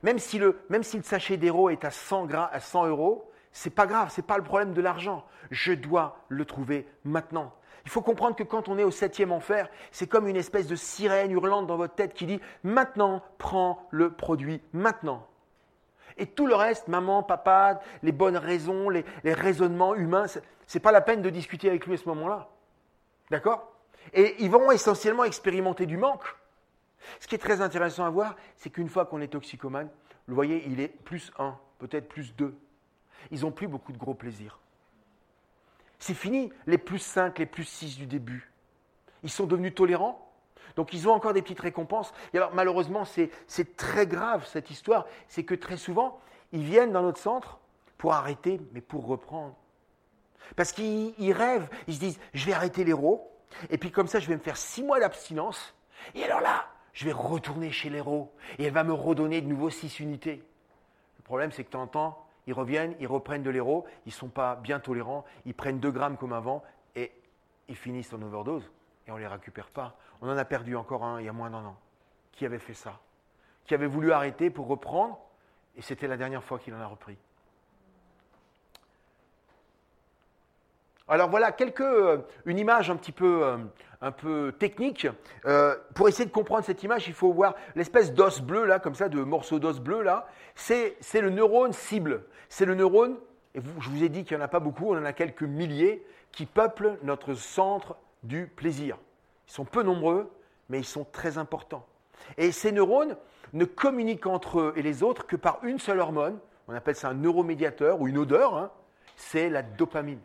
même, 0.03 0.19
si 0.19 0.39
le, 0.39 0.61
même 0.69 0.83
si 0.83 0.97
le 0.97 1.03
sachet 1.05 1.37
d'héros 1.37 1.71
est 1.71 1.85
à 1.85 1.91
100, 1.91 2.27
gras, 2.27 2.51
à 2.53 2.61
100 2.61 2.87
euros, 2.87 3.31
c'est 3.53 3.71
pas 3.71 3.87
grave, 3.87 4.11
c'est 4.13 4.27
pas 4.27 4.37
le 4.37 4.45
problème 4.45 4.73
de 4.73 4.81
l'argent. 4.81 5.25
Je 5.51 5.73
dois 5.73 6.19
le 6.29 6.45
trouver 6.45 6.87
maintenant. 7.05 7.53
Il 7.85 7.91
faut 7.91 8.03
comprendre 8.03 8.37
que 8.37 8.43
quand 8.43 8.69
on 8.69 8.79
est 8.79 8.85
au 8.85 8.91
septième 8.91 9.33
enfer, 9.33 9.69
c'est 9.91 10.07
comme 10.07 10.29
une 10.29 10.37
espèce 10.37 10.67
de 10.67 10.77
sirène 10.77 11.31
hurlante 11.31 11.67
dans 11.67 11.77
votre 11.77 11.95
tête 11.95 12.15
qui 12.15 12.27
dit 12.27 12.41
maintenant, 12.63 13.23
prends 13.39 13.89
le 13.91 14.13
produit 14.13 14.61
maintenant. 14.73 15.27
Et 16.21 16.27
tout 16.27 16.47
le 16.47 16.55
reste, 16.55 16.87
maman, 16.87 17.23
papa, 17.23 17.81
les 18.03 18.13
bonnes 18.13 18.37
raisons, 18.37 18.91
les, 18.91 19.05
raisonnements 19.25 19.95
humains, 19.95 20.27
ce 20.27 20.39
n'est 20.75 20.81
pas 20.81 20.93
la 20.93 21.01
peine 21.01 21.23
de 21.23 21.31
discuter 21.31 21.71
avec 21.71 21.87
lui 21.87 21.95
à 21.95 21.97
ce 21.97 22.07
moment-là. 22.11 22.51
D'accord? 23.31 23.73
Et 24.13 24.37
ils 24.39 24.51
vont 24.51 24.71
essentiellement 24.71 25.25
expérimenter 25.25 25.87
du 25.87 25.97
manque. 25.97 26.25
Ce 27.21 27.27
qui 27.27 27.35
est 27.35 27.39
très 27.39 27.63
intéressant 27.63 28.05
à 28.05 28.11
voir, 28.11 28.37
c'est 28.57 28.69
qu'une 28.69 28.91
fois 28.91 29.07
qu'on 29.07 29.23
est 29.23 29.29
toxicomane, 29.29 29.89
vous 30.29 30.35
voyez, 30.35 30.63
il 30.67 30.81
est 30.81 30.89
plus 30.89 31.33
1, 31.39 31.57
peut-être 31.79 32.07
plus 32.07 32.37
2. 32.37 32.55
Ils 33.31 33.41
n'ont 33.41 33.51
plus 33.51 33.67
beaucoup 33.67 33.93
de 33.93 33.99
gros 33.99 34.13
plaisirs. 34.13 34.59
C'est 35.99 36.13
fini 36.13 36.53
les 36.67 36.77
plus 36.77 36.99
5, 36.99 37.39
les 37.39 37.47
plus 37.47 37.65
6 37.65 37.97
du 37.97 38.07
début. 38.07 38.53
Ils 39.23 39.31
sont 39.31 39.47
devenus 39.47 39.75
tolérants, 39.75 40.30
donc 40.77 40.93
ils 40.93 41.09
ont 41.09 41.13
encore 41.13 41.33
des 41.33 41.43
petites 41.43 41.61
récompenses. 41.61 42.13
Et 42.33 42.37
alors 42.37 42.55
malheureusement, 42.55 43.05
c'est 43.05 43.77
très 43.77 44.07
grave 44.07 44.47
cette 44.47 44.71
histoire, 44.71 45.07
c'est 45.29 45.45
que 45.45 45.55
très 45.55 45.77
souvent, 45.77 46.21
ils 46.53 46.63
viennent 46.63 46.93
dans 46.93 47.03
notre 47.03 47.21
centre 47.21 47.59
pour 47.99 48.15
arrêter, 48.15 48.61
mais 48.73 48.81
pour 48.81 49.07
reprendre. 49.07 49.55
Parce 50.57 50.73
qu'ils 50.73 51.33
rêvent, 51.33 51.69
ils 51.87 51.95
se 51.95 52.01
disent, 52.01 52.21
je 52.35 52.47
vais 52.47 52.53
arrêter 52.53 52.85
l'héros, 52.85 53.31
et 53.69 53.79
puis 53.79 53.91
comme 53.91 54.07
ça, 54.07 54.19
je 54.19 54.27
vais 54.27 54.35
me 54.35 54.41
faire 54.41 54.57
six 54.57 54.83
mois 54.83 54.99
d'abstinence, 55.01 55.75
et 56.15 56.25
alors 56.25 56.41
là, 56.41 56.67
je 56.93 57.05
vais 57.05 57.13
retourner 57.13 57.71
chez 57.71 57.91
l'héros, 57.91 58.33
et 58.59 58.65
elle 58.65 58.73
va 58.73 58.85
me 58.85 58.93
redonner 58.93 59.41
de 59.41 59.47
nouveau 59.47 59.71
six 59.71 60.01
unités. 60.01 60.43
Le 61.19 61.23
problème, 61.23 61.53
c'est 61.53 61.63
que 61.63 61.69
de 61.69 61.73
temps 61.73 61.83
en 61.83 61.87
temps, 61.87 62.27
ils 62.47 62.55
reviennent, 62.55 62.97
ils 62.99 63.07
reprennent 63.07 63.43
de 63.43 63.51
l'héros, 63.51 63.85
ils 64.07 64.09
ne 64.09 64.15
sont 64.15 64.29
pas 64.29 64.57
bien 64.57 64.81
tolérants, 64.81 65.25
ils 65.45 65.55
prennent 65.55 65.79
deux 65.79 65.93
grammes 65.93 66.17
comme 66.17 66.33
avant, 66.33 66.65
et 66.97 67.13
ils 67.69 67.77
finissent 67.77 68.13
en 68.13 68.23
overdose 68.23 68.69
et 69.11 69.13
on 69.13 69.17
ne 69.17 69.21
les 69.21 69.27
récupère 69.27 69.69
pas. 69.69 69.97
On 70.23 70.29
en 70.29 70.37
a 70.37 70.45
perdu 70.45 70.77
encore 70.77 71.05
un 71.05 71.21
il 71.21 71.27
y 71.27 71.29
a 71.29 71.33
moins 71.33 71.51
d'un 71.51 71.65
an. 71.65 71.77
Qui 72.33 72.47
avait 72.47 72.59
fait 72.59 72.75
ça 72.75 73.01
Qui 73.65 73.75
avait 73.75 73.87
voulu 73.87 74.13
arrêter 74.13 74.51
pour 74.51 74.69
reprendre 74.69 75.19
et 75.77 75.83
c'était 75.83 76.07
la 76.07 76.17
dernière 76.17 76.45
fois 76.45 76.59
qu'il 76.59 76.75
en 76.75 76.81
a 76.81 76.87
repris. 76.87 77.17
Alors 81.09 81.29
voilà 81.29 81.51
quelques, 81.51 81.81
euh, 81.81 82.19
une 82.45 82.59
image 82.59 82.89
un 82.89 82.97
petit 82.97 83.11
peu, 83.11 83.45
euh, 83.45 83.57
un 84.01 84.13
peu 84.13 84.55
technique. 84.57 85.09
Euh, 85.45 85.77
pour 85.97 86.09
essayer 86.09 86.25
de 86.25 86.31
comprendre 86.31 86.65
cette 86.65 86.85
image, 86.85 87.09
il 87.09 87.15
faut 87.15 87.33
voir 87.33 87.57
l'espèce 87.75 88.15
d'os 88.15 88.41
bleu 88.41 88.65
là, 88.65 88.79
comme 88.79 88.95
ça, 88.95 89.09
de 89.09 89.21
morceau 89.21 89.59
d'os 89.59 89.81
bleu 89.81 90.03
là. 90.03 90.29
C'est 90.55 90.95
le 91.15 91.31
neurone 91.31 91.73
cible. 91.73 92.23
C'est 92.49 92.65
le 92.65 92.77
neurone, 92.77 93.17
et 93.57 93.61
je 93.81 93.89
vous 93.89 94.05
ai 94.05 94.09
dit 94.09 94.25
qu'il 94.25 94.37
n'y 94.37 94.43
en 94.43 94.45
a 94.45 94.49
pas 94.49 94.61
beaucoup, 94.61 94.93
on 94.93 94.99
en 94.99 95.05
a 95.05 95.13
quelques 95.13 95.43
milliers, 95.43 96.07
qui 96.31 96.47
peuplent 96.47 96.97
notre 97.03 97.35
centre 97.35 97.97
du 98.23 98.47
plaisir. 98.47 98.99
Ils 99.49 99.53
sont 99.53 99.65
peu 99.65 99.83
nombreux, 99.83 100.31
mais 100.69 100.79
ils 100.79 100.87
sont 100.87 101.05
très 101.05 101.39
importants. 101.39 101.87
Et 102.37 102.53
ces 102.53 102.73
neurones 102.73 103.17
ne 103.53 103.65
communiquent 103.65 104.27
entre 104.27 104.61
eux 104.61 104.73
et 104.77 104.83
les 104.83 105.03
autres 105.03 105.27
que 105.27 105.37
par 105.37 105.65
une 105.65 105.79
seule 105.79 106.01
hormone, 106.01 106.39
on 106.69 106.75
appelle 106.75 106.95
ça 106.95 107.09
un 107.09 107.15
neuromédiateur 107.15 108.01
ou 108.01 108.09
une 108.09 108.19
odeur, 108.19 108.57
hein. 108.57 108.71
c'est 109.17 109.49
la 109.49 109.63
dopamine. 109.63 110.21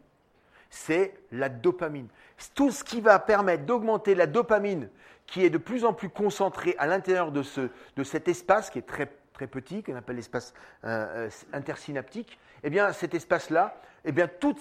C'est 0.69 1.13
la 1.31 1.49
dopamine. 1.49 2.07
Tout 2.53 2.71
ce 2.71 2.83
qui 2.83 3.01
va 3.01 3.17
permettre 3.19 3.65
d'augmenter 3.65 4.13
la 4.13 4.27
dopamine 4.27 4.89
qui 5.25 5.43
est 5.43 5.49
de 5.49 5.57
plus 5.57 5.85
en 5.85 5.93
plus 5.93 6.09
concentrée 6.09 6.75
à 6.77 6.85
l'intérieur 6.85 7.31
de, 7.31 7.41
ce, 7.41 7.69
de 7.95 8.03
cet 8.03 8.27
espace 8.27 8.69
qui 8.69 8.79
est 8.79 8.83
très 8.83 9.11
très 9.35 9.47
petit, 9.47 9.83
qu'on 9.83 9.95
appelle 9.95 10.15
l'espace 10.15 10.53
euh, 10.85 11.27
euh, 11.27 11.29
intersynaptique, 11.53 12.39
eh 12.63 12.69
bien 12.69 12.91
cet 12.93 13.13
espace-là, 13.13 13.79
eh 14.05 14.11
bien 14.11 14.27
tout, 14.27 14.55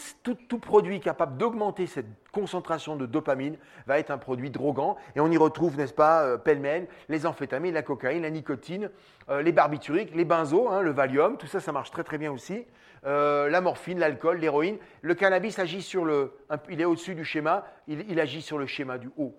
produit 0.59 1.01
capable 1.01 1.37
d'augmenter 1.37 1.87
cette 1.87 2.07
concentration 2.33 2.97
de 2.97 3.07
dopamine 3.07 3.57
va 3.87 3.99
être 3.99 4.11
un 4.11 4.19
produit 4.19 4.51
drogant. 4.51 4.97
Et 5.15 5.21
on 5.21 5.31
y 5.31 5.37
retrouve, 5.37 5.77
n'est-ce 5.77 5.93
pas, 5.93 6.23
euh, 6.23 6.39
pêle-mêle, 6.39 6.89
les 7.09 7.27
amphétamines, 7.27 7.75
la 7.75 7.83
cocaïne, 7.83 8.23
la 8.23 8.31
nicotine, 8.31 8.91
les 9.29 9.53
barbituriques, 9.53 10.15
les 10.15 10.25
benzos, 10.25 10.69
hein, 10.69 10.83
le 10.83 10.91
Valium, 10.91 11.39
tout 11.39 11.47
ça, 11.47 11.61
ça 11.61 11.73
marche 11.73 11.91
très 11.91 12.05
très 12.05 12.19
bien 12.19 12.31
aussi. 12.31 12.67
la 13.05 13.61
morphine, 13.61 13.99
l'alcool, 13.99 14.39
l'héroïne. 14.39 14.79
Le 15.03 15.15
cannabis 15.15 15.59
agit 15.59 15.83
sur 15.83 16.05
le, 16.05 16.33
il 16.69 16.81
est 16.81 16.85
au-dessus 16.85 17.15
du 17.15 17.25
schéma, 17.25 17.65
il 17.87 18.21
agit 18.21 18.43
sur 18.43 18.59
le 18.59 18.67
schéma 18.67 18.99
du 18.99 19.11
haut. 19.17 19.35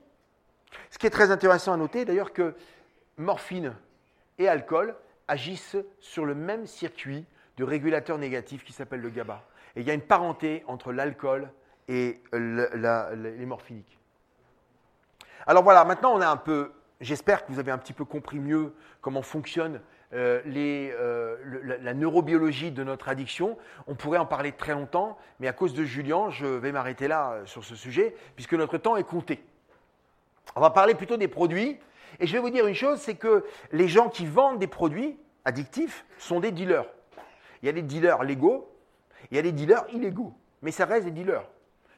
Ce 0.90 0.98
qui 0.98 1.08
est 1.08 1.12
très 1.12 1.32
intéressant 1.32 1.74
à 1.74 1.78
noter 1.78 2.06
d'ailleurs 2.06 2.34
que 2.34 2.56
morphine 3.18 3.76
et 4.38 4.48
alcool 4.48 4.96
agissent 5.28 5.78
sur 6.00 6.26
le 6.26 6.36
même 6.36 6.66
circuit 6.66 7.26
de 7.58 7.64
régulateur 7.64 8.18
négatif 8.18 8.64
qui 8.64 8.74
s'appelle 8.74 9.02
le 9.02 9.10
GABA. 9.10 9.44
Et 9.76 9.82
il 9.82 9.88
y 9.88 9.92
a 9.92 9.94
une 9.94 10.02
parenté 10.02 10.64
entre 10.68 10.92
l'alcool 10.92 11.52
et 11.88 12.22
les 12.34 13.46
morphiniques. 13.46 14.00
Alors 15.48 15.64
voilà, 15.64 15.86
maintenant 15.86 16.14
on 16.16 16.22
a 16.22 16.28
un 16.28 16.38
peu, 16.38 16.72
j'espère 17.02 17.46
que 17.46 17.52
vous 17.52 17.60
avez 17.60 17.72
un 17.72 17.78
petit 17.78 17.94
peu 17.94 18.06
compris 18.06 18.40
mieux 18.40 18.74
comment 19.02 19.22
fonctionne 19.22 19.80
euh, 20.14 20.42
euh, 20.46 21.38
la, 21.82 21.94
neurobiologie 21.94 22.72
de 22.72 22.84
notre 22.84 23.10
addiction. 23.10 23.58
On 23.88 23.96
pourrait 23.96 24.18
en 24.18 24.26
parler 24.26 24.52
très 24.52 24.74
longtemps, 24.74 25.18
mais 25.40 25.48
à 25.48 25.54
cause 25.54 25.74
de 25.74 25.84
Julien, 25.84 26.30
je 26.30 26.46
vais 26.46 26.72
m'arrêter 26.72 27.08
là 27.08 27.32
euh, 27.32 27.46
sur 27.46 27.64
ce 27.64 27.76
sujet, 27.76 28.16
puisque 28.36 28.54
notre 28.54 28.78
temps 28.78 28.96
est 28.96 29.04
compté. 29.04 29.44
On 30.56 30.62
va 30.62 30.70
parler 30.70 30.96
plutôt 30.96 31.18
des 31.18 31.28
produits. 31.28 31.80
Et 32.20 32.28
je 32.28 32.34
vais 32.34 32.40
vous 32.40 32.50
dire 32.50 32.66
une 32.66 32.76
chose, 32.76 33.00
c'est 33.00 33.16
que 33.16 33.44
les 33.72 33.90
gens 33.90 34.08
qui 34.08 34.26
vendent 34.26 34.60
des 34.60 34.68
produits 34.68 35.18
addictifs 35.44 36.06
sont 36.18 36.40
des 36.40 36.52
dealers. 36.52 36.86
Il 37.62 37.66
y 37.66 37.70
a 37.70 37.74
des 37.74 37.82
dealers 37.82 38.24
légaux, 38.24 38.70
il 39.36 39.38
y 39.38 39.40
a 39.40 39.42
des 39.42 39.52
dealers 39.52 39.86
illégaux. 39.92 40.34
Mais 40.62 40.72
ça 40.72 40.86
reste 40.86 41.06
des 41.06 41.12
dealers. 41.12 41.44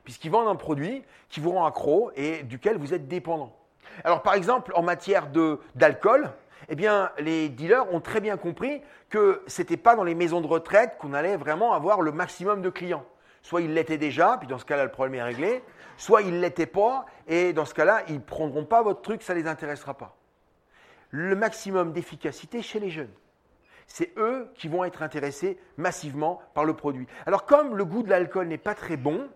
Puisqu'ils 0.04 0.32
vendent 0.32 0.48
un 0.48 0.56
produit 0.56 1.04
qui 1.30 1.40
vous 1.40 1.52
rend 1.52 1.66
accro 1.66 2.12
et 2.16 2.42
duquel 2.42 2.78
vous 2.78 2.96
êtes 2.96 3.08
dépendant. 3.08 3.56
Alors 4.04 4.24
par 4.24 4.34
exemple, 4.34 4.72
en 4.76 4.82
matière 4.82 5.28
d'alcool, 5.76 6.32
eh 6.70 6.76
les 7.20 7.50
dealers 7.50 7.94
ont 7.94 8.00
très 8.00 8.22
bien 8.22 8.38
compris 8.38 8.82
que 9.10 9.44
ce 9.46 9.62
n'était 9.62 9.78
pas 9.78 9.96
dans 9.96 10.04
les 10.04 10.16
maisons 10.16 10.42
de 10.42 10.48
retraite 10.48 10.98
qu'on 10.98 11.14
allait 11.14 11.38
vraiment 11.38 11.74
avoir 11.74 12.02
le 12.02 12.12
maximum 12.12 12.64
de 12.64 12.70
clients. 12.72 13.06
Soit 13.44 13.62
ils 13.62 13.74
l'étaient 13.74 14.00
déjà, 14.00 14.38
puis 14.40 14.48
dans 14.48 14.58
ce 14.58 14.66
cas-là, 14.66 14.84
le 14.84 14.92
problème 14.92 15.16
est 15.16 15.24
réglé, 15.24 15.64
soit 15.96 16.24
ils 16.24 16.34
ne 16.34 16.42
l'étaient 16.42 16.66
pas, 16.66 17.06
et 17.28 17.54
dans 17.54 17.66
ce 17.66 17.76
cas-là, 17.76 18.02
ils 18.08 18.16
ne 18.16 18.20
prendront 18.20 18.66
pas 18.66 18.82
votre 18.82 19.02
truc, 19.02 19.22
ça 19.22 19.36
ne 19.36 19.40
les 19.40 19.48
intéressera 19.48 19.94
pas. 19.94 20.16
Le 21.12 21.36
maximum 21.36 21.94
d'efficacité 21.94 22.64
chez 22.64 22.80
les 22.80 22.90
jeunes. 22.90 23.14
C'est 23.88 24.12
eux 24.18 24.52
qui 24.56 24.68
vont 24.68 24.84
être 24.84 25.02
intéressés 25.02 25.58
massivement 25.78 26.42
par 26.54 26.66
le 26.66 26.74
produit. 26.74 27.08
Alors 27.26 27.46
comme 27.46 27.76
le 27.76 27.86
goût 27.86 28.04
de 28.04 28.10
l'alcool 28.10 28.48
n'est 28.48 28.58
pas 28.58 28.76
très 28.76 28.98
bon 28.98 29.30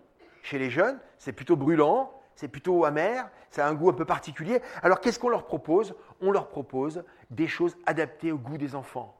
chez 0.44 0.60
les 0.60 0.70
jeunes, 0.70 1.00
c'est 1.18 1.32
plutôt 1.32 1.56
brûlant, 1.56 2.12
c'est 2.36 2.48
plutôt 2.48 2.86
amer, 2.86 3.30
ça 3.50 3.66
a 3.66 3.70
un 3.70 3.74
goût 3.74 3.90
un 3.90 3.94
peu 3.94 4.06
particulier, 4.06 4.62
alors 4.82 5.00
qu'est-ce 5.00 5.20
qu'on 5.20 5.30
leur 5.30 5.46
propose? 5.46 5.96
On 6.22 6.32
leur 6.32 6.50
propose 6.50 7.04
des 7.30 7.48
choses 7.48 7.78
adaptées 7.86 8.32
au 8.32 8.38
goût 8.38 8.58
des 8.58 8.76
enfants, 8.76 9.16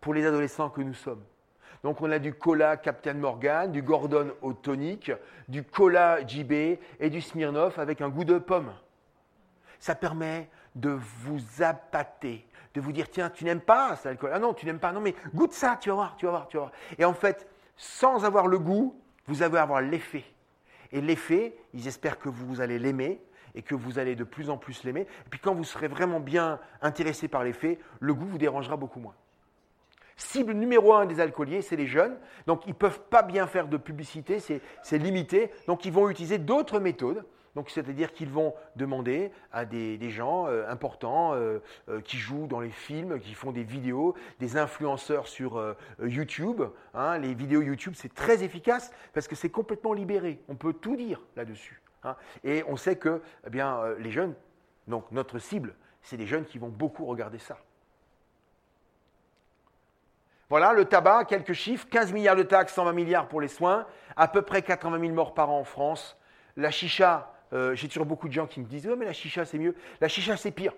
pour 0.00 0.14
les 0.14 0.26
adolescents 0.26 0.70
que 0.70 0.80
nous 0.80 0.94
sommes. 0.94 1.22
Donc 1.82 2.00
on 2.00 2.10
a 2.10 2.18
du 2.18 2.32
cola 2.32 2.76
Captain 2.76 3.14
Morgan, 3.14 3.70
du 3.70 3.82
Gordon 3.82 4.32
au 4.40 4.52
tonique, 4.52 5.12
du 5.48 5.64
cola 5.64 6.26
JB 6.26 6.52
et 6.52 7.10
du 7.10 7.20
Smirnoff 7.20 7.78
avec 7.78 8.00
un 8.00 8.08
goût 8.08 8.24
de 8.24 8.38
pomme. 8.38 8.72
Ça 9.78 9.94
permet 9.94 10.48
de 10.76 10.90
vous 10.90 11.40
appâter, 11.60 12.46
de 12.74 12.80
vous 12.80 12.92
dire 12.92 13.08
tiens, 13.10 13.30
tu 13.30 13.44
n'aimes 13.44 13.60
pas 13.60 13.96
cet 13.96 14.06
alcool. 14.06 14.30
Ah 14.32 14.38
non, 14.38 14.54
tu 14.54 14.66
n'aimes 14.66 14.78
pas. 14.78 14.92
Non, 14.92 15.00
mais 15.00 15.14
goûte 15.34 15.52
ça, 15.52 15.76
tu 15.80 15.88
vas 15.90 15.94
voir, 15.94 16.16
tu 16.16 16.26
vas 16.26 16.32
voir, 16.32 16.48
tu 16.48 16.56
vas 16.56 16.64
voir. 16.64 16.72
Et 16.98 17.04
en 17.04 17.14
fait, 17.14 17.46
sans 17.76 18.24
avoir 18.24 18.46
le 18.46 18.58
goût, 18.58 18.98
vous 19.26 19.42
allez 19.42 19.56
avoir 19.56 19.80
l'effet. 19.80 20.24
Et 20.90 21.00
l'effet, 21.00 21.56
ils 21.72 21.86
espèrent 21.86 22.18
que 22.18 22.28
vous 22.28 22.60
allez 22.60 22.78
l'aimer 22.78 23.22
et 23.54 23.62
que 23.62 23.74
vous 23.74 23.98
allez 23.98 24.14
de 24.14 24.24
plus 24.24 24.50
en 24.50 24.56
plus 24.56 24.84
l'aimer. 24.84 25.02
Et 25.02 25.28
puis 25.30 25.40
quand 25.40 25.54
vous 25.54 25.64
serez 25.64 25.88
vraiment 25.88 26.20
bien 26.20 26.58
intéressé 26.80 27.28
par 27.28 27.44
l'effet, 27.44 27.78
le 28.00 28.14
goût 28.14 28.26
vous 28.26 28.38
dérangera 28.38 28.76
beaucoup 28.76 29.00
moins. 29.00 29.14
Cible 30.16 30.52
numéro 30.52 30.94
un 30.94 31.06
des 31.06 31.20
alcooliers, 31.20 31.62
c'est 31.62 31.76
les 31.76 31.86
jeunes. 31.86 32.16
Donc, 32.46 32.66
ils 32.66 32.70
ne 32.70 32.74
peuvent 32.74 33.00
pas 33.00 33.22
bien 33.22 33.46
faire 33.46 33.66
de 33.66 33.76
publicité, 33.76 34.38
c'est 34.38 34.98
limité. 34.98 35.50
Donc, 35.66 35.84
ils 35.84 35.92
vont 35.92 36.08
utiliser 36.08 36.38
d'autres 36.38 36.78
méthodes. 36.78 37.24
Donc, 37.54 37.68
c'est-à-dire 37.68 38.12
qu'ils 38.12 38.30
vont 38.30 38.54
demander 38.76 39.30
à 39.52 39.64
des, 39.64 40.10
gens 40.10 40.46
euh, 40.46 40.66
importants 40.68 41.34
euh, 41.34 41.58
euh, 41.88 42.00
qui 42.00 42.16
jouent 42.16 42.46
dans 42.46 42.60
les 42.60 42.70
films, 42.70 43.20
qui 43.20 43.34
font 43.34 43.52
des 43.52 43.62
vidéos, 43.62 44.14
des 44.40 44.56
influenceurs 44.56 45.28
sur 45.28 45.62
YouTube. 46.02 46.62
Hein. 46.94 47.18
les 47.18 47.34
vidéos 47.34 47.62
YouTube, 47.62 47.94
c'est 47.96 48.14
très 48.14 48.42
efficace 48.42 48.90
parce 49.12 49.28
que 49.28 49.34
c'est 49.34 49.50
complètement 49.50 49.92
libéré. 49.92 50.40
On 50.48 50.54
peut 50.54 50.72
tout 50.72 50.96
dire 50.96 51.20
là-dessus. 51.36 51.82
Hein. 52.04 52.16
Et 52.42 52.64
on 52.66 52.76
sait 52.76 52.96
que 52.96 53.20
eh 53.46 53.50
bien, 53.50 53.80
les 53.98 54.10
jeunes, 54.10 54.34
donc 54.88 55.10
notre 55.12 55.38
cible, 55.38 55.74
c'est 56.00 56.16
des 56.16 56.26
jeunes 56.26 56.44
qui 56.44 56.58
vont 56.58 56.68
beaucoup 56.68 57.04
regarder 57.04 57.38
ça. 57.38 57.58
Voilà, 60.48 60.74
le 60.74 60.84
tabac, 60.84 61.24
quelques 61.24 61.54
chiffres, 61.54 61.86
15 61.90 62.12
milliards 62.12 62.36
de 62.36 62.42
taxes, 62.42 62.74
120 62.74 62.92
milliards 62.92 63.28
pour 63.28 63.40
les 63.40 63.48
soins, 63.48 63.86
à 64.16 64.28
peu 64.28 64.42
près 64.42 64.60
80 64.60 65.00
000 65.00 65.12
morts 65.12 65.32
par 65.32 65.50
an 65.50 65.60
en 65.60 65.64
France. 65.64 66.18
La 66.56 66.70
chicha, 66.70 67.32
euh, 67.52 67.74
j'ai 67.74 67.88
toujours 67.88 68.06
beaucoup 68.06 68.28
de 68.28 68.32
gens 68.32 68.46
qui 68.46 68.60
me 68.60 68.66
disent, 68.66 68.88
oh, 68.90 68.96
mais 68.96 69.04
la 69.04 69.12
chicha 69.12 69.44
c'est 69.44 69.58
mieux. 69.58 69.74
La 70.00 70.08
chicha 70.08 70.36
c'est 70.36 70.50
pire. 70.50 70.72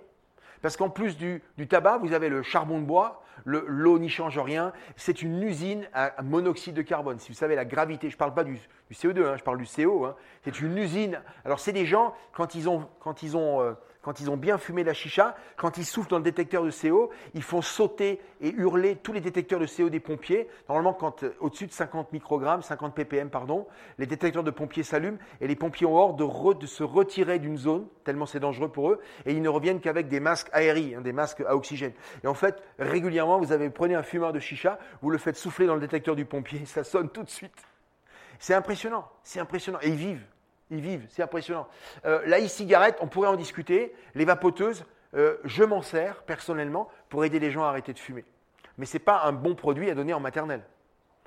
Parce 0.62 0.78
qu'en 0.78 0.88
plus 0.88 1.18
du, 1.18 1.42
tabac, 1.68 1.98
vous 1.98 2.14
avez 2.14 2.30
le 2.30 2.42
charbon 2.42 2.80
de 2.80 2.86
bois, 2.86 3.22
l'eau 3.44 3.98
n'y 3.98 4.08
change 4.08 4.38
rien. 4.38 4.72
C'est 4.96 5.20
une 5.20 5.42
usine 5.42 5.86
à, 5.92 6.22
monoxyde 6.22 6.74
de 6.74 6.80
carbone. 6.80 7.18
Si 7.18 7.30
vous 7.30 7.36
savez 7.36 7.54
la 7.54 7.66
gravité, 7.66 8.08
je 8.08 8.14
ne 8.14 8.18
parle 8.18 8.32
pas 8.32 8.44
du, 8.44 8.58
CO2, 8.90 9.26
hein, 9.26 9.36
je 9.36 9.42
parle 9.42 9.58
du 9.58 9.66
CO. 9.66 10.06
Hein. 10.06 10.16
C'est 10.42 10.60
une 10.60 10.78
usine. 10.78 11.20
Alors 11.44 11.60
c'est 11.60 11.72
des 11.72 11.84
gens, 11.84 12.14
quand 12.32 12.54
ils 12.54 12.66
ont, 12.66 12.88
quand 13.00 13.22
ils 13.22 13.36
ont 13.36 13.60
euh, 13.60 13.74
quand 14.05 14.20
ils 14.20 14.30
ont 14.30 14.36
bien 14.36 14.59
fumé 14.59 14.84
la 14.84 14.92
chicha, 14.92 15.34
quand 15.57 15.78
ils 15.78 15.86
soufflent 15.86 16.11
dans 16.11 16.18
le 16.18 16.22
détecteur 16.22 16.62
de 16.62 16.70
CO, 16.70 17.11
ils 17.32 17.42
font 17.42 17.62
sauter 17.62 18.20
et 18.42 18.50
hurler 18.50 18.96
tous 18.96 19.12
les 19.12 19.20
détecteurs 19.20 19.59
de 19.59 19.66
CO 19.66 19.88
des 19.88 19.98
pompiers. 19.98 20.46
Normalement, 20.68 20.92
quand 20.92 21.22
euh, 21.22 21.34
au-dessus 21.40 21.66
de 21.66 21.72
50 21.72 22.12
microgrammes, 22.12 22.61
50 22.62 22.94
ppm, 22.94 23.30
pardon, 23.30 23.66
les 23.98 24.07
détecteurs 24.07 24.44
de 24.44 24.50
pompiers 24.50 24.82
s'allument 24.82 25.18
et 25.40 25.48
les 25.48 25.57
pompiers 25.57 25.86
ont 25.86 25.96
ordre 25.96 26.55
de, 26.55 26.66
se 26.66 26.82
retirer 26.82 27.38
d'une 27.38 27.57
zone, 27.57 27.86
tellement 28.05 28.26
c'est 28.26 28.40
dangereux 28.40 28.68
pour 28.68 28.90
eux, 28.90 29.00
et 29.24 29.32
ils 29.32 29.40
ne 29.40 29.48
reviennent 29.48 29.80
qu'avec 29.80 30.09
des 30.09 30.20
masques 30.20 30.50
aériens, 30.52 30.98
hein, 30.98 31.00
des 31.00 31.12
masques 31.12 31.40
à 31.40 31.57
oxygène. 31.57 31.92
Et 32.22 32.26
en 32.26 32.34
fait, 32.34 32.62
régulièrement, 32.78 33.38
vous 33.38 33.52
avez 33.52 33.70
prenez 33.70 33.94
un 33.94 34.02
fumeur 34.02 34.34
de 34.34 34.38
chicha, 34.38 34.78
vous 35.00 35.09
le 35.09 35.18
faites 35.18 35.36
souffler 35.36 35.66
dans 35.66 35.74
le 35.74 35.80
détecteur 35.80 36.14
du 36.14 36.26
pompier, 36.26 36.64
ça 36.66 36.84
sonne 36.84 37.09
tout 37.09 37.22
de 37.22 37.30
suite. 37.30 37.57
C'est 38.38 38.55
impressionnant, 38.55 39.09
c'est 39.22 39.40
impressionnant. 39.40 39.78
Et 39.80 39.88
ils 39.88 39.94
vivent. 39.94 40.26
Ils 40.74 40.80
vivent, 40.80 41.06
c'est 41.08 41.22
impressionnant. 41.22 41.68
Euh, 42.04 42.20
la 42.26 42.40
e-cigarette, 42.40 42.98
on 43.00 43.06
pourrait 43.06 43.28
en 43.28 43.36
discuter. 43.36 43.94
Les 44.16 44.24
vapoteuses, 44.24 44.84
euh, 45.14 45.36
je 45.44 45.62
m'en 45.62 45.82
sers 45.82 46.22
personnellement 46.24 46.88
pour 47.08 47.24
aider 47.24 47.38
les 47.38 47.52
gens 47.52 47.62
à 47.62 47.68
arrêter 47.68 47.92
de 47.92 47.98
fumer. 47.98 48.24
Mais 48.76 48.84
ce 48.86 48.94
n'est 48.94 49.04
pas 49.04 49.22
un 49.22 49.32
bon 49.32 49.54
produit 49.54 49.88
à 49.88 49.94
donner 49.94 50.12
en 50.14 50.18
maternelle. 50.18 50.62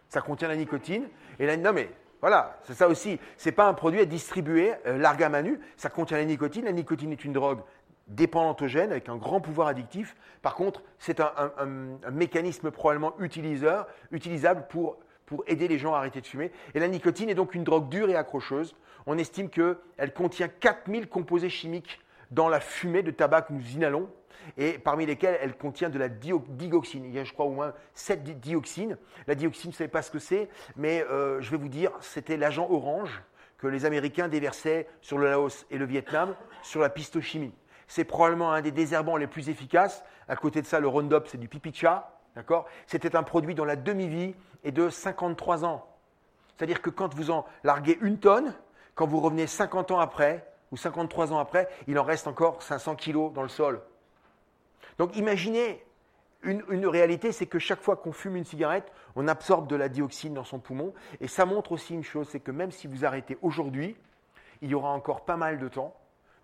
Ça 0.09 0.19
contient 0.19 0.49
la 0.49 0.57
nicotine. 0.57 1.07
Et 1.39 1.45
la, 1.45 1.55
non 1.55 1.71
mais 1.71 1.89
voilà, 2.19 2.59
c'est 2.63 2.73
ça 2.73 2.89
aussi. 2.89 3.19
Ce 3.37 3.47
n'est 3.47 3.55
pas 3.55 3.67
un 3.67 3.73
produit 3.73 4.01
à 4.01 4.05
distribuer 4.05 4.73
euh, 4.85 4.97
largue 4.97 5.23
à 5.23 5.29
manu. 5.29 5.61
Ça 5.77 5.89
contient 5.89 6.17
la 6.17 6.25
nicotine. 6.25 6.65
La 6.65 6.73
nicotine 6.73 7.13
est 7.13 7.23
une 7.23 7.31
drogue 7.31 7.61
dépendantogène 8.07 8.91
avec 8.91 9.07
un 9.07 9.15
grand 9.15 9.39
pouvoir 9.39 9.69
addictif. 9.69 10.17
Par 10.41 10.55
contre, 10.55 10.83
c'est 10.99 11.21
un, 11.21 11.31
un, 11.57 12.11
mécanisme 12.11 12.71
probablement 12.71 13.13
utilisable 13.19 14.65
pour 14.69 14.97
pour 15.27 15.43
aider 15.45 15.67
les 15.67 15.77
gens 15.77 15.93
à 15.93 15.99
arrêter 15.99 16.21
de 16.21 16.25
fumer. 16.25 16.51
Et 16.73 16.79
la 16.79 16.87
nicotine 16.87 17.29
est 17.29 17.35
donc 17.35 17.53
une 17.53 17.63
drogue 17.63 17.89
dure 17.89 18.09
et 18.09 18.15
accrocheuse. 18.15 18.75
On 19.05 19.19
estime 19.19 19.49
qu'elle 19.49 20.13
contient 20.15 20.47
4000 20.47 21.07
composés 21.07 21.49
chimiques 21.49 21.99
dans 22.31 22.49
la 22.49 22.59
fumée 22.59 23.03
de 23.03 23.11
tabac 23.11 23.43
que 23.43 23.53
nous 23.53 23.71
inhalons, 23.71 24.09
et 24.57 24.77
parmi 24.77 25.05
lesquels 25.05 25.37
elle 25.41 25.55
contient 25.55 25.89
de 25.89 25.99
la 25.99 26.09
digoxine. 26.09 27.05
Il 27.05 27.13
y 27.13 27.19
a, 27.19 27.23
je 27.23 27.33
crois, 27.33 27.45
au 27.45 27.51
moins 27.51 27.73
7 27.93 28.39
dioxines. 28.39 28.97
La 29.27 29.35
dioxine, 29.35 29.69
vous 29.69 29.75
ne 29.75 29.77
savez 29.77 29.89
pas 29.89 30.01
ce 30.01 30.11
que 30.11 30.19
c'est, 30.19 30.49
mais 30.75 31.03
euh, 31.09 31.41
je 31.41 31.51
vais 31.51 31.57
vous 31.57 31.69
dire, 31.69 31.91
c'était 32.01 32.37
l'agent 32.37 32.67
orange 32.69 33.21
que 33.57 33.67
les 33.67 33.85
Américains 33.85 34.27
déversaient 34.27 34.87
sur 35.01 35.17
le 35.17 35.29
Laos 35.29 35.65
et 35.71 35.77
le 35.77 35.85
Vietnam 35.85 36.35
sur 36.61 36.81
la 36.81 36.89
pistochimie. 36.89 37.53
C'est 37.87 38.03
probablement 38.03 38.51
un 38.51 38.61
des 38.61 38.71
désherbants 38.71 39.17
les 39.17 39.27
plus 39.27 39.49
efficaces. 39.49 40.03
À 40.27 40.35
côté 40.35 40.61
de 40.61 40.67
ça, 40.67 40.79
le 40.79 40.87
Roundup, 40.87 41.27
c'est 41.27 41.39
du 41.39 41.47
pipi 41.47 41.71
de 41.71 41.75
chat. 41.75 42.13
C'était 42.85 43.15
un 43.15 43.23
produit 43.23 43.55
dont 43.55 43.65
la 43.65 43.75
demi-vie 43.75 44.35
est 44.63 44.71
de 44.71 44.89
53 44.89 45.65
ans. 45.65 45.85
C'est-à-dire 46.55 46.81
que 46.81 46.89
quand 46.89 47.13
vous 47.13 47.31
en 47.31 47.45
larguez 47.63 47.97
une 48.01 48.19
tonne, 48.19 48.53
quand 48.95 49.05
vous 49.05 49.19
revenez 49.19 49.47
50 49.47 49.91
ans 49.91 49.99
après, 49.99 50.47
ou 50.71 50.77
53 50.77 51.31
ans 51.33 51.39
après, 51.39 51.69
il 51.87 51.97
en 51.99 52.03
reste 52.03 52.27
encore 52.27 52.61
500 52.61 52.95
kilos 52.95 53.31
dans 53.31 53.43
le 53.43 53.49
sol. 53.49 53.81
Donc 54.97 55.15
imaginez, 55.15 55.83
une, 56.43 56.87
réalité, 56.87 57.31
c'est 57.31 57.45
que 57.45 57.59
chaque 57.59 57.81
fois 57.81 57.95
qu'on 57.95 58.11
fume 58.11 58.35
une 58.35 58.45
cigarette, 58.45 58.91
on 59.15 59.27
absorbe 59.27 59.67
de 59.67 59.75
la 59.75 59.89
dioxine 59.89 60.33
dans 60.33 60.43
son 60.43 60.59
poumon. 60.59 60.93
Et 61.19 61.27
ça 61.27 61.45
montre 61.45 61.71
aussi 61.71 61.93
une 61.93 62.03
chose, 62.03 62.27
c'est 62.29 62.39
que 62.39 62.51
même 62.51 62.71
si 62.71 62.87
vous 62.87 63.05
arrêtez 63.05 63.37
aujourd'hui, 63.41 63.95
il 64.61 64.69
y 64.69 64.73
aura 64.73 64.89
encore 64.89 65.25
pas 65.25 65.37
mal 65.37 65.59
de 65.59 65.67
temps 65.67 65.95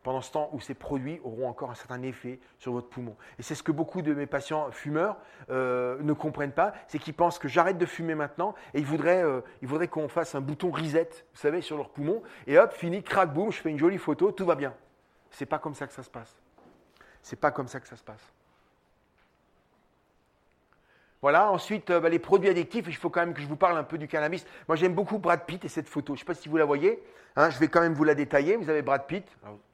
pendant 0.03 0.21
ce 0.21 0.31
temps 0.31 0.49
où 0.51 0.59
ces 0.59 0.73
produits 0.73 1.19
auront 1.23 1.47
encore 1.47 1.71
un 1.71 1.75
certain 1.75 2.01
effet 2.03 2.39
sur 2.59 2.73
votre 2.73 2.89
poumon. 2.89 3.15
Et 3.39 3.43
c'est 3.43 3.55
ce 3.55 3.63
que 3.63 3.71
beaucoup 3.71 4.01
de 4.01 4.13
mes 4.13 4.27
patients 4.27 4.69
fumeurs 4.71 5.17
euh, 5.49 5.97
ne 6.01 6.13
comprennent 6.13 6.51
pas, 6.51 6.73
c'est 6.87 6.99
qu'ils 6.99 7.13
pensent 7.13 7.39
que 7.39 7.47
j'arrête 7.47 7.77
de 7.77 7.85
fumer 7.85 8.15
maintenant 8.15 8.53
et 8.73 8.79
ils 8.79 8.85
voudraient, 8.85 9.23
euh, 9.23 9.41
ils 9.61 9.67
voudraient 9.67 9.87
qu'on 9.87 10.09
fasse 10.09 10.35
un 10.35 10.41
bouton 10.41 10.71
reset, 10.71 11.09
vous 11.33 11.39
savez, 11.39 11.61
sur 11.61 11.77
leur 11.77 11.89
poumon, 11.89 12.21
et 12.45 12.57
hop, 12.59 12.73
fini, 12.73 13.01
crac, 13.01 13.33
boum, 13.33 13.51
je 13.51 13.61
fais 13.61 13.69
une 13.69 13.79
jolie 13.79 13.97
photo, 13.97 14.31
tout 14.31 14.45
va 14.45 14.55
bien. 14.55 14.73
C'est 15.31 15.45
pas 15.45 15.59
comme 15.59 15.73
ça 15.73 15.87
que 15.87 15.93
ça 15.93 16.03
se 16.03 16.09
passe. 16.09 16.35
C'est 17.21 17.39
pas 17.39 17.51
comme 17.51 17.67
ça 17.67 17.79
que 17.79 17.87
ça 17.87 17.95
se 17.95 18.03
passe. 18.03 18.31
Voilà, 21.23 21.49
ensuite, 21.49 21.89
euh, 21.89 22.01
bah, 22.01 22.09
les 22.09 22.19
produits 22.19 22.49
addictifs, 22.49 22.83
il 22.85 22.95
faut 22.97 23.09
quand 23.09 23.21
même 23.21 23.33
que 23.33 23.41
je 23.41 23.47
vous 23.47 23.55
parle 23.55 23.77
un 23.77 23.83
peu 23.83 23.97
du 23.97 24.09
cannabis. 24.09 24.45
Moi, 24.67 24.75
j'aime 24.75 24.93
beaucoup 24.93 25.19
Brad 25.19 25.45
Pitt 25.45 25.63
et 25.63 25.69
cette 25.69 25.87
photo. 25.87 26.15
Je 26.15 26.17
ne 26.17 26.19
sais 26.19 26.25
pas 26.25 26.33
si 26.33 26.49
vous 26.49 26.57
la 26.57 26.65
voyez. 26.65 27.01
Hein, 27.37 27.49
je 27.49 27.57
vais 27.59 27.69
quand 27.69 27.79
même 27.79 27.93
vous 27.93 28.03
la 28.03 28.13
détailler. 28.13 28.57
Vous 28.57 28.69
avez 28.69 28.81
Brad 28.81 29.07
Pitt. 29.07 29.25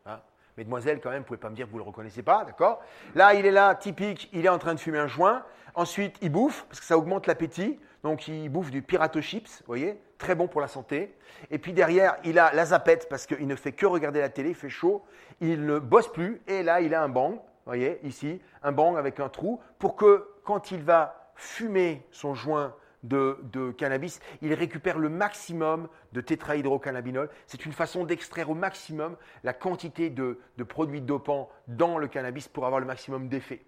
Hein, 0.05 0.19
mesdemoiselle, 0.57 1.01
quand 1.01 1.09
même, 1.09 1.21
vous 1.21 1.23
ne 1.23 1.27
pouvez 1.27 1.39
pas 1.39 1.49
me 1.49 1.55
dire 1.55 1.65
que 1.65 1.71
vous 1.71 1.79
ne 1.79 1.83
le 1.83 1.87
reconnaissez 1.87 2.21
pas, 2.21 2.45
d'accord? 2.45 2.83
Là, 3.15 3.33
il 3.33 3.47
est 3.47 3.51
là, 3.51 3.73
typique, 3.73 4.29
il 4.31 4.45
est 4.45 4.49
en 4.49 4.59
train 4.59 4.75
de 4.75 4.79
fumer 4.79 4.99
un 4.99 5.07
joint. 5.07 5.43
Ensuite, 5.73 6.17
il 6.21 6.31
bouffe, 6.31 6.65
parce 6.69 6.81
que 6.81 6.85
ça 6.85 6.99
augmente 6.99 7.25
l'appétit. 7.25 7.79
Donc, 8.03 8.27
il 8.27 8.47
bouffe 8.49 8.69
du 8.69 8.83
Pirato 8.83 9.19
Chips, 9.19 9.61
vous 9.61 9.65
voyez? 9.65 9.99
Très 10.19 10.35
bon 10.35 10.47
pour 10.47 10.61
la 10.61 10.67
santé. 10.67 11.15
Et 11.49 11.57
puis 11.57 11.73
derrière, 11.73 12.17
il 12.25 12.37
a 12.37 12.53
la 12.53 12.65
zapette, 12.65 13.09
parce 13.09 13.25
qu'il 13.25 13.47
ne 13.47 13.55
fait 13.55 13.71
que 13.71 13.87
regarder 13.87 14.19
la 14.19 14.29
télé, 14.29 14.49
il 14.49 14.55
fait 14.55 14.69
chaud. 14.69 15.03
Il 15.41 15.65
ne 15.65 15.79
bosse 15.79 16.11
plus. 16.11 16.43
Et 16.47 16.61
là, 16.61 16.79
il 16.79 16.93
a 16.93 17.01
un 17.01 17.09
bang, 17.09 17.33
vous 17.33 17.39
voyez, 17.65 17.99
ici, 18.03 18.39
un 18.61 18.71
bang 18.71 18.97
avec 18.97 19.19
un 19.19 19.29
trou, 19.29 19.59
pour 19.79 19.95
que 19.95 20.27
quand 20.43 20.69
il 20.69 20.83
va 20.83 21.18
fumer 21.39 22.05
son 22.11 22.35
joint 22.35 22.75
de, 23.03 23.71
cannabis, 23.77 24.19
il 24.41 24.53
récupère 24.53 24.97
le 24.97 25.09
maximum 25.09 25.87
de 26.11 26.21
tétrahydrocannabinol. 26.21 27.29
C'est 27.47 27.65
une 27.65 27.71
façon 27.71 28.03
d'extraire 28.03 28.49
au 28.49 28.55
maximum 28.55 29.15
la 29.43 29.53
quantité 29.53 30.09
de, 30.09 30.37
produits 30.67 31.01
dopants 31.01 31.49
dans 31.67 31.97
le 31.97 32.07
cannabis 32.07 32.47
pour 32.47 32.65
avoir 32.65 32.81
le 32.81 32.85
maximum 32.85 33.29
d'effet. 33.29 33.63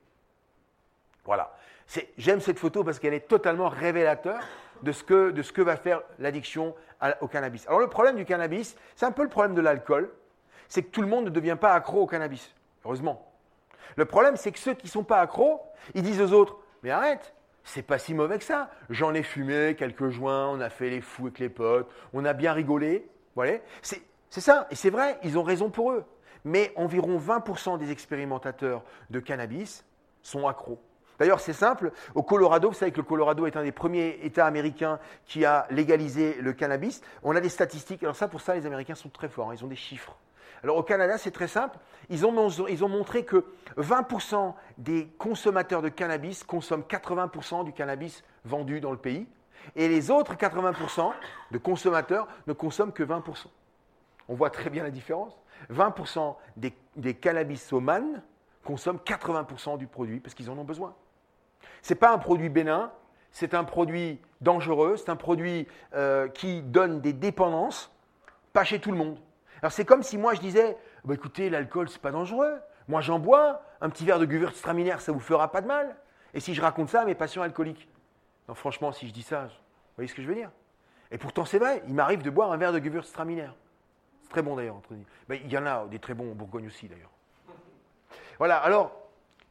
Voilà. 1.24 1.56
J'aime 2.18 2.42
cette 2.42 2.60
photo 2.60 2.84
parce 2.84 3.00
qu'elle 3.00 3.14
est 3.14 3.28
totalement 3.28 3.70
révélateur 3.70 4.42
de 4.82 4.92
ce 4.92 5.04
que, 5.04 5.32
de 5.32 5.42
ce 5.42 5.54
que 5.54 5.62
va 5.62 5.78
faire 5.78 6.02
l'addiction 6.20 6.76
au 7.22 7.28
cannabis. 7.28 7.68
Alors 7.68 7.80
le 7.80 7.88
problème 7.88 8.16
du 8.16 8.26
cannabis, 8.26 8.76
c'est 8.96 9.06
un 9.06 9.12
peu 9.12 9.24
le 9.24 9.30
problème 9.30 9.56
de 9.56 9.62
l'alcool, 9.62 10.12
c'est 10.68 10.84
que 10.84 10.90
tout 10.90 11.02
le 11.02 11.08
monde 11.08 11.26
ne 11.26 11.30
devient 11.30 11.58
pas 11.60 11.74
accro 11.74 12.02
au 12.02 12.08
cannabis. 12.08 12.54
Heureusement. 12.84 13.32
Le 13.96 14.06
problème, 14.06 14.38
c'est 14.38 14.52
que 14.52 14.60
ceux 14.60 14.74
qui 14.74 14.88
ne 14.88 14.92
sont 14.92 15.04
pas 15.04 15.20
accros, 15.20 15.62
ils 15.94 16.02
disent 16.02 16.22
aux 16.22 16.32
autres, 16.32 16.58
mais 16.82 16.92
arrête, 16.92 17.34
c'est 17.64 17.82
pas 17.82 17.98
si 17.98 18.14
mauvais 18.14 18.38
que 18.38 18.44
ça. 18.44 18.70
J'en 18.90 19.14
ai 19.14 19.24
fumé 19.24 19.76
quelques 19.78 20.10
joints, 20.10 20.48
on 20.50 20.60
a 20.60 20.70
fait 20.70 20.90
les 20.90 21.02
fous 21.02 21.28
avec 21.28 21.40
les 21.40 21.50
potes, 21.50 21.90
on 22.14 22.26
a 22.26 22.34
bien 22.34 22.54
rigolé. 22.54 23.08
Voilà. 23.36 23.54
C'est 23.82 24.02
ça. 24.42 24.68
Et 24.72 24.76
c'est 24.76 24.90
vrai, 24.90 25.20
ils 25.24 25.38
ont 25.38 25.44
raison 25.44 25.70
pour 25.70 25.92
eux. 25.92 26.06
Mais 26.44 26.74
environ 26.76 27.20
20% 27.20 27.78
des 27.78 27.92
expérimentateurs 27.92 28.84
de 29.10 29.20
cannabis 29.20 29.86
sont 30.24 30.48
accros. 30.48 30.82
D'ailleurs, 31.20 31.40
c'est 31.40 31.54
simple. 31.54 31.92
Au 32.16 32.24
Colorado, 32.24 32.70
vous 32.70 32.74
savez 32.74 32.92
que 32.92 32.98
le 32.98 33.04
Colorado 33.04 33.46
est 33.46 33.56
un 33.56 33.64
des 33.64 33.72
premiers 33.72 34.20
États 34.24 34.48
américains 34.48 35.00
qui 35.26 35.46
a 35.46 35.68
légalisé 35.70 36.36
le 36.42 36.52
cannabis. 36.52 37.02
On 37.22 37.36
a 37.36 37.42
des 37.42 37.50
statistiques. 37.50 38.02
Alors 38.02 38.16
ça, 38.16 38.28
pour 38.28 38.42
ça, 38.42 38.56
les 38.56 38.66
Américains 38.66 38.96
sont 38.96 39.10
très 39.10 39.30
forts. 39.30 39.52
Hein. 39.52 39.56
Ils 39.56 39.64
ont 39.64 39.68
des 39.68 39.76
chiffres. 39.76 40.18
Alors 40.64 40.78
au 40.78 40.84
Canada, 40.84 41.18
c'est 41.18 41.32
très 41.32 41.48
simple. 41.48 41.78
Ils 42.10 42.26
ont, 42.26 42.32
montré 42.32 43.26
que 43.26 43.46
20% 43.78 44.54
des 44.78 45.08
consommateurs 45.18 45.82
de 45.82 45.90
cannabis 45.90 46.44
consomment 46.44 46.84
80% 46.88 47.64
du 47.64 47.74
cannabis 47.74 48.24
vendu 48.46 48.80
dans 48.82 48.92
le 48.92 48.98
pays. 48.98 49.28
Et 49.76 49.88
les 49.88 50.12
autres 50.12 50.36
80% 50.36 51.12
de 51.52 51.58
consommateurs 51.58 52.28
ne 52.48 52.54
consomment 52.54 52.92
que 52.92 53.04
20%. 53.04 53.48
On 54.28 54.36
voit 54.36 54.50
très 54.50 54.70
bien 54.70 54.84
la 54.84 54.92
différence. 54.92 55.40
20% 55.72 56.36
des, 56.58 56.74
des 56.96 57.14
cannabisomanes 57.14 58.22
consomment 58.64 59.00
80% 59.06 59.78
du 59.78 59.88
produit 59.88 60.20
parce 60.20 60.34
qu'ils 60.34 60.50
en 60.50 60.58
ont 60.58 60.64
besoin. 60.64 60.94
Ce 61.82 61.94
n'est 61.94 62.00
pas 62.00 62.12
un 62.12 62.18
produit 62.18 62.50
bénin, 62.50 62.92
c'est 63.32 63.54
un 63.54 63.64
produit 63.64 64.20
dangereux, 64.42 64.98
c'est 64.98 65.10
un 65.10 65.16
produit 65.16 65.68
euh, 65.94 66.28
qui 66.28 66.62
donne 66.62 67.02
des 67.02 67.14
dépendances, 67.14 67.92
pas 68.54 68.64
chez 68.64 68.80
tout 68.80 68.92
le 68.92 68.98
monde. 68.98 69.18
Alors 69.62 69.72
c'est 69.72 69.86
comme 69.86 70.04
si 70.04 70.18
moi 70.18 70.34
je 70.34 70.40
disais, 70.40 70.78
bah, 71.06 71.14
écoutez, 71.14 71.50
l'alcool 71.50 71.90
c'est 71.90 72.02
pas 72.02 72.12
dangereux. 72.12 72.60
Moi 72.88 73.02
j'en 73.02 73.20
bois, 73.20 73.62
un 73.80 73.90
petit 73.90 74.06
verre 74.06 74.20
de 74.20 74.26
Gewürztraminer 74.26 74.98
ça 75.00 75.12
vous 75.12 75.20
fera 75.20 75.52
pas 75.52 75.62
de 75.62 75.68
mal. 75.68 75.96
Et 76.34 76.40
si 76.40 76.54
je 76.54 76.62
raconte 76.62 76.90
ça 76.90 77.02
à 77.02 77.06
mes 77.06 77.16
patients 77.16 77.42
alcooliques 77.42 77.88
Non, 78.48 78.56
franchement, 78.56 78.92
si 78.92 79.08
je 79.08 79.14
dis 79.14 79.24
ça, 79.24 79.44
vous 79.44 79.96
voyez 79.98 80.08
ce 80.08 80.16
que 80.16 80.22
je 80.22 80.28
veux 80.28 80.36
dire? 80.36 80.50
Et 81.12 81.18
pourtant 81.18 81.46
c'est 81.46 81.60
vrai, 81.60 81.84
il 81.88 81.94
m'arrive 81.94 82.22
de 82.22 82.30
boire 82.30 82.52
un 82.52 82.58
verre 82.58 82.74
de 82.74 82.80
Gewürztraminer. 82.80 83.50
C'est 84.24 84.30
très 84.30 84.42
bon 84.42 84.56
d'ailleurs, 84.56 84.76
entre 84.76 84.94
Mais 85.28 85.42
il 85.44 85.52
y 85.52 85.58
en 85.58 85.66
a 85.66 85.86
des 85.88 86.00
très 86.00 86.14
bons 86.14 86.32
en 86.32 86.36
Bourgogne 86.36 86.68
aussi 86.68 86.88
d'ailleurs. 86.88 87.12
Voilà, 88.40 88.58
alors, 88.58 88.92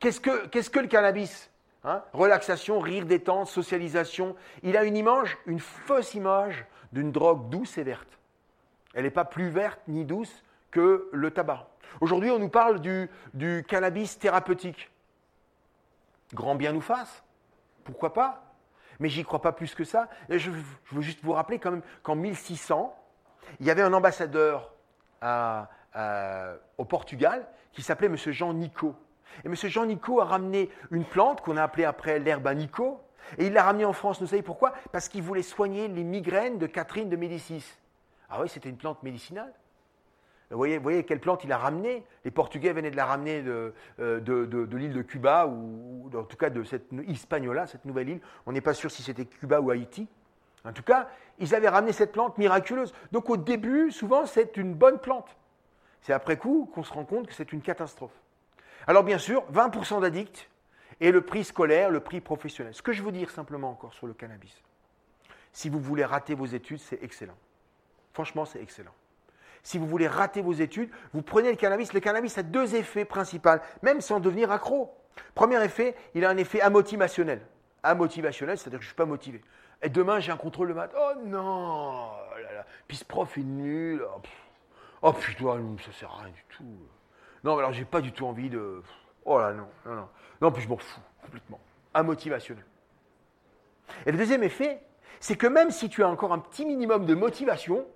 qu'est-ce 0.01 0.21
que, 0.21 0.47
qu'est-ce 0.49 0.71
que 0.71 0.81
le 0.81 0.89
cannabis 0.89 1.51
hein? 1.85 2.03
Relaxation, 2.13 2.81
rire, 2.81 3.07
détente, 3.07 3.47
socialisation. 3.47 4.35
Il 4.65 4.77
a 4.77 4.83
une 4.83 4.97
image, 4.97 5.39
une 5.47 5.61
fausse 5.61 6.15
image 6.15 6.67
d'une 6.93 7.13
drogue 7.13 7.51
douce 7.51 7.79
et 7.79 7.85
verte. 7.85 8.19
Elle 8.95 9.05
n'est 9.05 9.11
pas 9.11 9.25
plus 9.25 9.49
verte 9.49 9.81
ni 9.89 10.05
douce 10.05 10.43
que 10.71 11.09
le 11.13 11.31
tabac. 11.31 11.69
Aujourd'hui, 12.01 12.31
on 12.31 12.39
nous 12.39 12.49
parle 12.49 12.81
du, 12.81 13.65
cannabis 13.69 14.19
thérapeutique. 14.19 14.91
Grand 16.35 16.55
bien 16.55 16.73
nous 16.73 16.81
fasse. 16.81 17.25
Pourquoi 17.85 18.13
pas 18.13 18.55
Mais 19.01 19.09
j'y 19.09 19.25
crois 19.25 19.43
pas 19.43 19.53
plus 19.53 19.75
que 19.75 19.85
ça. 19.85 20.09
je, 20.29 20.51
veux 20.93 21.03
juste 21.03 21.21
vous 21.23 21.33
rappeler 21.33 21.59
quand 21.59 21.73
même 21.73 21.83
qu'en 22.03 22.15
1600, 22.15 22.97
il 23.59 23.67
y 23.67 23.71
avait 23.71 23.83
un 23.83 23.93
ambassadeur 23.93 24.73
au 26.79 26.85
Portugal 26.85 27.47
qui 27.73 27.83
s'appelait 27.83 28.09
M. 28.09 28.17
Jean 28.17 28.53
Nico. 28.53 28.95
Et 29.45 29.47
M. 29.47 29.55
Jean 29.55 29.87
Nico 29.87 30.21
a 30.21 30.25
ramené 30.25 30.71
une 30.91 31.05
plante 31.05 31.41
qu'on 31.41 31.57
a 31.57 31.63
appelée 31.63 31.85
après 31.85 32.19
l'herbe 32.19 32.47
à 32.47 32.55
Nico. 32.55 33.01
Et 33.39 33.47
il 33.47 33.53
l'a 33.53 33.63
ramenée 33.63 33.85
en 33.85 33.93
France, 33.93 34.21
vous 34.21 34.27
savez 34.27 34.43
pourquoi? 34.43 34.73
Parce 34.93 35.09
qu'il 35.09 35.23
voulait 35.23 35.43
soigner 35.43 35.89
les 35.89 36.03
migraines 36.03 36.59
de 36.59 36.67
Catherine 36.67 37.09
de 37.09 37.17
Médicis. 37.17 37.65
Ah 38.31 38.41
oui, 38.41 38.49
c'était 38.49 38.69
une 38.69 38.77
plante 38.77 39.03
médicinale. 39.03 39.53
Vous 40.51 40.59
voyez, 40.83 41.05
quelle 41.05 41.21
plante 41.21 41.45
il 41.45 41.53
a 41.53 41.59
ramenée? 41.59 42.05
Les 42.25 42.33
Portugais 42.33 42.73
venaient 42.73 42.91
de 42.91 42.97
la 42.97 43.07
ramener 43.07 43.43
de, 43.43 43.73
euh, 44.01 44.67
l'île 44.73 44.93
de 44.93 45.03
Cuba, 45.03 45.47
ou, 45.47 46.11
en 46.13 46.25
tout 46.25 46.37
cas 46.37 46.51
de 46.51 46.65
cette 46.65 46.91
Hispaniola, 47.07 47.69
cette 47.69 47.85
nouvelle 47.85 48.09
île. 48.09 48.21
On 48.47 48.53
n'est 48.53 48.61
pas 48.61 48.75
sûr 48.75 48.91
si 48.91 49.03
c'était 49.03 49.27
Cuba 49.27 49.61
ou 49.61 49.71
Haïti. 49.71 50.09
En 50.65 50.73
tout 50.73 50.83
cas, 50.83 51.09
ils 51.39 51.55
avaient 51.55 51.69
ramené 51.69 51.93
cette 51.93 52.13
plante 52.13 52.37
miraculeuse. 52.37 52.93
Donc 53.13 53.31
au 53.31 53.37
début, 53.37 53.93
souvent, 53.93 54.27
c'est 54.27 54.57
une 54.57 54.75
bonne 54.75 54.99
plante. 54.99 55.37
C'est 56.03 56.13
après 56.13 56.37
coup 56.37 56.69
qu'on 56.75 56.83
se 56.83 56.93
rend 56.93 57.05
compte 57.05 57.29
que 57.29 57.35
c'est 57.35 57.53
une 57.53 57.63
catastrophe. 57.63 58.13
Alors 58.87 59.05
bien 59.05 59.19
sûr, 59.19 59.45
20% 59.53 60.01
d'addicts 60.01 60.51
et 61.01 61.13
le 61.13 61.21
prix 61.21 61.45
scolaire, 61.45 61.91
le 61.91 62.01
prix 62.01 62.21
professionnel. 62.21 62.75
Ce 62.75 62.83
que 62.83 62.93
je 62.93 63.03
veux 63.03 63.13
dire 63.13 63.31
simplement 63.31 63.71
encore 63.71 63.95
sur 63.95 64.07
le 64.07 64.15
cannabis, 64.15 64.63
si 65.53 65.69
vous 65.69 65.81
voulez 65.81 66.05
rater 66.05 66.35
vos 66.35 66.47
études, 66.47 66.81
c'est 66.81 67.03
excellent. 67.03 67.37
Franchement, 68.13 68.45
c'est 68.45 68.61
excellent. 68.61 68.95
Si 69.63 69.79
vous 69.79 69.87
voulez 69.87 70.09
rater 70.09 70.43
vos 70.43 70.53
études, 70.53 70.91
vous 71.13 71.23
prenez 71.23 71.51
le 71.51 71.57
cannabis. 71.57 71.93
Le 71.93 72.01
cannabis 72.01 72.39
a 72.39 72.43
deux 72.43 72.75
effets 72.75 73.05
principaux, 73.05 73.51
même 73.83 74.01
sans 74.01 74.21
devenir 74.21 74.51
accro. 74.51 74.95
Premier 75.35 75.63
effet, 75.63 75.95
il 76.15 76.25
a 76.25 76.31
un 76.31 76.37
effet 76.37 76.61
amotivationnel. 76.61 77.43
Amotivationnel, 77.83 78.59
c'est-à-dire 78.59 78.79
que 78.79 78.85
je 78.85 78.89
ne 78.89 78.93
suis 78.93 78.97
pas 78.97 79.07
motivé. 79.07 79.43
Et 79.83 79.89
demain, 79.89 80.21
j'ai 80.21 80.33
un 80.33 80.37
contrôle 80.37 80.69
le 80.69 80.75
matin. 80.75 80.97
Oh 80.99 81.13
non 81.25 82.11
oh 82.13 82.45
Puis 82.87 82.99
ce 82.99 83.05
prof 83.05 83.37
est 83.39 83.43
nul. 83.43 84.03
Oh, 84.05 84.21
oh 85.03 85.13
putain, 85.13 85.59
ça 85.85 85.93
sert 85.93 86.11
à 86.11 86.25
rien 86.25 86.33
du 86.33 86.45
tout. 86.57 86.65
Non, 87.45 87.57
alors 87.59 87.73
j'ai 87.73 87.85
pas 87.85 88.01
du 88.01 88.13
tout 88.13 88.27
envie 88.27 88.51
de. 88.51 88.83
Oh 89.25 89.39
là, 89.39 89.53
non, 89.53 89.69
non, 89.87 89.95
non. 89.95 90.09
Non, 90.41 90.53
puis 90.53 90.63
je 90.63 90.69
m'en 90.69 90.77
fous 90.77 91.01
complètement. 91.23 91.61
Amotivationnel. 91.95 92.65
Et 94.07 94.13
le 94.13 94.19
deuxième 94.19 94.43
effet, 94.43 94.83
c'est 95.21 95.37
que 95.37 95.47
même 95.47 95.71
si 95.71 95.89
tu 95.89 96.03
as 96.03 96.09
encore 96.09 96.33
un 96.33 96.39
petit 96.39 96.65
minimum 96.65 97.07
de 97.07 97.15
motivation, 97.15 97.87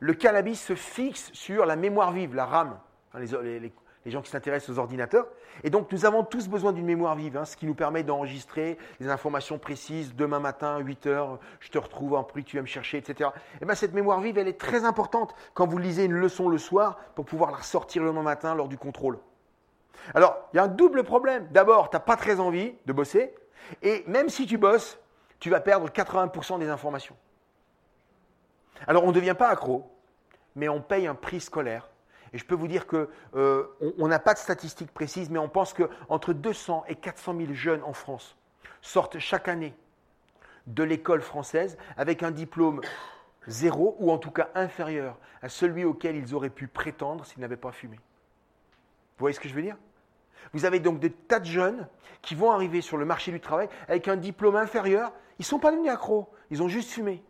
le 0.00 0.14
cannabis 0.14 0.60
se 0.60 0.74
fixe 0.74 1.30
sur 1.32 1.66
la 1.66 1.76
mémoire 1.76 2.12
vive, 2.12 2.34
la 2.34 2.46
RAM, 2.46 2.78
les, 3.14 3.72
gens 4.06 4.22
qui 4.22 4.30
s'intéressent 4.30 4.76
aux 4.76 4.78
ordinateurs. 4.78 5.26
Et 5.64 5.70
donc, 5.70 5.90
nous 5.90 6.04
avons 6.04 6.22
tous 6.22 6.48
besoin 6.48 6.72
d'une 6.72 6.84
mémoire 6.84 7.16
vive, 7.16 7.36
hein, 7.36 7.44
ce 7.44 7.56
qui 7.56 7.66
nous 7.66 7.74
permet 7.74 8.02
d'enregistrer 8.02 8.78
des 9.00 9.08
informations 9.08 9.58
précises. 9.58 10.14
Demain 10.14 10.38
matin, 10.38 10.78
8 10.78 11.06
heures, 11.06 11.38
je 11.60 11.70
te 11.70 11.78
retrouve 11.78 12.14
en 12.14 12.22
prix, 12.22 12.44
tu 12.44 12.56
vas 12.56 12.62
me 12.62 12.66
chercher, 12.66 12.98
etc. 12.98 13.30
Et 13.60 13.64
bien, 13.64 13.74
cette 13.74 13.94
mémoire 13.94 14.20
vive, 14.20 14.38
elle 14.38 14.48
est 14.48 14.60
très 14.60 14.84
importante 14.84 15.34
quand 15.54 15.66
vous 15.66 15.78
lisez 15.78 16.04
une 16.04 16.12
leçon 16.12 16.48
le 16.48 16.58
soir 16.58 16.98
pour 17.14 17.24
pouvoir 17.24 17.50
la 17.50 17.58
ressortir 17.58 18.02
le 18.02 18.08
lendemain 18.08 18.22
matin 18.22 18.54
lors 18.54 18.68
du 18.68 18.78
contrôle. 18.78 19.18
Alors, 20.14 20.36
il 20.52 20.56
y 20.56 20.60
a 20.60 20.64
un 20.64 20.68
double 20.68 21.02
problème. 21.02 21.48
D'abord, 21.50 21.90
tu 21.90 21.96
n'as 21.96 22.00
pas 22.00 22.16
très 22.16 22.38
envie 22.38 22.74
de 22.86 22.92
bosser. 22.92 23.34
Et 23.82 24.04
même 24.06 24.28
si 24.28 24.46
tu 24.46 24.58
bosses, 24.58 24.98
tu 25.40 25.50
vas 25.50 25.60
perdre 25.60 25.88
80% 25.88 26.58
des 26.58 26.68
informations. 26.68 27.16
Alors 28.86 29.04
on 29.04 29.08
ne 29.08 29.12
devient 29.12 29.34
pas 29.38 29.48
accro, 29.48 29.90
mais 30.54 30.68
on 30.68 30.80
paye 30.80 31.06
un 31.06 31.14
prix 31.14 31.40
scolaire. 31.40 31.88
Et 32.32 32.38
je 32.38 32.44
peux 32.44 32.54
vous 32.54 32.68
dire 32.68 32.86
qu'on 32.86 33.06
euh, 33.36 33.66
n'a 33.98 34.18
pas 34.18 34.34
de 34.34 34.38
statistiques 34.38 34.92
précises, 34.92 35.30
mais 35.30 35.38
on 35.38 35.48
pense 35.48 35.74
qu'entre 35.74 36.32
200 36.32 36.84
et 36.88 36.96
400 36.96 37.36
000 37.36 37.52
jeunes 37.52 37.82
en 37.82 37.92
France 37.92 38.36
sortent 38.82 39.18
chaque 39.18 39.48
année 39.48 39.74
de 40.66 40.82
l'école 40.82 41.22
française 41.22 41.78
avec 41.96 42.22
un 42.22 42.30
diplôme 42.30 42.80
zéro 43.46 43.96
ou 44.00 44.10
en 44.10 44.18
tout 44.18 44.30
cas 44.30 44.48
inférieur 44.54 45.16
à 45.42 45.48
celui 45.48 45.84
auquel 45.84 46.16
ils 46.16 46.34
auraient 46.34 46.50
pu 46.50 46.66
prétendre 46.66 47.24
s'ils 47.24 47.40
n'avaient 47.40 47.56
pas 47.56 47.72
fumé. 47.72 47.96
Vous 47.96 49.22
voyez 49.22 49.34
ce 49.34 49.40
que 49.40 49.48
je 49.48 49.54
veux 49.54 49.62
dire? 49.62 49.76
Vous 50.52 50.64
avez 50.64 50.80
donc 50.80 51.00
des 51.00 51.10
tas 51.10 51.40
de 51.40 51.46
jeunes 51.46 51.88
qui 52.22 52.34
vont 52.34 52.50
arriver 52.50 52.80
sur 52.80 52.96
le 52.96 53.04
marché 53.04 53.32
du 53.32 53.40
travail 53.40 53.68
avec 53.88 54.08
un 54.08 54.16
diplôme 54.16 54.56
inférieur. 54.56 55.12
Ils 55.38 55.42
ne 55.42 55.46
sont 55.46 55.58
pas 55.58 55.70
devenus 55.70 55.90
accros, 55.90 56.28
ils 56.50 56.62
ont 56.62 56.68
juste 56.68 56.90
fumé. 56.90 57.22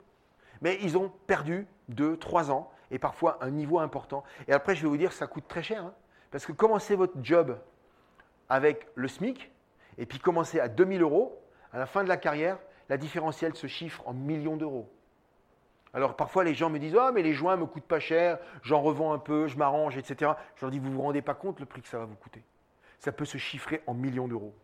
Mais 0.63 0.79
ils 0.83 0.97
ont 0.97 1.13
perdu 1.27 1.67
2, 1.89 2.17
3 2.17 2.51
ans 2.51 2.71
et 2.91 2.99
parfois 2.99 3.39
un 3.41 3.51
niveau 3.51 3.79
important. 3.79 4.25
Et 4.49 4.53
après, 4.53 4.75
je 4.75 4.83
vais 4.83 4.89
vous 4.89 4.97
dire, 4.97 5.13
ça 5.13 5.27
coûte 5.27 5.49
très 5.49 5.63
cher. 5.63 5.85
Hein. 5.85 5.95
parce 6.31 6.47
que 6.47 6.53
commencez 6.53 6.97
votre 6.97 7.15
job 7.23 7.59
avec 8.49 8.87
le 8.95 9.09
SMIC 9.09 9.51
et 9.99 10.07
puis 10.07 10.19
commencez 10.19 10.61
à 10.61 10.69
2000 10.69 11.03
euros, 11.03 11.41
à 11.73 11.79
la 11.79 11.87
fin 11.87 12.05
de 12.05 12.09
la 12.09 12.17
carrière, 12.17 12.59
la 12.89 12.97
différentielle 12.97 13.55
se 13.55 13.67
chiffre 13.67 14.03
en 14.07 14.13
millions 14.13 14.57
d'euros. 14.57 14.89
Alors 15.93 16.15
parfois 16.15 16.45
les 16.45 16.55
gens 16.55 16.69
me 16.69 16.79
disent 16.79 16.97
Ah, 17.01 17.11
mais 17.13 17.23
les 17.23 17.33
joints 17.33 17.57
me 17.57 17.67
coûtent 17.67 17.87
pas 17.87 18.01
cher, 18.01 18.39
j'en 18.63 18.83
revends 18.83 19.13
un 19.13 19.19
peu, 19.19 19.49
je 19.49 19.57
m'arrange, 19.57 19.97
etc. 19.97 20.33
Je 20.57 20.61
leur 20.63 20.71
dis 20.71 20.79
Vous 20.79 20.91
ne 20.91 20.95
vous 20.95 21.03
rendez 21.03 21.23
pas 21.23 21.35
compte 21.35 21.59
le 21.59 21.67
prix 21.67 21.81
que 21.81 21.89
ça 21.89 21.99
va 21.99 22.05
vous 22.05 22.17
coûter 22.17 22.45
Ça 22.99 23.13
peut 23.13 23.25
se 23.25 23.39
chiffrer 23.39 23.83
en 23.87 23.95
millions 23.95 24.29
d'euros. 24.29 24.55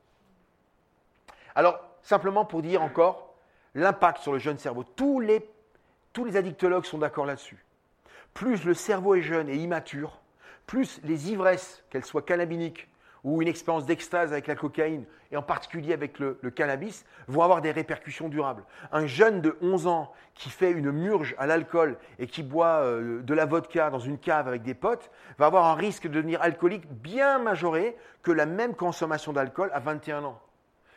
Alors, 1.55 1.81
simplement 2.03 2.45
pour 2.45 2.63
dire 2.63 2.83
encore 2.83 3.35
l'impact 3.75 4.19
sur 4.19 4.33
le 4.33 4.39
jeune 4.39 4.59
cerveau. 4.59 4.85
Tous 4.85 5.21
les, 5.21 5.49
tous 6.13 6.25
les 6.25 6.37
addictologues 6.37 6.85
sont 6.85 6.99
d'accord 6.99 7.27
là-dessus. 7.27 7.65
Plus 8.35 8.65
le 8.65 8.75
cerveau 8.75 9.15
est 9.15 9.23
jeune 9.23 9.49
et 9.49 9.57
immature, 9.57 10.21
plus 10.67 11.01
les 11.05 11.33
ivresses, 11.33 11.85
qu'elles 11.91 12.05
soient 12.05 12.23
cannabiniques 12.23 12.89
ou 13.25 13.41
une 13.41 13.49
expérience 13.49 13.87
d'extase 13.87 14.33
avec 14.33 14.49
la 14.49 14.57
cocaïne, 14.57 15.05
et 15.31 15.37
en 15.37 15.43
particulier 15.43 15.93
avec 15.93 16.19
le, 16.19 16.35
cannabis, 16.55 17.05
vont 17.29 17.43
avoir 17.43 17.61
des 17.61 17.71
répercussions 17.71 18.29
durables. 18.29 18.65
Un 18.91 19.07
jeune 19.07 19.41
de 19.41 19.57
11 19.63 19.87
ans 19.87 20.13
qui 20.35 20.51
fait 20.51 20.73
une 20.73 20.91
murge 20.91 21.35
à 21.39 21.47
l'alcool 21.47 21.99
et 22.19 22.27
qui 22.27 22.43
boit 22.43 22.83
euh, 22.83 23.23
de 23.23 23.35
la 23.35 23.47
vodka 23.47 23.91
dans 23.91 24.01
une 24.01 24.19
cave 24.19 24.49
avec 24.49 24.63
des 24.63 24.75
potes 24.75 25.11
va 25.39 25.47
avoir 25.47 25.67
un 25.67 25.75
risque 25.75 26.09
de 26.09 26.13
devenir 26.13 26.43
alcoolique 26.43 26.91
bien 26.91 27.39
majoré 27.39 27.97
que 28.23 28.33
la 28.33 28.45
même 28.45 28.75
consommation 28.75 29.33
d'alcool 29.33 29.71
à 29.73 29.79
21 29.79 30.25
ans. 30.25 30.41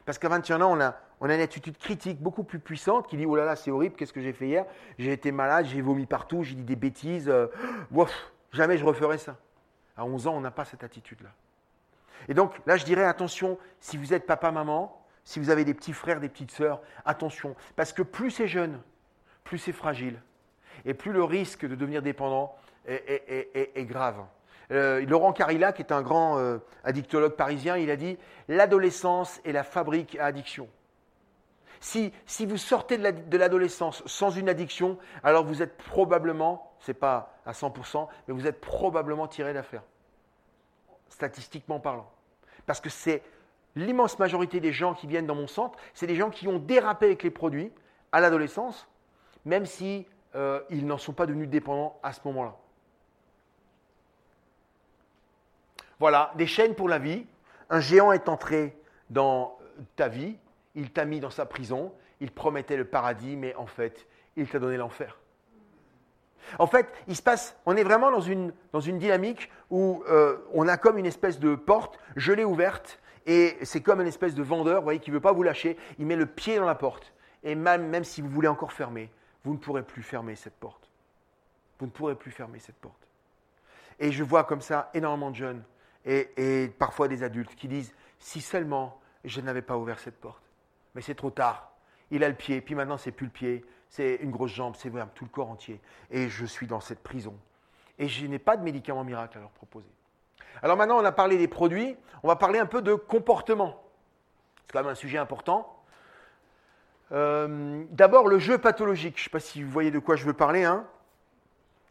Parce 0.06 0.18
qu'à 0.18 0.30
21 0.30 0.62
ans, 0.62 0.72
on 0.76 0.82
a, 0.82 0.96
on 1.22 1.30
a 1.30 1.36
une 1.36 1.42
attitude 1.42 1.78
critique 1.78 2.22
beaucoup 2.22 2.44
plus 2.44 2.60
puissante 2.60 3.08
qui 3.08 3.18
dit 3.18 3.26
Oh 3.26 3.36
là 3.36 3.46
là, 3.46 3.56
c'est 3.56 3.72
horrible, 3.72 3.96
qu'est-ce 3.96 4.14
que 4.14 4.22
j'ai 4.22 4.34
fait 4.34 4.48
hier? 4.48 4.66
J'ai 4.98 5.12
été 5.12 5.32
malade, 5.32 5.66
j'ai 5.66 5.82
vomi 5.82 6.06
partout, 6.06 6.44
j'ai 6.44 6.56
dit 6.56 6.64
des 6.64 6.76
bêtises. 6.76 7.30
Euh, 7.30 7.48
jamais 8.52 8.78
je 8.78 8.86
referai 8.86 9.18
ça. 9.18 9.38
À 9.98 10.06
11 10.06 10.28
ans, 10.28 10.36
on 10.36 10.42
n'a 10.42 10.52
pas 10.52 10.66
cette 10.66 10.84
attitude-là. 10.84 11.30
Et 12.28 12.34
donc 12.34 12.54
là, 12.66 12.76
je 12.76 12.86
dirais 12.86 13.06
attention, 13.06 13.58
si 13.80 13.98
vous 13.98 14.14
êtes 14.14 14.26
papa, 14.26 14.52
maman, 14.52 15.02
si 15.24 15.40
vous 15.40 15.50
avez 15.50 15.64
des 15.64 15.74
petits 15.74 15.94
frères, 15.94 16.20
des 16.20 16.30
petites 16.30 16.52
sœurs, 16.52 16.82
attention. 17.06 17.56
Parce 17.76 17.94
que 17.94 18.02
plus 18.02 18.32
c'est 18.32 18.48
jeune, 18.48 18.80
plus 19.44 19.58
c'est 19.58 19.72
fragile. 19.72 20.20
Et 20.86 20.94
plus 20.94 21.12
le 21.12 21.24
risque 21.24 21.66
de 21.66 21.76
devenir 21.76 22.02
dépendant 22.02 22.56
est, 22.88 23.86
grave. 23.86 24.18
Euh, 24.72 25.06
Laurent 25.06 25.34
Carilla, 25.34 25.72
qui 25.72 25.82
est 25.82 25.92
un 25.92 26.02
grand 26.02 26.38
euh, 26.38 26.58
addictologue 26.84 27.36
parisien, 27.36 27.78
il 27.78 27.90
a 27.90 27.96
dit 27.96 28.18
L'adolescence 28.48 29.40
est 29.46 29.52
la 29.52 29.64
fabrique 29.64 30.18
à 30.20 30.26
addiction. 30.26 30.68
Si, 31.86 32.12
vous 32.48 32.58
sortez 32.58 32.98
de 32.98 33.38
l'adolescence 33.38 34.02
sans 34.08 34.32
une 34.32 34.50
addiction, 34.50 34.98
alors 35.22 35.46
vous 35.46 35.62
êtes 35.62 35.78
probablement, 35.78 36.74
ce 36.80 36.90
n'est 36.90 36.98
pas 36.98 37.38
à 37.46 37.52
100%, 37.52 38.08
mais 38.28 38.34
vous 38.34 38.48
êtes 38.48 38.60
probablement 38.60 39.28
tiré 39.28 39.54
d'affaire, 39.54 39.84
statistiquement 41.10 41.80
parlant. 41.80 42.12
Parce 42.66 42.82
que 42.82 42.90
c'est 42.90 43.22
l'immense 43.76 44.18
majorité 44.18 44.60
des 44.60 44.74
gens 44.74 44.96
qui 44.96 45.06
viennent 45.06 45.28
dans 45.28 45.36
mon 45.36 45.46
centre, 45.46 45.78
c'est 45.94 46.08
des 46.08 46.16
gens 46.16 46.32
qui 46.32 46.48
ont 46.48 46.58
dérapé 46.58 47.06
avec 47.06 47.22
les 47.22 47.30
produits 47.30 47.72
à 48.12 48.20
l'adolescence, 48.20 48.88
même 49.46 49.68
si 49.68 50.08
euh, 50.34 50.62
ils 50.72 50.88
n'en 50.88 50.98
sont 50.98 51.14
pas 51.14 51.28
devenus 51.28 51.50
dépendants 51.50 52.00
à 52.02 52.14
ce 52.14 52.22
moment-là. 52.26 52.56
Voilà, 56.00 56.32
des 56.36 56.48
chaînes 56.48 56.74
pour 56.74 56.90
la 56.90 56.98
vie. 56.98 57.28
Un 57.70 57.80
géant 57.80 58.12
est 58.12 58.28
entré 58.28 58.76
dans 59.12 59.60
ta 59.96 60.08
vie, 60.08 60.36
il 60.76 60.92
t'a 60.92 61.06
mis 61.06 61.20
dans 61.20 61.30
sa 61.30 61.46
prison, 61.46 61.94
il 62.20 62.32
promettait 62.32 62.78
le 62.78 62.86
paradis, 62.86 63.36
mais 63.36 63.56
en 63.56 63.66
fait, 63.66 64.08
il 64.36 64.48
t'a 64.48 64.60
donné 64.60 64.78
l'enfer. 64.78 65.18
En 66.60 66.68
fait, 66.68 66.88
il 67.08 67.16
se 67.16 67.22
passe, 67.22 67.58
on 67.66 67.76
est 67.76 67.84
vraiment 67.84 68.12
dans 68.12 68.22
une, 68.22 68.52
dynamique 69.00 69.50
où 69.70 70.04
euh, 70.08 70.38
on 70.54 70.68
a 70.68 70.78
comme 70.78 70.98
une 70.98 71.06
espèce 71.06 71.40
de 71.40 71.56
porte, 71.56 72.00
je 72.16 72.34
l'ai 72.34 72.46
ouverte, 72.46 73.00
et 73.26 73.58
c'est 73.64 73.82
comme 73.82 74.02
une 74.02 74.08
espèce 74.08 74.36
de 74.36 74.44
vendeur, 74.44 74.82
vous 74.82 74.84
voyez, 74.84 75.00
qui 75.00 75.10
ne 75.10 75.16
veut 75.16 75.22
pas 75.22 75.32
vous 75.32 75.42
lâcher, 75.42 75.78
il 75.98 76.06
met 76.06 76.16
le 76.16 76.28
pied 76.28 76.58
dans 76.58 76.66
la 76.66 76.76
porte. 76.76 77.14
Et 77.44 77.56
même, 77.56 78.04
si 78.04 78.22
vous 78.22 78.30
voulez 78.30 78.48
encore 78.48 78.72
fermer, 78.72 79.10
vous 79.44 79.54
ne 79.54 79.58
pourrez 79.58 79.84
plus 79.84 80.04
fermer 80.04 80.36
cette 80.36 80.56
porte. 80.56 80.90
Vous 81.80 81.88
ne 81.88 81.92
pourrez 81.92 82.16
plus 82.16 82.32
fermer 82.32 82.60
cette 82.60 82.76
porte. 82.76 83.08
Et 84.00 84.12
je 84.12 84.24
vois 84.24 84.44
comme 84.44 84.62
ça 84.62 84.90
énormément 84.94 85.32
de 85.32 85.36
jeunes 85.36 85.64
et 86.06 86.72
parfois 86.78 87.08
des 87.08 87.24
adultes 87.24 87.56
qui 87.56 87.68
disent, 87.68 87.94
si 88.20 88.42
seulement 88.42 89.00
je 89.24 89.42
n'avais 89.42 89.64
pas 89.64 89.78
ouvert 89.78 90.00
cette 90.00 90.20
porte. 90.20 90.45
Mais 90.96 91.02
c'est 91.02 91.16
trop 91.16 91.30
tard. 91.30 91.72
Il 92.12 92.24
a 92.24 92.30
le 92.30 92.36
pied, 92.36 92.62
puis 92.62 92.76
maintenant 92.76 92.98
c'est 92.98 93.12
plus 93.12 93.28
le 93.28 93.32
pied, 93.32 93.66
c'est 93.90 94.16
une 94.16 94.32
grosse 94.32 94.52
jambe, 94.52 94.76
c'est 94.76 94.92
tout 95.14 95.26
le 95.26 95.30
corps 95.30 95.50
entier. 95.50 95.80
Et 96.10 96.30
je 96.30 96.46
suis 96.46 96.68
dans 96.68 96.80
cette 96.80 97.04
prison. 97.04 97.38
Et 98.00 98.08
je 98.08 98.26
n'ai 98.26 98.40
pas 98.40 98.58
de 98.58 98.64
médicaments 98.64 99.04
miracles 99.04 99.38
à 99.38 99.42
leur 99.42 99.52
proposer. 99.52 99.90
Alors 100.62 100.78
maintenant, 100.78 100.98
on 100.98 101.06
a 101.06 101.12
parlé 101.12 101.38
des 101.38 101.48
produits, 101.48 101.96
on 102.24 102.28
va 102.28 102.36
parler 102.36 102.60
un 102.60 102.66
peu 102.66 102.82
de 102.82 102.94
comportement. 102.94 103.84
C'est 104.66 104.74
quand 104.74 104.80
même 104.80 104.92
un 104.92 104.96
sujet 104.96 105.18
important. 105.18 105.72
Euh, 107.12 107.84
d'abord, 107.92 108.28
le 108.28 108.40
jeu 108.40 108.58
pathologique. 108.58 109.18
Je 109.18 109.22
ne 109.22 109.24
sais 109.26 109.30
pas 109.30 109.40
si 109.40 109.62
vous 109.62 109.70
voyez 109.70 109.92
de 109.92 110.00
quoi 110.00 110.16
je 110.16 110.26
veux 110.26 110.34
parler. 110.34 110.64
Hein. 110.64 110.86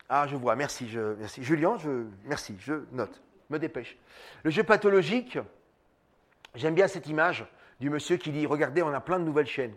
Ah, 0.08 0.26
je 0.26 0.36
vois, 0.36 0.56
merci, 0.56 0.88
merci. 1.18 1.42
Julien, 1.42 1.76
je, 1.78 2.04
merci, 2.24 2.56
je 2.60 2.74
note, 2.92 3.22
me 3.48 3.58
dépêche. 3.58 3.96
Le 4.42 4.50
jeu 4.50 4.62
pathologique, 4.62 5.38
j'aime 6.54 6.74
bien 6.74 6.88
cette 6.88 7.06
image 7.06 7.46
du 7.80 7.90
monsieur 7.90 8.16
qui 8.16 8.30
dit, 8.30 8.46
regardez, 8.46 8.82
on 8.82 8.92
a 8.92 9.00
plein 9.00 9.18
de 9.18 9.24
nouvelles 9.24 9.46
chaînes. 9.46 9.74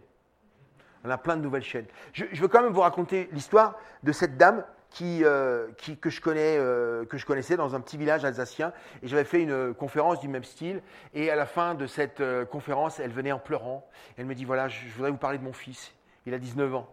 On 1.03 1.09
a 1.09 1.17
plein 1.17 1.37
de 1.37 1.41
nouvelles 1.41 1.63
chaînes. 1.63 1.85
Je, 2.13 2.25
veux 2.35 2.47
quand 2.47 2.61
même 2.61 2.73
vous 2.73 2.81
raconter 2.81 3.29
l'histoire 3.31 3.77
de 4.03 4.11
cette 4.11 4.37
dame 4.37 4.63
qui, 4.89 5.23
euh, 5.23 5.67
que, 6.01 6.09
je 6.09 6.21
connais, 6.21 6.57
euh, 6.57 7.05
que 7.05 7.17
je 7.17 7.25
connaissais 7.25 7.55
dans 7.55 7.75
un 7.75 7.81
petit 7.81 7.97
village 7.97 8.25
alsacien. 8.25 8.73
Et 9.03 9.07
j'avais 9.07 9.23
fait 9.23 9.41
une 9.41 9.73
conférence 9.73 10.19
du 10.19 10.27
même 10.27 10.43
style. 10.43 10.81
Et 11.13 11.29
à 11.29 11.35
la 11.35 11.45
fin 11.45 11.75
de 11.75 11.87
cette 11.87 12.19
euh, 12.19 12.45
conférence, 12.45 12.99
elle 12.99 13.11
venait 13.11 13.31
en 13.31 13.39
pleurant. 13.39 13.87
Elle 14.17 14.25
me 14.25 14.35
dit, 14.35 14.45
voilà, 14.45 14.67
je, 14.67 14.87
voudrais 14.95 15.11
vous 15.11 15.17
parler 15.17 15.37
de 15.37 15.43
mon 15.43 15.53
fils. 15.53 15.93
Il 16.25 16.33
a 16.33 16.39
19 16.39 16.75
ans. 16.75 16.89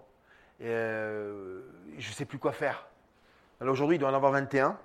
Et, 0.61 0.67
je 0.67 2.09
ne 2.09 2.15
sais 2.15 2.25
plus 2.25 2.39
quoi 2.39 2.53
faire. 2.53 2.87
Alors 3.61 3.73
aujourd'hui, 3.73 3.97
il 3.97 3.99
doit 3.99 4.11
en 4.11 4.15
avoir 4.15 4.33
21. 4.33 4.79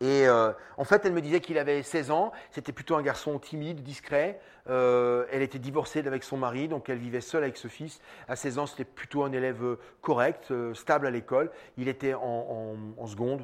Et 0.00 0.26
euh, 0.26 0.52
en 0.76 0.84
fait, 0.84 1.06
elle 1.06 1.12
me 1.12 1.22
disait 1.22 1.40
qu'il 1.40 1.56
avait 1.56 1.82
16 1.82 2.10
ans, 2.10 2.32
c'était 2.50 2.72
plutôt 2.72 2.96
un 2.96 3.02
garçon 3.02 3.38
timide, 3.38 3.82
discret. 3.82 4.40
Euh, 4.68 5.24
elle 5.32 5.42
était 5.42 5.58
divorcée 5.58 6.06
avec 6.06 6.22
son 6.22 6.36
mari, 6.36 6.68
donc 6.68 6.90
elle 6.90 6.98
vivait 6.98 7.22
seule 7.22 7.44
avec 7.44 7.56
ce 7.56 7.68
fils. 7.68 8.00
À 8.28 8.36
16 8.36 8.58
ans, 8.58 8.66
c'était 8.66 8.84
plutôt 8.84 9.24
un 9.24 9.32
élève 9.32 9.64
euh, 9.64 9.78
correct, 10.02 10.52
stable 10.74 11.06
à 11.06 11.10
l'école. 11.10 11.50
Il 11.78 11.88
était 11.88 12.12
en, 12.14 12.76
seconde. 13.06 13.42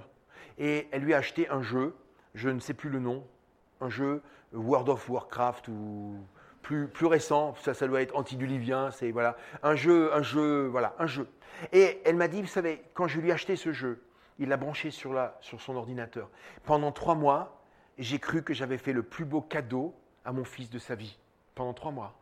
Et 0.59 0.88
elle 0.92 1.03
lui 1.03 1.14
a 1.14 1.18
acheté 1.18 1.48
un 1.48 1.62
jeu, 1.62 1.94
je 2.34 2.50
ne 2.50 2.61
sais 2.61 2.74
plus 2.74 2.90
le 2.90 2.98
nom, 2.98 3.24
un 3.80 3.88
jeu 3.88 4.20
World 4.53 4.90
of 4.90 5.09
Warcraft 5.09 5.68
ou 5.68 6.16
plus, 6.61 6.86
plus 6.88 7.07
récent, 7.07 7.55
ça, 7.62 7.72
ça 7.72 7.88
doit 7.88 8.03
être 8.03 8.14
antidulivien, 8.14 8.90
c'est 8.90 9.11
voilà, 9.11 9.36
un 9.62 9.74
jeu, 9.74 10.12
un 10.14 10.22
jeu, 10.22 10.66
voilà, 10.66 10.94
un 10.98 11.07
jeu. 11.07 11.26
Et 11.72 12.03
elle 12.05 12.16
m'a 12.16 12.28
dit, 12.28 12.42
vous 12.42 12.48
savez, 12.48 12.82
quand 12.92 13.07
je 13.07 13.18
lui 13.20 13.30
ai 13.30 13.32
acheté 13.32 13.57
ce 13.57 13.72
jeu, 13.72 14.03
il 14.43 14.49
l'a 14.49 14.57
branché 14.57 14.90
sur, 14.90 15.18
sur 15.40 15.61
son 15.61 15.76
ordinateur. 15.76 16.28
Pendant 16.64 16.93
trois 16.93 17.14
mois, 17.14 17.62
j'ai 17.99 18.18
cru 18.18 18.43
que 18.43 18.55
j'avais 18.55 18.78
fait 18.78 18.93
le 18.93 19.03
plus 19.03 19.24
beau 19.24 19.40
cadeau 19.40 19.95
à 20.24 20.32
mon 20.32 20.45
fils 20.45 20.70
de 20.70 20.78
sa 20.78 20.95
vie. 20.95 21.18
Pendant 21.55 21.72
trois 21.72 21.93
mois. 21.93 22.14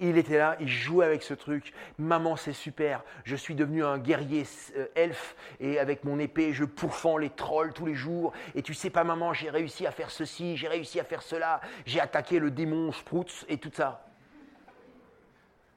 Il 0.00 0.16
était 0.16 0.38
là, 0.38 0.56
il 0.60 0.68
jouait 0.68 1.04
avec 1.04 1.22
ce 1.22 1.34
truc. 1.34 1.72
Maman, 1.98 2.36
c'est 2.36 2.52
super. 2.52 3.02
Je 3.24 3.36
suis 3.36 3.54
devenu 3.54 3.84
un 3.84 3.98
guerrier 3.98 4.44
euh, 4.76 4.86
elfe 4.94 5.36
et 5.60 5.78
avec 5.78 6.04
mon 6.04 6.18
épée, 6.18 6.52
je 6.52 6.64
pourfends 6.64 7.18
les 7.18 7.30
trolls 7.30 7.72
tous 7.72 7.86
les 7.86 7.94
jours. 7.94 8.32
Et 8.54 8.62
tu 8.62 8.72
sais 8.72 8.90
pas, 8.90 9.04
maman, 9.04 9.32
j'ai 9.32 9.50
réussi 9.50 9.86
à 9.86 9.90
faire 9.90 10.10
ceci, 10.10 10.56
j'ai 10.56 10.68
réussi 10.68 11.00
à 11.00 11.04
faire 11.04 11.22
cela. 11.22 11.60
J'ai 11.84 12.00
attaqué 12.00 12.38
le 12.38 12.50
démon 12.50 12.92
Sprouts 12.92 13.44
et 13.48 13.58
tout 13.58 13.70
ça. 13.72 14.06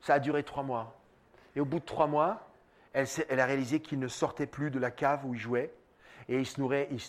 Ça 0.02 0.16
a 0.16 0.20
duré 0.20 0.44
trois 0.44 0.64
mois. 0.64 0.98
Et 1.56 1.60
au 1.60 1.66
bout 1.66 1.80
de 1.80 1.86
trois 1.86 2.08
mois, 2.08 2.48
elle, 2.94 3.40
a 3.40 3.46
réalisé 3.46 3.80
qu'il 3.80 4.00
ne 4.00 4.08
sortait 4.08 4.48
plus 4.48 4.72
de 4.72 4.80
la 4.80 4.92
cave 4.92 5.26
où 5.26 5.34
il 5.34 5.40
jouait. 5.40 5.74
Et 6.30 6.40
il 6.40 6.46
se, 6.46 6.60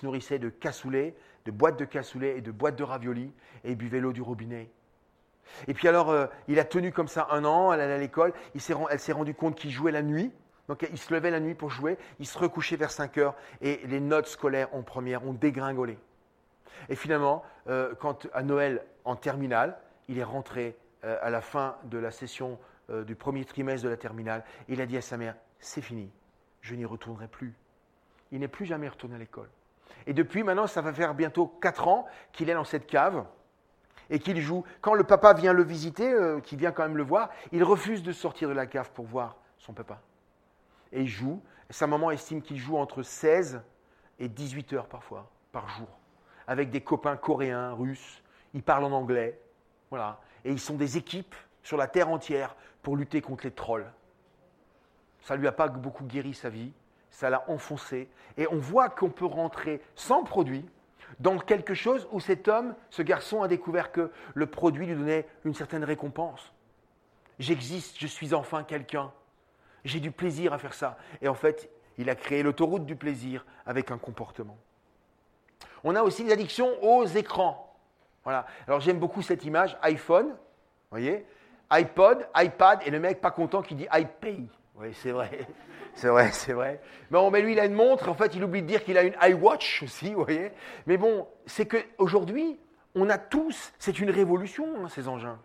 nourrissait 0.05 0.39
de 0.39 0.49
cassoulet, 0.49 1.15
de 1.45 1.51
boîtes 1.51 1.79
de 1.79 1.85
cassoulet 1.85 2.39
et 2.39 2.41
de 2.41 2.51
boîtes 2.51 2.77
de 2.77 2.85
raviolis. 2.85 3.33
Et 3.65 3.73
il 3.73 3.77
buvait 3.77 4.01
l'eau 4.01 4.13
du 4.13 4.23
robinet. 4.23 4.71
Et 5.67 5.75
puis 5.75 5.89
alors, 5.89 6.11
euh, 6.11 6.27
il 6.47 6.59
a 6.59 6.65
tenu 6.65 6.93
comme 6.93 7.09
ça 7.09 7.27
un 7.31 7.45
an, 7.45 7.73
elle 7.73 7.81
allait 7.81 7.95
à 7.95 7.99
l'école. 7.99 8.33
Elle 8.55 9.01
s'est 9.01 9.13
rendu 9.13 9.35
compte 9.35 9.57
qu'il 9.57 9.71
jouait 9.71 9.93
la 9.93 10.03
nuit. 10.03 10.33
Donc 10.69 10.87
il 10.91 10.99
se 10.99 11.13
levait 11.13 11.31
la 11.31 11.41
nuit 11.41 11.55
pour 11.55 11.71
jouer. 11.71 11.97
Il 12.21 12.27
se 12.27 12.39
recouchait 12.39 12.77
vers 12.77 12.91
5 12.91 13.19
heures. 13.19 13.35
Et 13.61 13.81
les 13.87 14.01
notes 14.01 14.27
scolaires 14.27 14.69
en 14.75 14.83
première 14.83 15.27
ont 15.27 15.33
dégringolé. 15.33 15.99
Et 16.89 16.95
finalement, 16.95 17.43
euh, 17.69 17.95
quand 17.99 18.29
à 18.33 18.43
Noël 18.43 18.85
en 19.05 19.17
terminale, 19.17 19.79
il 20.09 20.19
est 20.19 20.25
rentré 20.25 20.77
euh, 21.05 21.19
à 21.23 21.31
la 21.31 21.41
fin 21.41 21.77
de 21.85 21.99
la 21.99 22.11
session 22.11 22.59
du 23.07 23.17
premier 23.17 23.45
trimestre 23.45 23.85
de 23.85 23.91
la 23.91 23.99
terminale. 23.99 24.45
Il 24.67 24.81
a 24.81 24.87
dit 24.87 24.97
à 24.97 25.03
sa 25.03 25.19
mère 25.19 25.35
c'est 25.61 25.83
fini, 25.83 26.11
je 26.61 26.75
n'y 26.75 26.85
retournerai 26.85 27.29
plus. 27.29 27.55
Il 28.33 28.41
n'est 28.41 28.49
plus 28.49 28.67
jamais 28.67 28.89
retourné 28.89 29.17
à 29.17 29.19
l'école. 29.19 29.49
Et 30.07 30.13
depuis 30.13 30.43
maintenant, 30.43 30.67
ça 30.67 30.81
va 30.81 30.93
faire 30.93 31.15
bientôt 31.15 31.47
4 31.47 31.89
ans 31.89 32.07
qu'il 32.33 32.51
est 32.51 32.55
dans 32.55 32.65
cette 32.65 32.87
cave 32.87 33.25
et 34.11 34.19
qu'il 34.19 34.41
joue. 34.41 34.65
Quand 34.81 34.95
le 34.95 35.05
papa 35.05 35.35
vient 35.35 35.53
le 35.53 35.63
visiter, 35.63 36.11
euh, 36.11 36.41
qui 36.41 36.57
vient 36.57 36.73
quand 36.73 36.83
même 36.83 36.97
le 36.97 37.03
voir, 37.03 37.31
il 37.53 37.63
refuse 37.65 38.03
de 38.03 38.13
sortir 38.13 38.49
de 38.49 38.55
la 38.55 38.67
cave 38.67 38.91
pour 38.93 39.07
voir 39.07 39.37
son 39.59 39.73
papa. 39.73 40.01
Et 40.93 41.03
il 41.03 41.09
joue. 41.09 41.43
Et 41.69 41.73
sa 41.73 41.87
maman 41.87 42.11
estime 42.11 42.41
qu'il 42.41 42.57
joue 42.57 42.79
entre 42.79 43.03
16 43.03 43.61
et 44.19 44.29
18 44.29 44.73
heures 44.73 44.87
parfois, 44.87 45.31
par 45.53 45.69
jour, 45.69 45.89
avec 46.47 46.71
des 46.71 46.81
copains 46.81 47.17
coréens, 47.17 47.73
russes. 47.73 48.23
Ils 48.55 48.63
parlent 48.63 48.85
en 48.85 48.93
anglais. 48.93 49.39
Voilà. 49.91 50.21
Et 50.45 50.51
ils 50.51 50.61
sont 50.61 50.77
des 50.77 50.97
équipes 50.97 51.35
sur 51.63 51.77
la 51.77 51.87
terre 51.87 52.09
entière 52.09 52.57
pour 52.83 52.97
lutter 52.97 53.21
contre 53.21 53.45
les 53.45 53.51
trolls. 53.51 53.91
Ça 55.21 55.37
ne 55.37 55.41
lui 55.41 55.49
a 55.49 55.53
pas 55.53 55.69
beaucoup 55.69 56.05
guéri 56.05 56.33
sa 56.33 56.49
vie, 56.49 56.73
ça 57.11 57.31
l'a 57.31 57.45
enfoncé. 57.49 58.09
Et 58.37 58.47
on 58.49 58.59
voit 58.59 58.89
qu'on 58.89 59.11
peut 59.11 59.27
rentrer 59.27 59.83
sans 59.95 60.25
produit 60.25 60.69
dans 61.21 61.39
quelque 61.39 61.75
chose 61.75 62.07
où 62.13 62.21
cet 62.21 62.49
homme, 62.49 62.75
ce 62.91 63.03
garçon, 63.03 63.43
a 63.43 63.49
découvert 63.49 63.93
que 63.93 64.11
le 64.35 64.47
produit 64.47 64.87
lui 64.87 64.95
donnait 64.95 65.27
une 65.45 65.55
certaine 65.55 65.85
récompense. 65.85 66.53
J'existe, 67.39 67.99
je 67.99 68.07
suis 68.07 68.35
enfin 68.35 68.63
quelqu'un. 68.63 69.13
J'ai 69.85 70.01
du 70.01 70.11
plaisir 70.11 70.53
à 70.53 70.59
faire 70.59 70.75
ça. 70.75 70.99
Et 71.23 71.29
en 71.29 71.35
fait, 71.35 71.71
il 71.97 72.11
a 72.11 72.15
créé 72.15 72.43
l'autoroute 72.43 72.85
du 72.85 72.97
plaisir 72.97 73.45
avec 73.67 73.91
un 73.91 73.99
comportement. 73.99 74.59
On 75.85 75.95
a 75.95 76.03
aussi 76.03 76.25
des 76.25 76.33
addictions 76.33 76.71
aux 76.83 77.05
écrans. 77.05 77.77
Voilà. 78.25 78.47
Alors 78.67 78.81
j'aime 78.81 78.99
beaucoup 78.99 79.23
cette 79.23 79.45
image, 79.45 79.77
iPhone, 79.83 80.37
voyez, 80.91 81.25
iPod, 81.71 82.29
iPad, 82.37 82.81
et 82.85 82.91
le 82.91 83.01
mec 83.01 83.21
pas 83.21 83.31
content 83.31 83.63
qui 83.63 83.75
dit 83.75 83.87
iPay. 83.93 84.43
Oui, 84.79 84.89
c'est 85.03 85.11
vrai. 85.11 85.31
C'est 85.95 86.09
vrai, 86.09 86.31
c'est 86.33 86.53
vrai. 86.53 86.81
Bon, 87.11 87.31
mais 87.31 87.43
lui, 87.43 87.53
il 87.53 87.61
a 87.61 87.67
une 87.67 87.75
montre. 87.75 88.09
En 88.09 88.15
fait, 88.15 88.35
il 88.35 88.45
oublie 88.45 88.63
de 88.63 88.67
dire 88.69 88.85
qu'il 88.85 88.97
a 88.97 89.03
une 89.03 89.17
iWatch 89.21 89.83
aussi, 89.83 90.15
vous 90.15 90.25
voyez. 90.25 90.53
Mais 90.87 90.97
bon, 90.97 91.27
c'est 91.47 91.67
qu'aujourd'hui, 91.67 92.59
on 92.95 93.11
a 93.11 93.19
tous, 93.19 93.73
c'est 93.79 93.99
une 93.99 94.11
révolution, 94.11 94.67
hein, 94.85 94.89
ces 94.89 95.09
engins 95.09 95.39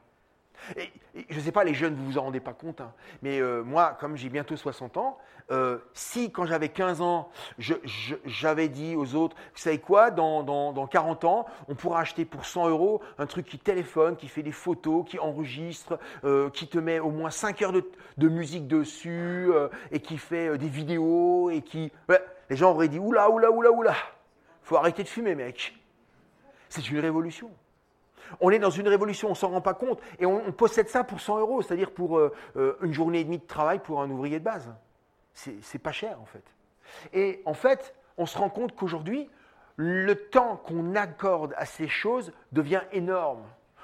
je 1.30 1.36
ne 1.36 1.39
sais 1.41 1.51
pas, 1.51 1.64
les 1.64 1.74
jeunes, 1.74 1.95
vous 1.95 2.05
vous 2.05 2.18
en 2.18 2.24
rendez 2.24 2.39
pas 2.39 2.53
compte, 2.53 2.82
hein. 2.82 2.93
mais 3.22 3.39
euh, 3.39 3.64
moi, 3.64 3.97
comme 3.99 4.16
j'ai 4.16 4.30
bientôt 4.30 4.55
60 4.55 4.97
ans, 4.97 5.18
euh, 5.51 5.78
si 5.93 6.32
quand 6.32 6.45
j'avais 6.45 6.70
15 6.70 7.01
ans, 7.01 7.30
j'avais 7.57 8.70
dit 8.70 8.95
aux 8.95 9.16
autres, 9.16 9.36
vous 9.36 9.59
savez 9.59 9.80
quoi, 9.80 10.09
dans, 10.11 10.88
40 10.88 11.26
ans, 11.26 11.45
on 11.68 11.76
pourra 11.76 12.01
acheter 12.01 12.26
pour 12.26 12.45
100 12.45 12.70
euros 12.70 13.01
un 13.18 13.26
truc 13.26 13.45
qui 13.45 13.59
téléphone, 13.59 14.16
qui 14.16 14.28
fait 14.28 14.43
des 14.43 14.51
photos, 14.51 15.05
qui 15.07 15.20
enregistre, 15.20 15.99
euh, 16.24 16.49
qui 16.49 16.68
te 16.68 16.78
met 16.78 16.99
au 16.99 17.11
moins 17.11 17.30
5 17.30 17.61
heures 17.61 17.74
de, 17.74 18.30
musique 18.30 18.68
dessus, 18.68 19.51
et 19.91 19.99
qui 19.99 20.18
fait 20.18 20.57
des 20.57 20.70
vidéos, 20.70 21.49
et 21.49 21.61
qui... 21.61 21.91
les 22.49 22.55
gens 22.55 22.72
auraient 22.72 22.88
dit, 22.88 22.99
oula, 22.99 23.30
oula, 23.30 23.51
oula, 23.51 23.72
oula, 23.72 23.95
faut 24.64 24.78
arrêter 24.78 25.03
de 25.03 25.09
fumer, 25.09 25.36
mec. 25.36 25.78
C'est 26.70 26.89
une 26.89 26.99
révolution. 26.99 27.51
On 28.40 28.50
est 28.50 28.60
dans 28.60 28.70
une 28.70 28.88
révolution, 28.88 29.30
on 29.32 29.36
s'en 29.36 29.50
rend 29.50 29.62
pas 29.62 29.74
compte. 29.74 30.00
Et 30.20 30.26
on, 30.26 30.52
possède 30.52 30.90
ça 30.90 31.04
pour 31.04 31.20
100 31.20 31.40
euros, 31.40 31.62
c'est-à-dire 31.62 31.92
pour 31.92 32.18
euh, 32.18 32.34
euh, 32.56 32.78
une 32.82 32.94
journée 32.94 33.20
et 33.20 33.24
demie 33.24 33.40
de 33.40 33.46
travail 33.48 33.80
pour 33.80 34.02
un 34.02 34.10
ouvrier 34.10 34.40
de 34.40 34.44
base. 34.44 34.70
C'est 35.34 35.80
pas 35.80 35.92
cher, 35.92 36.22
en 36.22 36.26
fait. 36.26 36.44
Et 37.14 37.42
en 37.46 37.54
fait, 37.54 37.96
on 38.18 38.26
se 38.26 38.38
rend 38.38 38.50
compte 38.50 38.76
qu'aujourd'hui, 38.76 39.30
le 39.76 40.14
temps 40.30 40.58
qu'on 40.58 40.96
accorde 40.96 41.54
à 41.58 41.66
ces 41.66 41.88
choses 41.88 42.32
devient 42.52 42.84
énorme. 42.92 43.44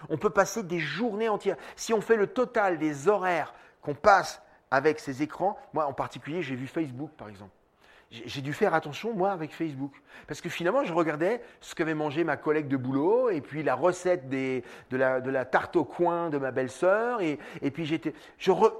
On 0.09 0.17
peut 0.17 0.29
passer 0.29 0.63
des 0.63 0.79
journées 0.79 1.29
entières. 1.29 1.57
Si 1.75 1.93
on 1.93 2.01
fait 2.01 2.15
le 2.15 2.27
total 2.27 2.77
des 2.77 3.07
horaires 3.07 3.53
qu'on 3.81 3.95
passe 3.95 4.41
avec 4.71 4.99
ces 4.99 5.23
écrans, 5.23 5.57
moi 5.73 5.87
en 5.87 5.93
particulier, 5.93 6.43
j'ai 6.43 6.55
vu 6.55 6.67
Facebook 6.67 7.09
par 7.17 7.27
exemple 7.27 7.51
j'ai 8.11 8.41
dû 8.41 8.53
faire 8.53 8.73
attention, 8.73 9.13
moi, 9.13 9.31
avec 9.31 9.53
Facebook. 9.53 9.93
Parce 10.27 10.41
que 10.41 10.49
finalement, 10.49 10.83
je 10.83 10.93
regardais 10.93 11.41
ce 11.61 11.75
qu'avait 11.75 11.93
mangé 11.93 12.23
ma 12.23 12.37
collègue 12.37 12.67
de 12.67 12.75
boulot, 12.75 13.29
et 13.29 13.39
puis 13.39 13.61
la 13.61 13.75
recette 13.75 14.29
de, 14.29 14.63
la, 14.91 15.45
tarte 15.45 15.75
au 15.75 15.85
coin 15.85 16.31
de 16.31 16.39
ma 16.39 16.49
belle-sœur. 16.49 17.21
Et, 17.21 17.37
puis 17.71 17.85
j'étais. 17.85 18.13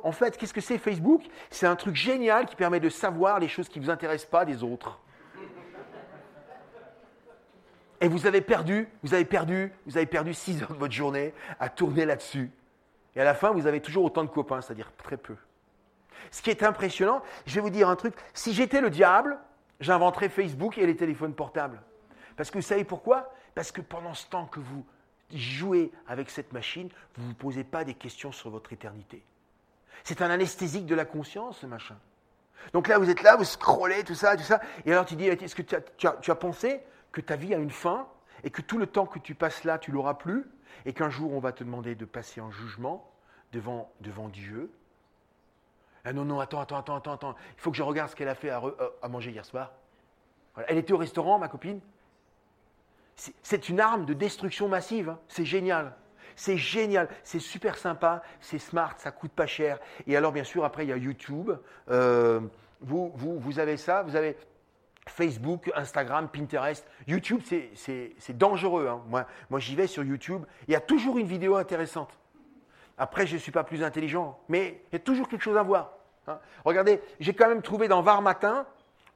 en 0.03 0.11
fait, 0.11 0.35
qu'est-ce 0.35 0.53
que 0.53 0.61
c'est 0.61 0.79
Facebook? 0.79 1.23
C'est 1.51 1.67
un 1.67 1.75
truc 1.75 1.95
génial 1.95 2.47
qui 2.47 2.55
permet 2.55 2.79
de 2.79 2.89
savoir 2.89 3.39
les 3.39 3.47
choses 3.47 3.69
qui 3.69 3.79
ne 3.79 3.85
vous 3.85 3.91
intéressent 3.91 4.29
pas 4.29 4.45
des 4.45 4.63
autres. 4.63 4.99
Et 8.01 8.07
vous 8.07 8.25
avez 8.25 8.41
perdu, 8.41 8.87
vous 9.03 9.13
avez 9.13 9.25
perdu, 9.25 9.71
vous 9.85 9.97
avez 9.97 10.05
perdu 10.05 10.33
6 10.33 10.63
heures 10.63 10.73
de 10.73 10.77
votre 10.77 10.93
journée 10.93 11.33
à 11.59 11.69
tourner 11.69 12.05
là-dessus. 12.05 12.49
Et 13.15 13.21
à 13.21 13.25
la 13.25 13.33
fin, 13.33 13.51
vous 13.51 13.67
avez 13.67 13.81
toujours 13.81 14.05
autant 14.05 14.23
de 14.23 14.29
copains, 14.29 14.61
c'est-à-dire 14.61 14.91
très 14.97 15.17
peu. 15.17 15.35
Ce 16.31 16.41
qui 16.41 16.49
est 16.49 16.63
impressionnant, 16.63 17.21
je 17.45 17.55
vais 17.55 17.61
vous 17.61 17.69
dire 17.69 17.89
un 17.89 17.95
truc, 17.95 18.15
si 18.33 18.53
j'étais 18.53 18.81
le 18.81 18.89
diable, 18.89 19.37
j'inventerais 19.79 20.29
Facebook 20.29 20.77
et 20.77 20.85
les 20.85 20.95
téléphones 20.95 21.33
portables. 21.33 21.81
Parce 22.35 22.51
que 22.51 22.57
vous 22.57 22.63
savez 22.63 22.83
pourquoi? 22.83 23.33
Parce 23.55 23.71
que 23.71 23.81
pendant 23.81 24.13
ce 24.13 24.27
temps 24.27 24.45
que 24.45 24.59
vous 24.59 24.85
jouez 25.33 25.91
avec 26.07 26.29
cette 26.29 26.53
machine, 26.53 26.89
vous 27.15 27.23
ne 27.23 27.27
vous 27.29 27.35
posez 27.35 27.63
pas 27.63 27.83
des 27.83 27.93
questions 27.93 28.31
sur 28.31 28.49
votre 28.49 28.73
éternité. 28.73 29.23
C'est 30.03 30.21
un 30.21 30.29
anesthésique 30.29 30.85
de 30.85 30.95
la 30.95 31.05
conscience, 31.05 31.59
ce 31.59 31.65
machin. 31.65 31.97
Donc 32.73 32.87
là, 32.87 32.97
vous 32.97 33.09
êtes 33.09 33.21
là, 33.21 33.35
vous 33.35 33.43
scrollez, 33.43 34.03
tout 34.03 34.15
ça, 34.15 34.35
tout 34.35 34.43
ça, 34.43 34.61
et 34.85 34.91
alors 34.91 35.05
tu 35.05 35.15
dis, 35.15 35.27
est-ce 35.27 35.55
que 35.55 35.61
tu 35.61 35.75
as, 35.75 36.35
pensé 36.35 36.81
que 37.11 37.21
ta 37.21 37.35
vie 37.35 37.53
a 37.53 37.57
une 37.57 37.71
fin 37.71 38.07
et 38.43 38.49
que 38.49 38.61
tout 38.61 38.77
le 38.77 38.87
temps 38.87 39.05
que 39.05 39.19
tu 39.19 39.35
passes 39.35 39.63
là, 39.63 39.77
tu 39.77 39.91
l'auras 39.91 40.13
plus, 40.13 40.45
et 40.85 40.93
qu'un 40.93 41.09
jour 41.09 41.33
on 41.33 41.39
va 41.39 41.51
te 41.51 41.63
demander 41.63 41.95
de 41.95 42.05
passer 42.05 42.41
en 42.41 42.51
jugement 42.51 43.11
devant, 43.51 43.91
devant 44.01 44.29
Dieu 44.29 44.71
ah 46.05 46.13
non, 46.13 46.25
non, 46.25 46.39
attends, 46.39 46.61
attends, 46.61 46.77
attends, 46.77 46.97
attends, 46.97 47.13
attends. 47.13 47.35
Il 47.55 47.61
faut 47.61 47.71
que 47.71 47.77
je 47.77 47.83
regarde 47.83 48.09
ce 48.09 48.15
qu'elle 48.15 48.29
a 48.29 48.35
fait 48.35 48.49
à, 48.49 48.61
euh, 48.63 49.07
manger 49.09 49.31
hier 49.31 49.45
soir. 49.45 49.71
Elle 50.67 50.77
était 50.77 50.93
au 50.93 50.97
restaurant, 50.97 51.39
ma 51.39 51.47
copine. 51.47 51.79
C'est 53.15 53.67
une 53.67 53.79
arme 53.81 54.05
de 54.05 54.13
destruction 54.13 54.69
massive. 54.69 55.09
Hein. 55.09 55.19
C'est 55.27 55.45
génial. 55.45 55.93
C'est 56.35 56.57
génial. 56.57 57.09
C'est 57.23 57.39
super 57.39 57.77
sympa. 57.77 58.23
C'est 58.39 58.59
smart. 58.59 58.95
Ça 58.97 59.11
coûte 59.11 59.31
pas 59.31 59.45
cher. 59.45 59.79
Et 60.07 60.15
alors, 60.15 60.31
bien 60.31 60.45
sûr, 60.45 60.63
après, 60.63 60.85
il 60.85 60.89
y 60.89 60.93
a 60.93 60.97
YouTube. 60.97 61.51
Euh, 61.89 62.39
vous, 62.79 63.11
vous, 63.15 63.37
vous 63.37 63.59
avez 63.59 63.75
ça. 63.75 64.03
Vous 64.03 64.15
avez 64.15 64.37
Facebook, 65.09 65.69
Instagram, 65.75 66.29
Pinterest. 66.29 66.87
YouTube, 67.07 67.41
c'est 67.75 68.37
dangereux. 68.37 68.87
Hein. 68.87 69.01
Moi, 69.09 69.25
moi 69.49 69.59
j'y 69.59 69.75
vais 69.75 69.87
sur 69.87 70.03
YouTube. 70.03 70.43
Il 70.67 70.71
y 70.71 70.75
a 70.75 70.79
toujours 70.79 71.17
une 71.17 71.27
vidéo 71.27 71.55
intéressante. 71.55 72.17
Après, 72.99 73.25
je 73.25 73.35
ne 73.35 73.39
suis 73.39 73.53
pas 73.53 73.63
plus 73.63 73.81
intelligent, 73.81 74.37
mais 74.49 74.81
il 74.91 74.93
y 74.93 74.95
a 74.97 74.99
toujours 74.99 75.29
quelque 75.29 75.41
chose 75.41 75.55
à 75.55 75.63
voir. 75.63 75.93
Hein. 76.27 76.37
Regardez, 76.65 77.01
j'ai 77.21 77.33
quand 77.33 77.47
même 77.47 77.61
trouvé 77.61 77.87
dans 77.87 78.01
Var 78.01 78.21
Matin 78.21 78.67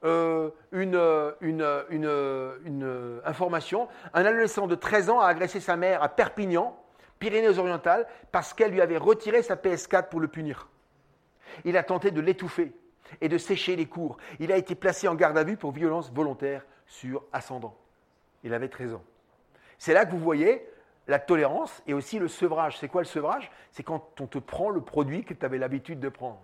euh, 0.04 0.50
une, 0.72 0.98
une, 1.42 3.20
information. 3.26 3.88
Un 4.14 4.24
adolescent 4.24 4.66
de 4.66 4.74
13 4.74 5.10
ans 5.10 5.20
a 5.20 5.26
agressé 5.26 5.60
sa 5.60 5.76
mère 5.76 6.02
à 6.02 6.08
Perpignan, 6.08 6.74
Pyrénées-Orientales, 7.18 8.06
parce 8.32 8.54
qu'elle 8.54 8.72
lui 8.72 8.80
avait 8.80 8.96
retiré 8.96 9.42
sa 9.42 9.54
PS4 9.54 10.08
pour 10.08 10.20
le 10.20 10.28
punir. 10.28 10.68
Il 11.66 11.76
a 11.76 11.82
tenté 11.82 12.10
de 12.10 12.22
l'étouffer 12.22 12.72
et 13.20 13.28
de 13.28 13.36
sécher 13.36 13.76
les 13.76 13.86
cours. 13.86 14.16
Il 14.40 14.50
a 14.50 14.56
été 14.56 14.74
placé 14.74 15.08
en 15.08 15.14
garde 15.14 15.36
à 15.36 15.44
vue 15.44 15.58
pour 15.58 15.72
violence 15.72 16.10
volontaire 16.10 16.64
sur 16.86 17.22
ascendant. 17.34 17.76
Il 18.44 18.54
avait 18.54 18.68
13 18.68 18.94
ans. 18.94 19.04
C'est 19.76 19.92
là 19.92 20.06
que 20.06 20.12
vous 20.12 20.18
voyez 20.18 20.66
la 21.06 21.18
tolérance 21.18 21.82
et 21.86 21.94
aussi 21.94 22.18
le 22.18 22.28
sevrage. 22.28 22.78
C'est 22.78 22.88
quoi 22.88 23.02
le 23.02 23.06
sevrage? 23.06 23.50
C'est 23.72 23.82
quand 23.82 24.20
on 24.20 24.26
te 24.26 24.38
prend 24.38 24.70
le 24.70 24.80
produit 24.80 25.24
que 25.24 25.34
tu 25.34 25.44
avais 25.44 25.58
l'habitude 25.58 26.00
de 26.00 26.08
prendre. 26.08 26.40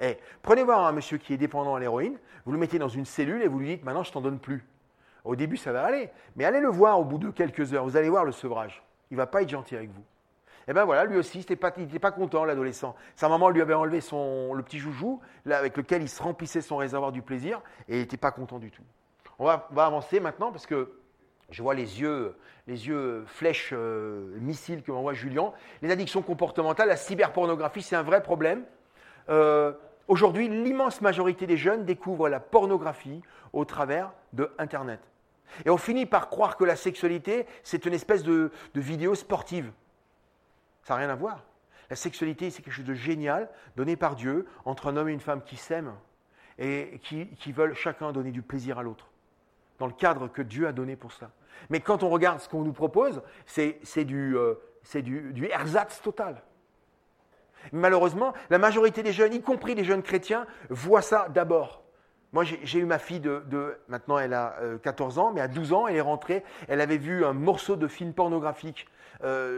Eh, 0.00 0.16
prenez 0.42 0.62
voir 0.62 0.86
un 0.86 0.92
monsieur 0.92 1.18
qui 1.18 1.34
est 1.34 1.38
dépendant 1.38 1.74
à 1.74 1.80
l'héroïne, 1.80 2.18
vous 2.44 2.52
le 2.52 2.58
mettez 2.58 2.78
dans 2.78 2.88
une 2.88 3.04
cellule 3.04 3.42
et 3.42 3.48
vous 3.48 3.58
lui 3.58 3.66
dites 3.66 3.84
maintenant 3.84 4.04
je 4.04 4.12
t'en 4.12 4.20
donne 4.20 4.38
plus. 4.38 4.64
Au 5.24 5.34
début 5.34 5.56
ça 5.56 5.72
va 5.72 5.84
aller, 5.84 6.10
mais 6.36 6.44
allez 6.44 6.60
le 6.60 6.68
voir 6.68 7.00
au 7.00 7.04
bout 7.04 7.18
de 7.18 7.30
quelques 7.30 7.74
heures, 7.74 7.84
vous 7.84 7.96
allez 7.96 8.08
voir 8.08 8.24
le 8.24 8.32
sevrage. 8.32 8.82
Il 9.10 9.14
ne 9.14 9.18
va 9.18 9.26
pas 9.26 9.42
être 9.42 9.48
gentil 9.48 9.74
avec 9.74 9.90
vous. 9.90 10.02
Et 10.68 10.72
eh 10.72 10.74
bien 10.74 10.84
voilà, 10.84 11.06
lui 11.06 11.16
aussi, 11.16 11.38
il 11.38 11.80
n'était 11.80 11.98
pas 11.98 12.10
content, 12.10 12.44
l'adolescent. 12.44 12.94
Sa 13.16 13.30
maman 13.30 13.48
lui 13.48 13.62
avait 13.62 13.72
enlevé 13.72 14.02
son, 14.02 14.52
le 14.52 14.62
petit 14.62 14.78
joujou 14.78 15.18
avec 15.50 15.74
lequel 15.78 16.02
il 16.02 16.10
se 16.10 16.22
remplissait 16.22 16.60
son 16.60 16.76
réservoir 16.76 17.10
du 17.10 17.22
plaisir 17.22 17.62
et 17.88 17.96
il 17.96 18.00
n'était 18.00 18.18
pas 18.18 18.32
content 18.32 18.58
du 18.58 18.70
tout. 18.70 18.82
On 19.38 19.46
va, 19.46 19.66
on 19.70 19.74
va 19.74 19.86
avancer 19.86 20.20
maintenant 20.20 20.52
parce 20.52 20.66
que 20.66 20.92
je 21.50 21.62
vois 21.62 21.74
les 21.74 22.00
yeux, 22.00 22.34
les 22.66 22.88
yeux 22.88 23.24
flèches 23.26 23.70
euh, 23.72 24.38
missiles 24.40 24.82
que 24.82 24.92
m'envoie 24.92 25.14
Julien. 25.14 25.52
Les 25.80 25.90
addictions 25.90 26.22
comportementales, 26.22 26.88
la 26.88 26.96
cyberpornographie, 26.96 27.82
c'est 27.82 27.96
un 27.96 28.02
vrai 28.02 28.22
problème. 28.22 28.64
Euh, 29.30 29.72
aujourd'hui, 30.08 30.48
l'immense 30.48 31.00
majorité 31.00 31.46
des 31.46 31.56
jeunes 31.56 31.84
découvrent 31.84 32.28
la 32.28 32.40
pornographie 32.40 33.22
au 33.52 33.64
travers 33.64 34.12
de 34.34 34.50
Internet. 34.58 35.00
Et 35.64 35.70
on 35.70 35.78
finit 35.78 36.04
par 36.04 36.28
croire 36.28 36.58
que 36.58 36.64
la 36.64 36.76
sexualité, 36.76 37.46
c'est 37.62 37.86
une 37.86 37.94
espèce 37.94 38.22
de, 38.22 38.52
vidéo 38.74 39.14
sportive. 39.14 39.72
Ça 40.82 40.94
n'a 40.94 41.00
rien 41.00 41.10
à 41.10 41.14
voir. 41.14 41.44
La 41.88 41.96
sexualité, 41.96 42.50
c'est 42.50 42.60
quelque 42.60 42.74
chose 42.74 42.84
de 42.84 42.92
génial, 42.92 43.48
donné 43.74 43.96
par 43.96 44.14
Dieu, 44.14 44.46
entre 44.66 44.88
un 44.88 44.96
homme 44.98 45.08
et 45.08 45.12
une 45.12 45.20
femme 45.20 45.42
qui 45.42 45.56
s'aiment 45.56 45.94
et 46.58 47.00
qui 47.04 47.52
veulent 47.52 47.74
chacun 47.74 48.12
donner 48.12 48.32
du 48.32 48.42
plaisir 48.42 48.78
à 48.78 48.82
l'autre 48.82 49.06
dans 49.78 49.86
le 49.86 49.92
cadre 49.92 50.28
que 50.28 50.42
Dieu 50.42 50.66
a 50.66 50.72
donné 50.72 50.96
pour 50.96 51.12
cela. 51.12 51.30
Mais 51.70 51.80
quand 51.80 52.02
on 52.02 52.10
regarde 52.10 52.40
ce 52.40 52.48
qu'on 52.48 52.62
nous 52.62 52.72
propose, 52.72 53.22
c'est 53.46 54.04
du, 54.04 54.36
euh, 54.36 54.54
du, 54.94 55.46
ersatz 55.46 56.00
total. 56.02 56.42
Malheureusement, 57.72 58.32
la 58.50 58.58
majorité 58.58 59.02
des 59.02 59.12
jeunes, 59.12 59.34
y 59.34 59.42
compris 59.42 59.74
les 59.74 59.84
jeunes 59.84 60.02
chrétiens, 60.02 60.46
voient 60.70 61.02
ça 61.02 61.28
d'abord. 61.28 61.82
Moi, 62.32 62.44
j'ai 62.44 62.78
eu 62.78 62.84
ma 62.84 62.98
fille 62.98 63.20
de, 63.20 63.78
Maintenant, 63.88 64.18
elle 64.18 64.34
a 64.34 64.56
14 64.82 65.18
ans, 65.18 65.32
mais 65.34 65.40
à 65.40 65.48
12 65.48 65.72
ans, 65.72 65.88
elle 65.88 65.96
est 65.96 66.00
rentrée. 66.02 66.44
Elle 66.68 66.80
avait 66.80 66.98
vu 66.98 67.24
un 67.24 67.32
morceau 67.32 67.74
de 67.74 67.88
film 67.88 68.12
pornographique 68.12 68.86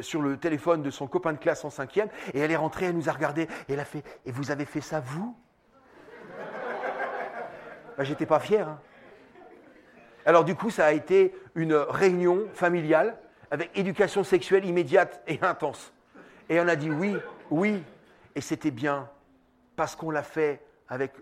sur 0.00 0.22
le 0.22 0.36
téléphone 0.36 0.82
de 0.82 0.90
son 0.90 1.06
copain 1.06 1.32
de 1.32 1.38
classe 1.38 1.64
en 1.64 1.70
cinquième. 1.70 2.08
Et 2.32 2.38
elle 2.38 2.52
est 2.52 2.56
rentrée, 2.56 2.86
elle 2.86 2.96
nous 2.96 3.08
a 3.08 3.12
regardé. 3.12 3.42
Et 3.68 3.72
elle 3.72 3.80
a 3.80 3.84
fait 3.84 4.04
Et 4.24 4.32
vous 4.32 4.50
avez 4.50 4.64
fait 4.64 4.80
ça, 4.80 5.00
vous? 5.00 5.36
Ben, 7.98 8.04
J'étais 8.04 8.26
pas 8.26 8.40
fier. 8.40 8.68
Hein. 8.68 8.80
Alors, 10.26 10.44
du 10.44 10.54
coup, 10.54 10.70
ça 10.70 10.86
a 10.86 10.92
été 10.92 11.34
une 11.54 11.74
réunion 11.74 12.46
familiale 12.52 13.16
avec 13.50 13.76
éducation 13.76 14.24
sexuelle 14.24 14.64
immédiate 14.64 15.22
et 15.26 15.38
intense. 15.42 15.92
Et 16.48 16.60
on 16.60 16.68
a 16.68 16.76
dit 16.76 16.90
oui, 16.90 17.16
oui. 17.50 17.82
Et 18.34 18.40
c'était 18.40 18.70
bien 18.70 19.08
parce 19.76 19.96
qu'on 19.96 20.10
l'a 20.10 20.22
fait 20.22 20.60
avec, 20.88 21.12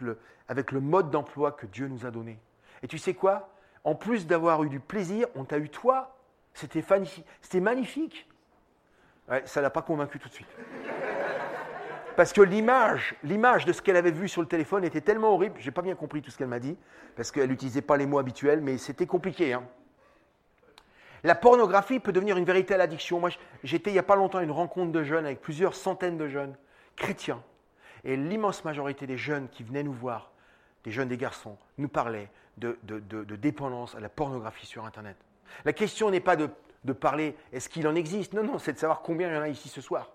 le, 0.00 0.80
mode 0.80 1.10
d'emploi 1.10 1.52
que 1.52 1.66
Dieu 1.66 1.88
nous 1.88 2.06
a 2.06 2.10
donné. 2.10 2.38
Et 2.82 2.88
tu 2.88 2.98
sais 2.98 3.14
quoi? 3.14 3.48
En 3.84 3.94
plus 3.94 4.26
d'avoir 4.26 4.62
eu 4.62 4.68
du 4.68 4.80
plaisir, 4.80 5.26
on 5.34 5.44
t'a 5.44 5.58
eu 5.58 5.68
toi. 5.68 6.16
C'était 6.54 6.84
magnifique. 7.60 8.28
Ça 9.44 9.60
ne 9.60 9.62
l'a 9.62 9.70
pas 9.70 9.82
convaincu 9.82 10.18
tout 10.18 10.28
de 10.28 10.34
suite. 10.34 10.48
Parce 12.16 12.32
que 12.32 12.40
l'image, 12.40 13.14
l'image 13.22 13.64
de 13.64 13.72
ce 13.72 13.80
qu'elle 13.80 13.96
avait 13.96 14.10
vu 14.10 14.28
sur 14.28 14.42
le 14.42 14.48
téléphone 14.48 14.84
était 14.84 15.00
tellement 15.00 15.34
horrible, 15.34 15.56
je 15.58 15.66
n'ai 15.66 15.70
pas 15.70 15.82
bien 15.82 15.94
compris 15.94 16.22
tout 16.22 16.30
ce 16.30 16.38
qu'elle 16.38 16.48
m'a 16.48 16.58
dit, 16.58 16.76
parce 17.16 17.30
qu'elle 17.30 17.48
n'utilisait 17.48 17.82
pas 17.82 17.96
les 17.96 18.06
mots 18.06 18.18
habituels, 18.18 18.60
mais 18.60 18.78
c'était 18.78 19.06
compliqué. 19.06 19.52
Hein. 19.52 19.64
La 21.24 21.34
pornographie 21.34 22.00
peut 22.00 22.12
devenir 22.12 22.36
une 22.36 22.44
véritable 22.44 22.80
addiction. 22.80 23.20
Moi, 23.20 23.30
j'étais 23.62 23.90
il 23.90 23.94
n'y 23.94 23.98
a 23.98 24.04
pas 24.04 24.16
longtemps 24.16 24.38
à 24.38 24.42
une 24.42 24.50
rencontre 24.50 24.92
de 24.92 25.02
jeunes 25.04 25.24
avec 25.24 25.40
plusieurs 25.40 25.74
centaines 25.74 26.18
de 26.18 26.28
jeunes 26.28 26.56
chrétiens. 26.96 27.42
Et 28.04 28.16
l'immense 28.16 28.64
majorité 28.64 29.06
des 29.06 29.16
jeunes 29.16 29.48
qui 29.48 29.62
venaient 29.62 29.84
nous 29.84 29.92
voir, 29.92 30.32
des 30.84 30.90
jeunes, 30.90 31.08
des 31.08 31.16
garçons, 31.16 31.56
nous 31.78 31.88
parlaient 31.88 32.28
de, 32.58 32.76
dépendance 33.36 33.94
à 33.94 34.00
la 34.00 34.08
pornographie 34.08 34.66
sur 34.66 34.84
Internet. 34.84 35.16
La 35.64 35.72
question 35.72 36.10
n'est 36.10 36.20
pas 36.20 36.36
de 36.36 36.92
parler 36.92 37.36
est-ce 37.52 37.68
qu'il 37.68 37.86
en 37.86 37.94
existe? 37.94 38.32
Non, 38.32 38.42
non, 38.42 38.58
c'est 38.58 38.72
de 38.72 38.78
savoir 38.78 39.02
combien 39.02 39.28
il 39.28 39.34
y 39.34 39.38
en 39.38 39.42
a 39.42 39.48
ici 39.48 39.68
ce 39.68 39.80
soir. 39.80 40.10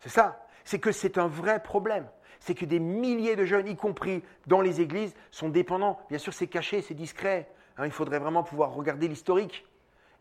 C'est 0.00 0.08
ça. 0.08 0.41
C'est 0.64 0.78
que 0.78 0.92
c'est 0.92 1.18
un 1.18 1.26
vrai 1.26 1.62
problème. 1.62 2.08
C'est 2.40 2.54
que 2.54 2.64
des 2.64 2.80
milliers 2.80 3.36
de 3.36 3.44
jeunes, 3.44 3.68
y 3.68 3.76
compris 3.76 4.22
dans 4.46 4.60
les 4.60 4.80
églises, 4.80 5.14
sont 5.30 5.48
dépendants. 5.48 6.00
Bien 6.08 6.18
sûr, 6.18 6.34
c'est 6.34 6.48
caché, 6.48 6.82
c'est 6.82 6.94
discret. 6.94 7.48
Hein, 7.76 7.86
il 7.86 7.92
faudrait 7.92 8.18
vraiment 8.18 8.42
pouvoir 8.42 8.72
regarder 8.72 9.08
l'historique. 9.08 9.64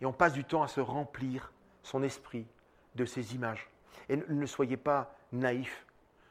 Et 0.02 0.06
on 0.06 0.14
passe 0.14 0.34
du 0.34 0.44
temps 0.44 0.64
à 0.64 0.68
se 0.68 0.80
remplir 0.80 1.52
son 1.84 2.04
esprit 2.04 2.46
de 2.96 3.06
ces 3.06 3.36
images. 3.36 3.70
Et 4.10 4.18
ne 4.18 4.46
soyez 4.46 4.78
pas 4.78 5.16
naïfs. 5.32 5.86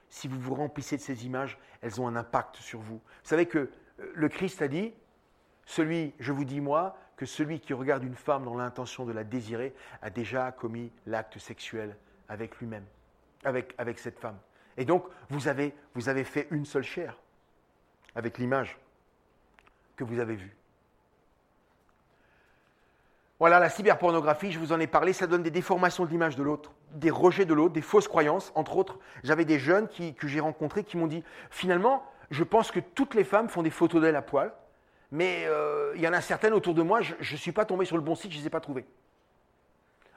Si 0.09 0.29
vous 0.29 0.39
vous 0.39 0.55
remplissez 0.55 0.97
de 0.97 1.03
ces 1.03 1.25
images, 1.25 1.59
elles 1.83 2.01
ont 2.01 2.09
un 2.09 2.17
impact 2.17 2.57
sur 2.57 2.81
vous. 2.81 2.97
Vous 2.97 3.03
savez 3.23 3.47
que 3.47 3.59
euh, 3.59 4.13
le 4.15 4.29
Christ 4.29 4.61
a 4.61 4.69
dit, 4.69 4.93
celui, 5.67 6.13
je 6.19 6.33
vous 6.33 6.45
dis 6.45 6.61
moi, 6.61 6.99
que 7.17 7.27
celui 7.27 7.61
qui 7.61 7.75
regarde 7.75 8.03
une 8.03 8.17
femme 8.17 8.45
dans 8.45 8.57
l'intention 8.57 9.05
de 9.05 9.13
la 9.13 9.25
désirer 9.25 9.75
a 10.03 10.11
déjà 10.11 10.51
commis 10.53 10.91
l'acte 11.07 11.39
sexuel 11.39 11.97
avec 12.29 12.57
lui-même, 12.59 12.85
avec, 13.45 13.75
avec 13.79 13.99
cette 13.99 14.19
femme. 14.19 14.39
Et 14.77 14.85
donc, 14.85 15.05
vous 15.29 15.49
avez, 15.49 15.75
vous 15.95 16.09
avez 16.09 16.25
fait 16.25 16.49
une 16.51 16.65
seule 16.65 16.83
chair 16.83 17.17
avec 18.15 18.39
l'image 18.39 18.79
que 19.97 20.05
vous 20.05 20.19
avez 20.19 20.35
vue. 20.35 20.57
Voilà, 23.39 23.59
la 23.59 23.71
cyberpornographie, 23.71 24.53
je 24.53 24.59
vous 24.59 24.73
en 24.73 24.81
ai 24.81 24.87
parlé, 24.87 25.15
ça 25.15 25.27
donne 25.27 25.43
des 25.43 25.51
déformations 25.51 26.05
de 26.05 26.11
l'image 26.11 26.37
de 26.37 26.43
l'autre, 26.43 26.73
des 26.93 27.11
rejets 27.11 27.47
de 27.47 27.55
l'autre, 27.55 27.73
des 27.73 27.81
fausses 27.81 28.07
croyances. 28.07 28.53
Entre 28.55 28.77
autres, 28.77 28.99
j'avais 29.25 29.47
des 29.47 29.59
jeunes 29.59 29.89
que 29.89 30.29
j'ai 30.29 30.41
rencontrés 30.41 30.85
qui 30.85 30.99
m'ont 30.99 31.07
dit, 31.07 31.25
finalement, 31.51 32.05
je 32.31 32.45
pense 32.45 32.71
que 32.71 32.81
toutes 32.81 33.15
les 33.15 33.25
femmes 33.25 33.49
font 33.49 33.63
des 33.63 33.71
photos 33.71 34.03
d'elles 34.03 34.17
à 34.17 34.23
poil, 34.23 34.53
mais 35.11 35.45
euh, 35.47 35.93
il 35.97 36.03
y 36.03 36.09
en 36.09 36.13
a 36.13 36.21
certaines 36.21 36.53
autour 36.53 36.75
de 36.75 36.83
moi, 36.83 37.01
je 37.01 37.15
ne 37.19 37.39
suis 37.39 37.53
pas 37.53 37.65
tombé 37.65 37.87
sur 37.87 37.97
le 37.97 38.03
bon 38.03 38.15
site, 38.15 38.31
je 38.31 38.37
ne 38.37 38.43
les 38.43 38.47
ai 38.49 38.51
pas 38.51 38.61
trouvées. 38.61 38.85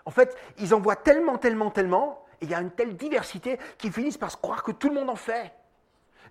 En 0.05 0.11
fait, 0.11 0.37
ils 0.57 0.73
en 0.73 0.79
voient 0.79 0.97
tellement, 0.97 1.37
tellement, 1.37 1.71
tellement, 1.71 2.22
il 2.43 2.49
y 2.49 2.53
a 2.53 2.61
une 2.61 2.71
telle 2.71 2.95
diversité 2.95 3.57
qu'ils 3.77 3.91
finissent 3.91 4.17
par 4.17 4.31
se 4.31 4.37
croire 4.37 4.63
que 4.63 4.71
tout 4.71 4.89
le 4.89 4.95
monde 4.95 5.09
en 5.09 5.15
fait. 5.15 5.51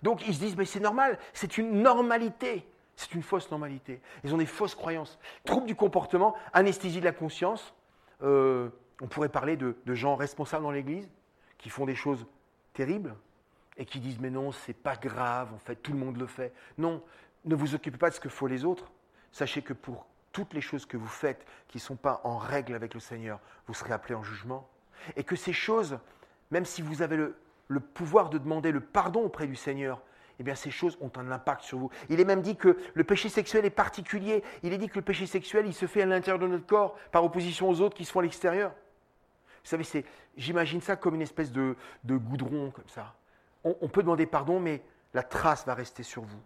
Donc 0.01 0.27
ils 0.27 0.33
se 0.33 0.39
disent, 0.39 0.57
mais 0.57 0.65
c'est 0.65 0.79
normal, 0.79 1.17
c'est 1.33 1.57
une 1.57 1.81
normalité. 1.81 2.67
C'est 2.95 3.15
une 3.15 3.23
fausse 3.23 3.49
normalité. 3.49 4.01
Ils 4.23 4.33
ont 4.33 4.37
des 4.37 4.45
fausses 4.45 4.75
croyances. 4.75 5.17
Troubles 5.45 5.65
du 5.65 5.75
comportement, 5.75 6.35
anesthésie 6.53 6.99
de 6.99 7.05
la 7.05 7.11
conscience. 7.11 7.73
Euh, 8.21 8.69
on 9.01 9.07
pourrait 9.07 9.29
parler 9.29 9.57
de, 9.57 9.75
gens 9.87 10.15
responsables 10.15 10.63
dans 10.63 10.71
l'Église 10.71 11.09
qui 11.57 11.69
font 11.69 11.85
des 11.85 11.95
choses 11.95 12.25
terribles 12.73 13.15
et 13.77 13.85
qui 13.85 13.99
disent 13.99 14.19
mais 14.19 14.29
non, 14.29 14.51
c'est 14.51 14.73
pas 14.73 14.95
grave, 14.95 15.51
en 15.53 15.57
fait, 15.57 15.75
tout 15.77 15.93
le 15.93 15.97
monde 15.97 16.17
le 16.17 16.27
fait. 16.27 16.53
Non, 16.77 17.01
ne 17.45 17.55
vous 17.55 17.73
occupez 17.73 17.97
pas 17.97 18.09
de 18.09 18.15
ce 18.15 18.19
que 18.19 18.29
font 18.29 18.45
les 18.45 18.63
autres. 18.65 18.91
Sachez 19.31 19.63
que 19.63 19.73
pour 19.73 20.05
toutes 20.31 20.53
les 20.53 20.61
choses 20.61 20.85
que 20.85 20.97
vous 20.97 21.07
faites 21.07 21.45
qui 21.67 21.77
ne 21.77 21.81
sont 21.81 21.95
pas 21.95 22.21
en 22.23 22.37
règle 22.37 22.75
avec 22.75 22.93
le 22.93 22.99
Seigneur, 22.99 23.39
vous 23.67 23.73
serez 23.73 23.93
appelés 23.93 24.15
en 24.15 24.23
jugement. 24.23 24.69
Et 25.15 25.23
que 25.23 25.35
ces 25.35 25.53
choses, 25.53 25.97
même 26.51 26.65
si 26.65 26.81
vous 26.81 27.01
avez 27.01 27.17
le 27.67 27.79
pouvoir 27.79 28.29
de 28.29 28.37
demander 28.37 28.71
le 28.71 28.81
pardon 28.81 29.21
auprès 29.23 29.47
du 29.47 29.55
Seigneur, 29.55 30.01
eh 30.39 30.43
bien 30.43 30.55
ces 30.55 30.71
choses 30.71 30.97
ont 31.01 31.11
un 31.15 31.31
impact 31.31 31.61
sur 31.61 31.77
vous. 31.77 31.89
Il 32.09 32.19
est 32.19 32.25
même 32.25 32.41
dit 32.41 32.55
que 32.55 32.77
le 32.93 33.03
péché 33.03 33.29
sexuel 33.29 33.65
est 33.65 33.69
particulier. 33.69 34.43
Il 34.63 34.73
est 34.73 34.77
dit 34.77 34.89
que 34.89 34.95
le 34.95 35.01
péché 35.01 35.25
sexuel, 35.25 35.65
il 35.67 35.73
se 35.73 35.85
fait 35.85 36.01
à 36.01 36.05
l'intérieur 36.05 36.39
de 36.39 36.47
notre 36.47 36.65
corps, 36.65 36.97
par 37.11 37.23
opposition 37.23 37.69
aux 37.69 37.81
autres 37.81 37.95
qui 37.95 38.05
se 38.05 38.11
font 38.11 38.19
à 38.19 38.23
l'extérieur. 38.23 38.71
Vous 38.71 39.69
savez, 39.69 39.83
c'est, 39.83 40.05
j'imagine 40.35 40.81
ça 40.81 40.95
comme 40.95 41.15
une 41.15 41.21
espèce 41.21 41.51
de, 41.51 41.75
goudron, 42.05 42.71
comme 42.71 42.87
ça. 42.87 43.15
On, 43.63 43.87
peut 43.87 44.01
demander 44.01 44.25
pardon, 44.25 44.59
mais 44.59 44.81
la 45.13 45.23
trace 45.23 45.65
va 45.65 45.73
rester 45.73 46.03
sur 46.03 46.23
vous. 46.23 46.41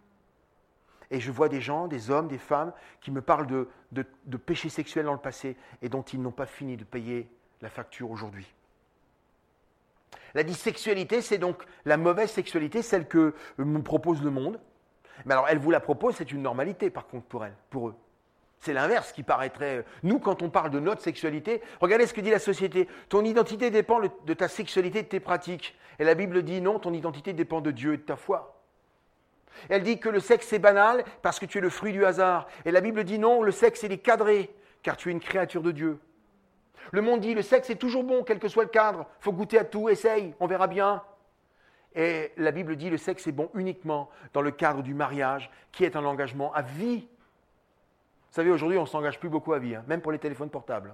Et 1.09 1.19
je 1.19 1.31
vois 1.31 1.49
des 1.49 1.61
gens, 1.61 1.87
des 1.87 2.11
hommes, 2.11 2.27
des 2.27 2.37
femmes, 2.37 2.73
qui 3.01 3.09
me 3.09 3.21
parlent 3.21 3.47
de, 3.47 3.67
de, 3.91 4.37
péchés 4.37 4.69
sexuels 4.69 5.05
dans 5.05 5.13
le 5.13 5.19
passé 5.19 5.57
et 5.81 5.89
dont 5.89 6.03
ils 6.03 6.21
n'ont 6.21 6.31
pas 6.31 6.45
fini 6.45 6.77
de 6.77 6.83
payer 6.83 7.27
la 7.61 7.69
facture 7.69 8.11
aujourd'hui. 8.11 8.45
La 10.33 10.43
dissexualité, 10.43 11.21
c'est 11.21 11.37
donc 11.37 11.63
la 11.85 11.97
mauvaise 11.97 12.29
sexualité, 12.29 12.81
celle 12.81 13.07
que 13.07 13.33
me 13.57 13.81
propose 13.81 14.21
le 14.21 14.29
monde. 14.29 14.59
Mais 15.25 15.33
alors, 15.33 15.47
elle 15.49 15.57
vous 15.57 15.71
la 15.71 15.79
propose, 15.79 16.15
c'est 16.15 16.31
une 16.31 16.41
normalité, 16.41 16.89
par 16.89 17.07
contre, 17.07 17.25
pour 17.25 17.43
elle, 17.43 17.55
pour 17.69 17.89
eux. 17.89 17.95
C'est 18.59 18.73
l'inverse 18.73 19.11
qui 19.11 19.23
paraîtrait. 19.23 19.85
Nous, 20.03 20.19
quand 20.19 20.41
on 20.41 20.49
parle 20.49 20.71
de 20.71 20.79
notre 20.79 21.01
sexualité, 21.01 21.61
regardez 21.79 22.07
ce 22.07 22.13
que 22.13 22.21
dit 22.21 22.29
la 22.29 22.39
société. 22.39 22.87
Ton 23.09 23.23
identité 23.23 23.69
dépend 23.69 23.99
de 23.99 24.33
ta 24.33 24.47
sexualité, 24.47 25.03
de 25.03 25.07
tes 25.07 25.19
pratiques. 25.19 25.75
Et 25.99 26.03
la 26.03 26.15
Bible 26.15 26.43
dit 26.43 26.61
non, 26.61 26.79
ton 26.79 26.93
identité 26.93 27.33
dépend 27.33 27.61
de 27.61 27.71
Dieu 27.71 27.93
et 27.93 27.97
de 27.97 28.03
ta 28.03 28.15
foi. 28.15 28.61
Elle 29.69 29.83
dit 29.83 29.99
que 29.99 30.09
le 30.09 30.19
sexe 30.19 30.53
est 30.53 30.59
banal 30.59 31.03
parce 31.21 31.39
que 31.39 31.45
tu 31.45 31.57
es 31.59 31.61
le 31.61 31.69
fruit 31.69 31.93
du 31.93 32.05
hasard. 32.05 32.47
Et 32.65 32.71
la 32.71 32.81
Bible 32.81 33.03
dit 33.03 33.19
non, 33.19 33.41
le 33.41 33.51
sexe 33.51 33.83
est 33.83 33.97
cadré 33.97 34.53
car 34.83 34.97
tu 34.97 35.09
es 35.09 35.11
une 35.11 35.19
créature 35.19 35.61
de 35.61 35.71
Dieu. 35.71 35.99
Le 36.91 37.01
monde 37.01 37.19
dit 37.19 37.33
le 37.33 37.41
sexe 37.41 37.69
est 37.69 37.75
toujours 37.75 38.03
bon, 38.03 38.23
quel 38.23 38.39
que 38.39 38.47
soit 38.47 38.63
le 38.63 38.69
cadre. 38.69 39.05
Il 39.19 39.23
faut 39.23 39.33
goûter 39.33 39.59
à 39.59 39.63
tout, 39.63 39.89
essaye, 39.89 40.33
on 40.39 40.47
verra 40.47 40.67
bien. 40.67 41.03
Et 41.95 42.31
la 42.37 42.51
Bible 42.51 42.75
dit 42.75 42.89
le 42.89 42.97
sexe 42.97 43.27
est 43.27 43.31
bon 43.31 43.49
uniquement 43.53 44.09
dans 44.33 44.41
le 44.41 44.51
cadre 44.51 44.83
du 44.83 44.93
mariage, 44.93 45.49
qui 45.71 45.83
est 45.83 45.95
un 45.95 46.05
engagement 46.05 46.53
à 46.53 46.61
vie. 46.61 47.07
Vous 48.29 48.33
savez, 48.33 48.51
aujourd'hui, 48.51 48.77
on 48.77 48.83
ne 48.83 48.87
s'engage 48.87 49.19
plus 49.19 49.29
beaucoup 49.29 49.53
à 49.53 49.59
vie, 49.59 49.75
hein, 49.75 49.83
même 49.87 50.01
pour 50.01 50.11
les 50.11 50.19
téléphones 50.19 50.49
portables. 50.49 50.93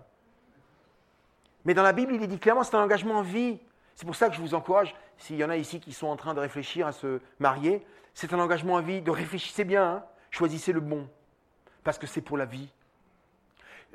Mais 1.65 1.73
dans 1.73 1.83
la 1.83 1.93
Bible, 1.93 2.13
il 2.13 2.23
est 2.23 2.27
dit 2.27 2.39
clairement 2.39 2.63
c'est 2.63 2.75
un 2.75 2.83
engagement 2.83 3.19
à 3.19 3.23
vie. 3.23 3.59
C'est 3.95 4.05
pour 4.05 4.15
ça 4.15 4.29
que 4.29 4.35
je 4.35 4.41
vous 4.41 4.53
encourage, 4.53 4.95
s'il 5.17 5.35
y 5.35 5.43
en 5.43 5.49
a 5.49 5.57
ici 5.57 5.79
qui 5.79 5.93
sont 5.93 6.07
en 6.07 6.15
train 6.15 6.33
de 6.33 6.39
réfléchir 6.39 6.87
à 6.87 6.91
se 6.91 7.19
marier, 7.39 7.85
c'est 8.13 8.33
un 8.33 8.39
engagement 8.39 8.77
à 8.77 8.81
vie, 8.81 9.01
de 9.01 9.11
réfléchissez 9.11 9.63
bien, 9.63 9.83
hein. 9.83 10.03
choisissez 10.31 10.71
le 10.71 10.79
bon, 10.79 11.07
parce 11.83 11.97
que 11.97 12.07
c'est 12.07 12.21
pour 12.21 12.37
la 12.37 12.45
vie. 12.45 12.69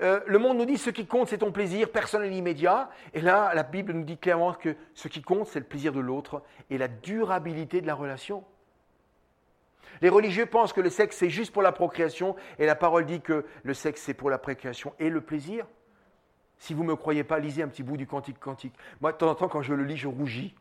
Euh, 0.01 0.21
le 0.27 0.39
monde 0.39 0.59
nous 0.59 0.65
dit 0.65 0.79
ce 0.79 0.91
qui 0.91 1.07
compte, 1.07 1.29
c'est 1.29 1.39
ton 1.39 1.51
plaisir 1.51 1.91
personnel 1.91 2.33
immédiat. 2.33 2.91
Et 3.15 3.21
là, 3.21 3.53
la 3.55 3.63
Bible 3.63 3.93
nous 3.93 4.05
dit 4.05 4.19
clairement 4.19 4.55
que 4.55 4.77
ce 4.95 5.09
qui 5.09 5.23
compte, 5.23 5.49
c'est 5.49 5.59
le 5.59 5.65
plaisir 5.65 5.93
de 5.93 6.01
l'autre 6.01 6.43
et 6.71 6.79
la 6.79 6.89
durabilité 6.89 7.81
de 7.81 7.87
la 7.87 7.95
relation. 7.95 8.45
Les 10.01 10.09
religieux 10.09 10.47
pensent 10.47 10.73
que 10.73 10.81
le 10.81 10.91
sexe, 10.91 11.17
c'est 11.17 11.31
juste 11.31 11.53
pour 11.53 11.63
la 11.63 11.73
procréation, 11.73 12.37
et 12.59 12.67
la 12.67 12.77
parole 12.77 13.05
dit 13.05 13.21
que 13.21 13.45
le 13.65 13.75
sexe, 13.75 14.03
c'est 14.03 14.15
pour 14.15 14.31
la 14.31 14.39
procréation 14.39 14.95
et 15.01 15.11
le 15.11 15.21
plaisir. 15.21 15.67
Si 16.59 16.75
vous 16.75 16.83
ne 16.83 16.89
me 16.89 16.97
croyez 16.97 17.25
pas, 17.25 17.39
lisez 17.41 17.63
un 17.63 17.69
petit 17.69 17.83
bout 17.83 17.97
du 17.97 18.07
Cantique 18.07 18.39
Cantique. 18.39 18.75
Moi, 19.01 19.13
de 19.13 19.17
temps 19.17 19.31
en 19.31 19.35
temps, 19.35 19.49
quand 19.49 19.63
je 19.63 19.75
le 19.75 19.85
lis, 19.85 19.97
je 19.97 20.09
rougis. 20.09 20.55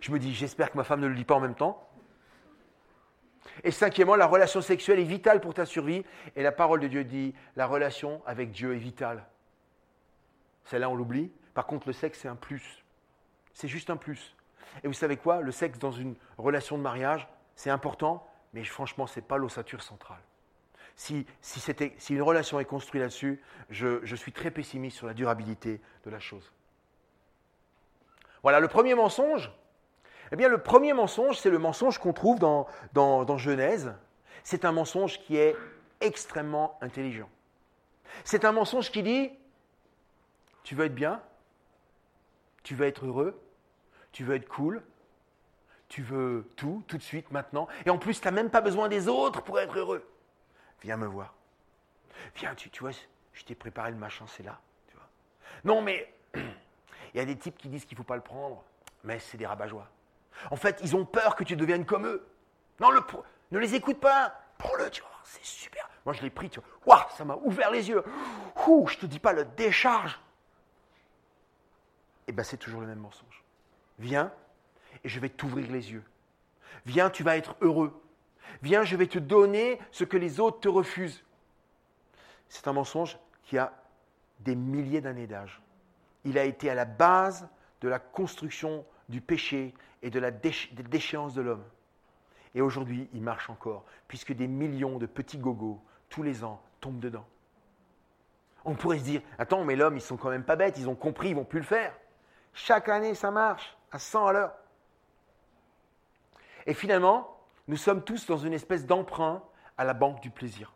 Je 0.00 0.12
me 0.12 0.18
dis, 0.18 0.34
j'espère 0.34 0.70
que 0.70 0.76
ma 0.78 0.84
femme 0.84 1.00
ne 1.00 1.06
le 1.06 1.14
lit 1.14 1.24
pas 1.24 1.34
en 1.34 1.40
même 1.40 1.54
temps. 1.54 1.86
Et 3.62 3.70
cinquièmement, 3.70 4.16
la 4.16 4.26
relation 4.26 4.60
sexuelle 4.60 4.98
est 4.98 5.04
vitale 5.04 5.40
pour 5.40 5.54
ta 5.54 5.66
survie. 5.66 6.04
Et 6.36 6.42
la 6.42 6.52
parole 6.52 6.80
de 6.80 6.88
Dieu 6.88 7.04
dit, 7.04 7.34
la 7.56 7.66
relation 7.66 8.22
avec 8.26 8.50
Dieu 8.50 8.74
est 8.74 8.78
vitale. 8.78 9.24
Celle-là, 10.64 10.88
on 10.90 10.94
l'oublie. 10.94 11.30
Par 11.52 11.66
contre, 11.66 11.86
le 11.86 11.92
sexe, 11.92 12.20
c'est 12.20 12.28
un 12.28 12.36
plus. 12.36 12.84
C'est 13.52 13.68
juste 13.68 13.90
un 13.90 13.96
plus. 13.96 14.34
Et 14.82 14.88
vous 14.88 14.94
savez 14.94 15.16
quoi? 15.16 15.40
Le 15.40 15.52
sexe 15.52 15.78
dans 15.78 15.92
une 15.92 16.16
relation 16.38 16.76
de 16.76 16.82
mariage, 16.82 17.28
c'est 17.54 17.70
important, 17.70 18.26
mais 18.52 18.64
franchement, 18.64 19.06
ce 19.06 19.20
n'est 19.20 19.26
pas 19.26 19.36
l'ossature 19.36 19.82
centrale. 19.82 20.20
Si, 20.96 21.26
si, 21.40 22.14
une 22.14 22.22
relation 22.22 22.60
est 22.60 22.64
construite 22.64 23.02
là-dessus, 23.02 23.40
je 23.70 24.14
suis 24.16 24.32
très 24.32 24.50
pessimiste 24.50 24.96
sur 24.96 25.06
la 25.06 25.14
durabilité 25.14 25.80
de 26.04 26.10
la 26.10 26.20
chose. 26.20 26.52
Voilà, 28.42 28.60
le 28.60 28.68
premier 28.68 28.94
mensonge, 28.94 29.50
Eh 30.34 30.36
bien, 30.36 30.48
le 30.48 30.58
premier 30.58 30.92
mensonge, 30.94 31.38
c'est 31.38 31.48
le 31.48 31.60
mensonge 31.60 31.98
qu'on 31.98 32.12
trouve 32.12 32.40
dans, 32.40 32.66
dans, 32.92 33.38
Genèse. 33.38 33.94
C'est 34.42 34.64
un 34.64 34.72
mensonge 34.72 35.20
qui 35.20 35.36
est 35.36 35.56
extrêmement 36.00 36.76
intelligent. 36.80 37.30
C'est 38.24 38.44
un 38.44 38.50
mensonge 38.50 38.90
qui 38.90 39.04
dit, 39.04 39.30
tu 40.64 40.74
veux 40.74 40.86
être 40.86 40.94
bien, 40.94 41.22
tu 42.64 42.74
veux 42.74 42.84
être 42.84 43.06
heureux, 43.06 43.40
tu 44.10 44.24
veux 44.24 44.34
être 44.34 44.48
cool, 44.48 44.82
tu 45.88 46.02
veux 46.02 46.50
tout, 46.56 46.82
tout 46.88 46.98
de 46.98 47.02
suite, 47.04 47.30
maintenant, 47.30 47.68
et 47.86 47.90
en 47.90 47.98
plus, 47.98 48.20
tu 48.20 48.26
n'as 48.26 48.32
même 48.32 48.50
pas 48.50 48.60
besoin 48.60 48.88
des 48.88 49.06
autres 49.06 49.40
pour 49.40 49.60
être 49.60 49.78
heureux. 49.78 50.04
Viens 50.82 50.96
me 50.96 51.06
voir. 51.06 51.32
Viens, 52.34 52.56
tu, 52.56 52.70
vois, 52.80 52.90
je 53.34 53.44
t'ai 53.44 53.54
préparé 53.54 53.92
le 53.92 53.98
machin, 53.98 54.24
c'est 54.26 54.42
là. 54.42 54.58
Non, 55.62 55.80
mais 55.80 56.12
il 56.34 57.18
y 57.18 57.20
a 57.20 57.24
des 57.24 57.38
types 57.38 57.56
qui 57.56 57.68
disent 57.68 57.84
qu'il 57.84 57.94
ne 57.94 57.98
faut 57.98 58.08
pas 58.08 58.16
le 58.16 58.22
prendre, 58.22 58.64
mais 59.04 59.20
c'est 59.20 59.36
des 59.36 59.46
rabat 59.46 59.68
En 60.50 60.56
fait, 60.56 60.80
ils 60.82 60.96
ont 60.96 61.04
peur 61.04 61.36
que 61.36 61.44
tu 61.44 61.56
deviennes 61.56 61.84
comme 61.84 62.06
eux. 62.06 62.26
Non, 62.80 62.90
ne 63.50 63.58
les 63.58 63.74
écoute 63.74 64.00
pas. 64.00 64.34
Prends-le, 64.58 64.90
tu 64.90 65.02
c'est 65.24 65.44
super. 65.44 65.88
Moi, 66.04 66.14
je 66.14 66.22
l'ai 66.22 66.30
pris, 66.30 66.50
tu 66.50 66.60
vois. 66.84 67.08
Ça 67.16 67.24
m'a 67.24 67.36
ouvert 67.36 67.70
les 67.70 67.88
yeux. 67.88 68.04
Ouh, 68.66 68.86
je 68.86 68.98
te 68.98 69.06
dis 69.06 69.18
pas 69.18 69.32
le 69.32 69.44
décharge. 69.44 70.20
Eh 72.28 72.32
bien, 72.32 72.44
c'est 72.44 72.58
toujours 72.58 72.80
le 72.80 72.86
même 72.86 72.98
mensonge. 72.98 73.42
Viens 73.98 74.32
et 75.02 75.08
je 75.08 75.20
vais 75.20 75.28
t'ouvrir 75.28 75.70
les 75.70 75.92
yeux. 75.92 76.04
Viens, 76.86 77.10
tu 77.10 77.22
vas 77.22 77.36
être 77.36 77.56
heureux. 77.60 78.00
Viens, 78.62 78.84
je 78.84 78.96
vais 78.96 79.06
te 79.06 79.18
donner 79.18 79.80
ce 79.90 80.04
que 80.04 80.16
les 80.16 80.40
autres 80.40 80.60
te 80.60 80.68
refusent. 80.68 81.24
C'est 82.48 82.68
un 82.68 82.72
mensonge 82.72 83.18
qui 83.42 83.58
a 83.58 83.72
des 84.40 84.54
milliers 84.54 85.00
d'années 85.00 85.26
d'âge. 85.26 85.60
Il 86.24 86.38
a 86.38 86.44
été 86.44 86.70
à 86.70 86.74
la 86.74 86.84
base 86.84 87.48
de 87.80 87.88
la 87.88 87.98
construction 87.98 88.84
du 89.08 89.20
péché 89.20 89.74
et 90.02 90.10
de 90.10 90.18
la 90.20 90.30
déchéance 90.30 91.34
de 91.34 91.42
l'homme. 91.42 91.64
Et 92.54 92.60
aujourd'hui, 92.60 93.08
il 93.12 93.22
marche 93.22 93.50
encore, 93.50 93.84
puisque 94.06 94.32
des 94.32 94.46
millions 94.46 94.98
de 94.98 95.06
petits 95.06 95.38
gogos, 95.38 95.82
tous 96.08 96.22
les 96.22 96.44
ans, 96.44 96.60
tombent 96.80 97.00
dedans. 97.00 97.26
On 98.64 98.74
pourrait 98.74 98.98
se 98.98 99.04
dire, 99.04 99.22
attends, 99.38 99.64
mais 99.64 99.76
l'homme, 99.76 99.96
ils 99.96 100.02
sont 100.02 100.16
quand 100.16 100.30
même 100.30 100.44
pas 100.44 100.56
bêtes, 100.56 100.78
ils 100.78 100.88
ont 100.88 100.94
compris, 100.94 101.30
ils 101.30 101.34
vont 101.34 101.44
plus 101.44 101.60
le 101.60 101.66
faire. 101.66 101.92
Chaque 102.54 102.88
année, 102.88 103.14
ça 103.14 103.30
marche, 103.30 103.76
à 103.90 103.98
100 103.98 104.26
à 104.26 104.32
l'heure. 104.32 104.54
Et 106.66 106.74
finalement, 106.74 107.36
nous 107.68 107.76
sommes 107.76 108.02
tous 108.02 108.26
dans 108.26 108.38
une 108.38 108.52
espèce 108.52 108.86
d'emprunt 108.86 109.42
à 109.76 109.84
la 109.84 109.94
banque 109.94 110.20
du 110.20 110.30
plaisir. 110.30 110.72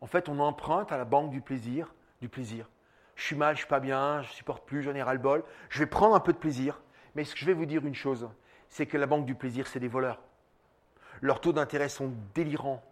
En 0.00 0.06
fait, 0.06 0.28
on 0.28 0.38
emprunte 0.38 0.92
à 0.92 0.98
la 0.98 1.04
banque 1.04 1.30
du 1.30 1.40
plaisir, 1.40 1.94
du 2.20 2.28
plaisir. 2.28 2.68
Je 3.14 3.24
suis 3.24 3.36
mal, 3.36 3.54
je 3.54 3.60
suis 3.60 3.68
pas 3.68 3.80
bien, 3.80 4.20
je 4.22 4.30
supporte 4.32 4.66
plus, 4.66 4.82
j'en 4.82 4.94
ai 4.94 5.02
ras-le-bol. 5.02 5.44
Je 5.70 5.78
vais 5.78 5.86
prendre 5.86 6.14
un 6.14 6.20
peu 6.20 6.32
de 6.32 6.38
plaisir, 6.38 6.82
mais 7.16 7.24
ce 7.24 7.32
que 7.32 7.40
je 7.40 7.46
vais 7.46 7.54
vous 7.54 7.64
dire 7.64 7.84
une 7.84 7.94
chose, 7.94 8.28
c'est 8.68 8.84
que 8.84 8.98
la 8.98 9.06
banque 9.06 9.24
du 9.24 9.34
plaisir, 9.34 9.66
c'est 9.66 9.80
des 9.80 9.88
voleurs. 9.88 10.20
Leurs 11.22 11.40
taux 11.40 11.54
d'intérêt 11.54 11.88
sont 11.88 12.12
délirants 12.34 12.84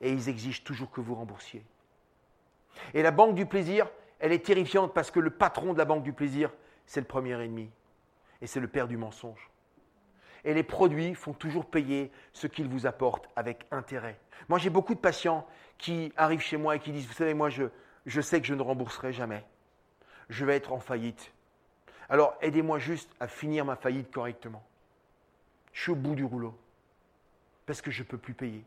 et 0.00 0.10
ils 0.12 0.28
exigent 0.28 0.64
toujours 0.64 0.90
que 0.90 1.00
vous 1.00 1.14
remboursiez. 1.14 1.64
Et 2.92 3.02
la 3.02 3.12
banque 3.12 3.36
du 3.36 3.46
plaisir, 3.46 3.88
elle 4.18 4.32
est 4.32 4.44
terrifiante 4.44 4.92
parce 4.92 5.12
que 5.12 5.20
le 5.20 5.30
patron 5.30 5.72
de 5.72 5.78
la 5.78 5.84
banque 5.84 6.02
du 6.02 6.12
plaisir, 6.12 6.52
c'est 6.86 7.00
le 7.00 7.06
premier 7.06 7.40
ennemi 7.40 7.70
et 8.42 8.48
c'est 8.48 8.58
le 8.58 8.66
père 8.66 8.88
du 8.88 8.96
mensonge. 8.96 9.48
Et 10.42 10.52
les 10.52 10.64
produits 10.64 11.14
font 11.14 11.32
toujours 11.32 11.66
payer 11.66 12.10
ce 12.32 12.48
qu'ils 12.48 12.68
vous 12.68 12.84
apportent 12.86 13.28
avec 13.36 13.64
intérêt. 13.70 14.18
Moi, 14.48 14.58
j'ai 14.58 14.70
beaucoup 14.70 14.94
de 14.94 15.00
patients 15.00 15.46
qui 15.78 16.12
arrivent 16.16 16.40
chez 16.40 16.56
moi 16.56 16.74
et 16.74 16.80
qui 16.80 16.90
disent, 16.90 17.06
vous 17.06 17.12
savez, 17.12 17.34
moi, 17.34 17.48
je, 17.48 17.64
je 18.06 18.20
sais 18.20 18.40
que 18.40 18.46
je 18.48 18.54
ne 18.54 18.62
rembourserai 18.62 19.12
jamais. 19.12 19.44
Je 20.30 20.44
vais 20.44 20.56
être 20.56 20.72
en 20.72 20.80
faillite. 20.80 21.32
Alors, 22.10 22.36
aidez-moi 22.40 22.80
juste 22.80 23.10
à 23.20 23.28
finir 23.28 23.64
ma 23.64 23.76
faillite 23.76 24.10
correctement. 24.12 24.62
Je 25.72 25.82
suis 25.82 25.92
au 25.92 25.96
bout 25.96 26.16
du 26.16 26.24
rouleau 26.24 26.54
parce 27.64 27.80
que 27.80 27.92
je 27.92 28.02
ne 28.02 28.08
peux 28.08 28.18
plus 28.18 28.34
payer. 28.34 28.64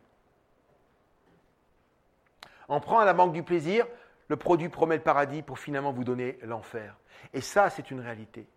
On 2.70 2.80
prend 2.80 3.00
à 3.00 3.06
la 3.06 3.14
banque 3.14 3.34
du 3.34 3.44
plaisir, 3.44 3.86
le 4.30 4.38
produit 4.38 4.70
promet 4.70 4.96
le 4.96 5.04
paradis 5.04 5.42
pour 5.42 5.60
finalement 5.60 5.92
vous 5.92 6.06
donner 6.06 6.40
l'enfer. 6.44 6.96
Et 7.34 7.42
ça, 7.42 7.70
c'est 7.70 7.92
une 7.92 8.00
réalité. 8.00 8.48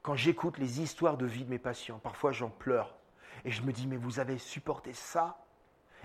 Quand 0.00 0.16
j'écoute 0.16 0.56
les 0.56 0.80
histoires 0.80 1.18
de 1.18 1.26
vie 1.26 1.44
de 1.44 1.50
mes 1.50 1.58
patients, 1.58 1.98
parfois 1.98 2.32
j'en 2.32 2.48
pleure. 2.48 2.94
Et 3.44 3.50
je 3.50 3.60
me 3.62 3.72
dis, 3.72 3.86
mais 3.86 3.98
vous 3.98 4.18
avez 4.18 4.38
supporté 4.38 4.94
ça? 4.94 5.36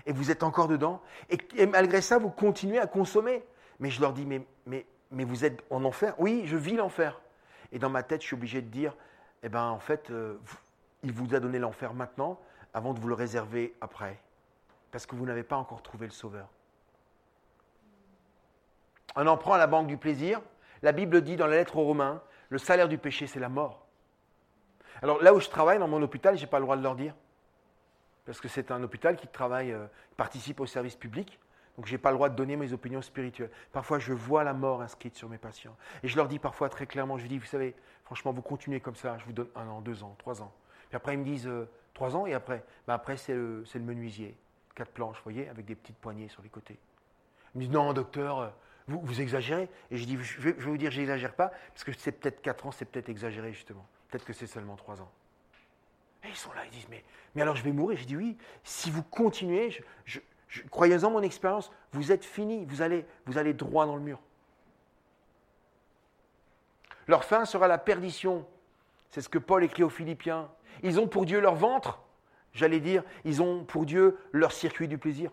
Et 0.04 0.12
vous 0.12 0.30
êtes 0.30 0.42
encore 0.42 0.68
dedans? 0.68 1.00
Et, 1.30 1.66
malgré 1.66 2.02
ça, 2.02 2.18
vous 2.18 2.28
continuez 2.28 2.78
à 2.78 2.86
consommer. 2.86 3.42
Mais 3.78 3.88
je 3.88 4.02
leur 4.02 4.12
dis, 4.12 4.26
mais, 4.26 4.44
mais, 4.66 4.84
mais 5.10 5.24
vous 5.24 5.46
êtes 5.46 5.64
en 5.70 5.84
enfer? 5.84 6.14
Oui, 6.18 6.42
je 6.44 6.58
vis 6.58 6.76
l'enfer. 6.76 7.18
Et 7.72 7.78
dans 7.78 7.90
ma 7.90 8.02
tête, 8.02 8.20
je 8.20 8.26
suis 8.26 8.36
obligé 8.36 8.60
de 8.60 8.68
dire, 8.68 8.94
eh 9.42 9.48
bien, 9.48 9.64
en 9.64 9.78
fait, 9.78 10.10
euh, 10.10 10.38
il 11.02 11.12
vous 11.12 11.34
a 11.34 11.40
donné 11.40 11.58
l'enfer 11.58 11.94
maintenant, 11.94 12.38
avant 12.74 12.94
de 12.94 13.00
vous 13.00 13.08
le 13.08 13.14
réserver 13.14 13.74
après, 13.80 14.18
parce 14.90 15.06
que 15.06 15.16
vous 15.16 15.26
n'avez 15.26 15.42
pas 15.42 15.56
encore 15.56 15.82
trouvé 15.82 16.06
le 16.06 16.12
Sauveur. 16.12 16.48
On 19.16 19.26
en 19.26 19.36
prend 19.36 19.54
à 19.54 19.58
la 19.58 19.66
banque 19.66 19.88
du 19.88 19.96
plaisir. 19.96 20.40
La 20.82 20.92
Bible 20.92 21.22
dit 21.22 21.36
dans 21.36 21.46
la 21.46 21.56
lettre 21.56 21.76
aux 21.76 21.84
Romains, 21.84 22.22
le 22.48 22.58
salaire 22.58 22.88
du 22.88 22.98
péché, 22.98 23.26
c'est 23.26 23.40
la 23.40 23.48
mort. 23.48 23.86
Alors 25.02 25.22
là 25.22 25.34
où 25.34 25.40
je 25.40 25.48
travaille, 25.48 25.78
dans 25.78 25.88
mon 25.88 26.00
hôpital, 26.02 26.36
je 26.36 26.42
n'ai 26.42 26.46
pas 26.46 26.58
le 26.58 26.64
droit 26.64 26.76
de 26.76 26.82
leur 26.82 26.94
dire. 26.94 27.14
Parce 28.24 28.40
que 28.40 28.48
c'est 28.48 28.70
un 28.70 28.82
hôpital 28.82 29.16
qui 29.16 29.26
travaille, 29.26 29.72
euh, 29.72 29.86
participe 30.16 30.60
au 30.60 30.66
service 30.66 30.96
public. 30.96 31.38
Donc 31.82 31.88
je 31.88 31.94
n'ai 31.94 31.98
pas 31.98 32.12
le 32.12 32.16
droit 32.16 32.28
de 32.28 32.36
donner 32.36 32.54
mes 32.54 32.72
opinions 32.72 33.02
spirituelles. 33.02 33.50
Parfois, 33.72 33.98
je 33.98 34.12
vois 34.12 34.44
la 34.44 34.54
mort 34.54 34.82
inscrite 34.82 35.16
sur 35.16 35.28
mes 35.28 35.36
patients. 35.36 35.76
Et 36.04 36.08
je 36.08 36.16
leur 36.16 36.28
dis 36.28 36.38
parfois 36.38 36.68
très 36.68 36.86
clairement, 36.86 37.18
je 37.18 37.26
dis, 37.26 37.38
vous 37.38 37.44
savez, 37.44 37.74
franchement, 38.04 38.32
vous 38.32 38.40
continuez 38.40 38.78
comme 38.78 38.94
ça, 38.94 39.18
je 39.18 39.24
vous 39.24 39.32
donne 39.32 39.48
un 39.56 39.66
an, 39.66 39.80
deux 39.80 40.04
ans, 40.04 40.14
trois 40.16 40.42
ans. 40.42 40.52
Puis 40.88 40.96
après, 40.96 41.14
ils 41.14 41.18
me 41.18 41.24
disent, 41.24 41.48
euh, 41.48 41.68
Trois 41.92 42.14
ans 42.14 42.24
et 42.24 42.34
après 42.34 42.64
ben 42.86 42.94
Après, 42.94 43.16
c'est 43.16 43.34
le, 43.34 43.64
menuisier. 43.74 44.36
Quatre 44.76 44.92
planches, 44.92 45.16
vous 45.16 45.24
voyez, 45.24 45.48
avec 45.48 45.66
des 45.66 45.74
petites 45.74 45.98
poignées 45.98 46.28
sur 46.28 46.40
les 46.40 46.48
côtés. 46.48 46.78
Ils 47.56 47.58
me 47.58 47.64
disent 47.64 47.72
Non, 47.72 47.92
docteur, 47.92 48.38
euh, 48.38 48.48
vous, 48.86 49.00
vous 49.02 49.20
exagérez. 49.20 49.68
Et 49.90 49.96
je 49.96 50.04
dis 50.04 50.16
Je 50.22 50.40
vais, 50.40 50.52
vous 50.52 50.78
dire, 50.78 50.92
j'exagère 50.92 51.34
pas, 51.34 51.48
parce 51.68 51.82
que 51.82 51.92
c'est 51.92 52.12
peut-être 52.12 52.40
quatre 52.40 52.64
ans, 52.64 52.70
c'est 52.70 52.84
peut-être 52.84 53.08
exagéré, 53.08 53.52
justement. 53.52 53.84
Peut-être 54.08 54.24
que 54.24 54.32
c'est 54.32 54.46
seulement 54.46 54.76
trois 54.76 55.00
ans. 55.02 55.10
Et 56.24 56.28
ils 56.28 56.36
sont 56.36 56.52
là, 56.52 56.64
ils 56.64 56.70
disent 56.70 56.88
Mais, 56.88 57.04
mais 57.34 57.42
alors 57.42 57.56
je 57.56 57.64
vais 57.64 57.72
mourir? 57.72 57.98
Je 57.98 58.06
dis 58.06 58.16
Oui, 58.16 58.38
si 58.62 58.90
vous 58.90 59.02
continuez, 59.02 59.76
je, 60.04 60.20
croyez-en 60.70 61.10
mon 61.10 61.22
expérience, 61.22 61.70
vous 61.92 62.12
êtes 62.12 62.24
fini, 62.24 62.64
vous 62.66 62.82
allez, 62.82 63.06
vous 63.26 63.38
allez 63.38 63.54
droit 63.54 63.86
dans 63.86 63.96
le 63.96 64.02
mur. 64.02 64.18
Leur 67.06 67.24
fin 67.24 67.44
sera 67.44 67.68
la 67.68 67.78
perdition. 67.78 68.46
C'est 69.10 69.20
ce 69.20 69.28
que 69.28 69.38
Paul 69.38 69.64
écrit 69.64 69.82
aux 69.82 69.90
Philippiens. 69.90 70.48
Ils 70.82 70.98
ont 71.00 71.06
pour 71.06 71.26
Dieu 71.26 71.40
leur 71.40 71.54
ventre, 71.54 72.02
j'allais 72.52 72.80
dire, 72.80 73.02
ils 73.24 73.42
ont 73.42 73.64
pour 73.64 73.84
Dieu 73.84 74.18
leur 74.32 74.52
circuit 74.52 74.88
du 74.88 74.98
plaisir. 74.98 75.30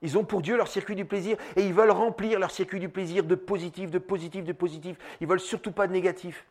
Ils 0.00 0.16
ont 0.16 0.24
pour 0.24 0.42
Dieu 0.42 0.56
leur 0.56 0.68
circuit 0.68 0.94
du 0.94 1.04
plaisir 1.04 1.36
et 1.56 1.66
ils 1.66 1.74
veulent 1.74 1.90
remplir 1.90 2.38
leur 2.38 2.50
circuit 2.50 2.78
du 2.78 2.88
plaisir 2.88 3.24
de 3.24 3.34
positif, 3.34 3.90
de 3.90 3.98
positif, 3.98 4.44
de 4.44 4.52
positif. 4.52 4.96
Ils 5.20 5.26
veulent 5.26 5.40
surtout 5.40 5.72
pas 5.72 5.86
de 5.88 5.92
négatif. 5.92 6.46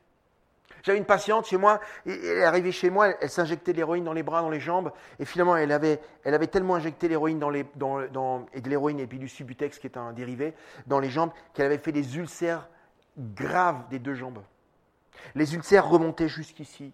J'avais 0.83 0.97
une 0.97 1.05
patiente 1.05 1.45
chez 1.45 1.57
moi, 1.57 1.81
elle 2.05 2.13
est 2.13 2.43
arrivée 2.43 2.71
chez 2.71 2.89
moi, 2.89 3.09
elle, 3.19 3.29
s'injectait 3.29 3.71
de 3.71 3.77
l'héroïne 3.77 4.03
dans 4.03 4.13
les 4.13 4.23
bras, 4.23 4.41
dans 4.41 4.49
les 4.49 4.59
jambes, 4.59 4.91
et 5.19 5.25
finalement 5.25 5.57
elle 5.57 5.71
avait, 5.71 5.99
elle 6.23 6.33
avait 6.33 6.47
tellement 6.47 6.75
injecté 6.75 7.07
l'héroïne 7.07 7.41
et 7.53 8.61
de 8.61 8.69
l'héroïne 8.69 8.99
et 8.99 9.07
puis 9.07 9.19
du 9.19 9.27
subutex 9.27 9.79
qui 9.79 9.87
est 9.87 9.97
un 9.97 10.13
dérivé 10.13 10.53
dans 10.85 10.99
les 10.99 11.09
jambes 11.09 11.31
qu'elle 11.53 11.65
avait 11.65 11.77
fait 11.77 11.91
des 11.91 12.17
ulcères 12.17 12.69
graves 13.17 13.87
des 13.89 13.99
deux 13.99 14.13
jambes. 14.13 14.41
Les 15.35 15.55
ulcères 15.55 15.87
remontaient 15.87 16.29
jusqu'ici. 16.29 16.93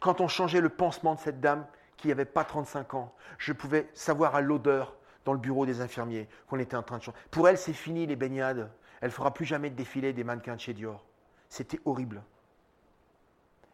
Quand 0.00 0.20
on 0.20 0.28
changeait 0.28 0.60
le 0.60 0.70
pansement 0.70 1.14
de 1.14 1.20
cette 1.20 1.40
dame, 1.40 1.66
qui 1.96 2.08
n'avait 2.08 2.24
pas 2.24 2.44
35 2.44 2.94
ans, 2.94 3.14
je 3.38 3.52
pouvais 3.52 3.88
savoir 3.94 4.34
à 4.34 4.40
l'odeur 4.40 4.96
dans 5.24 5.32
le 5.32 5.38
bureau 5.38 5.64
des 5.64 5.80
infirmiers 5.80 6.28
qu'on 6.48 6.58
était 6.58 6.76
en 6.76 6.82
train 6.82 6.98
de 6.98 7.02
changer. 7.02 7.16
Pour 7.30 7.48
elle, 7.48 7.56
c'est 7.56 7.72
fini 7.72 8.06
les 8.06 8.16
baignades. 8.16 8.70
Elle 9.00 9.08
ne 9.08 9.12
fera 9.12 9.32
plus 9.32 9.44
jamais 9.44 9.70
de 9.70 9.74
défilé 9.74 10.12
des 10.12 10.24
mannequins 10.24 10.56
de 10.56 10.60
chez 10.60 10.74
Dior. 10.74 11.04
C'était 11.48 11.80
horrible. 11.84 12.22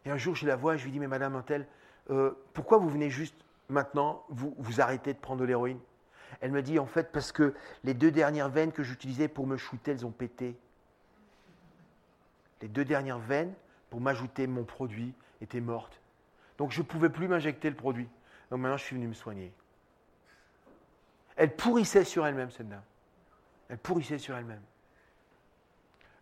Et 0.04 0.10
un 0.10 0.16
jour, 0.16 0.34
je 0.34 0.46
la 0.46 0.56
vois 0.56 0.74
et 0.74 0.78
je 0.78 0.84
lui 0.84 0.92
dis, 0.92 1.00
mais 1.00 1.08
madame 1.08 1.36
Intel, 1.36 1.66
euh, 2.10 2.32
pourquoi 2.54 2.78
vous 2.78 2.88
venez 2.88 3.10
juste 3.10 3.36
maintenant, 3.68 4.24
vous, 4.28 4.54
vous 4.58 4.80
arrêtez 4.80 5.12
de 5.12 5.18
prendre 5.18 5.40
de 5.40 5.44
l'héroïne? 5.44 5.78
Elle 6.40 6.52
me 6.52 6.62
dit, 6.62 6.78
en 6.78 6.86
fait, 6.86 7.12
parce 7.12 7.32
que 7.32 7.54
les 7.84 7.94
deux 7.94 8.10
dernières 8.10 8.48
veines 8.48 8.72
que 8.72 8.82
j'utilisais 8.82 9.28
pour 9.28 9.46
me 9.46 9.56
shooter, 9.56 9.92
elles 9.92 10.06
ont 10.06 10.10
pété. 10.10 10.56
Les 12.62 12.68
deux 12.68 12.84
dernières 12.84 13.18
veines 13.18 13.52
pour 13.90 14.00
m'ajouter 14.00 14.46
mon 14.46 14.64
produit 14.64 15.12
étaient 15.40 15.60
mortes. 15.60 16.00
Donc 16.58 16.72
je 16.72 16.80
ne 16.80 16.86
pouvais 16.86 17.08
plus 17.08 17.26
m'injecter 17.26 17.68
le 17.70 17.76
produit. 17.76 18.08
Donc 18.50 18.60
maintenant, 18.60 18.76
je 18.76 18.84
suis 18.84 18.96
venu 18.96 19.08
me 19.08 19.14
soigner. 19.14 19.52
Elle 21.36 21.54
pourrissait 21.56 22.04
sur 22.04 22.26
elle-même, 22.26 22.50
cette 22.50 22.68
dame. 22.68 22.82
Elle 23.68 23.78
pourrissait 23.78 24.18
sur 24.18 24.36
elle-même. 24.36 24.62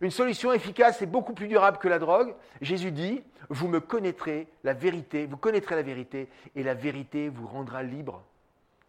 Une 0.01 0.11
solution 0.11 0.53
efficace 0.53 1.01
et 1.01 1.05
beaucoup 1.05 1.33
plus 1.33 1.47
durable 1.47 1.77
que 1.77 1.87
la 1.87 1.99
drogue. 1.99 2.33
Jésus 2.61 2.91
dit, 2.91 3.21
vous 3.49 3.67
me 3.67 3.79
connaîtrez 3.79 4.47
la 4.63 4.73
vérité, 4.73 5.25
vous 5.25 5.37
connaîtrez 5.37 5.75
la 5.75 5.81
vérité, 5.81 6.29
et 6.55 6.63
la 6.63 6.73
vérité 6.73 7.27
vous 7.27 7.47
rendra 7.47 7.83
libre. 7.83 8.23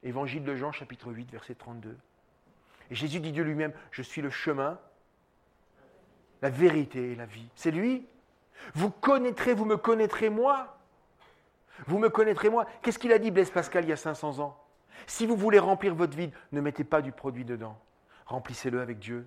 Évangile 0.02 0.44
de 0.44 0.54
Jean, 0.54 0.72
chapitre 0.72 1.12
8, 1.12 1.30
verset 1.32 1.54
32. 1.54 1.96
Et 2.90 2.94
Jésus 2.94 3.20
dit 3.20 3.32
de 3.32 3.42
lui-même, 3.42 3.72
je 3.90 4.02
suis 4.02 4.22
le 4.22 4.30
chemin, 4.30 4.78
la 6.42 6.50
vérité 6.50 7.12
et 7.12 7.14
la 7.16 7.26
vie. 7.26 7.48
C'est 7.54 7.70
lui. 7.70 8.06
Vous 8.74 8.90
connaîtrez, 8.90 9.54
vous 9.54 9.64
me 9.64 9.76
connaîtrez 9.76 10.30
moi. 10.30 10.78
Vous 11.86 11.98
me 11.98 12.08
connaîtrez 12.08 12.50
moi. 12.50 12.66
Qu'est-ce 12.82 12.98
qu'il 12.98 13.12
a 13.12 13.18
dit 13.18 13.30
Blaise 13.30 13.50
Pascal 13.50 13.84
il 13.84 13.90
y 13.90 13.92
a 13.92 13.96
500 13.96 14.38
ans? 14.38 14.56
Si 15.06 15.26
vous 15.26 15.36
voulez 15.36 15.58
remplir 15.58 15.94
votre 15.94 16.16
vide, 16.16 16.32
ne 16.52 16.60
mettez 16.60 16.84
pas 16.84 17.02
du 17.02 17.10
produit 17.10 17.44
dedans. 17.44 17.78
Remplissez-le 18.26 18.80
avec 18.80 18.98
Dieu. 18.98 19.26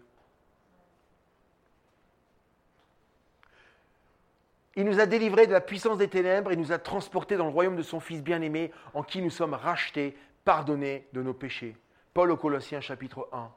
Il 4.76 4.86
nous 4.86 5.00
a 5.00 5.06
délivrés 5.06 5.46
de 5.46 5.52
la 5.52 5.62
puissance 5.62 6.00
des 6.00 6.08
ténèbres 6.08 6.52
et 6.52 6.56
nous 6.56 6.72
a 6.72 6.80
transportés 6.80 7.38
dans 7.38 7.46
le 7.46 7.52
royaume 7.52 7.76
de 7.76 7.84
son 7.84 8.00
Fils 8.00 8.24
bien-aimé, 8.24 8.72
en 8.94 9.04
qui 9.04 9.22
nous 9.22 9.30
sommes 9.30 9.54
rachetés, 9.54 10.18
pardonnés 10.46 11.08
de 11.14 11.22
nos 11.22 11.34
péchés. 11.34 11.78
Paul 12.14 12.32
aux 12.32 12.38
Colossiens 12.38 12.82
chapitre 12.82 13.30
1. 13.32 13.52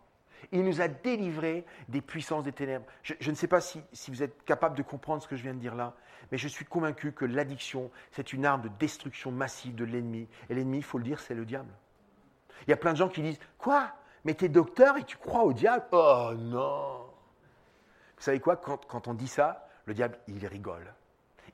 Il 0.52 0.62
nous 0.64 0.80
a 0.80 0.88
délivrés 0.88 1.64
des 1.88 2.02
puissances 2.02 2.44
des 2.44 2.52
ténèbres. 2.52 2.84
Je, 3.02 3.30
ne 3.30 3.34
sais 3.34 3.48
pas 3.48 3.60
si, 3.60 3.82
vous 4.09 4.22
êtes 4.22 4.44
capable 4.44 4.76
de 4.76 4.82
comprendre 4.82 5.22
ce 5.22 5.28
que 5.28 5.36
je 5.36 5.43
viens 5.43 5.55
de 5.55 5.59
dire 5.59 5.74
là, 5.74 5.94
mais 6.30 6.38
je 6.38 6.48
suis 6.48 6.64
convaincu 6.64 7.12
que 7.12 7.24
l'addiction, 7.24 7.90
c'est 8.12 8.32
une 8.32 8.44
arme 8.44 8.62
de 8.62 8.68
destruction 8.78 9.30
massive 9.30 9.74
de 9.74 9.84
l'ennemi. 9.84 10.28
Et 10.51 10.55
l'ennemi, 10.55 10.78
il 10.78 10.84
faut 10.84 10.98
le 10.98 11.05
dire, 11.05 11.20
c'est 11.20 11.34
le 11.34 11.44
diable. 11.44 11.72
Il 12.66 12.70
y 12.70 12.74
a 12.74 12.76
plein 12.76 12.93
de 12.93 12.98
gens 12.98 13.09
qui 13.09 13.22
disent 13.22 13.38
Quoi? 13.59 13.90
Mais 14.24 14.34
tu 14.34 14.44
es 14.44 14.48
docteur 14.48 14.97
et 14.97 15.05
tu 15.05 15.16
crois 15.16 15.44
au 15.44 15.52
diable? 15.52 15.84
Oh 15.93 16.32
non 16.36 17.06
Vous 18.16 18.22
savez 18.22 18.40
quoi? 18.40 18.56
Quand, 18.56 18.84
quand 18.86 19.09
on 19.09 19.14
dit 19.14 19.28
ça, 19.28 19.68
le 19.84 19.94
diable, 19.94 20.18
il 20.26 20.44
rigole. 20.47 20.93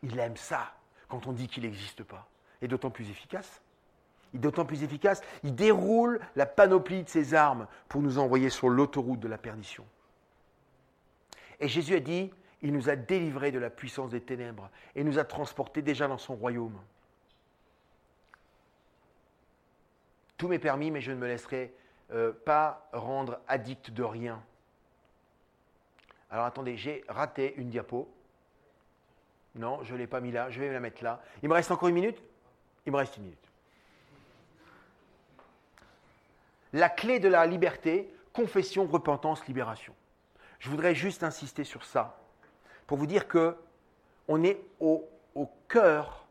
Il 0.02 0.18
aime 0.18 0.36
ça 0.36 0.74
quand 1.08 1.26
on 1.26 1.32
dit 1.32 1.48
qu'il 1.48 1.64
n'existe 1.64 2.02
pas. 2.02 2.28
Et 2.60 2.68
d'autant 2.68 2.90
plus 2.90 3.10
efficace. 3.10 3.60
Il 4.34 4.40
d'autant 4.40 4.64
plus 4.64 4.82
efficace. 4.82 5.20
Il 5.42 5.54
déroule 5.54 6.20
la 6.36 6.46
panoplie 6.46 7.02
de 7.02 7.08
ses 7.08 7.34
armes 7.34 7.66
pour 7.88 8.00
nous 8.02 8.18
envoyer 8.18 8.50
sur 8.50 8.68
l'autoroute 8.68 9.20
de 9.20 9.28
la 9.28 9.38
perdition. 9.38 9.84
Et 11.60 11.68
Jésus 11.68 11.94
a 11.94 12.00
dit, 12.00 12.30
il 12.62 12.72
nous 12.72 12.88
a 12.88 12.96
délivrés 12.96 13.52
de 13.52 13.58
la 13.58 13.70
puissance 13.70 14.10
des 14.10 14.20
ténèbres 14.20 14.70
et 14.94 15.04
nous 15.04 15.18
a 15.18 15.24
transportés 15.24 15.82
déjà 15.82 16.08
dans 16.08 16.18
son 16.18 16.34
royaume. 16.34 16.78
Tout 20.38 20.48
m'est 20.48 20.58
permis, 20.58 20.90
mais 20.90 21.00
je 21.00 21.12
ne 21.12 21.16
me 21.16 21.26
laisserai 21.26 21.74
euh, 22.12 22.32
pas 22.32 22.88
rendre 22.92 23.40
addict 23.46 23.90
de 23.90 24.02
rien. 24.02 24.42
Alors 26.30 26.46
attendez, 26.46 26.76
j'ai 26.76 27.04
raté 27.08 27.54
une 27.56 27.68
diapo. 27.68 28.08
Non, 29.54 29.82
je 29.82 29.92
ne 29.92 29.98
l'ai 29.98 30.06
pas 30.06 30.20
mis 30.20 30.32
là, 30.32 30.50
je 30.50 30.60
vais 30.60 30.72
la 30.72 30.80
mettre 30.80 31.04
là. 31.04 31.22
Il 31.42 31.48
me 31.48 31.54
reste 31.54 31.70
encore 31.70 31.88
une 31.88 31.94
minute? 31.94 32.22
Il 32.86 32.92
me 32.92 32.96
reste 32.96 33.16
une 33.16 33.24
minute. 33.24 33.38
La 36.72 36.88
clé 36.88 37.20
de 37.20 37.28
la 37.28 37.46
liberté, 37.46 38.12
confession, 38.32 38.86
repentance, 38.86 39.46
libération. 39.46 39.94
Je 40.58 40.70
voudrais 40.70 40.94
juste 40.94 41.22
insister 41.22 41.64
sur 41.64 41.84
ça 41.84 42.18
pour 42.86 42.96
vous 42.96 43.06
dire 43.06 43.28
que 43.28 43.56
on 44.28 44.42
est 44.42 44.60
au, 44.80 45.08
cœur 45.68 46.26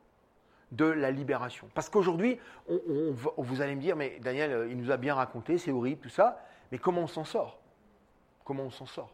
de 0.71 0.85
la 0.85 1.09
libération. 1.09 1.67
Parce 1.73 1.89
qu'aujourd'hui, 1.89 2.39
vous 2.67 3.61
allez 3.61 3.75
me 3.75 3.81
dire, 3.81 3.95
mais 3.95 4.19
Daniel, 4.19 4.67
il 4.69 4.77
nous 4.77 4.91
a 4.91 4.97
bien 4.97 5.15
raconté, 5.15 5.57
c'est 5.57 5.71
horrible, 5.71 5.99
tout 5.99 6.09
ça, 6.09 6.45
mais 6.71 6.77
comment 6.77 7.01
on 7.01 7.07
s'en 7.07 7.25
sort? 7.25 7.59
Comment 8.45 8.63
on 8.63 8.69
s'en 8.69 8.85
sort? 8.85 9.13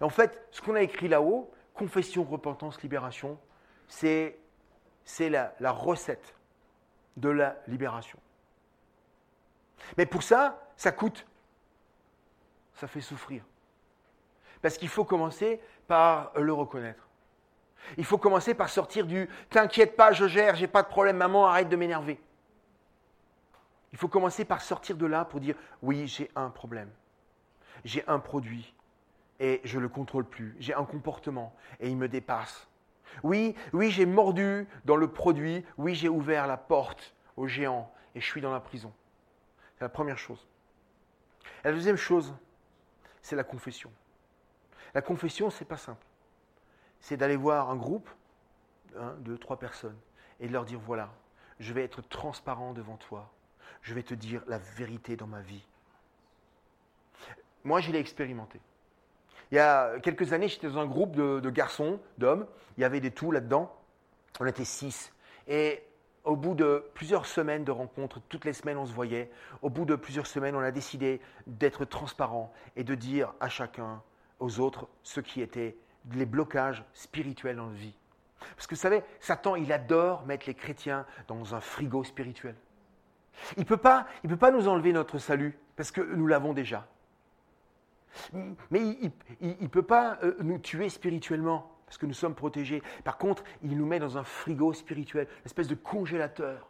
Et 0.00 0.04
en 0.04 0.08
fait, 0.08 0.46
ce 0.50 0.60
qu'on 0.60 0.74
a 0.74 0.82
écrit 0.82 1.08
là-haut, 1.08 1.50
confession, 1.76 2.24
repentance, 2.24 2.82
libération, 2.82 3.38
c'est 3.86 4.38
la, 5.20 5.70
recette 5.70 6.34
de 7.16 7.28
la 7.28 7.56
libération. 7.68 8.18
Mais 9.96 10.06
pour 10.06 10.22
ça, 10.22 10.60
ça 10.76 10.90
coûte. 10.90 11.26
Ça 12.74 12.86
fait 12.86 13.00
souffrir. 13.00 13.44
Parce 14.60 14.76
qu'il 14.78 14.88
faut 14.88 15.04
commencer 15.04 15.60
par 15.86 16.32
le 16.36 16.52
reconnaître. 16.52 17.06
Il 17.96 18.04
faut 18.04 18.18
commencer 18.18 18.54
par 18.54 18.68
sortir 18.68 19.06
du 19.06 19.28
T'inquiète 19.48 19.96
pas, 19.96 20.12
je 20.12 20.26
gère, 20.26 20.56
j'ai 20.56 20.66
pas 20.66 20.82
de 20.82 20.88
problème, 20.88 21.16
maman, 21.16 21.46
arrête 21.46 21.68
de 21.68 21.76
m'énerver. 21.76 22.20
Il 23.92 23.98
faut 23.98 24.08
commencer 24.08 24.44
par 24.44 24.60
sortir 24.60 24.96
de 24.96 25.06
là 25.06 25.24
pour 25.24 25.40
dire 25.40 25.54
Oui, 25.82 26.06
j'ai 26.08 26.30
un 26.34 26.50
problème. 26.50 26.90
J'ai 27.84 28.06
un 28.08 28.18
produit 28.18 28.74
et 29.40 29.60
je 29.64 29.76
ne 29.76 29.82
le 29.82 29.88
contrôle 29.88 30.24
plus. 30.24 30.56
J'ai 30.58 30.74
un 30.74 30.84
comportement 30.84 31.54
et 31.80 31.88
il 31.88 31.96
me 31.96 32.08
dépasse. 32.08 32.68
Oui, 33.22 33.54
oui, 33.72 33.90
j'ai 33.90 34.06
mordu 34.06 34.66
dans 34.84 34.96
le 34.96 35.08
produit. 35.08 35.64
Oui, 35.78 35.94
j'ai 35.94 36.08
ouvert 36.08 36.46
la 36.46 36.56
porte 36.56 37.14
au 37.36 37.46
géant 37.46 37.92
et 38.14 38.20
je 38.20 38.26
suis 38.26 38.40
dans 38.40 38.52
la 38.52 38.60
prison. 38.60 38.92
C'est 39.76 39.84
la 39.84 39.88
première 39.88 40.18
chose. 40.18 40.46
la 41.64 41.72
deuxième 41.72 41.96
chose, 41.96 42.34
c'est 43.22 43.36
la 43.36 43.44
confession. 43.44 43.92
La 44.94 45.02
confession, 45.02 45.50
c'est 45.50 45.64
pas 45.64 45.76
simple. 45.76 46.06
C'est 47.00 47.16
d'aller 47.16 47.36
voir 47.36 47.70
un 47.70 47.76
groupe, 47.76 48.08
un, 48.98 49.12
deux, 49.16 49.36
trois 49.36 49.58
personnes, 49.58 49.98
et 50.40 50.48
de 50.48 50.52
leur 50.52 50.64
dire 50.64 50.78
voilà, 50.80 51.12
je 51.60 51.72
vais 51.72 51.84
être 51.84 52.02
transparent 52.02 52.72
devant 52.72 52.96
toi. 52.96 53.30
Je 53.82 53.94
vais 53.94 54.02
te 54.02 54.14
dire 54.14 54.42
la 54.46 54.58
vérité 54.58 55.16
dans 55.16 55.26
ma 55.26 55.42
vie. 55.42 55.64
Moi, 57.64 57.80
je 57.80 57.90
l'ai 57.90 57.98
expérimenté. 57.98 58.60
Il 59.50 59.56
y 59.56 59.58
a 59.58 59.98
quelques 60.00 60.32
années, 60.32 60.48
j'étais 60.48 60.68
dans 60.68 60.78
un 60.78 60.86
groupe 60.86 61.14
de, 61.14 61.50
garçons, 61.50 62.00
d'hommes. 62.18 62.46
Il 62.76 62.80
y 62.80 62.84
avait 62.84 63.00
des 63.00 63.10
tout 63.10 63.30
là-dedans. 63.30 63.72
On 64.40 64.46
était 64.46 64.64
six. 64.64 65.12
Et 65.46 65.82
au 66.24 66.34
bout 66.34 66.54
de 66.54 66.84
plusieurs 66.94 67.26
semaines 67.26 67.64
de 67.64 67.70
rencontres, 67.70 68.20
toutes 68.28 68.44
les 68.44 68.52
semaines 68.52 68.76
on 68.78 68.86
se 68.86 68.92
voyait, 68.92 69.30
au 69.62 69.70
bout 69.70 69.84
de 69.84 69.94
plusieurs 69.94 70.26
semaines 70.26 70.56
on 70.56 70.60
a 70.60 70.72
décidé 70.72 71.20
d'être 71.46 71.84
transparent 71.84 72.52
et 72.74 72.82
de 72.82 72.94
dire 72.96 73.32
à 73.38 73.48
chacun, 73.48 74.02
aux 74.40 74.58
autres, 74.58 74.88
ce 75.04 75.20
qui 75.20 75.40
était 75.40 75.76
les 76.12 76.26
blocages 76.26 76.84
spirituels 76.94 77.56
dans 77.56 77.66
la 77.66 77.72
vie. 77.72 77.94
Parce 78.56 78.66
que 78.66 78.74
vous 78.74 78.80
savez, 78.80 79.02
Satan, 79.20 79.56
il 79.56 79.72
adore 79.72 80.26
mettre 80.26 80.46
les 80.46 80.54
chrétiens 80.54 81.06
dans 81.28 81.54
un 81.54 81.60
frigo 81.60 82.04
spirituel. 82.04 82.54
Il 83.56 83.60
ne 83.60 83.64
peut, 83.64 83.76
peut 83.76 84.36
pas 84.36 84.50
nous 84.50 84.68
enlever 84.68 84.92
notre 84.92 85.18
salut, 85.18 85.58
parce 85.76 85.90
que 85.90 86.00
nous 86.00 86.26
l'avons 86.26 86.52
déjà. 86.52 86.86
Mais 88.70 88.80
il 89.40 89.56
ne 89.60 89.68
peut 89.68 89.82
pas 89.82 90.18
euh, 90.22 90.36
nous 90.40 90.58
tuer 90.58 90.88
spirituellement 90.88 91.70
parce 91.86 91.98
que 91.98 92.06
nous 92.06 92.14
sommes 92.14 92.34
protégés. 92.34 92.82
Par 93.04 93.16
contre, 93.16 93.44
il 93.62 93.76
nous 93.76 93.86
met 93.86 93.98
dans 93.98 94.18
un 94.18 94.24
frigo 94.24 94.72
spirituel, 94.72 95.28
une 95.30 95.46
espèce 95.46 95.68
de 95.68 95.74
congélateur, 95.74 96.68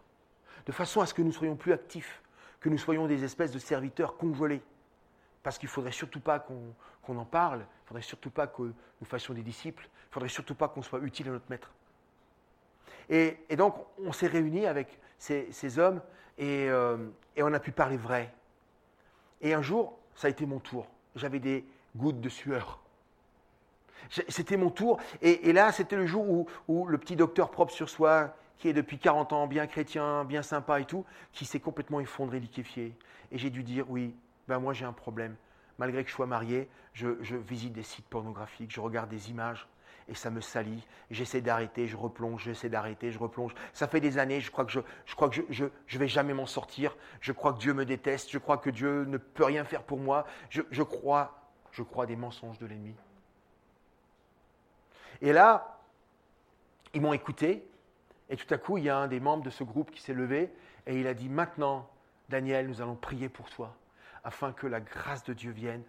de 0.66 0.73
façon 0.73 1.01
à 1.01 1.06
ce 1.06 1.14
que 1.14 1.23
nous 1.23 1.32
soyons 1.32 1.56
plus 1.56 1.73
actifs, 1.73 2.23
que 2.60 2.68
nous 2.68 2.78
soyons 2.78 3.06
des 3.06 3.24
espèces 3.24 3.51
de 3.51 3.59
serviteurs 3.59 4.16
congelés. 4.16 4.62
Parce 5.43 5.59
qu'il 5.59 5.68
ne 5.68 5.73
faudrait 5.73 5.93
surtout 5.93 6.20
pas 6.20 6.39
qu'on 6.39 7.16
en 7.16 7.24
parle, 7.24 7.60
il 7.60 7.62
ne 7.62 7.86
faudrait 7.86 8.02
surtout 8.02 8.31
pas 8.31 8.47
que 8.47 8.62
nous 8.62 9.06
fassions 9.06 9.32
des 9.32 9.43
disciples, 9.43 9.85
il 9.85 10.09
ne 10.09 10.12
faudrait 10.12 10.28
surtout 10.28 10.55
pas 10.55 10.68
qu'on 10.68 10.82
soit 10.82 11.01
utile 11.01 11.28
à 11.28 11.31
notre 11.31 11.48
maître. 11.48 11.73
Et, 13.09 13.39
donc, 13.56 13.77
on 14.05 14.12
s'est 14.12 14.27
réunis 14.27 14.66
avec 14.66 14.98
ces, 15.18 15.78
hommes 15.78 16.02
euh, 16.40 17.09
et 17.36 17.43
on 17.43 17.52
a 17.52 17.60
pu 17.60 17.70
parler 17.70 17.97
vrai. 17.97 18.32
Et 19.40 19.55
un 19.55 19.62
jour, 19.62 19.98
ça 20.14 20.27
a 20.27 20.31
été 20.31 20.44
mon 20.44 20.59
tour. 20.59 20.89
J'avais 21.16 21.40
des 21.40 21.64
gouttes 21.97 22.20
de 22.20 22.28
sueur. 22.28 22.78
C'était 24.28 24.56
mon 24.56 24.70
tour. 24.70 25.01
Et, 25.22 25.52
là, 25.52 25.72
c'était 25.72 25.97
le 25.97 26.06
jour 26.06 26.47
où, 26.68 26.86
le 26.86 26.98
petit 26.98 27.16
docteur 27.16 27.51
propre 27.51 27.72
sur 27.72 27.88
soi, 27.88 28.36
qui 28.59 28.68
est 28.68 28.72
depuis 28.72 28.98
40 28.98 29.32
ans 29.32 29.47
bien 29.47 29.66
chrétien, 29.66 30.24
bien 30.24 30.43
sympa 30.43 30.80
et 30.80 30.84
tout, 30.84 31.05
qui 31.32 31.44
s'est 31.44 31.60
complètement 31.60 32.01
effondré, 32.01 32.40
liquéfié. 32.40 32.94
Et 33.32 33.38
j'ai 33.38 33.51
dû 33.51 33.62
dire, 33.62 33.84
oui, 33.88 34.14
ben 34.48 34.59
moi 34.60 34.72
j'ai 34.72 34.84
un 34.84 34.93
problème. 34.93 35.34
Malgré 35.78 36.05
que 36.05 36.10
je 36.10 36.14
sois 36.14 36.26
marié, 36.26 36.68
je, 36.94 37.09
visite 37.36 37.72
des 37.72 37.82
sites 37.82 38.06
pornographiques, 38.06 38.72
je 38.72 38.80
regarde 38.80 39.10
des 39.10 39.30
images 39.30 39.66
et 40.09 40.15
ça 40.15 40.31
me 40.31 40.41
salit. 40.41 40.87
J'essaie 41.11 41.41
d'arrêter, 41.41 41.89
je 41.89 41.97
replonge, 41.97 42.45
j'essaie 42.45 42.69
d'arrêter, 42.69 43.11
je 43.11 43.19
replonge. 43.19 43.55
Ça 43.73 43.89
fait 43.89 44.01
des 44.01 44.19
années, 44.19 44.41
je 44.41 44.51
crois 44.51 44.65
que 44.65 44.73
je, 44.73 44.81
je 45.05 45.15
crois 45.15 45.28
que 45.28 45.37
je, 45.51 45.65
je, 45.87 45.99
vais 45.99 46.09
jamais 46.09 46.35
m'en 46.35 46.47
sortir. 46.47 46.97
Je 47.20 47.33
crois 47.33 47.53
que 47.53 47.59
Dieu 47.59 47.74
me 47.74 47.85
déteste, 47.85 48.31
je 48.31 48.39
crois 48.39 48.59
que 48.59 48.70
Dieu 48.70 49.05
ne 49.05 49.19
peut 49.19 49.45
rien 49.45 49.65
faire 49.65 49.83
pour 49.83 49.99
moi. 49.99 50.27
Je, 50.49 50.62
je 50.70 50.83
crois, 50.83 51.51
je 51.73 51.83
crois 51.83 52.07
des 52.07 52.16
mensonges 52.16 52.59
de 52.59 52.66
l'ennemi. 52.66 52.95
Et 55.23 55.33
là, 55.33 55.81
ils 56.95 57.01
m'ont 57.01 57.12
écouté, 57.12 57.66
et 58.28 58.37
tout 58.37 58.53
à 58.53 58.59
coup, 58.59 58.78
il 58.78 58.85
y 58.85 58.91
a 58.91 58.97
un 58.97 59.09
des 59.09 59.20
membres 59.20 59.43
de 59.43 59.51
ce 59.51 59.65
groupe 59.65 59.91
qui 59.91 60.01
s'est 60.01 60.15
levé, 60.15 60.53
et 60.87 61.01
il 61.01 61.07
a 61.07 61.15
dit, 61.15 61.28
maintenant, 61.28 61.89
Daniel, 62.28 62.69
nous 62.69 62.81
allons 62.81 62.97
prier 62.97 63.28
pour 63.28 63.49
toi, 63.51 63.74
afin 64.24 64.53
que 64.53 64.66
la 64.66 64.81
grâce 64.81 65.24
de 65.24 65.33
Dieu 65.33 65.53
vienne, 65.53 65.83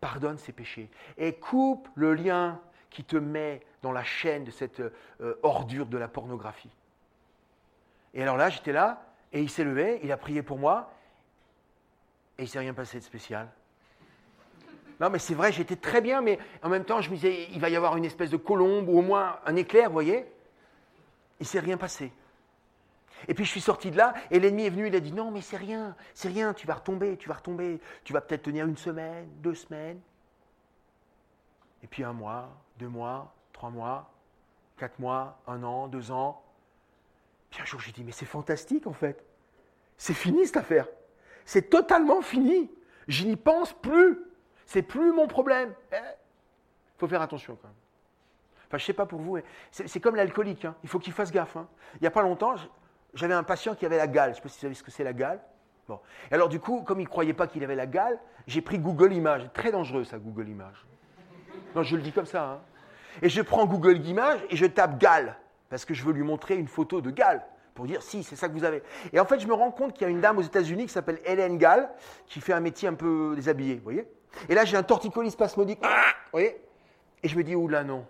pardonne 0.00 0.38
ses 0.38 0.52
péchés, 0.52 0.90
et 1.16 1.34
coupe 1.34 1.88
le 1.94 2.14
lien 2.14 2.60
qui 2.90 3.04
te 3.04 3.16
met 3.16 3.60
dans 3.82 3.92
la 3.92 4.04
chaîne 4.04 4.44
de 4.44 4.50
cette 4.50 4.80
euh, 4.80 5.34
ordure 5.42 5.86
de 5.86 5.98
la 5.98 6.08
pornographie. 6.08 6.70
Et 8.14 8.22
alors 8.22 8.36
là, 8.36 8.50
j'étais 8.50 8.72
là, 8.72 9.04
et 9.32 9.40
il 9.40 9.50
s'est 9.50 9.64
levé, 9.64 10.00
il 10.02 10.12
a 10.12 10.16
prié 10.16 10.42
pour 10.42 10.58
moi, 10.58 10.90
et 12.38 12.44
il 12.44 12.48
s'est 12.48 12.58
rien 12.58 12.74
passé 12.74 12.98
de 12.98 13.04
spécial. 13.04 13.48
Non, 15.00 15.10
mais 15.10 15.18
c'est 15.18 15.34
vrai, 15.34 15.52
j'étais 15.52 15.76
très 15.76 16.00
bien, 16.00 16.20
mais 16.20 16.38
en 16.62 16.68
même 16.68 16.84
temps, 16.84 17.00
je 17.00 17.10
me 17.10 17.14
disais, 17.14 17.48
il 17.52 17.60
va 17.60 17.68
y 17.68 17.76
avoir 17.76 17.96
une 17.96 18.04
espèce 18.04 18.30
de 18.30 18.36
colombe 18.36 18.88
ou 18.88 18.98
au 18.98 19.02
moins 19.02 19.38
un 19.46 19.54
éclair, 19.54 19.88
vous 19.88 19.92
voyez 19.92 20.26
Il 21.40 21.46
s'est 21.46 21.60
rien 21.60 21.76
passé. 21.76 22.12
Et 23.26 23.34
puis 23.34 23.44
je 23.44 23.50
suis 23.50 23.60
sorti 23.60 23.90
de 23.90 23.96
là, 23.96 24.14
et 24.30 24.38
l'ennemi 24.38 24.64
est 24.64 24.70
venu, 24.70 24.86
il 24.86 24.94
a 24.94 25.00
dit, 25.00 25.12
non, 25.12 25.30
mais 25.30 25.40
c'est 25.40 25.56
rien, 25.56 25.96
c'est 26.14 26.28
rien, 26.28 26.54
tu 26.54 26.66
vas 26.66 26.74
retomber, 26.74 27.16
tu 27.16 27.28
vas 27.28 27.34
retomber, 27.34 27.80
tu 28.04 28.12
vas 28.12 28.20
peut-être 28.20 28.42
tenir 28.42 28.66
une 28.66 28.76
semaine, 28.76 29.28
deux 29.40 29.54
semaines. 29.54 30.00
Et 31.82 31.86
puis 31.86 32.04
un 32.04 32.12
mois, 32.12 32.48
deux 32.78 32.88
mois, 32.88 33.34
trois 33.52 33.70
mois, 33.70 34.10
quatre 34.76 34.98
mois, 34.98 35.40
un 35.46 35.62
an, 35.62 35.88
deux 35.88 36.10
ans. 36.10 36.42
Puis 37.50 37.60
un 37.62 37.64
jour, 37.64 37.80
j'ai 37.80 37.92
dit, 37.92 38.04
mais 38.04 38.12
c'est 38.12 38.26
fantastique 38.26 38.86
en 38.86 38.92
fait. 38.92 39.24
C'est 39.96 40.14
fini 40.14 40.46
cette 40.46 40.58
affaire. 40.58 40.86
C'est 41.44 41.70
totalement 41.70 42.20
fini. 42.22 42.70
Je 43.08 43.24
n'y 43.24 43.36
pense 43.36 43.72
plus. 43.72 44.20
C'est 44.66 44.82
plus 44.82 45.12
mon 45.12 45.26
problème. 45.26 45.74
Il 45.92 45.96
eh, 45.96 46.16
faut 46.98 47.08
faire 47.08 47.22
attention 47.22 47.56
quand 47.60 47.68
même. 47.68 47.76
Enfin, 48.66 48.76
je 48.76 48.82
ne 48.82 48.86
sais 48.86 48.92
pas 48.92 49.06
pour 49.06 49.20
vous, 49.20 49.38
c'est 49.70 49.98
comme 49.98 50.14
l'alcoolique. 50.14 50.66
Hein. 50.66 50.74
Il 50.82 50.90
faut 50.90 50.98
qu'il 50.98 51.14
fasse 51.14 51.32
gaffe. 51.32 51.56
Hein. 51.56 51.66
Il 51.94 52.02
n'y 52.02 52.06
a 52.06 52.10
pas 52.10 52.20
longtemps, 52.20 52.54
j'avais 53.14 53.32
un 53.32 53.42
patient 53.42 53.74
qui 53.74 53.86
avait 53.86 53.96
la 53.96 54.06
gale. 54.06 54.26
Je 54.26 54.30
ne 54.32 54.34
sais 54.36 54.42
pas 54.42 54.48
si 54.50 54.56
vous 54.56 54.60
savez 54.60 54.74
ce 54.74 54.82
que 54.82 54.90
c'est 54.90 55.04
la 55.04 55.14
gale. 55.14 55.40
Bon. 55.88 55.98
Et 56.30 56.34
alors, 56.34 56.50
du 56.50 56.60
coup, 56.60 56.82
comme 56.82 57.00
il 57.00 57.04
ne 57.04 57.08
croyait 57.08 57.32
pas 57.32 57.46
qu'il 57.46 57.64
avait 57.64 57.74
la 57.74 57.86
gale, 57.86 58.18
j'ai 58.46 58.60
pris 58.60 58.78
Google 58.78 59.14
Images. 59.14 59.50
Très 59.54 59.72
dangereux, 59.72 60.04
ça, 60.04 60.18
Google 60.18 60.50
Images. 60.50 60.86
Non, 61.74 61.82
je 61.82 61.96
le 61.96 62.02
dis 62.02 62.12
comme 62.12 62.26
ça. 62.26 62.44
Hein. 62.44 62.60
Et 63.22 63.28
je 63.28 63.42
prends 63.42 63.66
Google 63.66 64.04
Images 64.06 64.40
et 64.50 64.56
je 64.56 64.66
tape 64.66 64.98
gale. 64.98 65.36
Parce 65.68 65.84
que 65.84 65.94
je 65.94 66.04
veux 66.04 66.12
lui 66.12 66.22
montrer 66.22 66.56
une 66.56 66.68
photo 66.68 67.00
de 67.00 67.10
gale. 67.10 67.44
Pour 67.74 67.86
dire, 67.86 68.02
si, 68.02 68.24
c'est 68.24 68.36
ça 68.36 68.48
que 68.48 68.54
vous 68.54 68.64
avez. 68.64 68.82
Et 69.12 69.20
en 69.20 69.24
fait, 69.24 69.38
je 69.38 69.46
me 69.46 69.54
rends 69.54 69.70
compte 69.70 69.92
qu'il 69.92 70.02
y 70.02 70.04
a 70.06 70.08
une 70.08 70.20
dame 70.20 70.38
aux 70.38 70.42
États-Unis 70.42 70.86
qui 70.86 70.92
s'appelle 70.92 71.20
Hélène 71.24 71.58
Gall, 71.58 71.88
qui 72.26 72.40
fait 72.40 72.52
un 72.52 72.60
métier 72.60 72.88
un 72.88 72.94
peu 72.94 73.34
déshabillé. 73.36 73.76
Vous 73.76 73.84
voyez 73.84 74.08
Et 74.48 74.54
là, 74.54 74.64
j'ai 74.64 74.76
un 74.76 74.82
torticolis 74.82 75.30
spasmodique. 75.30 75.80
Vous 75.82 75.88
voyez 76.32 76.60
Et 77.22 77.28
je 77.28 77.36
me 77.36 77.44
dis, 77.44 77.54
oula, 77.54 77.84
non. 77.84 78.04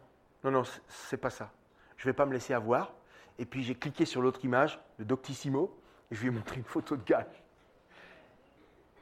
Non, 0.45 0.51
non, 0.51 0.63
c'est 0.89 1.17
pas 1.17 1.31
ça. 1.31 1.51
Je 1.97 2.05
vais 2.05 2.13
pas 2.13 2.25
me 2.25 2.33
laisser 2.33 2.55
avoir. 2.55 2.95
Et 3.39 3.45
puis 3.45 3.63
j'ai 3.63 3.75
cliqué 3.75 4.05
sur 4.05 4.21
l'autre 4.21 4.45
image, 4.45 4.81
le 4.99 5.05
Doctissimo, 5.05 5.77
et 6.11 6.15
je 6.15 6.23
lui 6.23 6.29
ai 6.29 6.31
montré 6.31 6.57
une 6.57 6.65
photo 6.65 6.97
de 6.97 7.05
gars. 7.05 7.27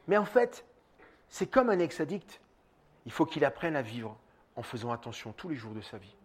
Mais 0.07 0.17
en 0.17 0.25
fait, 0.25 0.65
c'est 1.27 1.47
comme 1.47 1.69
un 1.69 1.79
ex-addict. 1.79 2.39
Il 3.05 3.11
faut 3.11 3.25
qu'il 3.25 3.45
apprenne 3.45 3.75
à 3.75 3.81
vivre 3.81 4.17
en 4.57 4.63
faisant 4.63 4.91
attention 4.91 5.31
tous 5.31 5.47
les 5.47 5.55
jours 5.55 5.73
de 5.73 5.81
sa 5.81 5.97
vie, 5.97 6.15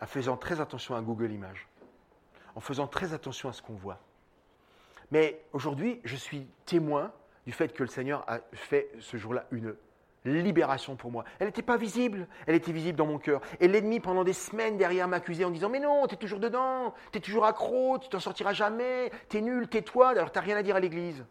en 0.00 0.06
faisant 0.06 0.36
très 0.36 0.60
attention 0.60 0.96
à 0.96 1.02
Google 1.02 1.30
Images, 1.30 1.68
en 2.56 2.60
faisant 2.60 2.88
très 2.88 3.12
attention 3.12 3.48
à 3.48 3.52
ce 3.52 3.62
qu'on 3.62 3.74
voit. 3.74 4.00
Mais 5.12 5.40
aujourd'hui, 5.52 6.00
je 6.04 6.16
suis 6.16 6.46
témoin 6.66 7.12
du 7.46 7.52
fait 7.52 7.72
que 7.72 7.82
le 7.82 7.88
Seigneur 7.88 8.24
a 8.26 8.40
fait 8.52 8.90
ce 9.00 9.16
jour-là 9.16 9.46
une 9.52 9.76
libération 10.24 10.96
pour 10.96 11.10
moi. 11.10 11.24
Elle 11.38 11.48
n'était 11.48 11.62
pas 11.62 11.76
visible, 11.76 12.26
elle 12.46 12.54
était 12.54 12.72
visible 12.72 12.96
dans 12.96 13.06
mon 13.06 13.18
cœur. 13.18 13.42
Et 13.60 13.68
l'ennemi, 13.68 14.00
pendant 14.00 14.24
des 14.24 14.32
semaines 14.32 14.78
derrière, 14.78 15.06
m'accusait 15.06 15.44
en 15.44 15.50
disant 15.50 15.68
Mais 15.68 15.80
non, 15.80 16.06
tu 16.06 16.14
es 16.14 16.18
toujours 16.18 16.40
dedans, 16.40 16.94
tu 17.12 17.18
es 17.18 17.20
toujours 17.20 17.44
accro, 17.44 17.98
tu 17.98 18.08
t'en 18.08 18.20
sortiras 18.20 18.54
jamais, 18.54 19.12
tu 19.28 19.36
es 19.36 19.40
nul, 19.42 19.68
tais-toi, 19.68 20.08
alors 20.10 20.32
tu 20.32 20.38
n'as 20.38 20.44
rien 20.44 20.56
à 20.56 20.62
dire 20.62 20.76
à 20.76 20.80
l'église. 20.80 21.24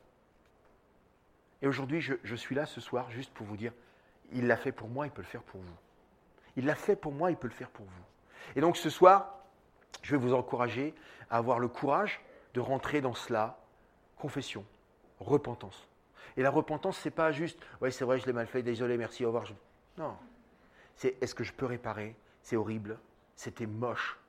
Et 1.64 1.68
aujourd'hui, 1.68 2.02
je, 2.02 2.36
suis 2.36 2.56
là 2.56 2.66
ce 2.66 2.82
soir 2.82 3.10
juste 3.10 3.34
pour 3.34 3.48
vous 3.48 3.58
dire 3.58 3.72
Il 4.34 4.48
l'a 4.48 4.58
fait 4.58 4.74
pour 4.74 4.90
moi, 4.90 5.08
il 5.08 5.12
peut 5.12 5.22
le 5.22 5.28
faire 5.28 5.44
pour 5.44 5.62
vous. 5.62 5.76
Il 6.56 6.66
l'a 6.66 6.76
fait 6.76 6.96
pour 6.96 7.12
moi, 7.12 7.32
il 7.32 7.38
peut 7.38 7.48
le 7.48 7.54
faire 7.54 7.70
pour 7.70 7.86
vous. 7.86 8.04
Et 8.56 8.62
donc 8.62 8.78
ce 8.78 8.90
soir, 8.90 9.40
je 10.02 10.16
vais 10.16 10.22
vous 10.22 10.34
encourager 10.34 10.94
à 11.30 11.38
avoir 11.38 11.60
le 11.60 11.68
courage 11.68 12.22
de 12.54 12.60
rentrer 12.60 13.02
dans 13.02 13.14
cela 13.14 13.58
confession, 14.18 14.66
repentance. 15.20 15.88
Et 16.38 16.42
la 16.42 16.50
repentance, 16.50 16.98
c'est 16.98 17.12
pas 17.12 17.32
juste, 17.32 17.60
oui, 17.82 17.92
c'est 17.92 18.06
vrai, 18.06 18.20
je 18.20 18.26
l'ai 18.26 18.34
mal 18.34 18.48
fait, 18.48 18.64
désolé, 18.64 18.98
merci, 18.98 19.26
au 19.26 19.28
revoir. 19.28 19.46
Non. 19.98 20.16
C'est 20.96 21.22
est-ce 21.22 21.36
que 21.36 21.44
je 21.44 21.54
peux 21.54 21.66
réparer? 21.66 22.16
C'est 22.42 22.56
horrible, 22.56 23.00
c'était 23.36 23.66
moche. 23.66 24.20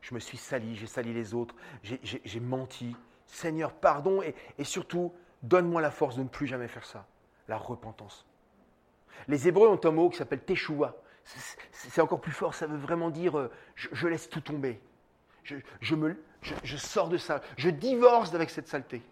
Je 0.00 0.14
me 0.14 0.20
suis 0.20 0.36
sali, 0.36 0.76
j'ai 0.76 0.86
sali 0.86 1.12
les 1.12 1.34
autres, 1.34 1.54
j'ai 1.82 2.40
menti. 2.40 2.96
Seigneur, 3.26 3.72
pardon 3.72 4.22
et, 4.22 4.34
et 4.56 4.64
surtout, 4.64 5.12
donne-moi 5.42 5.80
la 5.80 5.90
force 5.90 6.16
de 6.16 6.22
ne 6.22 6.28
plus 6.28 6.46
jamais 6.46 6.68
faire 6.68 6.86
ça. 6.86 7.06
La 7.48 7.56
repentance. 7.56 8.24
Les 9.28 9.48
Hébreux 9.48 9.68
ont 9.68 9.80
un 9.82 9.90
mot 9.90 10.10
qui 10.10 10.18
s'appelle 10.18 10.44
Teshua. 10.44 10.94
C'est 11.72 12.00
encore 12.00 12.20
plus 12.20 12.32
fort, 12.32 12.54
ça 12.54 12.66
veut 12.66 12.76
vraiment 12.76 13.10
dire 13.10 13.36
euh, 13.36 13.50
je, 13.74 14.06
laisse 14.06 14.28
tout 14.28 14.40
tomber. 14.40 14.80
Je, 15.42 15.94
me, 15.94 16.16
sors 16.76 17.08
de 17.08 17.18
ça. 17.18 17.40
Je 17.56 17.68
divorce 17.68 18.32
avec 18.34 18.50
cette 18.50 18.68
saleté 18.68 19.02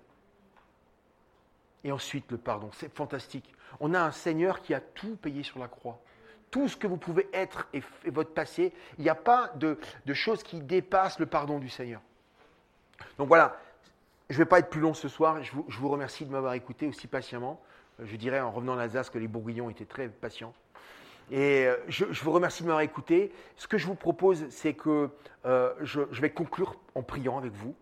et 1.83 1.93
ensuite 1.93 2.31
le 2.31 2.39
pardon. 2.39 2.71
C'est 2.73 2.95
fantastique. 2.95 3.53
On 3.81 3.95
a 3.95 4.01
un 4.01 4.13
Seigneur 4.13 4.63
qui 4.63 4.75
a 4.75 4.81
tout 4.81 5.17
payé 5.17 5.43
sur 5.43 5.59
la 5.59 5.69
croix. 5.69 6.01
Tout 6.51 6.69
ce 6.69 6.77
que 6.77 6.87
vous 6.87 6.97
pouvez 6.97 7.29
être 7.33 7.69
et, 7.75 7.83
votre 8.07 8.33
passé, 8.33 8.73
il 8.99 9.05
n'y 9.05 9.11
a 9.11 9.17
pas 9.17 9.51
de, 9.57 9.79
de 10.07 10.15
choses 10.15 10.43
qui 10.43 10.61
dépassent 10.61 11.19
le 11.19 11.27
pardon 11.27 11.59
du 11.59 11.69
Seigneur. 11.69 12.01
Donc 13.19 13.29
voilà, 13.29 13.59
je 14.31 14.35
ne 14.35 14.39
vais 14.39 14.49
pas 14.49 14.59
être 14.61 14.71
plus 14.71 14.81
long 14.81 14.95
ce 14.95 15.09
soir. 15.09 15.43
Je 15.43 15.53
vous, 15.53 15.89
remercie 15.89 16.25
de 16.25 16.31
m'avoir 16.31 16.55
écouté 16.55 16.87
aussi 16.87 17.07
patiemment. 17.07 17.61
Euh, 18.01 18.07
je 18.07 18.17
dirais 18.17 18.41
en 18.41 18.51
revenant 18.51 18.77
d'Alsace 18.77 19.11
que 19.11 19.19
les 19.19 19.29
Bourguignons 19.29 19.69
étaient 19.71 19.85
très 19.85 20.09
patients. 20.09 20.55
Et 21.31 21.67
euh, 21.67 21.77
je, 21.89 22.05
vous 22.05 22.33
remercie 22.33 22.63
de 22.63 22.69
m'avoir 22.69 22.83
écouté. 22.83 23.33
Ce 23.57 23.67
que 23.67 23.79
je 23.79 23.87
vous 23.87 23.95
propose, 23.95 24.47
c'est 24.51 24.75
que 24.75 25.11
euh, 25.47 25.73
je, 25.81 26.03
je 26.11 26.21
vais 26.21 26.31
conclure 26.31 26.77
en 26.95 27.03
priant 27.03 27.39
avec 27.39 27.53
vous. 27.53 27.75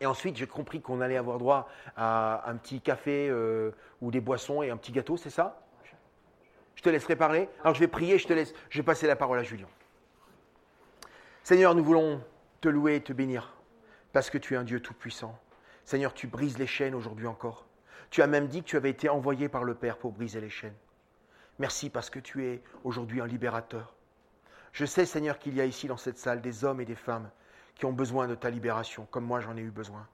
Et 0.00 0.06
ensuite, 0.06 0.36
j'ai 0.36 0.46
compris 0.46 0.80
qu'on 0.80 1.00
allait 1.00 1.16
avoir 1.16 1.38
droit 1.38 1.68
à 1.96 2.48
un 2.48 2.56
petit 2.56 2.80
café 2.80 3.28
euh, 3.30 3.70
ou 4.00 4.10
des 4.10 4.20
boissons 4.20 4.62
et 4.62 4.70
un 4.70 4.76
petit 4.76 4.92
gâteau, 4.92 5.16
c'est 5.16 5.30
ça? 5.30 5.62
Je 6.74 6.82
te 6.82 6.90
laisserai 6.90 7.16
parler. 7.16 7.48
Alors 7.62 7.74
je 7.74 7.80
vais 7.80 7.88
prier, 7.88 8.18
je 8.18 8.26
te 8.26 8.32
laisse. 8.34 8.52
Je 8.68 8.78
vais 8.78 8.84
passer 8.84 9.06
la 9.06 9.16
parole 9.16 9.38
à 9.38 9.42
Julien. 9.42 9.68
Seigneur, 11.42 11.74
nous 11.74 11.82
voulons 11.82 12.20
te 12.60 12.68
louer 12.68 12.96
et 12.96 13.00
te 13.00 13.12
bénir 13.12 13.54
parce 14.12 14.28
que 14.28 14.36
tu 14.36 14.54
es 14.54 14.56
un 14.56 14.64
Dieu 14.64 14.80
tout-puissant. 14.80 15.38
Seigneur, 15.84 16.12
tu 16.12 16.26
brises 16.26 16.58
les 16.58 16.66
chaînes 16.66 16.94
aujourd'hui 16.94 17.26
encore. 17.26 17.64
Tu 18.10 18.20
as 18.20 18.26
même 18.26 18.48
dit 18.48 18.62
que 18.62 18.68
tu 18.68 18.76
avais 18.76 18.90
été 18.90 19.08
envoyé 19.08 19.48
par 19.48 19.64
le 19.64 19.74
Père 19.74 19.96
pour 19.96 20.12
briser 20.12 20.40
les 20.40 20.50
chaînes. 20.50 20.74
Merci 21.58 21.90
parce 21.90 22.10
que 22.10 22.18
tu 22.18 22.44
es 22.44 22.62
aujourd'hui 22.84 23.20
un 23.20 23.26
libérateur. 23.26 23.94
Je 24.72 24.84
sais, 24.84 25.06
Seigneur, 25.06 25.38
qu'il 25.38 25.54
y 25.54 25.60
a 25.60 25.64
ici 25.64 25.86
dans 25.88 25.96
cette 25.96 26.18
salle 26.18 26.42
des 26.42 26.64
hommes 26.64 26.80
et 26.80 26.84
des 26.84 26.94
femmes 26.94 27.30
qui 27.74 27.86
ont 27.86 27.92
besoin 27.92 28.28
de 28.28 28.34
ta 28.34 28.50
libération, 28.50 29.06
comme 29.10 29.24
moi 29.24 29.40
j'en 29.40 29.56
ai 29.56 29.62
eu 29.62 29.70
besoin. 29.70 30.06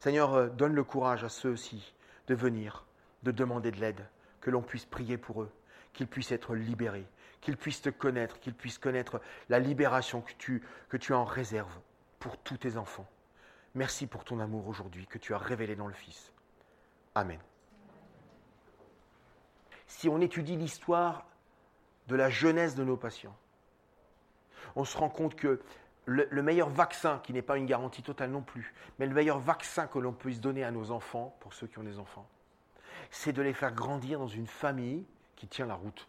Seigneur, 0.00 0.34
euh, 0.34 0.48
donne 0.48 0.74
le 0.74 0.84
courage 0.84 1.24
à 1.24 1.28
ceux-ci 1.28 1.94
de 2.26 2.34
venir, 2.34 2.86
de 3.22 3.32
demander 3.32 3.70
de 3.70 3.80
l'aide, 3.80 4.06
que 4.40 4.50
l'on 4.50 4.62
puisse 4.62 4.86
prier 4.86 5.18
pour 5.18 5.42
eux, 5.42 5.50
qu'ils 5.92 6.06
puissent 6.06 6.32
être 6.32 6.54
libérés, 6.54 7.06
qu'ils 7.40 7.56
puissent 7.56 7.82
te 7.82 7.90
connaître, 7.90 8.38
qu'ils 8.40 8.54
puissent 8.54 8.78
connaître 8.78 9.20
la 9.48 9.58
libération 9.58 10.20
que 10.20 10.32
tu, 10.38 10.62
que 10.88 10.96
tu 10.96 11.12
en 11.12 11.24
réserves 11.24 11.78
pour 12.18 12.36
tous 12.38 12.58
tes 12.58 12.76
enfants. 12.76 13.08
Merci 13.74 14.06
pour 14.06 14.24
ton 14.24 14.40
amour 14.40 14.66
aujourd'hui 14.68 15.06
que 15.06 15.18
tu 15.18 15.34
as 15.34 15.38
révélé 15.38 15.76
dans 15.76 15.86
le 15.86 15.94
Fils. 15.94 16.32
Amen. 17.14 17.38
Si 19.88 20.08
on 20.08 20.20
étudie 20.20 20.56
l'histoire 20.56 21.26
de 22.06 22.14
la 22.14 22.30
jeunesse 22.30 22.74
de 22.74 22.84
nos 22.84 22.96
patients, 22.96 23.36
on 24.76 24.84
se 24.84 24.96
rend 24.96 25.08
compte 25.08 25.34
que 25.34 25.60
le, 26.04 26.42
meilleur 26.42 26.70
vaccin, 26.70 27.20
qui 27.22 27.32
n'est 27.32 27.42
pas 27.42 27.58
une 27.58 27.66
garantie 27.66 28.02
totale 28.02 28.30
non 28.30 28.40
plus, 28.40 28.72
mais 28.98 29.06
le 29.06 29.14
meilleur 29.14 29.38
vaccin 29.38 29.86
que 29.86 29.98
l'on 29.98 30.12
puisse 30.12 30.40
donner 30.40 30.64
à 30.64 30.70
nos 30.70 30.90
enfants, 30.90 31.36
pour 31.40 31.52
ceux 31.52 31.66
qui 31.66 31.78
ont 31.78 31.82
des 31.82 31.98
enfants, 31.98 32.26
c'est 33.10 33.32
de 33.32 33.42
les 33.42 33.52
faire 33.52 33.74
grandir 33.74 34.18
dans 34.18 34.28
une 34.28 34.46
famille 34.46 35.04
qui 35.36 35.46
tient 35.46 35.66
la 35.66 35.74
route. 35.74 36.08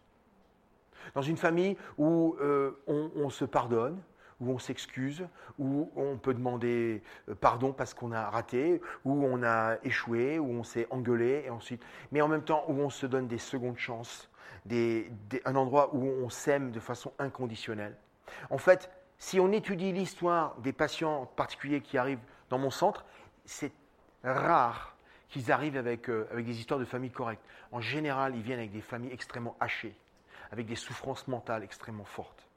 Dans 1.16 1.22
une 1.22 1.38
famille 1.38 1.78
où 1.98 2.38
euh, 2.40 2.72
on, 2.88 3.30
se 3.30 3.46
pardonne, 3.46 4.02
où 4.40 4.52
on 4.52 4.60
s'excuse, 4.60 5.28
où 5.58 5.92
on 5.96 6.18
peut 6.18 6.34
demander 6.34 7.02
euh, 7.28 7.36
pardon 7.36 7.74
parce 7.74 7.94
qu'on 7.94 8.12
a 8.12 8.30
raté, 8.30 8.82
où 9.06 9.26
on 9.26 9.44
a 9.44 9.78
échoué, 9.84 10.40
où 10.40 10.50
on 10.52 10.64
s'est 10.64 10.88
engueulé, 10.90 11.44
et 11.46 11.50
ensuite, 11.50 11.84
mais 12.12 12.22
en 12.22 12.28
même 12.28 12.44
temps 12.44 12.64
où 12.68 12.74
on 12.74 12.90
se 12.90 13.06
donne 13.06 13.28
des 13.28 13.38
secondes 13.38 13.78
chances, 13.78 14.30
un 15.46 15.56
endroit 15.56 15.96
où 15.96 16.06
on 16.06 16.30
s'aime 16.30 16.72
de 16.72 16.80
façon 16.80 17.12
inconditionnelle. 17.20 17.96
En 18.50 18.58
fait, 18.58 18.90
si 19.18 19.40
on 19.40 19.52
étudie 19.52 19.92
l'histoire 19.92 20.56
des 20.60 20.74
patients 20.74 21.26
particuliers 21.36 21.82
qui 21.82 21.98
arrivent 21.98 22.20
dans 22.50 22.58
mon 22.58 22.72
centre, 22.72 23.06
c'est 23.46 23.72
rare 24.24 24.96
qu'ils 25.30 25.52
arrivent 25.52 25.78
avec, 25.78 26.10
euh, 26.10 26.28
avec 26.32 26.46
des 26.46 26.60
histoires 26.60 26.80
de 26.80 26.86
famille 26.86 27.12
correctes. 27.12 27.44
En 27.72 27.82
général, 27.82 28.36
ils 28.36 28.42
viennent 28.42 28.60
avec 28.60 28.72
des 28.72 28.82
familles 28.82 29.14
extrêmement 29.14 29.56
hachées, 29.60 29.96
avec 30.52 30.66
des 30.66 30.76
souffrances 30.76 31.28
mentales 31.28 31.64
extrêmement 31.64 32.06
fortes. 32.06 32.49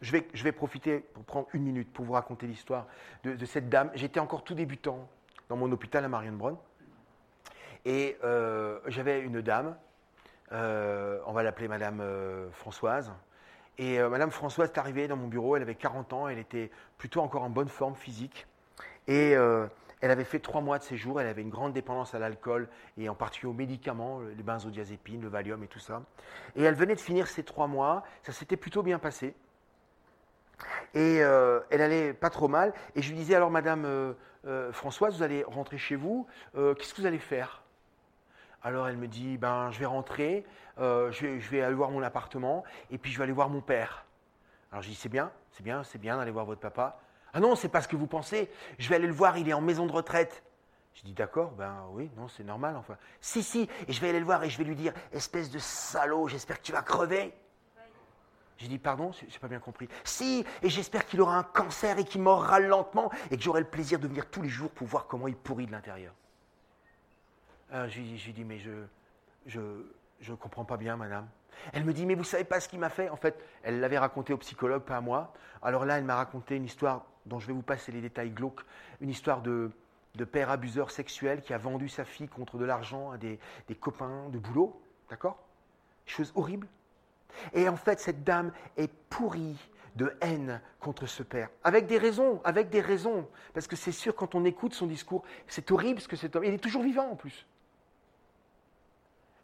Je 0.00 0.12
vais, 0.12 0.52
profiter 0.52 1.00
pour 1.00 1.24
prendre 1.24 1.48
une 1.52 1.62
minute 1.62 1.92
pour 1.92 2.04
vous 2.04 2.12
raconter 2.12 2.46
l'histoire 2.46 2.86
de, 3.24 3.44
cette 3.44 3.68
dame. 3.68 3.90
J'étais 3.94 4.20
encore 4.20 4.44
tout 4.44 4.54
débutant 4.54 5.08
dans 5.48 5.56
mon 5.56 5.70
hôpital 5.72 6.04
à 6.04 6.08
Marienbronn. 6.08 6.56
Et 7.84 8.16
euh, 8.22 8.80
j'avais 8.86 9.20
une 9.20 9.40
dame, 9.40 9.76
euh, 10.52 11.20
on 11.26 11.32
va 11.32 11.42
l'appeler 11.42 11.68
Madame 11.68 12.02
Françoise, 12.52 13.12
et 13.78 14.00
euh, 14.00 14.08
Madame 14.08 14.32
Françoise 14.32 14.70
est 14.70 14.78
arrivée 14.78 15.06
dans 15.06 15.16
mon 15.16 15.28
bureau, 15.28 15.56
elle 15.56 15.62
avait 15.62 15.76
40 15.76 16.12
ans, 16.12 16.28
elle 16.28 16.38
était 16.38 16.70
plutôt 16.98 17.20
encore 17.20 17.44
en 17.44 17.50
bonne 17.50 17.68
forme 17.68 17.94
physique. 17.94 18.46
Et 19.06 19.36
euh, 19.36 19.66
elle 20.00 20.10
avait 20.10 20.24
fait 20.24 20.40
trois 20.40 20.60
mois 20.60 20.78
de 20.78 20.82
séjour, 20.82 21.20
elle 21.20 21.28
avait 21.28 21.42
une 21.42 21.48
grande 21.48 21.72
dépendance 21.72 22.12
à 22.14 22.18
l'alcool 22.18 22.68
et 22.98 23.08
en 23.08 23.14
particulier 23.14 23.50
aux 23.50 23.56
médicaments, 23.56 24.20
les 24.36 24.42
benzodiazépines, 24.42 25.22
le 25.22 25.28
Valium 25.28 25.62
et 25.62 25.68
tout 25.68 25.78
ça. 25.78 26.02
Et 26.56 26.64
elle 26.64 26.74
venait 26.74 26.96
de 26.96 27.00
finir 27.00 27.28
ces 27.28 27.44
trois 27.44 27.68
mois, 27.68 28.02
ça 28.24 28.32
s'était 28.32 28.56
plutôt 28.56 28.82
bien 28.82 28.98
passé. 28.98 29.34
Et 30.94 31.22
euh, 31.22 31.60
elle 31.70 31.82
allait 31.82 32.12
pas 32.12 32.30
trop 32.30 32.48
mal. 32.48 32.72
Et 32.94 33.02
je 33.02 33.10
lui 33.10 33.16
disais 33.16 33.34
alors, 33.34 33.50
Madame 33.50 34.14
Françoise, 34.72 35.16
vous 35.16 35.22
allez 35.22 35.44
rentrer 35.44 35.78
chez 35.78 35.96
vous, 35.96 36.26
qu'est-ce 36.54 36.94
que 36.94 37.00
vous 37.00 37.06
allez 37.06 37.18
faire? 37.18 37.62
Alors 38.62 38.88
elle 38.88 38.96
me 38.96 39.06
dit, 39.06 39.38
ben, 39.38 39.70
je 39.70 39.78
vais 39.78 39.86
rentrer, 39.86 40.44
euh, 40.78 41.12
je, 41.12 41.26
vais, 41.26 41.62
aller 41.62 41.74
voir 41.74 41.90
mon 41.90 42.02
appartement, 42.02 42.64
et 42.90 42.98
puis 42.98 43.12
je 43.12 43.18
vais 43.18 43.24
aller 43.24 43.32
voir 43.32 43.48
mon 43.48 43.60
père. 43.60 44.04
Alors 44.72 44.82
je 44.82 44.88
dis 44.88 44.94
c'est 44.94 45.08
bien, 45.08 45.30
c'est 45.52 45.62
bien, 45.62 45.84
c'est 45.84 45.98
bien 45.98 46.16
d'aller 46.16 46.30
voir 46.30 46.44
votre 46.44 46.60
papa. 46.60 47.00
Ah 47.32 47.40
non, 47.40 47.54
c'est 47.54 47.68
pas 47.68 47.80
ce 47.80 47.88
que 47.88 47.96
vous 47.96 48.06
pensez. 48.06 48.50
Je 48.78 48.88
vais 48.88 48.96
aller 48.96 49.06
le 49.06 49.12
voir, 49.12 49.38
il 49.38 49.48
est 49.48 49.52
en 49.52 49.60
maison 49.60 49.86
de 49.86 49.92
retraite. 49.92 50.42
Je 50.94 51.02
dis 51.02 51.12
d'accord, 51.12 51.52
ben 51.52 51.86
oui, 51.92 52.10
non, 52.16 52.26
c'est 52.26 52.42
normal 52.42 52.74
enfin. 52.76 52.96
Si, 53.20 53.44
si, 53.44 53.68
et 53.86 53.92
je 53.92 54.00
vais 54.00 54.08
aller 54.08 54.18
le 54.18 54.24
voir 54.24 54.42
et 54.42 54.50
je 54.50 54.58
vais 54.58 54.64
lui 54.64 54.74
dire, 54.74 54.92
espèce 55.12 55.50
de 55.50 55.58
salaud, 55.58 56.26
j'espère 56.26 56.58
que 56.58 56.64
tu 56.64 56.72
vas 56.72 56.82
crever. 56.82 57.32
J'ai 58.58 58.68
dit 58.68 58.78
pardon, 58.78 59.12
j'ai 59.12 59.38
pas 59.38 59.48
bien 59.48 59.60
compris. 59.60 59.88
Si, 60.04 60.44
et 60.62 60.68
j'espère 60.68 61.06
qu'il 61.06 61.20
aura 61.20 61.38
un 61.38 61.44
cancer 61.44 61.98
et 61.98 62.04
qu'il 62.04 62.20
mourra 62.20 62.58
lentement 62.58 63.10
et 63.30 63.36
que 63.36 63.42
j'aurai 63.42 63.60
le 63.60 63.68
plaisir 63.68 64.00
de 64.00 64.08
venir 64.08 64.28
tous 64.28 64.42
les 64.42 64.48
jours 64.48 64.70
pour 64.70 64.86
voir 64.86 65.06
comment 65.06 65.28
il 65.28 65.36
pourrit 65.36 65.66
de 65.66 65.72
l'intérieur. 65.72 66.12
Euh, 67.72 67.88
j'ai 67.88 68.32
dit, 68.32 68.44
mais 68.44 68.58
je 68.58 68.70
je 69.46 69.60
je 70.20 70.32
comprends 70.34 70.64
pas 70.64 70.76
bien, 70.76 70.96
madame. 70.96 71.28
Elle 71.72 71.84
me 71.84 71.92
dit, 71.92 72.04
mais 72.04 72.16
vous 72.16 72.24
savez 72.24 72.44
pas 72.44 72.58
ce 72.58 72.68
qu'il 72.68 72.80
m'a 72.80 72.90
fait? 72.90 73.08
En 73.10 73.16
fait, 73.16 73.40
elle 73.62 73.78
l'avait 73.78 73.98
raconté 73.98 74.32
au 74.32 74.38
psychologue, 74.38 74.82
pas 74.82 74.96
à 74.96 75.00
moi. 75.00 75.32
Alors 75.62 75.84
là, 75.84 75.98
elle 75.98 76.04
m'a 76.04 76.16
raconté 76.16 76.56
une 76.56 76.64
histoire 76.64 77.04
dont 77.26 77.38
je 77.38 77.46
vais 77.46 77.52
vous 77.52 77.62
passer 77.62 77.92
les 77.92 78.00
détails 78.00 78.30
glauques, 78.30 78.62
une 79.00 79.10
histoire 79.10 79.40
de, 79.42 79.70
de 80.16 80.24
père 80.24 80.50
abuseur 80.50 80.90
sexuel 80.90 81.42
qui 81.42 81.54
a 81.54 81.58
vendu 81.58 81.88
sa 81.88 82.04
fille 82.04 82.28
contre 82.28 82.58
de 82.58 82.64
l'argent 82.64 83.12
à 83.12 83.18
des, 83.18 83.38
des 83.68 83.74
copains 83.76 84.28
de 84.30 84.38
boulot. 84.38 84.80
D'accord? 85.10 85.38
Chose 86.06 86.32
horrible. 86.34 86.66
Et 87.52 87.68
en 87.68 87.76
fait, 87.76 88.00
cette 88.00 88.24
dame 88.24 88.52
est 88.76 88.92
pourrie 89.10 89.56
de 89.96 90.14
haine 90.20 90.60
contre 90.80 91.06
ce 91.06 91.22
père. 91.22 91.48
Avec 91.64 91.86
des 91.86 91.98
raisons, 91.98 92.40
avec 92.44 92.70
des 92.70 92.80
raisons. 92.80 93.28
Parce 93.52 93.66
que 93.66 93.76
c'est 93.76 93.92
sûr, 93.92 94.14
quand 94.14 94.34
on 94.34 94.44
écoute 94.44 94.74
son 94.74 94.86
discours, 94.86 95.24
c'est 95.46 95.70
horrible 95.70 96.00
ce 96.00 96.08
que 96.08 96.16
cet 96.16 96.36
homme. 96.36 96.44
Il 96.44 96.54
est 96.54 96.58
toujours 96.58 96.82
vivant 96.82 97.10
en 97.10 97.16
plus. 97.16 97.46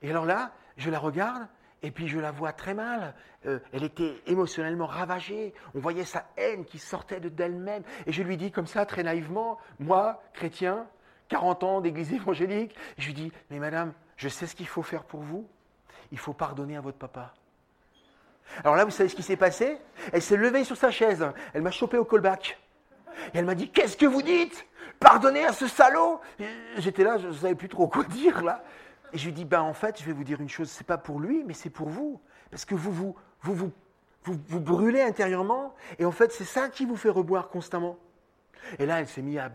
Et 0.03 0.11
alors 0.11 0.25
là, 0.25 0.53
je 0.77 0.91
la 0.91 0.99
regarde, 0.99 1.49
et 1.83 1.91
puis 1.91 2.09
je 2.09 2.19
la 2.19 2.31
vois 2.31 2.53
très 2.53 2.73
mal. 2.73 3.15
Euh, 3.47 3.59
elle 3.73 3.85
était 3.85 4.23
émotionnellement 4.27 4.87
ravagée. 4.87 5.55
On 5.75 5.81
voyait 5.81 6.05
sa 6.05 6.27
haine 6.37 6.65
qui 6.65 6.79
sortait 6.79 7.21
d'elle-même. 7.21 7.83
Et 8.07 8.13
je 8.13 8.23
lui 8.23 8.37
dis 8.37 8.51
comme 8.51 8.67
ça, 8.67 8.87
très 8.87 9.03
naïvement, 9.03 9.59
moi, 9.79 10.23
chrétien, 10.33 10.87
40 11.29 11.65
ans 11.65 11.81
d'église 11.81 12.13
évangélique, 12.13 12.75
je 12.97 13.07
lui 13.07 13.15
dis, 13.15 13.33
mais 13.51 13.59
madame, 13.59 13.93
je 14.17 14.29
sais 14.29 14.47
ce 14.47 14.55
qu'il 14.55 14.69
faut 14.69 14.83
faire 14.83 15.05
pour 15.05 15.21
vous. 15.21 15.49
Il 16.13 16.19
faut 16.19 16.33
pardonner 16.33 16.77
à 16.77 16.81
votre 16.81 16.99
papa. 16.99 17.35
Alors 18.61 18.77
là, 18.77 18.85
vous 18.85 18.91
savez 18.91 19.09
ce 19.09 19.15
qui 19.15 19.23
s'est 19.23 19.37
passé? 19.37 19.79
Elle 20.13 20.23
s'est 20.23 20.37
levée 20.37 20.65
sur 20.65 20.77
sa 20.77 20.91
chaise, 20.91 21.25
elle 21.53 21.63
m'a 21.63 21.71
chopé 21.71 21.97
au 21.99 22.05
callback. 22.05 22.59
Et 23.33 23.39
elle 23.39 23.45
m'a 23.45 23.55
dit 23.55 23.71
Qu'est-ce 23.71 23.97
que 23.97 24.07
vous 24.07 24.23
dites? 24.23 24.67
Pardonnez 25.01 25.45
à 25.45 25.53
ce 25.53 25.67
salaud 25.67 26.21
J'étais 26.79 27.05
là, 27.05 27.19
je 27.19 27.29
ne 27.29 27.33
savais 27.33 27.55
plus 27.55 27.69
trop 27.69 27.89
quoi 27.89 28.05
dire 28.05 28.43
là. 28.43 28.63
Et 29.13 29.19
je 29.19 29.27
lui 29.27 29.33
dis 29.33 29.45
Ben 29.45 29.63
en 29.63 29.75
fait, 29.75 30.01
je 30.01 30.05
vais 30.05 30.13
vous 30.13 30.25
dire 30.25 30.41
une 30.41 30.49
chose, 30.49 30.71
c'est 30.71 30.87
pas 30.87 30.99
pour 30.99 31.21
lui, 31.21 31.45
mais 31.45 31.55
c'est 31.55 31.71
pour 31.71 31.89
vous. 31.89 32.21
Parce 32.51 32.65
que 32.65 32.75
vous 32.75 32.93
vous, 32.93 33.17
vous, 33.43 33.55
vous, 33.55 33.73
vous, 34.25 34.41
vous 34.49 34.61
brûlez 34.61 35.03
intérieurement, 35.03 35.75
et 35.99 36.05
en 36.05 36.13
fait, 36.13 36.33
c'est 36.33 36.45
ça 36.45 36.69
qui 36.69 36.87
vous 36.87 36.97
fait 36.97 37.09
reboire 37.11 37.49
constamment. 37.49 37.99
Et 38.79 38.87
là, 38.87 39.01
elle 39.01 39.09
s'est 39.09 39.23
mise 39.23 39.39
à 39.39 39.51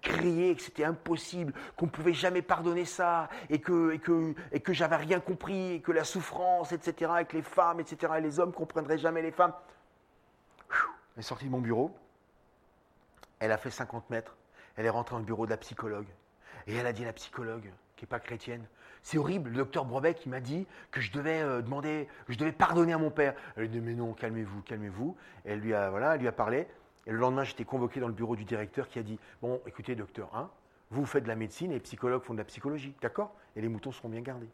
crier 0.00 0.54
que 0.54 0.62
c'était 0.62 0.84
impossible, 0.84 1.52
qu'on 1.76 1.86
ne 1.86 1.90
pouvait 1.90 2.12
jamais 2.12 2.42
pardonner 2.42 2.84
ça, 2.84 3.28
et 3.50 3.60
que, 3.60 3.92
et 3.92 3.98
que, 3.98 4.34
et 4.52 4.60
que 4.60 4.72
j'avais 4.72 4.96
rien 4.96 5.20
compris, 5.20 5.72
et 5.72 5.80
que 5.80 5.92
la 5.92 6.04
souffrance, 6.04 6.72
etc., 6.72 7.10
avec 7.14 7.32
les 7.32 7.42
femmes, 7.42 7.80
etc., 7.80 8.14
et 8.18 8.20
les 8.20 8.38
hommes 8.40 8.50
ne 8.50 8.54
comprendraient 8.54 8.98
jamais 8.98 9.22
les 9.22 9.32
femmes. 9.32 9.52
Elle 11.16 11.20
est 11.20 11.22
sortie 11.22 11.46
de 11.46 11.50
mon 11.50 11.60
bureau, 11.60 11.96
elle 13.38 13.52
a 13.52 13.58
fait 13.58 13.70
50 13.70 14.10
mètres, 14.10 14.36
elle 14.76 14.86
est 14.86 14.90
rentrée 14.90 15.14
dans 15.14 15.20
le 15.20 15.24
bureau 15.24 15.46
de 15.46 15.50
la 15.50 15.56
psychologue, 15.56 16.08
et 16.66 16.74
elle 16.74 16.86
a 16.86 16.92
dit 16.92 17.02
à 17.02 17.06
la 17.06 17.12
psychologue, 17.12 17.70
qui 17.96 18.04
n'est 18.04 18.08
pas 18.08 18.20
chrétienne, 18.20 18.66
c'est 19.04 19.18
horrible, 19.18 19.50
le 19.50 19.56
docteur 19.56 19.84
Brobeck, 19.84 20.24
il 20.24 20.30
m'a 20.30 20.40
dit 20.40 20.66
que 20.90 21.02
je 21.02 21.12
devais 21.12 21.42
euh, 21.42 21.60
demander, 21.60 22.08
je 22.30 22.38
devais 22.38 22.52
pardonner 22.52 22.94
à 22.94 22.98
mon 22.98 23.10
père. 23.10 23.34
Elle 23.54 23.64
a 23.64 23.66
dit, 23.66 23.80
mais 23.80 23.92
non, 23.92 24.14
calmez-vous, 24.14 24.62
calmez-vous. 24.62 25.14
elle 25.44 25.60
lui 25.60 25.74
a, 25.74 25.90
voilà, 25.90 26.14
elle 26.14 26.22
lui 26.22 26.28
a 26.28 26.32
parlé. 26.32 26.66
Et 27.06 27.12
le 27.12 27.18
lendemain, 27.18 27.44
j'étais 27.44 27.64
convoqué 27.64 28.00
dans 28.00 28.08
le 28.08 28.14
bureau 28.14 28.36
du 28.36 28.44
directeur 28.44 28.88
qui 28.88 28.98
a 28.98 29.02
dit 29.02 29.18
Bon, 29.42 29.60
écoutez, 29.66 29.94
docteur, 29.94 30.30
hein, 30.34 30.50
vous 30.90 31.06
faites 31.06 31.24
de 31.24 31.28
la 31.28 31.36
médecine 31.36 31.70
et 31.70 31.74
les 31.74 31.80
psychologues 31.80 32.22
font 32.22 32.34
de 32.34 32.38
la 32.38 32.44
psychologie, 32.44 32.94
d'accord? 33.00 33.34
Et 33.56 33.60
les 33.60 33.68
moutons 33.68 33.92
seront 33.92 34.08
bien 34.08 34.20
gardés. 34.20 34.48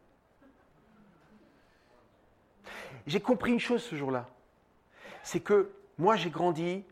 J'ai 3.07 3.19
compris 3.19 3.51
une 3.51 3.59
chose 3.59 3.81
ce 3.81 3.95
jour-là 3.95 4.29
c'est 5.23 5.39
que 5.39 5.71
moi, 5.97 6.15
j'ai 6.15 6.29
grandi, 6.29 6.83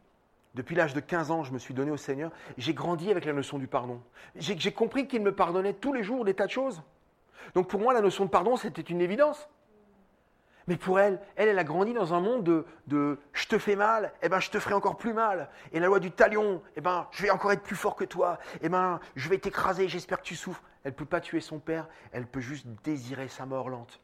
depuis 0.55 0.75
l'âge 0.75 0.93
de 0.93 0.99
15 0.99 1.31
ans, 1.31 1.43
je 1.43 1.51
me 1.51 1.59
suis 1.59 1.73
donné 1.73 1.91
au 1.91 1.97
Seigneur, 1.97 2.31
j'ai 2.57 2.73
grandi 2.73 3.09
avec 3.11 3.25
la 3.25 3.33
notion 3.33 3.57
du 3.57 3.67
pardon. 3.67 4.01
J'ai 4.35 4.71
compris 4.71 5.07
qu'il 5.07 5.21
me 5.21 5.33
pardonnait 5.33 5.73
tous 5.73 5.93
les 5.93 6.03
jours 6.03 6.25
des 6.25 6.33
tas 6.33 6.45
de 6.45 6.51
choses. 6.51 6.81
Donc 7.55 7.67
pour 7.67 7.79
moi, 7.79 7.93
la 7.93 8.01
notion 8.01 8.25
de 8.25 8.29
pardon, 8.29 8.57
c'était 8.57 8.81
une 8.81 9.01
évidence. 9.01 9.49
Mais 10.69 10.77
pour 10.77 10.99
elle, 10.99 11.19
elle, 11.35 11.57
a 11.57 11.63
grandi 11.63 11.93
dans 11.93 12.13
un 12.13 12.19
monde 12.19 12.63
de, 12.85 13.19
je 13.33 13.47
te 13.47 13.57
fais 13.57 13.75
mal, 13.75 14.13
eh 14.21 14.29
ben 14.29 14.39
je 14.39 14.51
te 14.51 14.59
ferai 14.59 14.75
encore 14.75 14.97
plus 14.97 15.13
mal. 15.13 15.49
Et 15.71 15.79
la 15.79 15.87
loi 15.87 15.99
du 15.99 16.11
talion, 16.11 16.61
eh 16.75 16.81
ben 16.81 17.07
je 17.09 17.23
vais 17.23 17.31
encore 17.31 17.51
être 17.51 17.63
plus 17.63 17.75
fort 17.75 17.95
que 17.95 18.03
toi. 18.03 18.37
Eh 18.61 18.69
ben 18.69 18.99
je 19.15 19.27
vais 19.29 19.39
t'écraser, 19.39 19.87
j'espère 19.87 20.19
que 20.19 20.27
tu 20.27 20.35
souffres. 20.35 20.61
Elle 20.83 20.93
peut 20.93 21.05
pas 21.05 21.21
tuer 21.21 21.41
son 21.41 21.57
père, 21.57 21.87
elle 22.11 22.27
peut 22.27 22.39
juste 22.39 22.67
désirer 22.83 23.29
sa 23.29 23.47
mort 23.47 23.67
lente. 23.67 23.99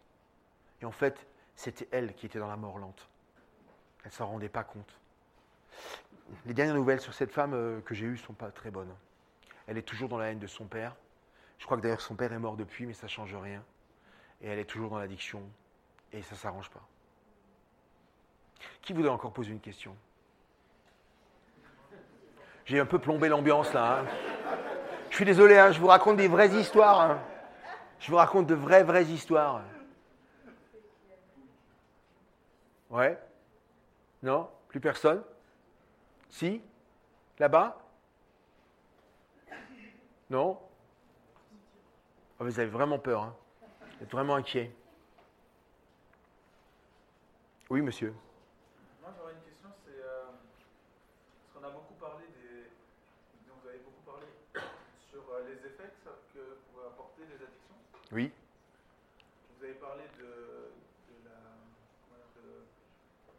Et 0.81 0.85
en 0.85 0.91
fait, 0.91 1.27
c'était 1.55 1.87
elle 1.91 2.15
qui 2.15 2.25
était 2.25 2.39
dans 2.39 2.47
la 2.47 2.57
mort 2.57 2.79
lente. 2.79 3.07
Elle 4.03 4.11
s'en 4.11 4.25
rendait 4.25 4.49
pas 4.49 4.63
compte. 4.63 4.99
Les 6.47 6.55
dernières 6.55 6.75
nouvelles 6.75 6.99
sur 6.99 7.13
cette 7.13 7.31
femme 7.31 7.53
euh, 7.53 7.79
que 7.81 7.93
j'ai 7.93 8.07
eues 8.07 8.17
sont 8.17 8.33
pas 8.33 8.49
très 8.49 8.71
bonnes. 8.71 8.93
Elle 9.67 9.77
est 9.77 9.83
toujours 9.83 10.09
dans 10.09 10.17
la 10.17 10.31
haine 10.31 10.39
de 10.39 10.47
son 10.47 10.65
père. 10.65 10.95
Je 11.59 11.65
crois 11.65 11.77
que 11.77 11.83
d'ailleurs 11.83 12.01
son 12.01 12.15
père 12.15 12.33
est 12.33 12.39
mort 12.39 12.57
depuis, 12.57 12.87
mais 12.87 12.93
ça 12.93 13.05
ne 13.05 13.11
change 13.11 13.35
rien. 13.35 13.63
Et 14.41 14.47
elle 14.47 14.57
est 14.57 14.65
toujours 14.65 14.89
dans 14.89 14.97
l'addiction, 14.97 15.43
et 16.11 16.21
ça 16.21 16.35
ne 16.35 16.39
s'arrange 16.39 16.69
pas. 16.69 16.81
Qui 18.81 18.93
voudrait 18.93 19.11
encore 19.11 19.33
poser 19.33 19.51
une 19.51 19.59
question? 19.59 19.95
J'ai 22.65 22.79
un 22.79 22.85
peu 22.85 22.99
plombé 22.99 23.29
l'ambiance 23.29 23.73
là. 23.73 23.99
Hein. 23.99 24.05
Je 25.09 25.15
suis 25.15 25.25
désolé, 25.25 25.57
hein, 25.57 25.71
je 25.71 25.79
vous 25.79 25.87
raconte 25.87 26.17
des 26.17 26.27
vraies 26.27 26.49
histoires. 26.49 26.99
Hein. 27.01 27.19
Je 27.99 28.11
vous 28.11 28.17
raconte 28.17 28.47
de 28.47 28.55
vraies, 28.55 28.83
vraies 28.83 29.05
histoires. 29.05 29.61
Ouais 32.89 33.19
Non? 34.23 34.49
Plus 34.67 34.79
personne? 34.79 35.23
Si? 36.29 36.61
Là-bas? 37.39 37.77
Non? 40.29 40.59
Oh, 42.39 42.43
Vous 42.43 42.59
avez 42.59 42.69
vraiment 42.69 42.99
peur. 42.99 43.33
Vous 43.97 44.03
êtes 44.03 44.11
vraiment 44.11 44.35
inquiet. 44.35 44.71
Oui, 47.67 47.81
monsieur. 47.81 48.13
Moi, 49.01 49.09
j'aurais 49.17 49.33
une 49.33 49.41
question, 49.41 49.69
c'est 49.83 49.97
euh, 49.97 50.29
parce 50.29 51.49
qu'on 51.49 51.65
a 51.65 51.71
beaucoup 51.73 51.95
parlé 51.95 52.25
des, 52.37 52.69
vous 53.49 53.67
avez 53.67 53.79
beaucoup 53.79 54.05
parlé 54.05 54.27
sur 55.09 55.25
euh, 55.33 55.49
les 55.49 55.57
effets 55.65 55.89
que 56.05 56.61
pouvaient 56.69 56.85
apporter 56.85 57.25
les 57.25 57.41
addictions. 57.41 57.81
Oui. 58.11 58.31
Vous 59.57 59.63
avez 59.65 59.73
parlé 59.81 60.03
de, 60.21 60.69
la, 61.25 61.33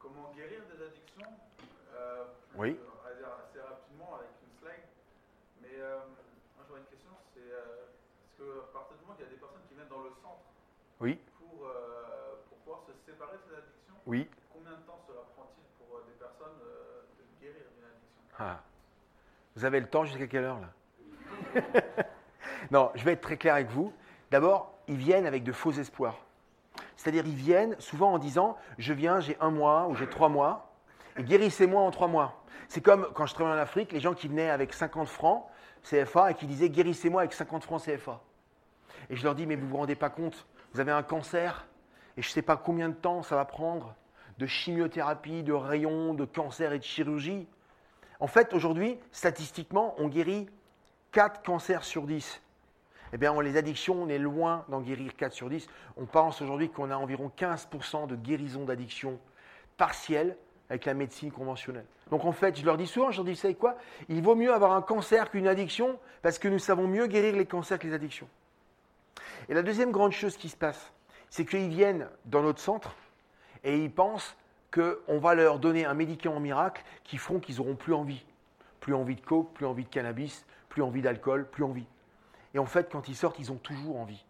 comment 0.00 0.34
guérir 0.34 0.62
des 0.74 0.82
addictions. 0.82 1.30
Euh, 1.94 2.24
oui. 2.56 2.76
assez 3.06 3.60
rapidement 3.62 4.18
avec 4.18 4.30
une 4.42 4.58
slide. 4.58 4.90
Mais 5.62 5.78
moi, 5.78 6.66
j'aurais 6.66 6.80
une 6.80 6.90
question, 6.90 7.14
c'est 7.32 7.46
est-ce 7.46 8.42
que 8.42 8.58
à 8.58 8.72
partir 8.74 8.98
du 8.98 9.02
moment 9.06 9.14
qu'il 9.14 9.24
y 9.24 9.28
a 9.28 9.30
des 9.30 9.38
personnes 9.38 9.62
qui 9.68 9.74
viennent 9.74 9.88
dans 9.88 10.02
le 10.02 10.10
centre. 10.18 10.50
Oui. 10.98 11.14
Pour, 11.38 11.70
pour 12.50 12.58
pouvoir 12.58 12.82
se 12.90 12.92
séparer 13.06 13.38
de 13.38 13.42
ces 13.46 13.54
addictions 13.54 13.86
oui. 14.06 14.28
Combien 14.52 14.72
de 14.72 14.82
temps 14.82 14.98
cela 15.06 15.20
prend-il 15.34 15.64
pour 15.78 15.96
euh, 15.96 16.04
des 16.06 16.18
personnes 16.18 16.58
euh, 16.62 17.02
de 17.18 17.40
guérir 17.40 17.62
d'une 17.74 17.84
addiction? 17.84 18.36
Ah. 18.38 18.60
Vous 19.56 19.64
avez 19.64 19.80
le 19.80 19.86
temps 19.86 20.04
jusqu'à 20.04 20.26
quelle 20.26 20.44
heure 20.44 20.60
là? 20.60 21.62
Non, 22.70 22.90
je 22.94 23.04
vais 23.04 23.12
être 23.12 23.20
très 23.20 23.36
clair 23.36 23.54
avec 23.54 23.68
vous. 23.68 23.92
D'abord, 24.30 24.74
ils 24.88 24.96
viennent 24.96 25.26
avec 25.26 25.44
de 25.44 25.52
faux 25.52 25.72
espoirs. 25.72 26.16
C'est-à-dire, 26.96 27.24
ils 27.26 27.34
viennent 27.34 27.76
souvent 27.78 28.12
en 28.12 28.18
disant 28.18 28.56
Je 28.78 28.92
viens, 28.92 29.20
j'ai 29.20 29.36
un 29.40 29.50
mois 29.50 29.86
ou 29.88 29.94
j'ai 29.94 30.08
trois 30.08 30.28
mois, 30.28 30.72
et 31.16 31.22
guérissez-moi 31.22 31.80
en 31.80 31.90
trois 31.90 32.08
mois. 32.08 32.42
C'est 32.68 32.80
comme 32.80 33.08
quand 33.14 33.26
je 33.26 33.34
travaillais 33.34 33.58
en 33.58 33.62
Afrique, 33.62 33.92
les 33.92 34.00
gens 34.00 34.14
qui 34.14 34.28
venaient 34.28 34.50
avec 34.50 34.72
50 34.72 35.08
francs 35.08 35.44
CFA 35.82 36.32
et 36.32 36.34
qui 36.34 36.46
disaient 36.46 36.70
Guérissez-moi 36.70 37.22
avec 37.22 37.32
50 37.32 37.62
francs 37.62 37.82
CFA. 37.82 38.20
Et 39.10 39.16
je 39.16 39.22
leur 39.22 39.34
dis 39.34 39.46
Mais 39.46 39.56
vous 39.56 39.66
ne 39.66 39.70
vous 39.70 39.76
rendez 39.76 39.94
pas 39.94 40.10
compte 40.10 40.46
Vous 40.72 40.80
avez 40.80 40.92
un 40.92 41.02
cancer, 41.02 41.66
et 42.16 42.22
je 42.22 42.28
ne 42.28 42.32
sais 42.32 42.42
pas 42.42 42.56
combien 42.56 42.88
de 42.88 42.94
temps 42.94 43.22
ça 43.22 43.36
va 43.36 43.44
prendre 43.44 43.94
de 44.38 44.46
chimiothérapie, 44.46 45.42
de 45.42 45.52
rayons, 45.52 46.14
de 46.14 46.24
cancer 46.24 46.72
et 46.72 46.78
de 46.78 46.84
chirurgie. 46.84 47.46
En 48.20 48.26
fait, 48.26 48.52
aujourd'hui, 48.54 48.98
statistiquement, 49.12 49.94
on 49.98 50.08
guérit 50.08 50.48
4 51.12 51.42
cancers 51.42 51.84
sur 51.84 52.02
10. 52.02 52.42
Eh 53.12 53.18
bien, 53.18 53.40
les 53.42 53.56
addictions, 53.56 54.02
on 54.02 54.08
est 54.08 54.18
loin 54.18 54.64
d'en 54.68 54.80
guérir 54.80 55.14
4 55.16 55.32
sur 55.32 55.48
10. 55.48 55.66
On 55.96 56.06
pense 56.06 56.42
aujourd'hui 56.42 56.70
qu'on 56.70 56.90
a 56.90 56.96
environ 56.96 57.30
15% 57.36 58.06
de 58.06 58.16
guérison 58.16 58.64
d'addiction 58.64 59.18
partielle 59.76 60.36
avec 60.68 60.84
la 60.84 60.94
médecine 60.94 61.30
conventionnelle. 61.30 61.86
Donc 62.10 62.24
en 62.24 62.32
fait, 62.32 62.58
je 62.58 62.64
leur 62.64 62.76
dis 62.76 62.86
souvent, 62.86 63.10
je 63.10 63.18
leur 63.18 63.24
dis, 63.24 63.32
vous 63.32 63.38
savez 63.38 63.54
quoi? 63.54 63.76
Il 64.08 64.22
vaut 64.22 64.34
mieux 64.34 64.52
avoir 64.52 64.72
un 64.72 64.82
cancer 64.82 65.30
qu'une 65.30 65.46
addiction 65.46 65.98
parce 66.22 66.38
que 66.38 66.48
nous 66.48 66.58
savons 66.58 66.88
mieux 66.88 67.06
guérir 67.06 67.36
les 67.36 67.46
cancers 67.46 67.78
que 67.78 67.86
les 67.86 67.94
addictions. 67.94 68.28
Et 69.48 69.54
la 69.54 69.62
deuxième 69.62 69.92
grande 69.92 70.12
chose 70.12 70.36
qui 70.36 70.48
se 70.48 70.56
passe, 70.56 70.92
c'est 71.30 71.44
qu'ils 71.44 71.68
viennent 71.68 72.08
dans 72.24 72.42
notre 72.42 72.60
centre 72.60 72.94
et 73.64 73.82
ils 73.82 73.92
pensent 73.92 74.36
qu'on 74.72 75.18
va 75.18 75.34
leur 75.34 75.58
donner 75.58 75.84
un 75.84 75.94
médicament 75.94 76.40
miracle 76.40 76.84
qui 77.04 77.18
feront 77.18 77.40
qu'ils 77.40 77.56
n'auront 77.56 77.76
plus 77.76 77.94
envie. 77.94 78.24
Plus 78.80 78.94
envie 78.94 79.16
de 79.16 79.20
coke, 79.20 79.52
plus 79.54 79.66
envie 79.66 79.84
de 79.84 79.88
cannabis, 79.88 80.44
plus 80.68 80.82
envie 80.82 81.02
d'alcool, 81.02 81.48
plus 81.50 81.64
envie. 81.64 81.86
Et 82.54 82.58
en 82.58 82.66
fait, 82.66 82.90
quand 82.90 83.08
ils 83.08 83.16
sortent, 83.16 83.38
ils 83.38 83.52
ont 83.52 83.56
toujours 83.56 83.96
envie. 83.96 84.24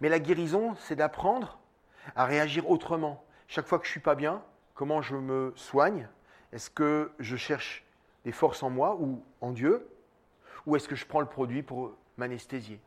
Mais 0.00 0.08
la 0.08 0.18
guérison, 0.18 0.74
c'est 0.80 0.96
d'apprendre 0.96 1.58
à 2.16 2.24
réagir 2.24 2.68
autrement. 2.68 3.24
Chaque 3.48 3.66
fois 3.66 3.78
que 3.78 3.84
je 3.84 3.90
ne 3.90 3.92
suis 3.92 4.00
pas 4.00 4.14
bien, 4.14 4.42
comment 4.74 5.02
je 5.02 5.16
me 5.16 5.52
soigne? 5.56 6.08
Est-ce 6.52 6.70
que 6.70 7.12
je 7.18 7.36
cherche 7.36 7.84
des 8.24 8.32
forces 8.32 8.62
en 8.62 8.70
moi 8.70 8.96
ou 8.98 9.22
en 9.40 9.52
Dieu? 9.52 9.88
Ou 10.66 10.76
est-ce 10.76 10.88
que 10.88 10.96
je 10.96 11.06
prends 11.06 11.20
le 11.20 11.26
produit 11.26 11.62
pour 11.62 11.92
m'anesthésier? 12.16 12.80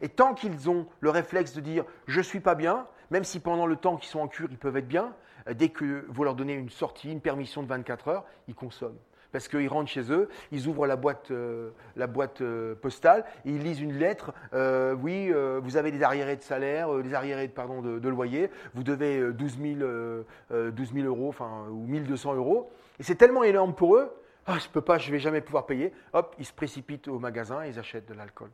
Et 0.00 0.08
tant 0.08 0.34
qu'ils 0.34 0.70
ont 0.70 0.86
le 1.00 1.10
réflexe 1.10 1.54
de 1.54 1.60
dire 1.60 1.84
je 2.06 2.18
ne 2.18 2.24
suis 2.24 2.40
pas 2.40 2.54
bien, 2.54 2.86
même 3.10 3.24
si 3.24 3.40
pendant 3.40 3.66
le 3.66 3.76
temps 3.76 3.96
qu'ils 3.96 4.10
sont 4.10 4.20
en 4.20 4.28
cure, 4.28 4.48
ils 4.50 4.58
peuvent 4.58 4.76
être 4.76 4.88
bien, 4.88 5.12
dès 5.52 5.70
que 5.70 6.04
vous 6.08 6.24
leur 6.24 6.34
donnez 6.34 6.54
une 6.54 6.70
sortie, 6.70 7.10
une 7.10 7.20
permission 7.20 7.62
de 7.62 7.68
24 7.68 8.08
heures, 8.08 8.24
ils 8.48 8.54
consomment 8.54 8.98
parce 9.32 9.48
qu'ils 9.48 9.68
rentrent 9.68 9.90
chez 9.90 10.12
eux, 10.12 10.28
ils 10.52 10.66
ouvrent 10.66 10.86
la 10.86 10.96
boîte, 10.96 11.30
euh, 11.30 11.70
la 11.96 12.06
boîte 12.06 12.40
euh, 12.40 12.74
postale, 12.74 13.24
et 13.44 13.50
ils 13.50 13.62
lisent 13.62 13.80
une 13.80 13.98
lettre. 13.98 14.32
Euh, 14.54 14.94
oui, 14.94 15.32
vous 15.62 15.76
avez 15.76 15.90
des 15.90 16.02
arriérés 16.02 16.36
de 16.36 16.42
salaire, 16.42 16.92
des 17.02 17.14
arriérés 17.14 17.48
de, 17.48 18.08
loyer, 18.08 18.50
vous 18.74 18.82
devez 18.82 19.32
12 19.32 19.58
000, 19.60 21.06
euros, 21.06 21.28
enfin, 21.28 21.66
ou 21.70 21.86
1200 21.86 22.34
euros. 22.34 22.70
Et 22.98 23.02
c'est 23.02 23.14
tellement 23.14 23.44
énorme 23.44 23.74
pour 23.74 23.96
eux, 23.96 24.10
ah, 24.46 24.58
je 24.58 24.66
ne 24.66 24.72
peux 24.72 24.80
pas, 24.80 24.98
je 24.98 25.08
ne 25.08 25.12
vais 25.12 25.18
jamais 25.18 25.40
pouvoir 25.40 25.66
payer. 25.66 25.92
Hop, 26.12 26.34
ils 26.38 26.46
se 26.46 26.52
précipitent 26.52 27.08
au 27.08 27.18
magasin 27.18 27.62
et 27.62 27.68
ils 27.68 27.78
achètent 27.78 28.08
de 28.08 28.14
l'alcool. 28.14 28.50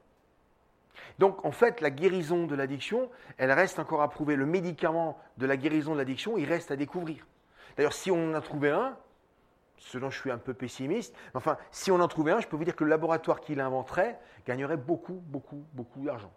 Donc 1.19 1.45
en 1.45 1.53
fait, 1.53 1.81
la 1.81 1.91
guérison 1.91 2.47
de 2.47 2.55
l'addiction, 2.55 3.11
elle 3.39 3.53
reste 3.53 3.79
encore 3.79 4.03
à 4.03 4.11
prouver. 4.11 4.37
Le 4.37 4.47
médicament 4.47 5.19
de 5.39 5.47
la 5.47 5.57
guérison 5.57 5.93
de 5.93 5.99
l'addiction, 5.99 6.37
il 6.37 6.47
reste 6.47 6.71
à 6.71 6.77
découvrir. 6.77 7.27
D'ailleurs, 7.77 7.93
si 7.93 8.11
on 8.11 8.31
en 8.31 8.35
a 8.35 8.41
trouvé 8.41 8.71
un, 8.71 8.97
ce 9.79 9.99
dont 9.99 10.11
je 10.11 10.19
suis 10.19 10.31
un 10.31 10.39
peu 10.39 10.55
pessimiste. 10.55 11.15
Enfin, 11.35 11.57
si 11.71 11.91
on 11.91 12.01
en 12.01 12.09
trouvait 12.09 12.33
un, 12.33 12.41
je 12.41 12.49
peux 12.49 12.57
vous 12.57 12.65
dire 12.65 12.77
que 12.77 12.85
le 12.85 12.91
laboratoire 12.91 13.41
qui 13.41 13.55
l'inventerait 13.55 14.19
gagnerait 14.47 14.77
beaucoup, 14.77 15.23
beaucoup, 15.27 15.65
beaucoup 15.73 16.05
d'argent. 16.05 16.33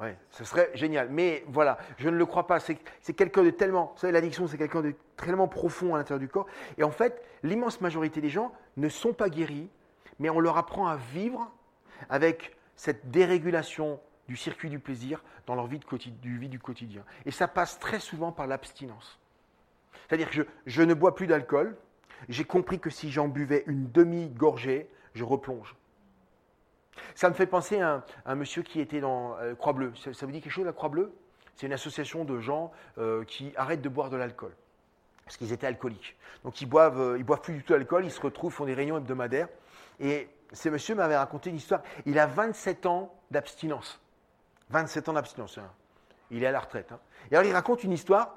Oui, 0.00 0.10
ce 0.30 0.44
serait 0.44 0.70
génial. 0.74 1.08
Mais 1.10 1.44
voilà, 1.48 1.78
je 1.96 2.08
ne 2.08 2.16
le 2.16 2.26
crois 2.26 2.46
pas. 2.46 2.60
C'est 2.60 2.78
de 3.08 3.50
tellement. 3.50 3.92
Vous 3.94 4.00
savez, 4.00 4.12
l'addiction, 4.12 4.46
c'est 4.46 4.58
quelqu'un 4.58 4.82
de 4.82 4.94
tellement 5.16 5.48
profond 5.48 5.94
à 5.94 5.98
l'intérieur 5.98 6.20
du 6.20 6.28
corps. 6.28 6.46
Et 6.76 6.84
en 6.84 6.90
fait, 6.90 7.22
l'immense 7.42 7.80
majorité 7.80 8.20
des 8.20 8.28
gens 8.28 8.52
ne 8.76 8.88
sont 8.88 9.12
pas 9.12 9.28
guéris, 9.28 9.68
mais 10.20 10.30
on 10.30 10.38
leur 10.38 10.56
apprend 10.56 10.86
à 10.86 10.96
vivre 10.96 11.50
avec 12.10 12.56
cette 12.78 13.10
dérégulation 13.10 14.00
du 14.28 14.36
circuit 14.36 14.70
du 14.70 14.78
plaisir 14.78 15.22
dans 15.46 15.54
leur 15.54 15.66
vie, 15.66 15.78
du, 15.78 16.58
quotidien. 16.60 17.02
Et 17.26 17.30
ça 17.30 17.48
passe 17.48 17.78
très 17.78 17.98
souvent 17.98 18.30
par 18.30 18.46
l'abstinence. 18.46 19.18
C'est-à-dire 20.06 20.30
que 20.30 20.46
je 20.64 20.82
ne 20.82 20.94
bois 20.94 21.14
plus 21.14 21.26
d'alcool, 21.26 21.76
j'ai 22.28 22.44
compris 22.44 22.78
que 22.78 22.88
si 22.88 23.10
j'en 23.10 23.28
buvais 23.28 23.64
une 23.66 23.90
demi-gorgée, 23.90 24.88
je 25.14 25.24
replonge. 25.24 25.74
Ça 27.14 27.28
me 27.28 27.34
fait 27.34 27.46
penser 27.46 27.80
à 27.80 28.04
un, 28.26 28.34
monsieur 28.34 28.62
qui 28.62 28.80
était 28.80 29.00
dans 29.00 29.36
euh, 29.38 29.54
Croix 29.54 29.72
Bleue. 29.72 29.92
Ça, 29.96 30.26
vous 30.26 30.32
dit 30.32 30.40
quelque 30.40 30.52
chose, 30.52 30.66
la 30.66 30.72
Croix 30.72 30.88
Bleue 30.88 31.12
C'est 31.56 31.66
une 31.66 31.72
association 31.72 32.24
de 32.24 32.38
gens 32.38 32.72
euh, 32.98 33.24
qui 33.24 33.52
arrêtent 33.56 33.82
de 33.82 33.88
boire 33.88 34.10
de 34.10 34.16
l'alcool. 34.16 34.52
Parce 35.24 35.36
qu'ils 35.36 35.52
étaient 35.52 35.66
alcooliques. 35.66 36.16
Donc 36.44 36.60
ils 36.60 36.66
boivent, 36.66 37.00
euh, 37.00 37.18
ils 37.18 37.24
boivent 37.24 37.40
plus 37.40 37.54
du 37.54 37.62
tout 37.62 37.72
d'alcool, 37.72 38.04
ils 38.04 38.10
se 38.10 38.20
retrouvent, 38.20 38.52
font 38.52 38.66
des 38.66 38.74
réunions 38.74 38.98
hebdomadaires. 38.98 39.48
Et 40.00 40.28
ce 40.52 40.68
monsieur 40.68 40.94
m'avait 40.94 41.16
raconté 41.16 41.50
une 41.50 41.56
histoire. 41.56 41.82
Il 42.06 42.18
a 42.18 42.26
27 42.26 42.86
ans 42.86 43.14
d'abstinence. 43.30 44.00
27 44.70 45.08
ans 45.08 45.12
d'abstinence. 45.14 45.58
Hein. 45.58 45.70
Il 46.30 46.42
est 46.42 46.46
à 46.46 46.52
la 46.52 46.60
retraite. 46.60 46.92
Hein. 46.92 47.00
Et 47.30 47.36
alors 47.36 47.48
il 47.48 47.54
raconte 47.54 47.84
une 47.84 47.92
histoire. 47.92 48.36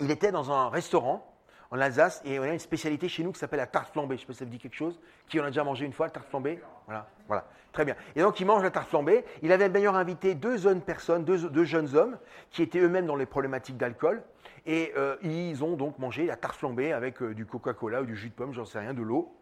Il 0.00 0.10
était 0.10 0.32
dans 0.32 0.50
un 0.52 0.68
restaurant 0.68 1.26
en 1.70 1.80
Alsace 1.80 2.20
et 2.24 2.38
on 2.38 2.42
a 2.42 2.48
une 2.48 2.58
spécialité 2.58 3.08
chez 3.08 3.22
nous 3.22 3.32
qui 3.32 3.38
s'appelle 3.38 3.58
la 3.58 3.66
tarte 3.66 3.92
flambée. 3.92 4.16
Je 4.16 4.22
ne 4.22 4.24
sais 4.24 4.26
pas 4.26 4.32
si 4.32 4.38
ça 4.40 4.44
vous 4.44 4.50
dit 4.50 4.58
quelque 4.58 4.76
chose. 4.76 4.98
Qui 5.28 5.40
en 5.40 5.44
a 5.44 5.48
déjà 5.48 5.64
mangé 5.64 5.86
une 5.86 5.92
fois, 5.92 6.06
la 6.06 6.10
tarte 6.10 6.28
flambée? 6.28 6.60
Voilà, 6.86 7.06
voilà. 7.28 7.46
Très 7.72 7.84
bien. 7.84 7.94
Et 8.16 8.20
donc, 8.20 8.40
il 8.40 8.46
mange 8.46 8.62
la 8.62 8.70
tarte 8.70 8.88
flambée. 8.88 9.24
Il 9.42 9.52
avait 9.52 9.68
d'ailleurs 9.68 9.94
invité 9.94 10.34
deux 10.34 10.56
jeunes 10.56 10.80
personnes, 10.80 11.24
deux, 11.24 11.64
jeunes 11.64 11.96
hommes, 11.96 12.18
qui 12.50 12.62
étaient 12.62 12.80
eux-mêmes 12.80 13.06
dans 13.06 13.16
les 13.16 13.26
problématiques 13.26 13.76
d'alcool. 13.76 14.22
Et 14.66 14.92
euh, 14.96 15.16
ils 15.22 15.62
ont 15.62 15.76
donc 15.76 15.98
mangé 15.98 16.26
la 16.26 16.36
tarte 16.36 16.56
flambée 16.56 16.92
avec 16.92 17.22
euh, 17.22 17.34
du 17.34 17.46
Coca-Cola 17.46 18.02
ou 18.02 18.06
du 18.06 18.16
jus 18.16 18.28
de 18.28 18.34
pomme, 18.34 18.52
j'en 18.52 18.64
sais 18.64 18.80
rien, 18.80 18.92
de 18.92 19.02
l'eau. 19.02 19.32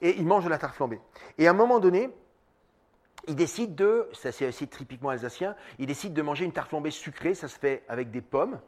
Et 0.00 0.16
ils 0.16 0.26
mangent 0.26 0.48
la 0.48 0.58
tarte 0.58 0.74
flambée. 0.74 1.00
Et 1.38 1.46
à 1.46 1.50
un 1.50 1.54
moment 1.54 1.80
donné, 1.80 2.10
ils 3.26 3.36
décident 3.36 3.74
de, 3.74 4.08
ça 4.12 4.32
c'est 4.32 4.46
assez 4.46 4.66
typiquement 4.66 5.10
alsacien, 5.10 5.56
ils 5.78 5.86
décident 5.86 6.14
de 6.14 6.22
manger 6.22 6.44
une 6.44 6.52
tarte 6.52 6.68
flambée 6.68 6.90
sucrée, 6.90 7.34
ça 7.34 7.48
se 7.48 7.58
fait 7.58 7.82
avec 7.88 8.10
des 8.10 8.20
pommes, 8.20 8.60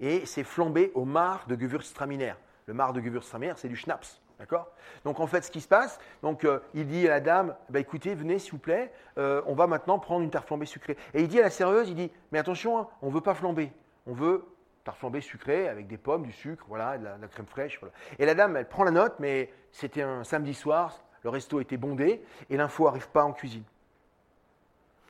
et 0.00 0.26
c'est 0.26 0.44
flambé 0.44 0.92
au 0.94 1.04
mar 1.04 1.46
de 1.46 1.56
Gewürztraminer. 1.56 2.34
Le 2.66 2.74
mar 2.74 2.92
de 2.92 3.00
Gewürztraminer, 3.00 3.54
c'est 3.56 3.68
du 3.68 3.76
schnapps. 3.76 4.20
Donc 5.04 5.20
en 5.20 5.26
fait, 5.26 5.42
ce 5.42 5.50
qui 5.50 5.60
se 5.60 5.68
passe, 5.68 5.98
donc, 6.22 6.44
euh, 6.44 6.58
il 6.74 6.86
dit 6.86 7.06
à 7.06 7.10
la 7.10 7.20
dame 7.20 7.56
bah, 7.70 7.80
écoutez, 7.80 8.14
venez 8.14 8.38
s'il 8.38 8.52
vous 8.52 8.58
plaît, 8.58 8.92
euh, 9.18 9.42
on 9.46 9.54
va 9.54 9.66
maintenant 9.66 9.98
prendre 9.98 10.22
une 10.22 10.30
tarte 10.30 10.46
flambée 10.46 10.66
sucrée. 10.66 10.96
Et 11.14 11.22
il 11.22 11.28
dit 11.28 11.38
à 11.38 11.42
la 11.42 11.50
serveuse 11.50 11.88
il 11.88 11.94
dit 11.94 12.10
mais 12.32 12.38
attention, 12.38 12.78
hein, 12.78 12.88
on 13.02 13.08
ne 13.08 13.14
veut 13.14 13.20
pas 13.20 13.34
flamber, 13.34 13.72
on 14.06 14.12
veut 14.12 14.44
flambée 14.92 15.20
sucrée 15.20 15.68
avec 15.68 15.86
des 15.86 15.96
pommes, 15.96 16.24
du 16.24 16.32
sucre, 16.32 16.64
voilà, 16.68 16.98
de 16.98 17.04
la, 17.04 17.28
crème 17.28 17.46
fraîche. 17.46 17.80
Et 18.18 18.26
la 18.26 18.34
dame, 18.34 18.56
elle 18.56 18.68
prend 18.68 18.84
la 18.84 18.90
note, 18.90 19.14
mais 19.18 19.50
c'était 19.72 20.02
un 20.02 20.24
samedi 20.24 20.54
soir, 20.54 21.02
le 21.22 21.30
resto 21.30 21.60
était 21.60 21.76
bondé 21.76 22.22
et 22.50 22.56
l'info 22.56 22.84
n'arrive 22.84 23.08
pas 23.08 23.24
en 23.24 23.32
cuisine. 23.32 23.64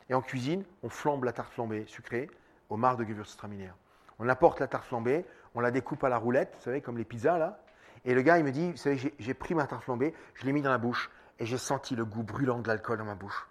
Et 0.09 0.15
en 0.15 0.21
cuisine, 0.23 0.65
on 0.83 0.89
flambe 0.89 1.25
la 1.25 1.33
tarte 1.33 1.53
flambée 1.53 1.87
sucrée 1.87 2.31
au 2.69 2.77
mar 2.77 2.97
de 2.97 3.05
Gewürztraminer. 3.05 3.73
On 4.19 4.29
apporte 4.29 4.61
la 4.61 4.69
tarte 4.69 4.85
flambée, 4.85 5.25
on 5.55 5.61
la 5.61 5.71
découpe 5.71 6.05
à 6.05 6.09
la 6.09 6.19
roulette, 6.19 6.55
vous 6.57 6.63
savez, 6.63 6.81
comme 6.81 6.99
les 6.99 7.05
pizzas 7.05 7.39
là. 7.39 7.59
Et 8.05 8.15
le 8.15 8.23
gars, 8.23 8.39
il 8.39 8.45
me 8.45 8.53
dit, 8.53 8.71
vous 8.71 8.77
savez, 8.77 9.15
j'ai 9.19 9.35
pris 9.35 9.55
ma 9.55 9.67
tarte 9.67 9.83
flambée, 9.83 10.15
je 10.35 10.45
l'ai 10.45 10.53
mis 10.53 10.63
dans 10.63 10.71
la 10.71 10.79
bouche 10.79 11.11
et 11.39 11.47
j'ai 11.47 11.59
senti 11.59 11.97
le 11.97 12.05
goût 12.05 12.23
brûlant 12.23 12.61
de 12.61 12.69
l'alcool 12.69 12.99
dans 12.99 13.05
ma 13.05 13.15
bouche. 13.15 13.49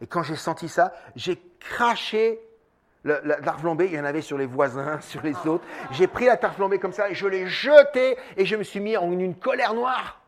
Et 0.00 0.06
quand 0.06 0.22
j'ai 0.22 0.36
senti 0.36 0.68
ça, 0.68 0.92
j'ai 1.16 1.40
craché 1.58 2.40
la, 3.04 3.36
tarte 3.36 3.60
flambée, 3.60 3.86
il 3.86 3.94
y 3.94 4.00
en 4.00 4.04
avait 4.04 4.20
sur 4.20 4.38
les 4.38 4.46
voisins, 4.46 5.00
sur 5.02 5.22
les 5.22 5.34
autres. 5.46 5.64
J'ai 5.92 6.06
pris 6.06 6.26
la 6.26 6.36
tarte 6.36 6.56
flambée 6.56 6.78
comme 6.78 6.92
ça 6.92 7.10
et 7.10 7.14
je 7.14 7.26
l'ai 7.26 7.46
jetée 7.46 8.16
et 8.36 8.44
je 8.44 8.56
me 8.56 8.62
suis 8.62 8.80
mis 8.80 8.96
en 8.96 9.10
une 9.12 9.34
colère 9.34 9.74
noire. 9.74 10.20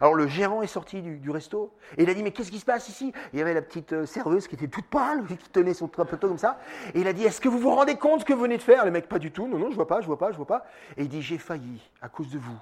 Alors 0.00 0.14
le 0.14 0.26
gérant 0.26 0.60
est 0.60 0.66
sorti 0.66 1.00
du, 1.00 1.30
resto 1.30 1.72
et 1.96 2.02
il 2.02 2.10
a 2.10 2.14
dit 2.14 2.22
mais 2.22 2.30
qu'est-ce 2.30 2.50
qui 2.50 2.58
se 2.58 2.66
passe 2.66 2.88
ici? 2.88 3.12
Il 3.32 3.38
y 3.38 3.42
avait 3.42 3.54
la 3.54 3.62
petite 3.62 3.94
euh, 3.94 4.04
serveuse 4.04 4.46
qui 4.46 4.54
était 4.54 4.68
toute 4.68 4.84
pâle, 4.86 5.24
qui 5.28 5.48
tenait 5.48 5.72
son 5.72 5.88
plateau 5.88 6.28
comme 6.28 6.38
ça. 6.38 6.58
Et 6.94 7.00
il 7.00 7.08
a 7.08 7.12
dit 7.12 7.24
est-ce 7.24 7.40
que 7.40 7.48
vous 7.48 7.58
vous 7.58 7.74
rendez 7.74 7.96
compte 7.96 8.20
ce 8.20 8.24
que 8.26 8.34
vous 8.34 8.42
venez 8.42 8.58
de 8.58 8.62
faire? 8.62 8.84
Le 8.84 8.90
mec 8.90 9.08
pas 9.08 9.18
du 9.18 9.30
tout, 9.30 9.46
non 9.46 9.58
non 9.58 9.70
je 9.70 9.76
vois 9.76 9.86
pas, 9.86 10.00
je 10.02 10.06
vois 10.06 10.18
pas, 10.18 10.32
je 10.32 10.36
vois 10.36 10.46
pas. 10.46 10.66
Et 10.96 11.02
il 11.02 11.08
dit 11.08 11.22
j'ai 11.22 11.38
failli 11.38 11.80
à 12.02 12.08
cause 12.08 12.30
de 12.30 12.38
vous 12.38 12.58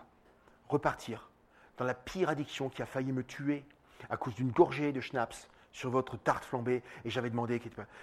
repartir 0.69 1.29
dans 1.77 1.85
la 1.85 1.95
pire 1.95 2.29
addiction 2.29 2.69
qui 2.69 2.83
a 2.83 2.87
failli 2.87 3.11
me 3.11 3.25
tuer 3.25 3.65
à 4.11 4.17
cause 4.17 4.35
d'une 4.35 4.51
gorgée 4.51 4.93
de 4.93 5.01
schnapps 5.01 5.49
sur 5.75 5.91
votre 5.91 6.17
tarte 6.17 6.45
flambée 6.45 6.83
et 7.05 7.11
j'avais 7.11 7.29
demandé 7.29 7.61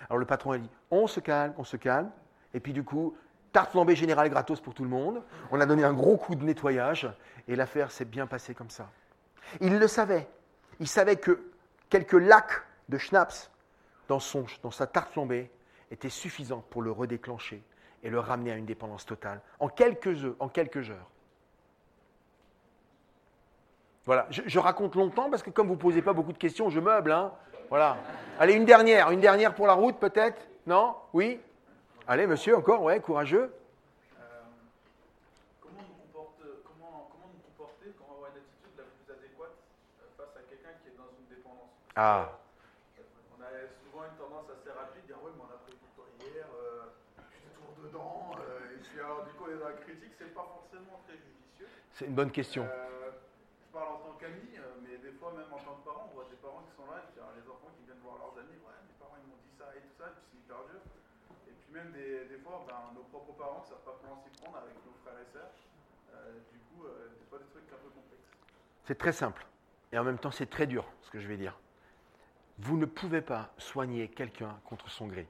Alors 0.09 0.19
le 0.19 0.25
patron 0.25 0.51
a 0.51 0.57
dit 0.57 0.69
on 0.91 1.07
se 1.07 1.19
calme, 1.21 1.53
on 1.57 1.63
se 1.63 1.77
calme. 1.77 2.11
Et 2.53 2.59
puis 2.59 2.73
du 2.73 2.83
coup 2.83 3.15
tarte 3.53 3.71
flambée 3.71 3.95
générale 3.95 4.29
gratos 4.29 4.59
pour 4.59 4.73
tout 4.73 4.83
le 4.83 4.89
monde. 4.89 5.23
On 5.51 5.59
a 5.59 5.65
donné 5.65 5.83
un 5.83 5.93
gros 5.93 6.17
coup 6.17 6.35
de 6.35 6.43
nettoyage 6.43 7.09
et 7.47 7.55
l'affaire 7.55 7.89
s'est 7.89 8.05
bien 8.05 8.27
passée 8.27 8.53
comme 8.53 8.69
ça. 8.69 8.89
Il 9.61 9.79
le 9.79 9.87
savait. 9.87 10.27
Il 10.81 10.87
savait 10.87 11.15
que 11.15 11.49
quelques 11.89 12.11
lacs 12.11 12.61
de 12.89 12.97
schnapps 12.97 13.49
dans, 14.09 14.19
son, 14.19 14.45
dans 14.63 14.71
sa 14.71 14.85
tarte 14.85 15.13
flambée 15.13 15.49
étaient 15.91 16.09
suffisants 16.09 16.63
pour 16.69 16.81
le 16.81 16.91
redéclencher 16.91 17.63
et 18.03 18.09
le 18.09 18.19
ramener 18.19 18.51
à 18.51 18.55
une 18.55 18.65
dépendance 18.65 19.05
totale 19.05 19.41
en 19.59 19.69
quelques 19.69 20.25
heures. 20.25 20.35
En 20.39 20.49
quelques 20.49 20.89
heures. 20.89 21.09
Voilà, 24.05 24.27
je, 24.31 24.59
raconte 24.59 24.95
longtemps 24.95 25.29
parce 25.29 25.43
que 25.43 25.51
comme 25.51 25.67
vous 25.67 25.75
ne 25.75 25.79
posez 25.79 26.01
pas 26.01 26.13
beaucoup 26.13 26.33
de 26.33 26.37
questions, 26.37 26.69
je 26.69 26.79
meuble. 26.79 27.11
Hein. 27.11 27.31
Voilà. 27.71 27.95
Allez, 28.37 28.55
une 28.55 28.65
dernière, 28.65 29.11
une 29.11 29.21
dernière 29.21 29.55
pour 29.55 29.65
la 29.65 29.71
route 29.71 29.97
peut-être 29.97 30.45
Non? 30.67 30.93
Oui? 31.13 31.39
Allez, 32.05 32.27
monsieur, 32.27 32.57
encore, 32.57 32.81
ouais, 32.83 32.99
courageux. 32.99 33.49
Ah. 41.95 42.29
On 43.37 43.41
a 43.41 43.47
souvent 43.83 44.03
une 44.03 44.17
tendance 44.19 44.47
assez 44.51 44.71
rapide, 44.71 45.05
dire 45.07 45.15
oui, 45.23 45.31
mais 45.35 45.43
on 45.47 45.53
a 45.53 45.59
pris 45.63 45.75
pour 45.75 45.91
toi 45.95 46.05
hier, 46.19 46.45
euh, 46.51 46.91
je 47.31 47.37
suis 47.37 47.47
toujours 47.55 47.75
dedans, 47.83 48.31
euh, 48.35 48.75
et 48.75 48.79
puis 48.83 48.99
alors 48.99 49.23
du 49.23 49.31
coup, 49.31 49.45
on 49.47 49.51
est 49.55 49.59
dans 49.59 49.67
la 49.69 49.75
critique, 49.75 50.11
c'est 50.17 50.33
pas 50.33 50.43
forcément 50.43 50.99
très 51.07 51.15
judicieux. 51.15 51.67
C'est 51.93 52.05
une 52.05 52.15
bonne 52.15 52.31
question. 52.31 52.63
Euh, 52.63 53.11
je 53.63 53.71
parle 53.71 53.95
en 53.95 53.97
tant 53.97 54.17
qu'ami, 54.19 54.55
euh, 54.57 54.60
fois, 55.21 55.37
même 55.37 55.53
en 55.53 55.61
tant 55.61 55.77
que 55.77 55.85
parent, 55.85 56.09
on 56.09 56.13
voit 56.17 56.25
des 56.33 56.41
parents 56.41 56.65
qui 56.65 56.73
sont 56.73 56.89
là, 56.89 57.05
et 57.05 57.07
puis 57.13 57.21
les 57.21 57.45
enfants 57.45 57.69
qui 57.77 57.85
viennent 57.85 58.01
voir 58.01 58.17
leurs 58.17 58.33
amis, 58.41 58.57
ouais, 58.57 58.77
mes 58.89 58.97
parents 58.97 59.21
ils 59.21 59.29
m'ont 59.29 59.37
dit 59.45 59.53
ça 59.53 59.69
et 59.77 59.85
tout 59.85 59.93
ça, 59.93 60.09
et 60.09 60.17
puis 60.17 60.25
c'est 60.33 60.41
hyper 60.41 60.65
dur. 60.65 60.81
Et 61.45 61.53
puis 61.53 61.69
même 61.69 61.93
des, 61.93 62.25
des 62.25 62.41
fois, 62.41 62.65
ben, 62.65 62.89
nos 62.97 63.05
propres 63.13 63.37
parents 63.37 63.61
ne 63.61 63.69
savent 63.69 63.85
pas 63.85 64.01
comment 64.01 64.17
s'y 64.17 64.33
prendre 64.41 64.57
avec 64.57 64.73
nos 64.81 64.97
frères 65.05 65.21
et 65.21 65.29
sœurs. 65.29 65.53
du 66.49 66.57
coup, 66.73 66.89
des 66.89 67.25
fois, 67.29 67.37
des 67.37 67.49
trucs 67.53 67.69
un 67.69 67.77
peu 67.85 67.93
complexes. 67.93 68.33
C'est 68.89 68.97
très 68.97 69.13
simple. 69.13 69.45
Et 69.93 69.97
en 70.01 70.03
même 70.03 70.17
temps, 70.17 70.33
c'est 70.33 70.49
très 70.49 70.65
dur, 70.65 70.89
ce 71.05 71.13
que 71.13 71.21
je 71.21 71.29
vais 71.29 71.37
dire. 71.37 71.53
Vous 72.57 72.77
ne 72.77 72.89
pouvez 72.89 73.21
pas 73.21 73.53
soigner 73.61 74.09
quelqu'un 74.09 74.57
contre 74.65 74.89
son 74.89 75.05
gré. 75.05 75.29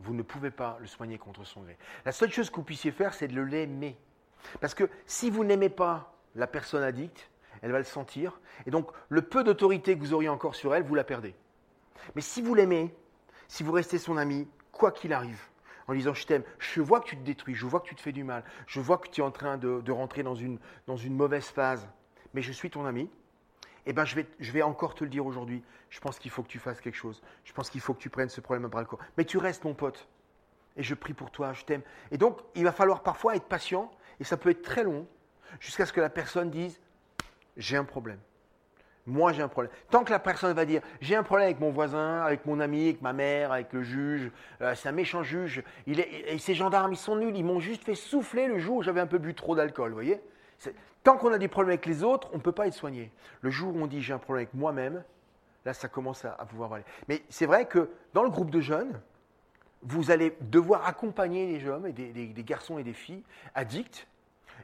Vous 0.00 0.12
ne 0.12 0.22
pouvez 0.22 0.50
pas 0.50 0.76
le 0.80 0.86
soigner 0.86 1.16
contre 1.16 1.44
son 1.44 1.62
gré. 1.62 1.78
La 2.04 2.12
seule 2.12 2.30
chose 2.30 2.50
que 2.50 2.56
vous 2.56 2.64
puissiez 2.64 2.92
faire, 2.92 3.14
c'est 3.14 3.28
de 3.28 3.40
l'aimer. 3.40 3.96
Parce 4.60 4.74
que 4.74 4.90
si 5.06 5.30
vous 5.30 5.44
n'aimez 5.44 5.68
pas 5.68 6.12
la 6.34 6.46
personne 6.46 6.82
addicte, 6.82 7.30
elle 7.62 7.72
va 7.72 7.78
le 7.78 7.84
sentir. 7.84 8.40
Et 8.66 8.70
donc, 8.70 8.90
le 9.08 9.22
peu 9.22 9.44
d'autorité 9.44 9.94
que 9.94 10.00
vous 10.00 10.12
auriez 10.12 10.28
encore 10.28 10.54
sur 10.54 10.74
elle, 10.74 10.82
vous 10.82 10.94
la 10.94 11.04
perdez. 11.04 11.34
Mais 12.14 12.22
si 12.22 12.42
vous 12.42 12.54
l'aimez, 12.54 12.94
si 13.48 13.62
vous 13.62 13.72
restez 13.72 13.98
son 13.98 14.16
ami, 14.16 14.48
quoi 14.72 14.90
qu'il 14.90 15.12
arrive, 15.12 15.40
en 15.88 15.94
disant 15.94 16.14
je 16.14 16.26
t'aime, 16.26 16.42
je 16.58 16.80
vois 16.80 17.00
que 17.00 17.06
tu 17.06 17.16
te 17.16 17.22
détruis, 17.22 17.54
je 17.54 17.66
vois 17.66 17.80
que 17.80 17.88
tu 17.88 17.94
te 17.94 18.00
fais 18.00 18.12
du 18.12 18.24
mal, 18.24 18.44
je 18.66 18.80
vois 18.80 18.98
que 18.98 19.08
tu 19.08 19.20
es 19.20 19.24
en 19.24 19.30
train 19.30 19.56
de, 19.56 19.90
rentrer 19.92 20.22
dans 20.22 20.34
une, 20.34 20.58
mauvaise 21.08 21.46
phase, 21.46 21.88
mais 22.34 22.42
je 22.42 22.52
suis 22.52 22.70
ton 22.70 22.84
ami, 22.84 23.10
eh 23.86 23.92
ben 23.92 24.04
je 24.04 24.52
vais 24.52 24.62
encore 24.62 24.94
te 24.94 25.04
le 25.04 25.10
dire 25.10 25.26
aujourd'hui, 25.26 25.62
je 25.90 26.00
pense 26.00 26.18
qu'il 26.18 26.30
faut 26.30 26.42
que 26.42 26.48
tu 26.48 26.58
fasses 26.58 26.80
quelque 26.80 26.96
chose, 26.96 27.22
je 27.44 27.52
pense 27.52 27.68
qu'il 27.70 27.80
faut 27.80 27.94
que 27.94 28.00
tu 28.00 28.10
prennes 28.10 28.28
ce 28.28 28.40
problème 28.40 28.64
à 28.64 28.68
bras 28.68 28.80
le 28.80 28.86
corps. 28.86 29.00
Mais 29.16 29.24
tu 29.24 29.38
restes 29.38 29.64
mon 29.64 29.74
pote, 29.74 30.08
et 30.76 30.82
je 30.82 30.94
prie 30.94 31.14
pour 31.14 31.30
toi, 31.30 31.52
je 31.52 31.64
t'aime. 31.64 31.82
Et 32.10 32.18
donc, 32.18 32.40
il 32.54 32.64
va 32.64 32.72
falloir 32.72 33.02
parfois 33.02 33.36
être 33.36 33.44
patient, 33.44 33.90
et 34.20 34.24
ça 34.24 34.36
peut 34.36 34.50
être 34.50 34.62
très 34.62 34.84
long, 34.84 35.06
jusqu'à 35.60 35.84
ce 35.84 35.92
que 35.92 36.00
la 36.00 36.10
personne 36.10 36.50
dise, 36.50 36.80
j'ai 37.56 37.76
un 37.76 37.84
problème. 37.84 38.18
Moi, 39.06 39.32
j'ai 39.32 39.42
un 39.42 39.48
problème. 39.48 39.72
Tant 39.90 40.04
que 40.04 40.12
la 40.12 40.20
personne 40.20 40.54
va 40.54 40.64
dire, 40.64 40.80
j'ai 41.00 41.16
un 41.16 41.24
problème 41.24 41.46
avec 41.46 41.58
mon 41.58 41.70
voisin, 41.70 42.20
avec 42.22 42.46
mon 42.46 42.60
ami, 42.60 42.84
avec 42.84 43.02
ma 43.02 43.12
mère, 43.12 43.50
avec 43.50 43.72
le 43.72 43.82
juge, 43.82 44.30
euh, 44.60 44.74
c'est 44.76 44.88
un 44.88 44.92
méchant 44.92 45.24
juge, 45.24 45.64
il 45.86 45.98
est, 45.98 46.32
et 46.32 46.38
ces 46.38 46.54
gendarmes, 46.54 46.92
ils 46.92 46.98
sont 46.98 47.16
nuls, 47.16 47.36
ils 47.36 47.44
m'ont 47.44 47.58
juste 47.58 47.82
fait 47.82 47.96
souffler 47.96 48.46
le 48.46 48.58
jour 48.58 48.76
où 48.76 48.82
j'avais 48.82 49.00
un 49.00 49.08
peu 49.08 49.18
bu 49.18 49.34
trop 49.34 49.56
d'alcool, 49.56 49.88
vous 49.88 49.96
voyez 49.96 50.20
Tant 51.02 51.16
qu'on 51.16 51.32
a 51.32 51.38
des 51.38 51.48
problèmes 51.48 51.70
avec 51.70 51.86
les 51.86 52.04
autres, 52.04 52.30
on 52.32 52.36
ne 52.36 52.42
peut 52.42 52.52
pas 52.52 52.68
être 52.68 52.74
soigné. 52.74 53.10
Le 53.40 53.50
jour 53.50 53.74
où 53.74 53.80
on 53.80 53.88
dit, 53.88 54.00
j'ai 54.00 54.12
un 54.12 54.18
problème 54.18 54.44
avec 54.44 54.54
moi-même, 54.54 55.02
là, 55.64 55.74
ça 55.74 55.88
commence 55.88 56.24
à, 56.24 56.30
pouvoir 56.48 56.72
aller. 56.72 56.84
Mais 57.08 57.22
c'est 57.28 57.46
vrai 57.46 57.66
que 57.66 57.90
dans 58.14 58.22
le 58.22 58.30
groupe 58.30 58.50
de 58.50 58.60
jeunes, 58.60 59.00
vous 59.82 60.12
allez 60.12 60.36
devoir 60.42 60.86
accompagner 60.86 61.48
les 61.48 61.58
jeunes, 61.58 61.90
des 61.90 62.44
garçons 62.44 62.78
et 62.78 62.84
des 62.84 62.92
filles 62.92 63.24
addicts, 63.56 64.06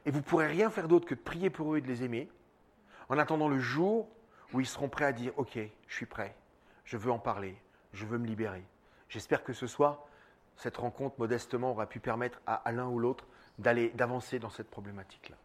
et 0.05 0.11
vous 0.11 0.19
ne 0.19 0.23
pourrez 0.23 0.47
rien 0.47 0.69
faire 0.69 0.87
d'autre 0.87 1.05
que 1.05 1.15
de 1.15 1.19
prier 1.19 1.49
pour 1.49 1.73
eux 1.73 1.79
et 1.79 1.81
de 1.81 1.87
les 1.87 2.05
aimer, 2.05 2.29
en 3.09 3.17
attendant 3.17 3.47
le 3.47 3.59
jour 3.59 4.07
où 4.53 4.59
ils 4.59 4.67
seront 4.67 4.89
prêts 4.89 5.05
à 5.05 5.11
dire 5.11 5.33
Ok, 5.37 5.57
je 5.87 5.93
suis 5.93 6.05
prêt, 6.05 6.35
je 6.85 6.97
veux 6.97 7.11
en 7.11 7.19
parler, 7.19 7.55
je 7.93 8.05
veux 8.05 8.17
me 8.17 8.27
libérer. 8.27 8.63
J'espère 9.09 9.43
que 9.43 9.53
ce 9.53 9.67
soir, 9.67 10.05
cette 10.55 10.77
rencontre 10.77 11.15
modestement 11.17 11.71
aura 11.71 11.87
pu 11.87 11.99
permettre 11.99 12.39
à, 12.45 12.71
l'un 12.71 12.87
ou 12.87 12.99
l'autre 12.99 13.25
d'aller, 13.57 13.89
d'avancer 13.89 14.39
dans 14.39 14.49
cette 14.49 14.69
problématique-là. 14.69 15.35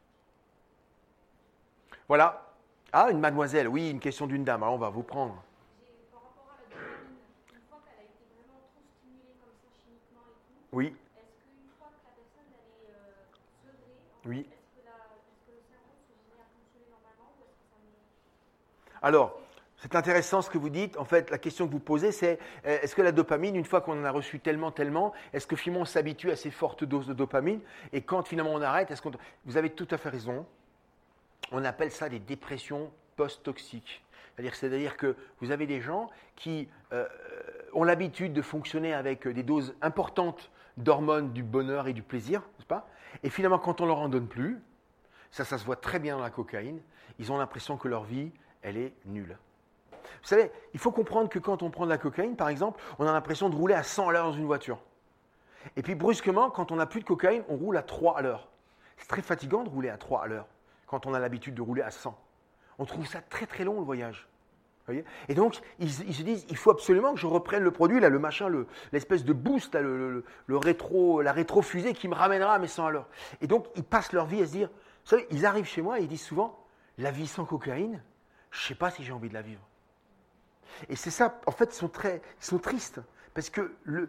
Voilà. 2.09 2.51
Ah, 2.93 3.11
une 3.11 3.19
mademoiselle, 3.19 3.67
oui, 3.67 3.91
une 3.91 3.99
question 3.99 4.27
d'une 4.27 4.45
dame. 4.45 4.63
Alors 4.63 4.75
on 4.75 4.79
va 4.79 4.91
vous 4.91 5.03
prendre. 5.03 5.43
Oui. 10.73 10.87
est-ce 10.87 10.93
qu'une 10.93 11.71
fois 11.79 11.87
que 11.87 12.05
la 12.05 12.11
personne 12.17 12.51
elle 12.51 12.89
est 12.89 12.95
euh, 12.95 13.23
sevrée, 13.63 14.27
oui. 14.27 14.49
Alors, 19.05 19.39
c'est 19.77 19.97
intéressant 19.97 20.41
ce 20.41 20.49
que 20.49 20.57
vous 20.57 20.71
dites. 20.71 20.97
En 20.97 21.05
fait, 21.05 21.31
la 21.31 21.37
question 21.37 21.67
que 21.67 21.73
vous 21.73 21.79
posez, 21.79 22.11
c'est 22.11 22.39
euh, 22.65 22.79
est-ce 22.81 22.97
que 22.97 23.03
la 23.03 23.13
dopamine, 23.13 23.55
une 23.55 23.67
fois 23.67 23.83
qu'on 23.83 24.01
en 24.01 24.05
a 24.05 24.11
reçu 24.11 24.41
tellement, 24.41 24.71
tellement, 24.71 25.13
est-ce 25.35 25.47
que 25.47 25.57
finalement 25.57 25.83
on 25.83 25.85
s'habitue 25.85 26.31
à 26.31 26.37
ces 26.37 26.51
fortes 26.51 26.85
doses 26.85 27.07
de 27.07 27.13
dopamine 27.13 27.61
Et 27.93 28.01
quand 28.01 28.27
finalement 28.27 28.55
on 28.55 28.63
arrête, 28.63 28.91
est-ce 28.91 29.03
qu'on. 29.03 29.13
Vous 29.45 29.59
avez 29.59 29.69
tout 29.69 29.87
à 29.91 29.99
fait 29.99 30.09
raison. 30.09 30.47
On 31.53 31.67
appelle 31.67 31.91
ça 31.91 32.09
des 32.09 32.19
dépressions 32.19 32.91
post-toxiques. 33.17 34.03
C'est-à-dire, 34.39 34.97
que 34.97 35.17
vous 35.43 35.51
avez 35.51 35.67
des 35.67 35.83
gens 35.83 36.09
qui 36.35 36.67
euh, 36.95 37.07
ont 37.75 37.85
l'habitude 37.85 38.33
de 38.33 38.41
fonctionner 38.41 38.95
avec 38.95 39.29
des 39.29 39.43
doses 39.43 39.77
importantes 39.83 40.51
d'hormones 40.79 41.35
du 41.35 41.43
bonheur 41.43 41.89
et 41.89 41.93
du 41.93 42.03
plaisir, 42.03 42.41
n'est-ce 42.41 42.67
pas? 42.67 42.89
Et 43.23 43.29
finalement, 43.29 43.59
quand 43.59 43.83
on 43.83 43.87
leur 43.87 43.99
en 43.99 44.09
donne 44.09 44.27
plus, 44.29 44.63
ça, 45.31 45.45
ça 45.45 45.59
se 45.59 45.65
voit 45.67 45.77
très 45.77 45.99
bien 45.99 46.17
dans 46.17 46.23
la 46.23 46.31
cocaïne, 46.31 46.81
ils 47.19 47.31
ont 47.31 47.37
l'impression 47.37 47.77
que 47.77 47.87
leur 47.87 48.05
vie, 48.05 48.33
elle 48.65 48.77
est 48.77 48.93
nulle. 49.05 49.37
Vous 50.03 50.29
savez, 50.29 50.51
il 50.73 50.81
faut 50.81 50.91
comprendre 50.91 51.29
que 51.29 51.39
quand 51.39 51.63
on 51.63 51.71
prend 51.71 51.85
de 51.85 51.91
la 51.91 51.99
cocaïne, 51.99 52.35
par 52.35 52.49
exemple, 52.49 52.81
on 52.99 53.07
a 53.07 53.13
l'impression 53.13 53.49
de 53.49 53.55
rouler 53.55 53.75
à 53.75 53.83
100 53.83 54.09
à 54.09 54.13
l'heure 54.13 54.25
dans 54.25 54.33
une 54.33 54.47
voiture. 54.47 54.81
Et 55.77 55.83
puis 55.83 55.95
brusquement, 55.95 56.51
quand 56.51 56.73
on 56.73 56.77
n'a 56.77 56.87
plus 56.87 57.01
de 57.01 57.05
cocaïne, 57.05 57.45
on 57.49 57.57
roule 57.57 57.77
à 57.77 57.83
3 57.83 58.19
à 58.19 58.23
l'heure. 58.23 58.49
C'est 58.97 59.09
très 59.09 59.23
fatigant 59.23 59.63
de 59.63 59.69
rouler 59.69 59.91
à 59.91 59.97
3 59.97 60.25
à 60.25 60.27
l'heure 60.27 60.47
quand 60.87 61.07
on 61.07 61.15
a 61.15 61.19
l'habitude 61.19 61.55
de 61.55 61.63
rouler 61.63 61.83
à 61.83 61.91
100. 61.91 62.19
On 62.79 62.85
trouve 62.85 63.07
ça 63.07 63.21
très 63.21 63.47
très 63.47 63.65
long 63.65 63.79
le 63.79 63.85
voyage. 63.85 64.27
Voyez? 64.87 65.05
Et 65.29 65.35
donc, 65.35 65.61
ils, 65.79 65.91
se 65.91 66.23
disent, 66.23 66.47
il 66.51 66.57
faut 66.57 66.71
absolument 66.71 67.15
que 67.15 67.21
je 67.21 67.27
reprenne 67.27 67.63
le 67.63 67.71
produit, 67.71 68.01
là, 68.01 68.11
le 68.11 68.19
machin, 68.19 68.51
l'espèce 68.93 69.25
de 69.25 69.33
boost, 69.33 69.75
le, 69.75 70.25
rétro, 70.49 71.23
la 71.23 71.33
rétro-fusée 71.33 71.95
qui 71.95 72.07
me 72.07 72.15
ramènera 72.15 72.55
à 72.55 72.59
mes 72.59 72.67
100 72.67 72.87
à 72.87 72.91
l'heure. 72.91 73.09
Et 73.41 73.47
donc, 73.47 73.67
ils 73.77 73.85
passent 73.85 74.13
leur 74.13 74.27
vie 74.27 74.43
à 74.43 74.47
se 74.47 74.53
dire, 74.53 74.69
vous 74.69 75.11
savez, 75.11 75.27
ils 75.31 75.47
arrivent 75.47 75.67
chez 75.67 75.81
moi 75.81 76.01
et 76.01 76.03
ils 76.03 76.09
disent 76.09 76.25
souvent, 76.25 76.59
la 76.99 77.11
vie 77.11 77.27
sans 77.27 77.47
cocaïne, 77.47 78.03
je 78.55 78.63
ne 78.63 78.69
sais 78.69 78.75
pas 78.77 78.91
si 78.91 79.03
j'ai 79.03 79.13
envie 79.13 79.29
de 79.29 79.35
la 79.35 79.43
vivre. 79.43 79.61
Et 80.89 80.97
c'est 80.97 81.11
ça, 81.11 81.41
en 81.47 81.51
fait, 81.51 81.75
ils 81.75 81.77
sont, 81.77 81.89
très, 81.89 82.23
ils 82.41 82.45
sont 82.45 82.59
tristes, 82.59 83.01
parce 83.35 83.51
que 83.51 83.75
le, 83.83 84.09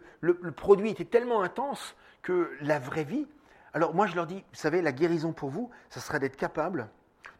produit 0.52 0.92
était 0.92 1.06
tellement 1.06 1.42
intense 1.42 1.96
que 2.22 2.56
la 2.62 2.80
vraie 2.80 3.04
vie... 3.04 3.28
Alors 3.74 3.94
moi, 3.94 4.08
je 4.08 4.16
leur 4.16 4.28
dis, 4.28 4.36
vous 4.36 4.56
savez, 4.56 4.82
la 4.82 4.92
guérison 4.92 5.34
pour 5.34 5.50
vous, 5.50 5.70
ça 5.90 6.00
serait 6.00 6.20
d'être 6.20 6.38
capable 6.38 6.90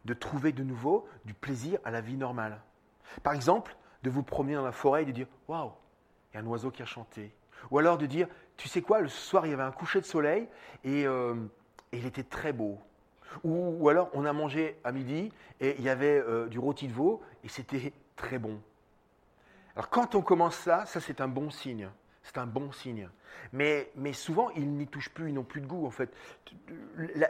de 0.04 0.14
trouver 0.14 0.52
de 0.52 0.62
nouveau 0.62 1.08
du 1.24 1.32
plaisir 1.32 1.78
à 1.84 1.90
la 1.90 2.00
vie 2.00 2.16
normale. 2.16 2.60
Par 3.22 3.32
exemple, 3.32 3.76
de 4.02 4.10
vous 4.10 4.22
promener 4.22 4.54
dans 4.54 4.64
la 4.64 4.72
forêt 4.72 5.02
et 5.02 5.06
de 5.06 5.12
dire, 5.12 5.28
waouh, 5.48 5.72
il 6.30 6.34
y 6.34 6.36
a 6.38 6.42
un 6.42 6.46
oiseau 6.46 6.70
qui 6.70 6.82
a 6.82 6.86
chanté. 6.86 7.32
Ou 7.70 7.78
alors 7.78 7.98
de 7.98 8.06
dire, 8.06 8.28
tu 8.56 8.68
sais 8.68 8.82
quoi, 8.82 9.00
le 9.00 9.08
soir, 9.08 9.46
il 9.46 9.50
y 9.50 9.54
avait 9.54 9.62
un 9.62 9.72
coucher 9.72 10.00
de 10.00 10.06
soleil 10.06 10.48
et, 10.84 11.06
euh, 11.06 11.34
et 11.92 11.98
il 11.98 12.06
était 12.06 12.24
très 12.24 12.52
beau. 12.52 12.78
Ou, 13.44 13.88
alors, 13.88 14.10
on 14.14 14.24
a 14.24 14.32
mangé 14.32 14.76
à 14.84 14.92
midi 14.92 15.32
et 15.60 15.76
il 15.78 15.84
y 15.84 15.88
avait 15.88 16.18
euh, 16.18 16.46
du 16.46 16.58
rôti 16.58 16.88
de 16.88 16.92
veau 16.92 17.22
et 17.44 17.48
c'était 17.48 17.92
très 18.16 18.38
bon. 18.38 18.60
Alors, 19.74 19.90
quand 19.90 20.14
on 20.14 20.22
commence 20.22 20.56
ça, 20.56 20.86
ça 20.86 21.00
c'est 21.00 21.20
un 21.20 21.28
bon 21.28 21.50
signe. 21.50 21.88
C'est 22.22 22.38
un 22.38 22.46
bon 22.46 22.72
signe. 22.72 23.08
Mais, 23.52 23.90
mais 23.94 24.12
souvent, 24.12 24.50
ils 24.50 24.68
n'y 24.68 24.86
touchent 24.86 25.10
plus, 25.10 25.28
ils 25.28 25.34
n'ont 25.34 25.44
plus 25.44 25.60
de 25.60 25.66
goût 25.66 25.86
en 25.86 25.90
fait. 25.90 26.12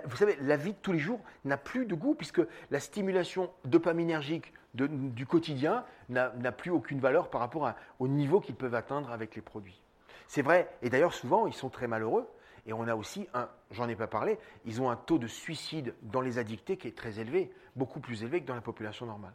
vous 0.04 0.16
savez, 0.16 0.38
la 0.40 0.56
vie 0.56 0.72
de 0.72 0.78
tous 0.80 0.92
les 0.92 0.98
jours 0.98 1.20
n'a 1.44 1.58
plus 1.58 1.84
de 1.84 1.94
goût 1.94 2.14
puisque 2.14 2.40
la 2.70 2.80
stimulation 2.80 3.50
dopaminergique 3.64 4.54
du 4.74 5.26
quotidien 5.26 5.84
n'a 6.08 6.52
plus 6.52 6.70
aucune 6.70 7.00
valeur 7.00 7.28
par 7.30 7.40
rapport 7.40 7.72
au 7.98 8.08
niveau 8.08 8.40
qu'ils 8.40 8.54
peuvent 8.54 8.74
atteindre 8.74 9.10
avec 9.10 9.34
les 9.34 9.42
produits. 9.42 9.82
C'est 10.28 10.42
vrai, 10.42 10.68
et 10.82 10.90
d'ailleurs 10.90 11.14
souvent, 11.14 11.46
ils 11.46 11.54
sont 11.54 11.68
très 11.68 11.86
malheureux 11.86 12.28
et 12.66 12.72
on 12.72 12.86
a 12.88 12.94
aussi 12.94 13.28
un, 13.32 13.48
j'en 13.70 13.88
ai 13.88 13.94
pas 13.94 14.06
parlé, 14.06 14.38
ils 14.64 14.82
ont 14.82 14.90
un 14.90 14.96
taux 14.96 15.18
de 15.18 15.26
suicide 15.26 15.94
dans 16.02 16.20
les 16.20 16.38
addictés 16.38 16.76
qui 16.76 16.88
est 16.88 16.96
très 16.96 17.20
élevé, 17.20 17.50
beaucoup 17.76 18.00
plus 18.00 18.22
élevé 18.22 18.40
que 18.40 18.46
dans 18.46 18.54
la 18.54 18.60
population 18.60 19.06
normale. 19.06 19.34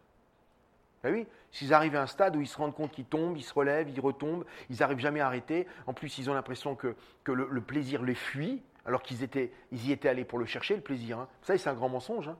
Ben 1.04 1.14
oui, 1.14 1.26
s'ils 1.52 1.74
arrivent 1.74 1.96
à 1.96 2.04
un 2.04 2.08
stade 2.08 2.36
où 2.36 2.42
ils 2.42 2.48
se 2.48 2.58
rendent 2.58 2.76
compte 2.76 2.92
qu'ils 2.92 3.06
tombent, 3.06 3.36
ils 3.36 3.44
se 3.44 3.54
relèvent, 3.54 3.90
ils 3.90 4.00
retombent, 4.00 4.46
ils 4.70 4.78
n'arrivent 4.80 5.00
jamais 5.00 5.20
à 5.20 5.28
arrêter. 5.28 5.66
En 5.88 5.94
plus, 5.94 6.18
ils 6.20 6.30
ont 6.30 6.34
l'impression 6.34 6.76
que, 6.76 6.96
le, 7.26 7.62
plaisir 7.62 8.04
les 8.04 8.14
fuit, 8.14 8.62
alors 8.86 9.02
qu'ils 9.02 9.24
étaient, 9.24 9.52
ils 9.72 9.88
y 9.88 9.92
étaient 9.92 10.10
allés 10.10 10.26
pour 10.26 10.38
le 10.38 10.46
chercher, 10.46 10.76
le 10.76 10.82
plaisir. 10.82 11.18
Hein. 11.18 11.28
Vous 11.42 11.48
savez, 11.48 11.58
c'est 11.58 11.70
un 11.70 11.74
grand 11.74 11.90
mensonge. 11.90 12.28
Hein. 12.28 12.38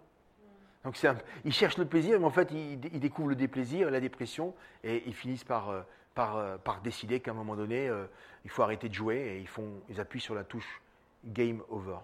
Donc 0.84 1.00
ils 1.46 1.54
cherchent 1.54 1.78
le 1.78 1.86
plaisir, 1.86 2.20
mais 2.20 2.26
en 2.26 2.32
fait, 2.32 2.52
ils, 2.52 3.00
découvrent 3.00 3.30
le 3.30 3.36
déplaisir 3.36 3.90
la 3.90 4.00
dépression, 4.00 4.54
et 4.84 5.04
ils 5.06 5.14
finissent 5.14 5.44
par, 5.44 5.70
euh, 5.70 5.82
euh, 6.18 6.58
par, 6.58 6.82
décider 6.82 7.20
qu'à 7.20 7.32
un 7.32 7.36
moment 7.36 7.56
donné, 7.56 7.88
euh, 7.88 8.06
il 8.44 8.50
faut 8.50 8.64
arrêter 8.64 8.90
de 8.90 8.94
jouer, 8.94 9.18
et 9.18 9.40
ils, 9.40 9.48
font, 9.48 9.82
ils 9.90 10.00
appuient 10.00 10.20
sur 10.20 10.36
la 10.36 10.44
touche 10.44 10.82
Game 11.26 11.62
Over. 11.70 12.00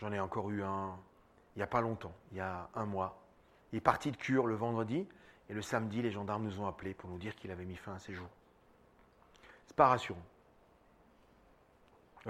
J'en 0.00 0.12
ai 0.12 0.20
encore 0.20 0.50
eu 0.50 0.62
un 0.62 0.96
il 1.56 1.60
n'y 1.60 1.62
a 1.62 1.66
pas 1.66 1.80
longtemps, 1.80 2.12
il 2.32 2.36
y 2.36 2.40
a 2.40 2.68
un 2.74 2.84
mois. 2.84 3.18
Il 3.72 3.78
est 3.78 3.80
parti 3.80 4.10
de 4.10 4.16
cure 4.16 4.46
le 4.46 4.54
vendredi, 4.54 5.08
et 5.48 5.54
le 5.54 5.62
samedi, 5.62 6.02
les 6.02 6.10
gendarmes 6.10 6.44
nous 6.44 6.60
ont 6.60 6.66
appelés 6.66 6.92
pour 6.92 7.08
nous 7.08 7.16
dire 7.16 7.34
qu'il 7.34 7.50
avait 7.50 7.64
mis 7.64 7.76
fin 7.76 7.94
à 7.94 7.98
ses 7.98 8.12
jours. 8.12 8.28
C'est 9.66 9.74
pas 9.76 9.88
rassurant. 9.88 10.22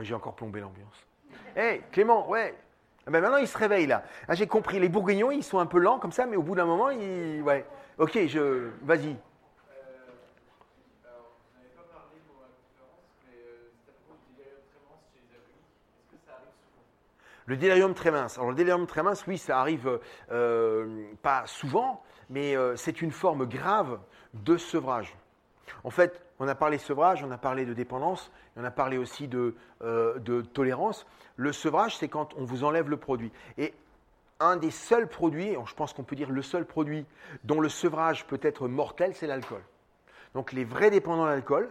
J'ai 0.01 0.15
encore 0.15 0.37
plombé 0.37 0.61
l'ambiance. 0.61 1.07
Hé, 1.57 1.83
Clément, 1.91 2.29
ouais. 2.29 2.55
Ah 3.05 3.11
ben 3.11 3.21
maintenant, 3.21 3.39
il 3.39 3.49
se 3.49 3.59
réveille 3.59 3.87
là. 3.87 4.05
Ah, 4.29 4.35
j'ai 4.35 4.47
compris, 4.47 4.79
les 4.79 4.89
bourguignons, 4.89 5.33
ils 5.33 5.43
sont 5.43 5.59
un 5.59 5.67
peu 5.67 5.79
lents 5.79 5.99
comme 5.99 6.13
ça, 6.13 6.27
mais 6.27 6.37
au 6.37 6.43
bout 6.43 6.55
d'un 6.55 6.67
moment, 6.67 6.91
ils. 6.91 7.43
Ouais. 7.43 7.67
Ok, 7.99 8.19
je. 8.27 8.71
Vas-y. 8.83 9.17
Le 17.47 17.57
délirium 17.57 17.95
très 17.95 18.11
mince. 18.11 18.37
Alors 18.39 18.51
le 18.51 18.57
délirium 18.57 18.87
très 18.87 19.03
mince, 19.03 19.25
oui, 19.27 19.39
ça 19.39 19.61
arrive 19.61 20.01
euh, 20.33 21.05
pas 21.23 21.47
souvent, 21.47 22.03
mais 22.29 22.57
euh, 22.57 22.75
c'est 22.77 23.01
une 23.01 23.13
forme 23.13 23.47
grave 23.47 24.01
de 24.35 24.57
sevrage. 24.57 25.17
En 25.85 25.91
fait, 25.91 26.21
on 26.41 26.49
a 26.49 26.57
parlé 26.57 26.79
sevrage, 26.79 27.23
on 27.23 27.31
a 27.31 27.39
parlé 27.39 27.65
de 27.65 27.73
dépendance, 27.73 28.33
on 28.57 28.65
a 28.65 28.71
parlé 28.73 28.99
aussi 28.99 29.29
de, 29.29 29.55
euh, 29.83 30.19
de 30.19 30.43
tolérance. 30.43 31.07
Le 31.37 31.53
sevrage, 31.53 31.97
c'est 31.97 32.09
quand 32.09 32.35
on 32.37 32.45
vous 32.45 32.65
enlève 32.65 32.91
le 32.91 32.97
produit. 32.97 33.31
Et 33.59 33.75
un 34.41 34.57
des 34.57 34.73
seuls 34.73 35.09
produits, 35.09 35.57
je 35.67 35.75
pense 35.75 35.93
qu'on 35.93 36.03
peut 36.03 36.17
dire 36.17 36.31
le 36.31 36.43
seul 36.43 36.67
produit 36.67 37.07
dont 37.45 37.61
le 37.61 37.69
sevrage 37.69 38.27
peut 38.27 38.41
être 38.43 38.67
mortel, 38.67 39.15
c'est 39.15 39.27
l'alcool. 39.29 39.63
Donc 40.35 40.53
les 40.53 40.65
vrais 40.65 40.91
dépendants 40.91 41.27
d'alcool, 41.27 41.71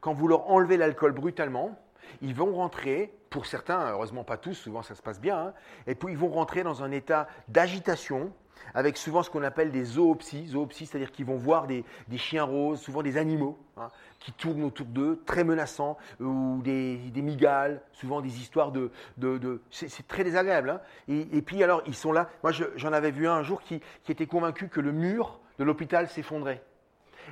quand 0.00 0.14
vous 0.14 0.28
leur 0.28 0.48
enlevez 0.50 0.76
l'alcool 0.76 1.12
brutalement, 1.12 1.78
ils 2.22 2.34
vont 2.34 2.54
rentrer 2.54 3.12
pour 3.36 3.44
certains, 3.44 3.90
heureusement 3.90 4.24
pas 4.24 4.38
tous, 4.38 4.54
souvent 4.54 4.80
ça 4.80 4.94
se 4.94 5.02
passe 5.02 5.20
bien, 5.20 5.38
hein. 5.38 5.52
et 5.86 5.94
puis 5.94 6.10
ils 6.10 6.16
vont 6.16 6.30
rentrer 6.30 6.62
dans 6.62 6.82
un 6.82 6.90
état 6.90 7.28
d'agitation, 7.48 8.32
avec 8.72 8.96
souvent 8.96 9.22
ce 9.22 9.28
qu'on 9.28 9.42
appelle 9.42 9.70
des 9.70 9.84
zoopsies, 9.84 10.46
zoopsies 10.46 10.86
c'est-à-dire 10.86 11.12
qu'ils 11.12 11.26
vont 11.26 11.36
voir 11.36 11.66
des, 11.66 11.84
chiens 12.16 12.44
roses, 12.44 12.80
souvent 12.80 13.02
des 13.02 13.18
animaux, 13.18 13.58
hein, 13.76 13.90
qui 14.20 14.32
tournent 14.32 14.64
autour 14.64 14.86
d'eux, 14.86 15.22
très 15.26 15.44
menaçants, 15.44 15.98
ou 16.18 16.62
des, 16.64 16.98
migales, 17.16 17.82
souvent 17.92 18.22
des 18.22 18.40
histoires 18.40 18.72
de... 18.72 18.90
de, 19.18 19.60
c'est 19.70 20.08
très 20.08 20.24
désagréable. 20.24 20.70
Hein. 20.70 20.80
Et, 21.06 21.42
puis 21.42 21.62
alors, 21.62 21.82
ils 21.86 21.94
sont 21.94 22.12
là, 22.12 22.30
moi 22.42 22.52
j'en 22.52 22.92
avais 22.94 23.10
vu 23.10 23.28
un 23.28 23.34
un 23.34 23.42
jour 23.42 23.60
qui, 23.60 23.82
qui 24.04 24.12
était 24.12 24.26
convaincu 24.26 24.68
que 24.68 24.80
le 24.80 24.92
mur 24.92 25.40
de 25.58 25.64
l'hôpital 25.64 26.08
s'effondrait 26.08 26.62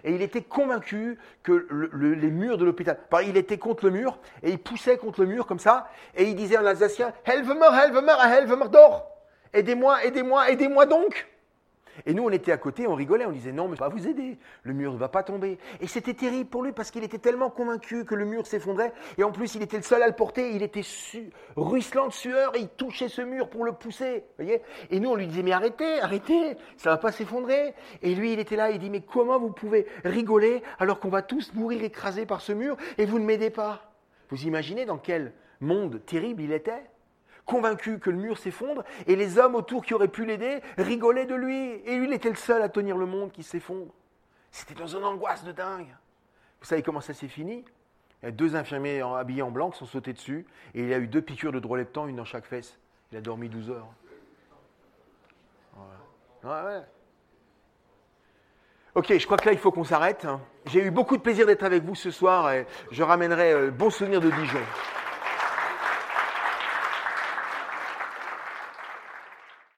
et 0.02 0.14
il 0.14 0.22
était 0.22 0.42
convaincu 0.42 1.18
que 1.42 1.66
les 1.94 2.30
murs 2.30 2.58
de 2.58 2.64
l'hôpital, 2.64 2.98
il 3.26 3.36
était 3.36 3.58
contre 3.58 3.84
le 3.84 3.90
mur, 3.90 4.18
et 4.42 4.50
il 4.50 4.58
poussait 4.58 4.96
contre 4.96 5.20
le 5.20 5.26
mur 5.26 5.46
comme 5.46 5.58
ça, 5.58 5.88
et 6.16 6.24
il 6.24 6.34
disait 6.34 6.58
en 6.58 6.66
alsacien, 6.66 7.12
Helvemer, 7.24 7.68
Helvemer, 7.72 8.16
Helvemer 8.24 8.68
d'or! 8.68 9.10
Aidez-moi, 9.52 10.04
aidez-moi, 10.04 10.50
aidez-moi 10.50 10.86
donc 10.86 11.28
et 12.06 12.14
nous, 12.14 12.24
on 12.24 12.30
était 12.30 12.52
à 12.52 12.56
côté, 12.56 12.86
on 12.86 12.94
rigolait, 12.94 13.26
on 13.26 13.32
disait 13.32 13.52
non, 13.52 13.64
mais 13.64 13.76
je 13.76 13.82
vais 13.82 13.88
pas 13.88 13.94
vous 13.94 14.08
aider, 14.08 14.38
le 14.62 14.72
mur 14.72 14.92
ne 14.92 14.98
va 14.98 15.08
pas 15.08 15.22
tomber. 15.22 15.58
Et 15.80 15.86
c'était 15.86 16.14
terrible 16.14 16.48
pour 16.48 16.62
lui 16.62 16.72
parce 16.72 16.90
qu'il 16.90 17.04
était 17.04 17.18
tellement 17.18 17.50
convaincu 17.50 18.04
que 18.04 18.14
le 18.14 18.24
mur 18.24 18.46
s'effondrait, 18.46 18.92
et 19.18 19.24
en 19.24 19.32
plus, 19.32 19.54
il 19.54 19.62
était 19.62 19.76
le 19.76 19.82
seul 19.82 20.02
à 20.02 20.06
le 20.06 20.14
porter, 20.14 20.50
il 20.54 20.62
était 20.62 20.82
ruisselant 21.56 22.08
de 22.08 22.12
sueur, 22.12 22.56
et 22.56 22.60
il 22.60 22.68
touchait 22.68 23.08
ce 23.08 23.22
mur 23.22 23.48
pour 23.48 23.64
le 23.64 23.72
pousser, 23.72 24.24
Et 24.90 25.00
nous, 25.00 25.10
on 25.10 25.14
lui 25.14 25.26
disait 25.26 25.42
mais 25.42 25.52
arrêtez, 25.52 26.00
arrêtez, 26.00 26.56
ça 26.76 26.90
va 26.90 26.96
pas 26.96 27.12
s'effondrer. 27.12 27.74
Et 28.02 28.14
lui, 28.14 28.32
il 28.32 28.38
était 28.38 28.56
là, 28.56 28.70
il 28.70 28.78
dit 28.78 28.90
mais 28.90 29.00
comment 29.00 29.38
vous 29.38 29.52
pouvez 29.52 29.86
rigoler 30.04 30.62
alors 30.78 31.00
qu'on 31.00 31.08
va 31.08 31.22
tous 31.22 31.52
mourir 31.54 31.82
écrasés 31.82 32.26
par 32.26 32.40
ce 32.40 32.52
mur 32.52 32.76
et 32.98 33.06
vous 33.06 33.18
ne 33.18 33.24
m'aidez 33.24 33.50
pas? 33.50 33.92
Vous 34.30 34.44
imaginez 34.44 34.84
dans 34.84 34.98
quel 34.98 35.32
monde 35.60 36.00
terrible 36.06 36.42
il 36.42 36.52
était? 36.52 36.82
Convaincu 37.46 37.98
que 37.98 38.10
le 38.10 38.16
mur 38.16 38.38
s'effondre, 38.38 38.84
et 39.06 39.16
les 39.16 39.38
hommes 39.38 39.54
autour 39.54 39.84
qui 39.84 39.94
auraient 39.94 40.08
pu 40.08 40.24
l'aider 40.24 40.60
rigolaient 40.78 41.26
de 41.26 41.34
lui, 41.34 41.72
et 41.84 41.96
lui, 41.96 42.06
il 42.06 42.12
était 42.12 42.30
le 42.30 42.36
seul 42.36 42.62
à 42.62 42.68
tenir 42.68 42.96
le 42.96 43.06
monde 43.06 43.32
qui 43.32 43.42
s'effondre. 43.42 43.92
C'était 44.50 44.74
dans 44.74 44.86
une 44.86 45.04
angoisse 45.04 45.44
de 45.44 45.52
dingue. 45.52 45.94
Vous 46.60 46.66
savez 46.66 46.82
comment 46.82 47.00
ça 47.00 47.14
s'est 47.14 47.28
fini? 47.28 47.64
Il 48.22 48.26
y 48.26 48.28
a 48.28 48.30
deux 48.30 48.56
infirmiers 48.56 49.02
habillés 49.02 49.42
en 49.42 49.50
blanc 49.50 49.70
qui 49.70 49.78
sont 49.78 49.86
sautés 49.86 50.12
dessus, 50.12 50.46
et 50.74 50.84
il 50.84 50.92
a 50.92 50.98
eu 50.98 51.06
deux 51.06 51.22
piqûres 51.22 51.52
de 51.52 51.82
temps, 51.84 52.06
une 52.06 52.16
dans 52.16 52.24
chaque 52.24 52.46
fesse. 52.46 52.78
Il 53.12 53.18
a 53.18 53.20
dormi 53.20 53.48
12 53.48 53.70
heures. 53.70 53.88
Ok, 58.94 59.12
je 59.18 59.24
crois 59.26 59.36
que 59.36 59.46
là, 59.46 59.52
il 59.52 59.58
faut 59.58 59.72
qu'on 59.72 59.84
s'arrête. 59.84 60.26
J'ai 60.66 60.84
eu 60.84 60.90
beaucoup 60.90 61.16
de 61.16 61.22
plaisir 61.22 61.46
d'être 61.46 61.64
avec 61.64 61.82
vous 61.82 61.96
ce 61.96 62.10
soir 62.10 62.52
et 62.52 62.66
je 62.92 63.02
ramènerai 63.02 63.52
euh, 63.52 63.70
bon 63.70 63.90
souvenir 63.90 64.20
de 64.20 64.30
Dijon. 64.30 64.60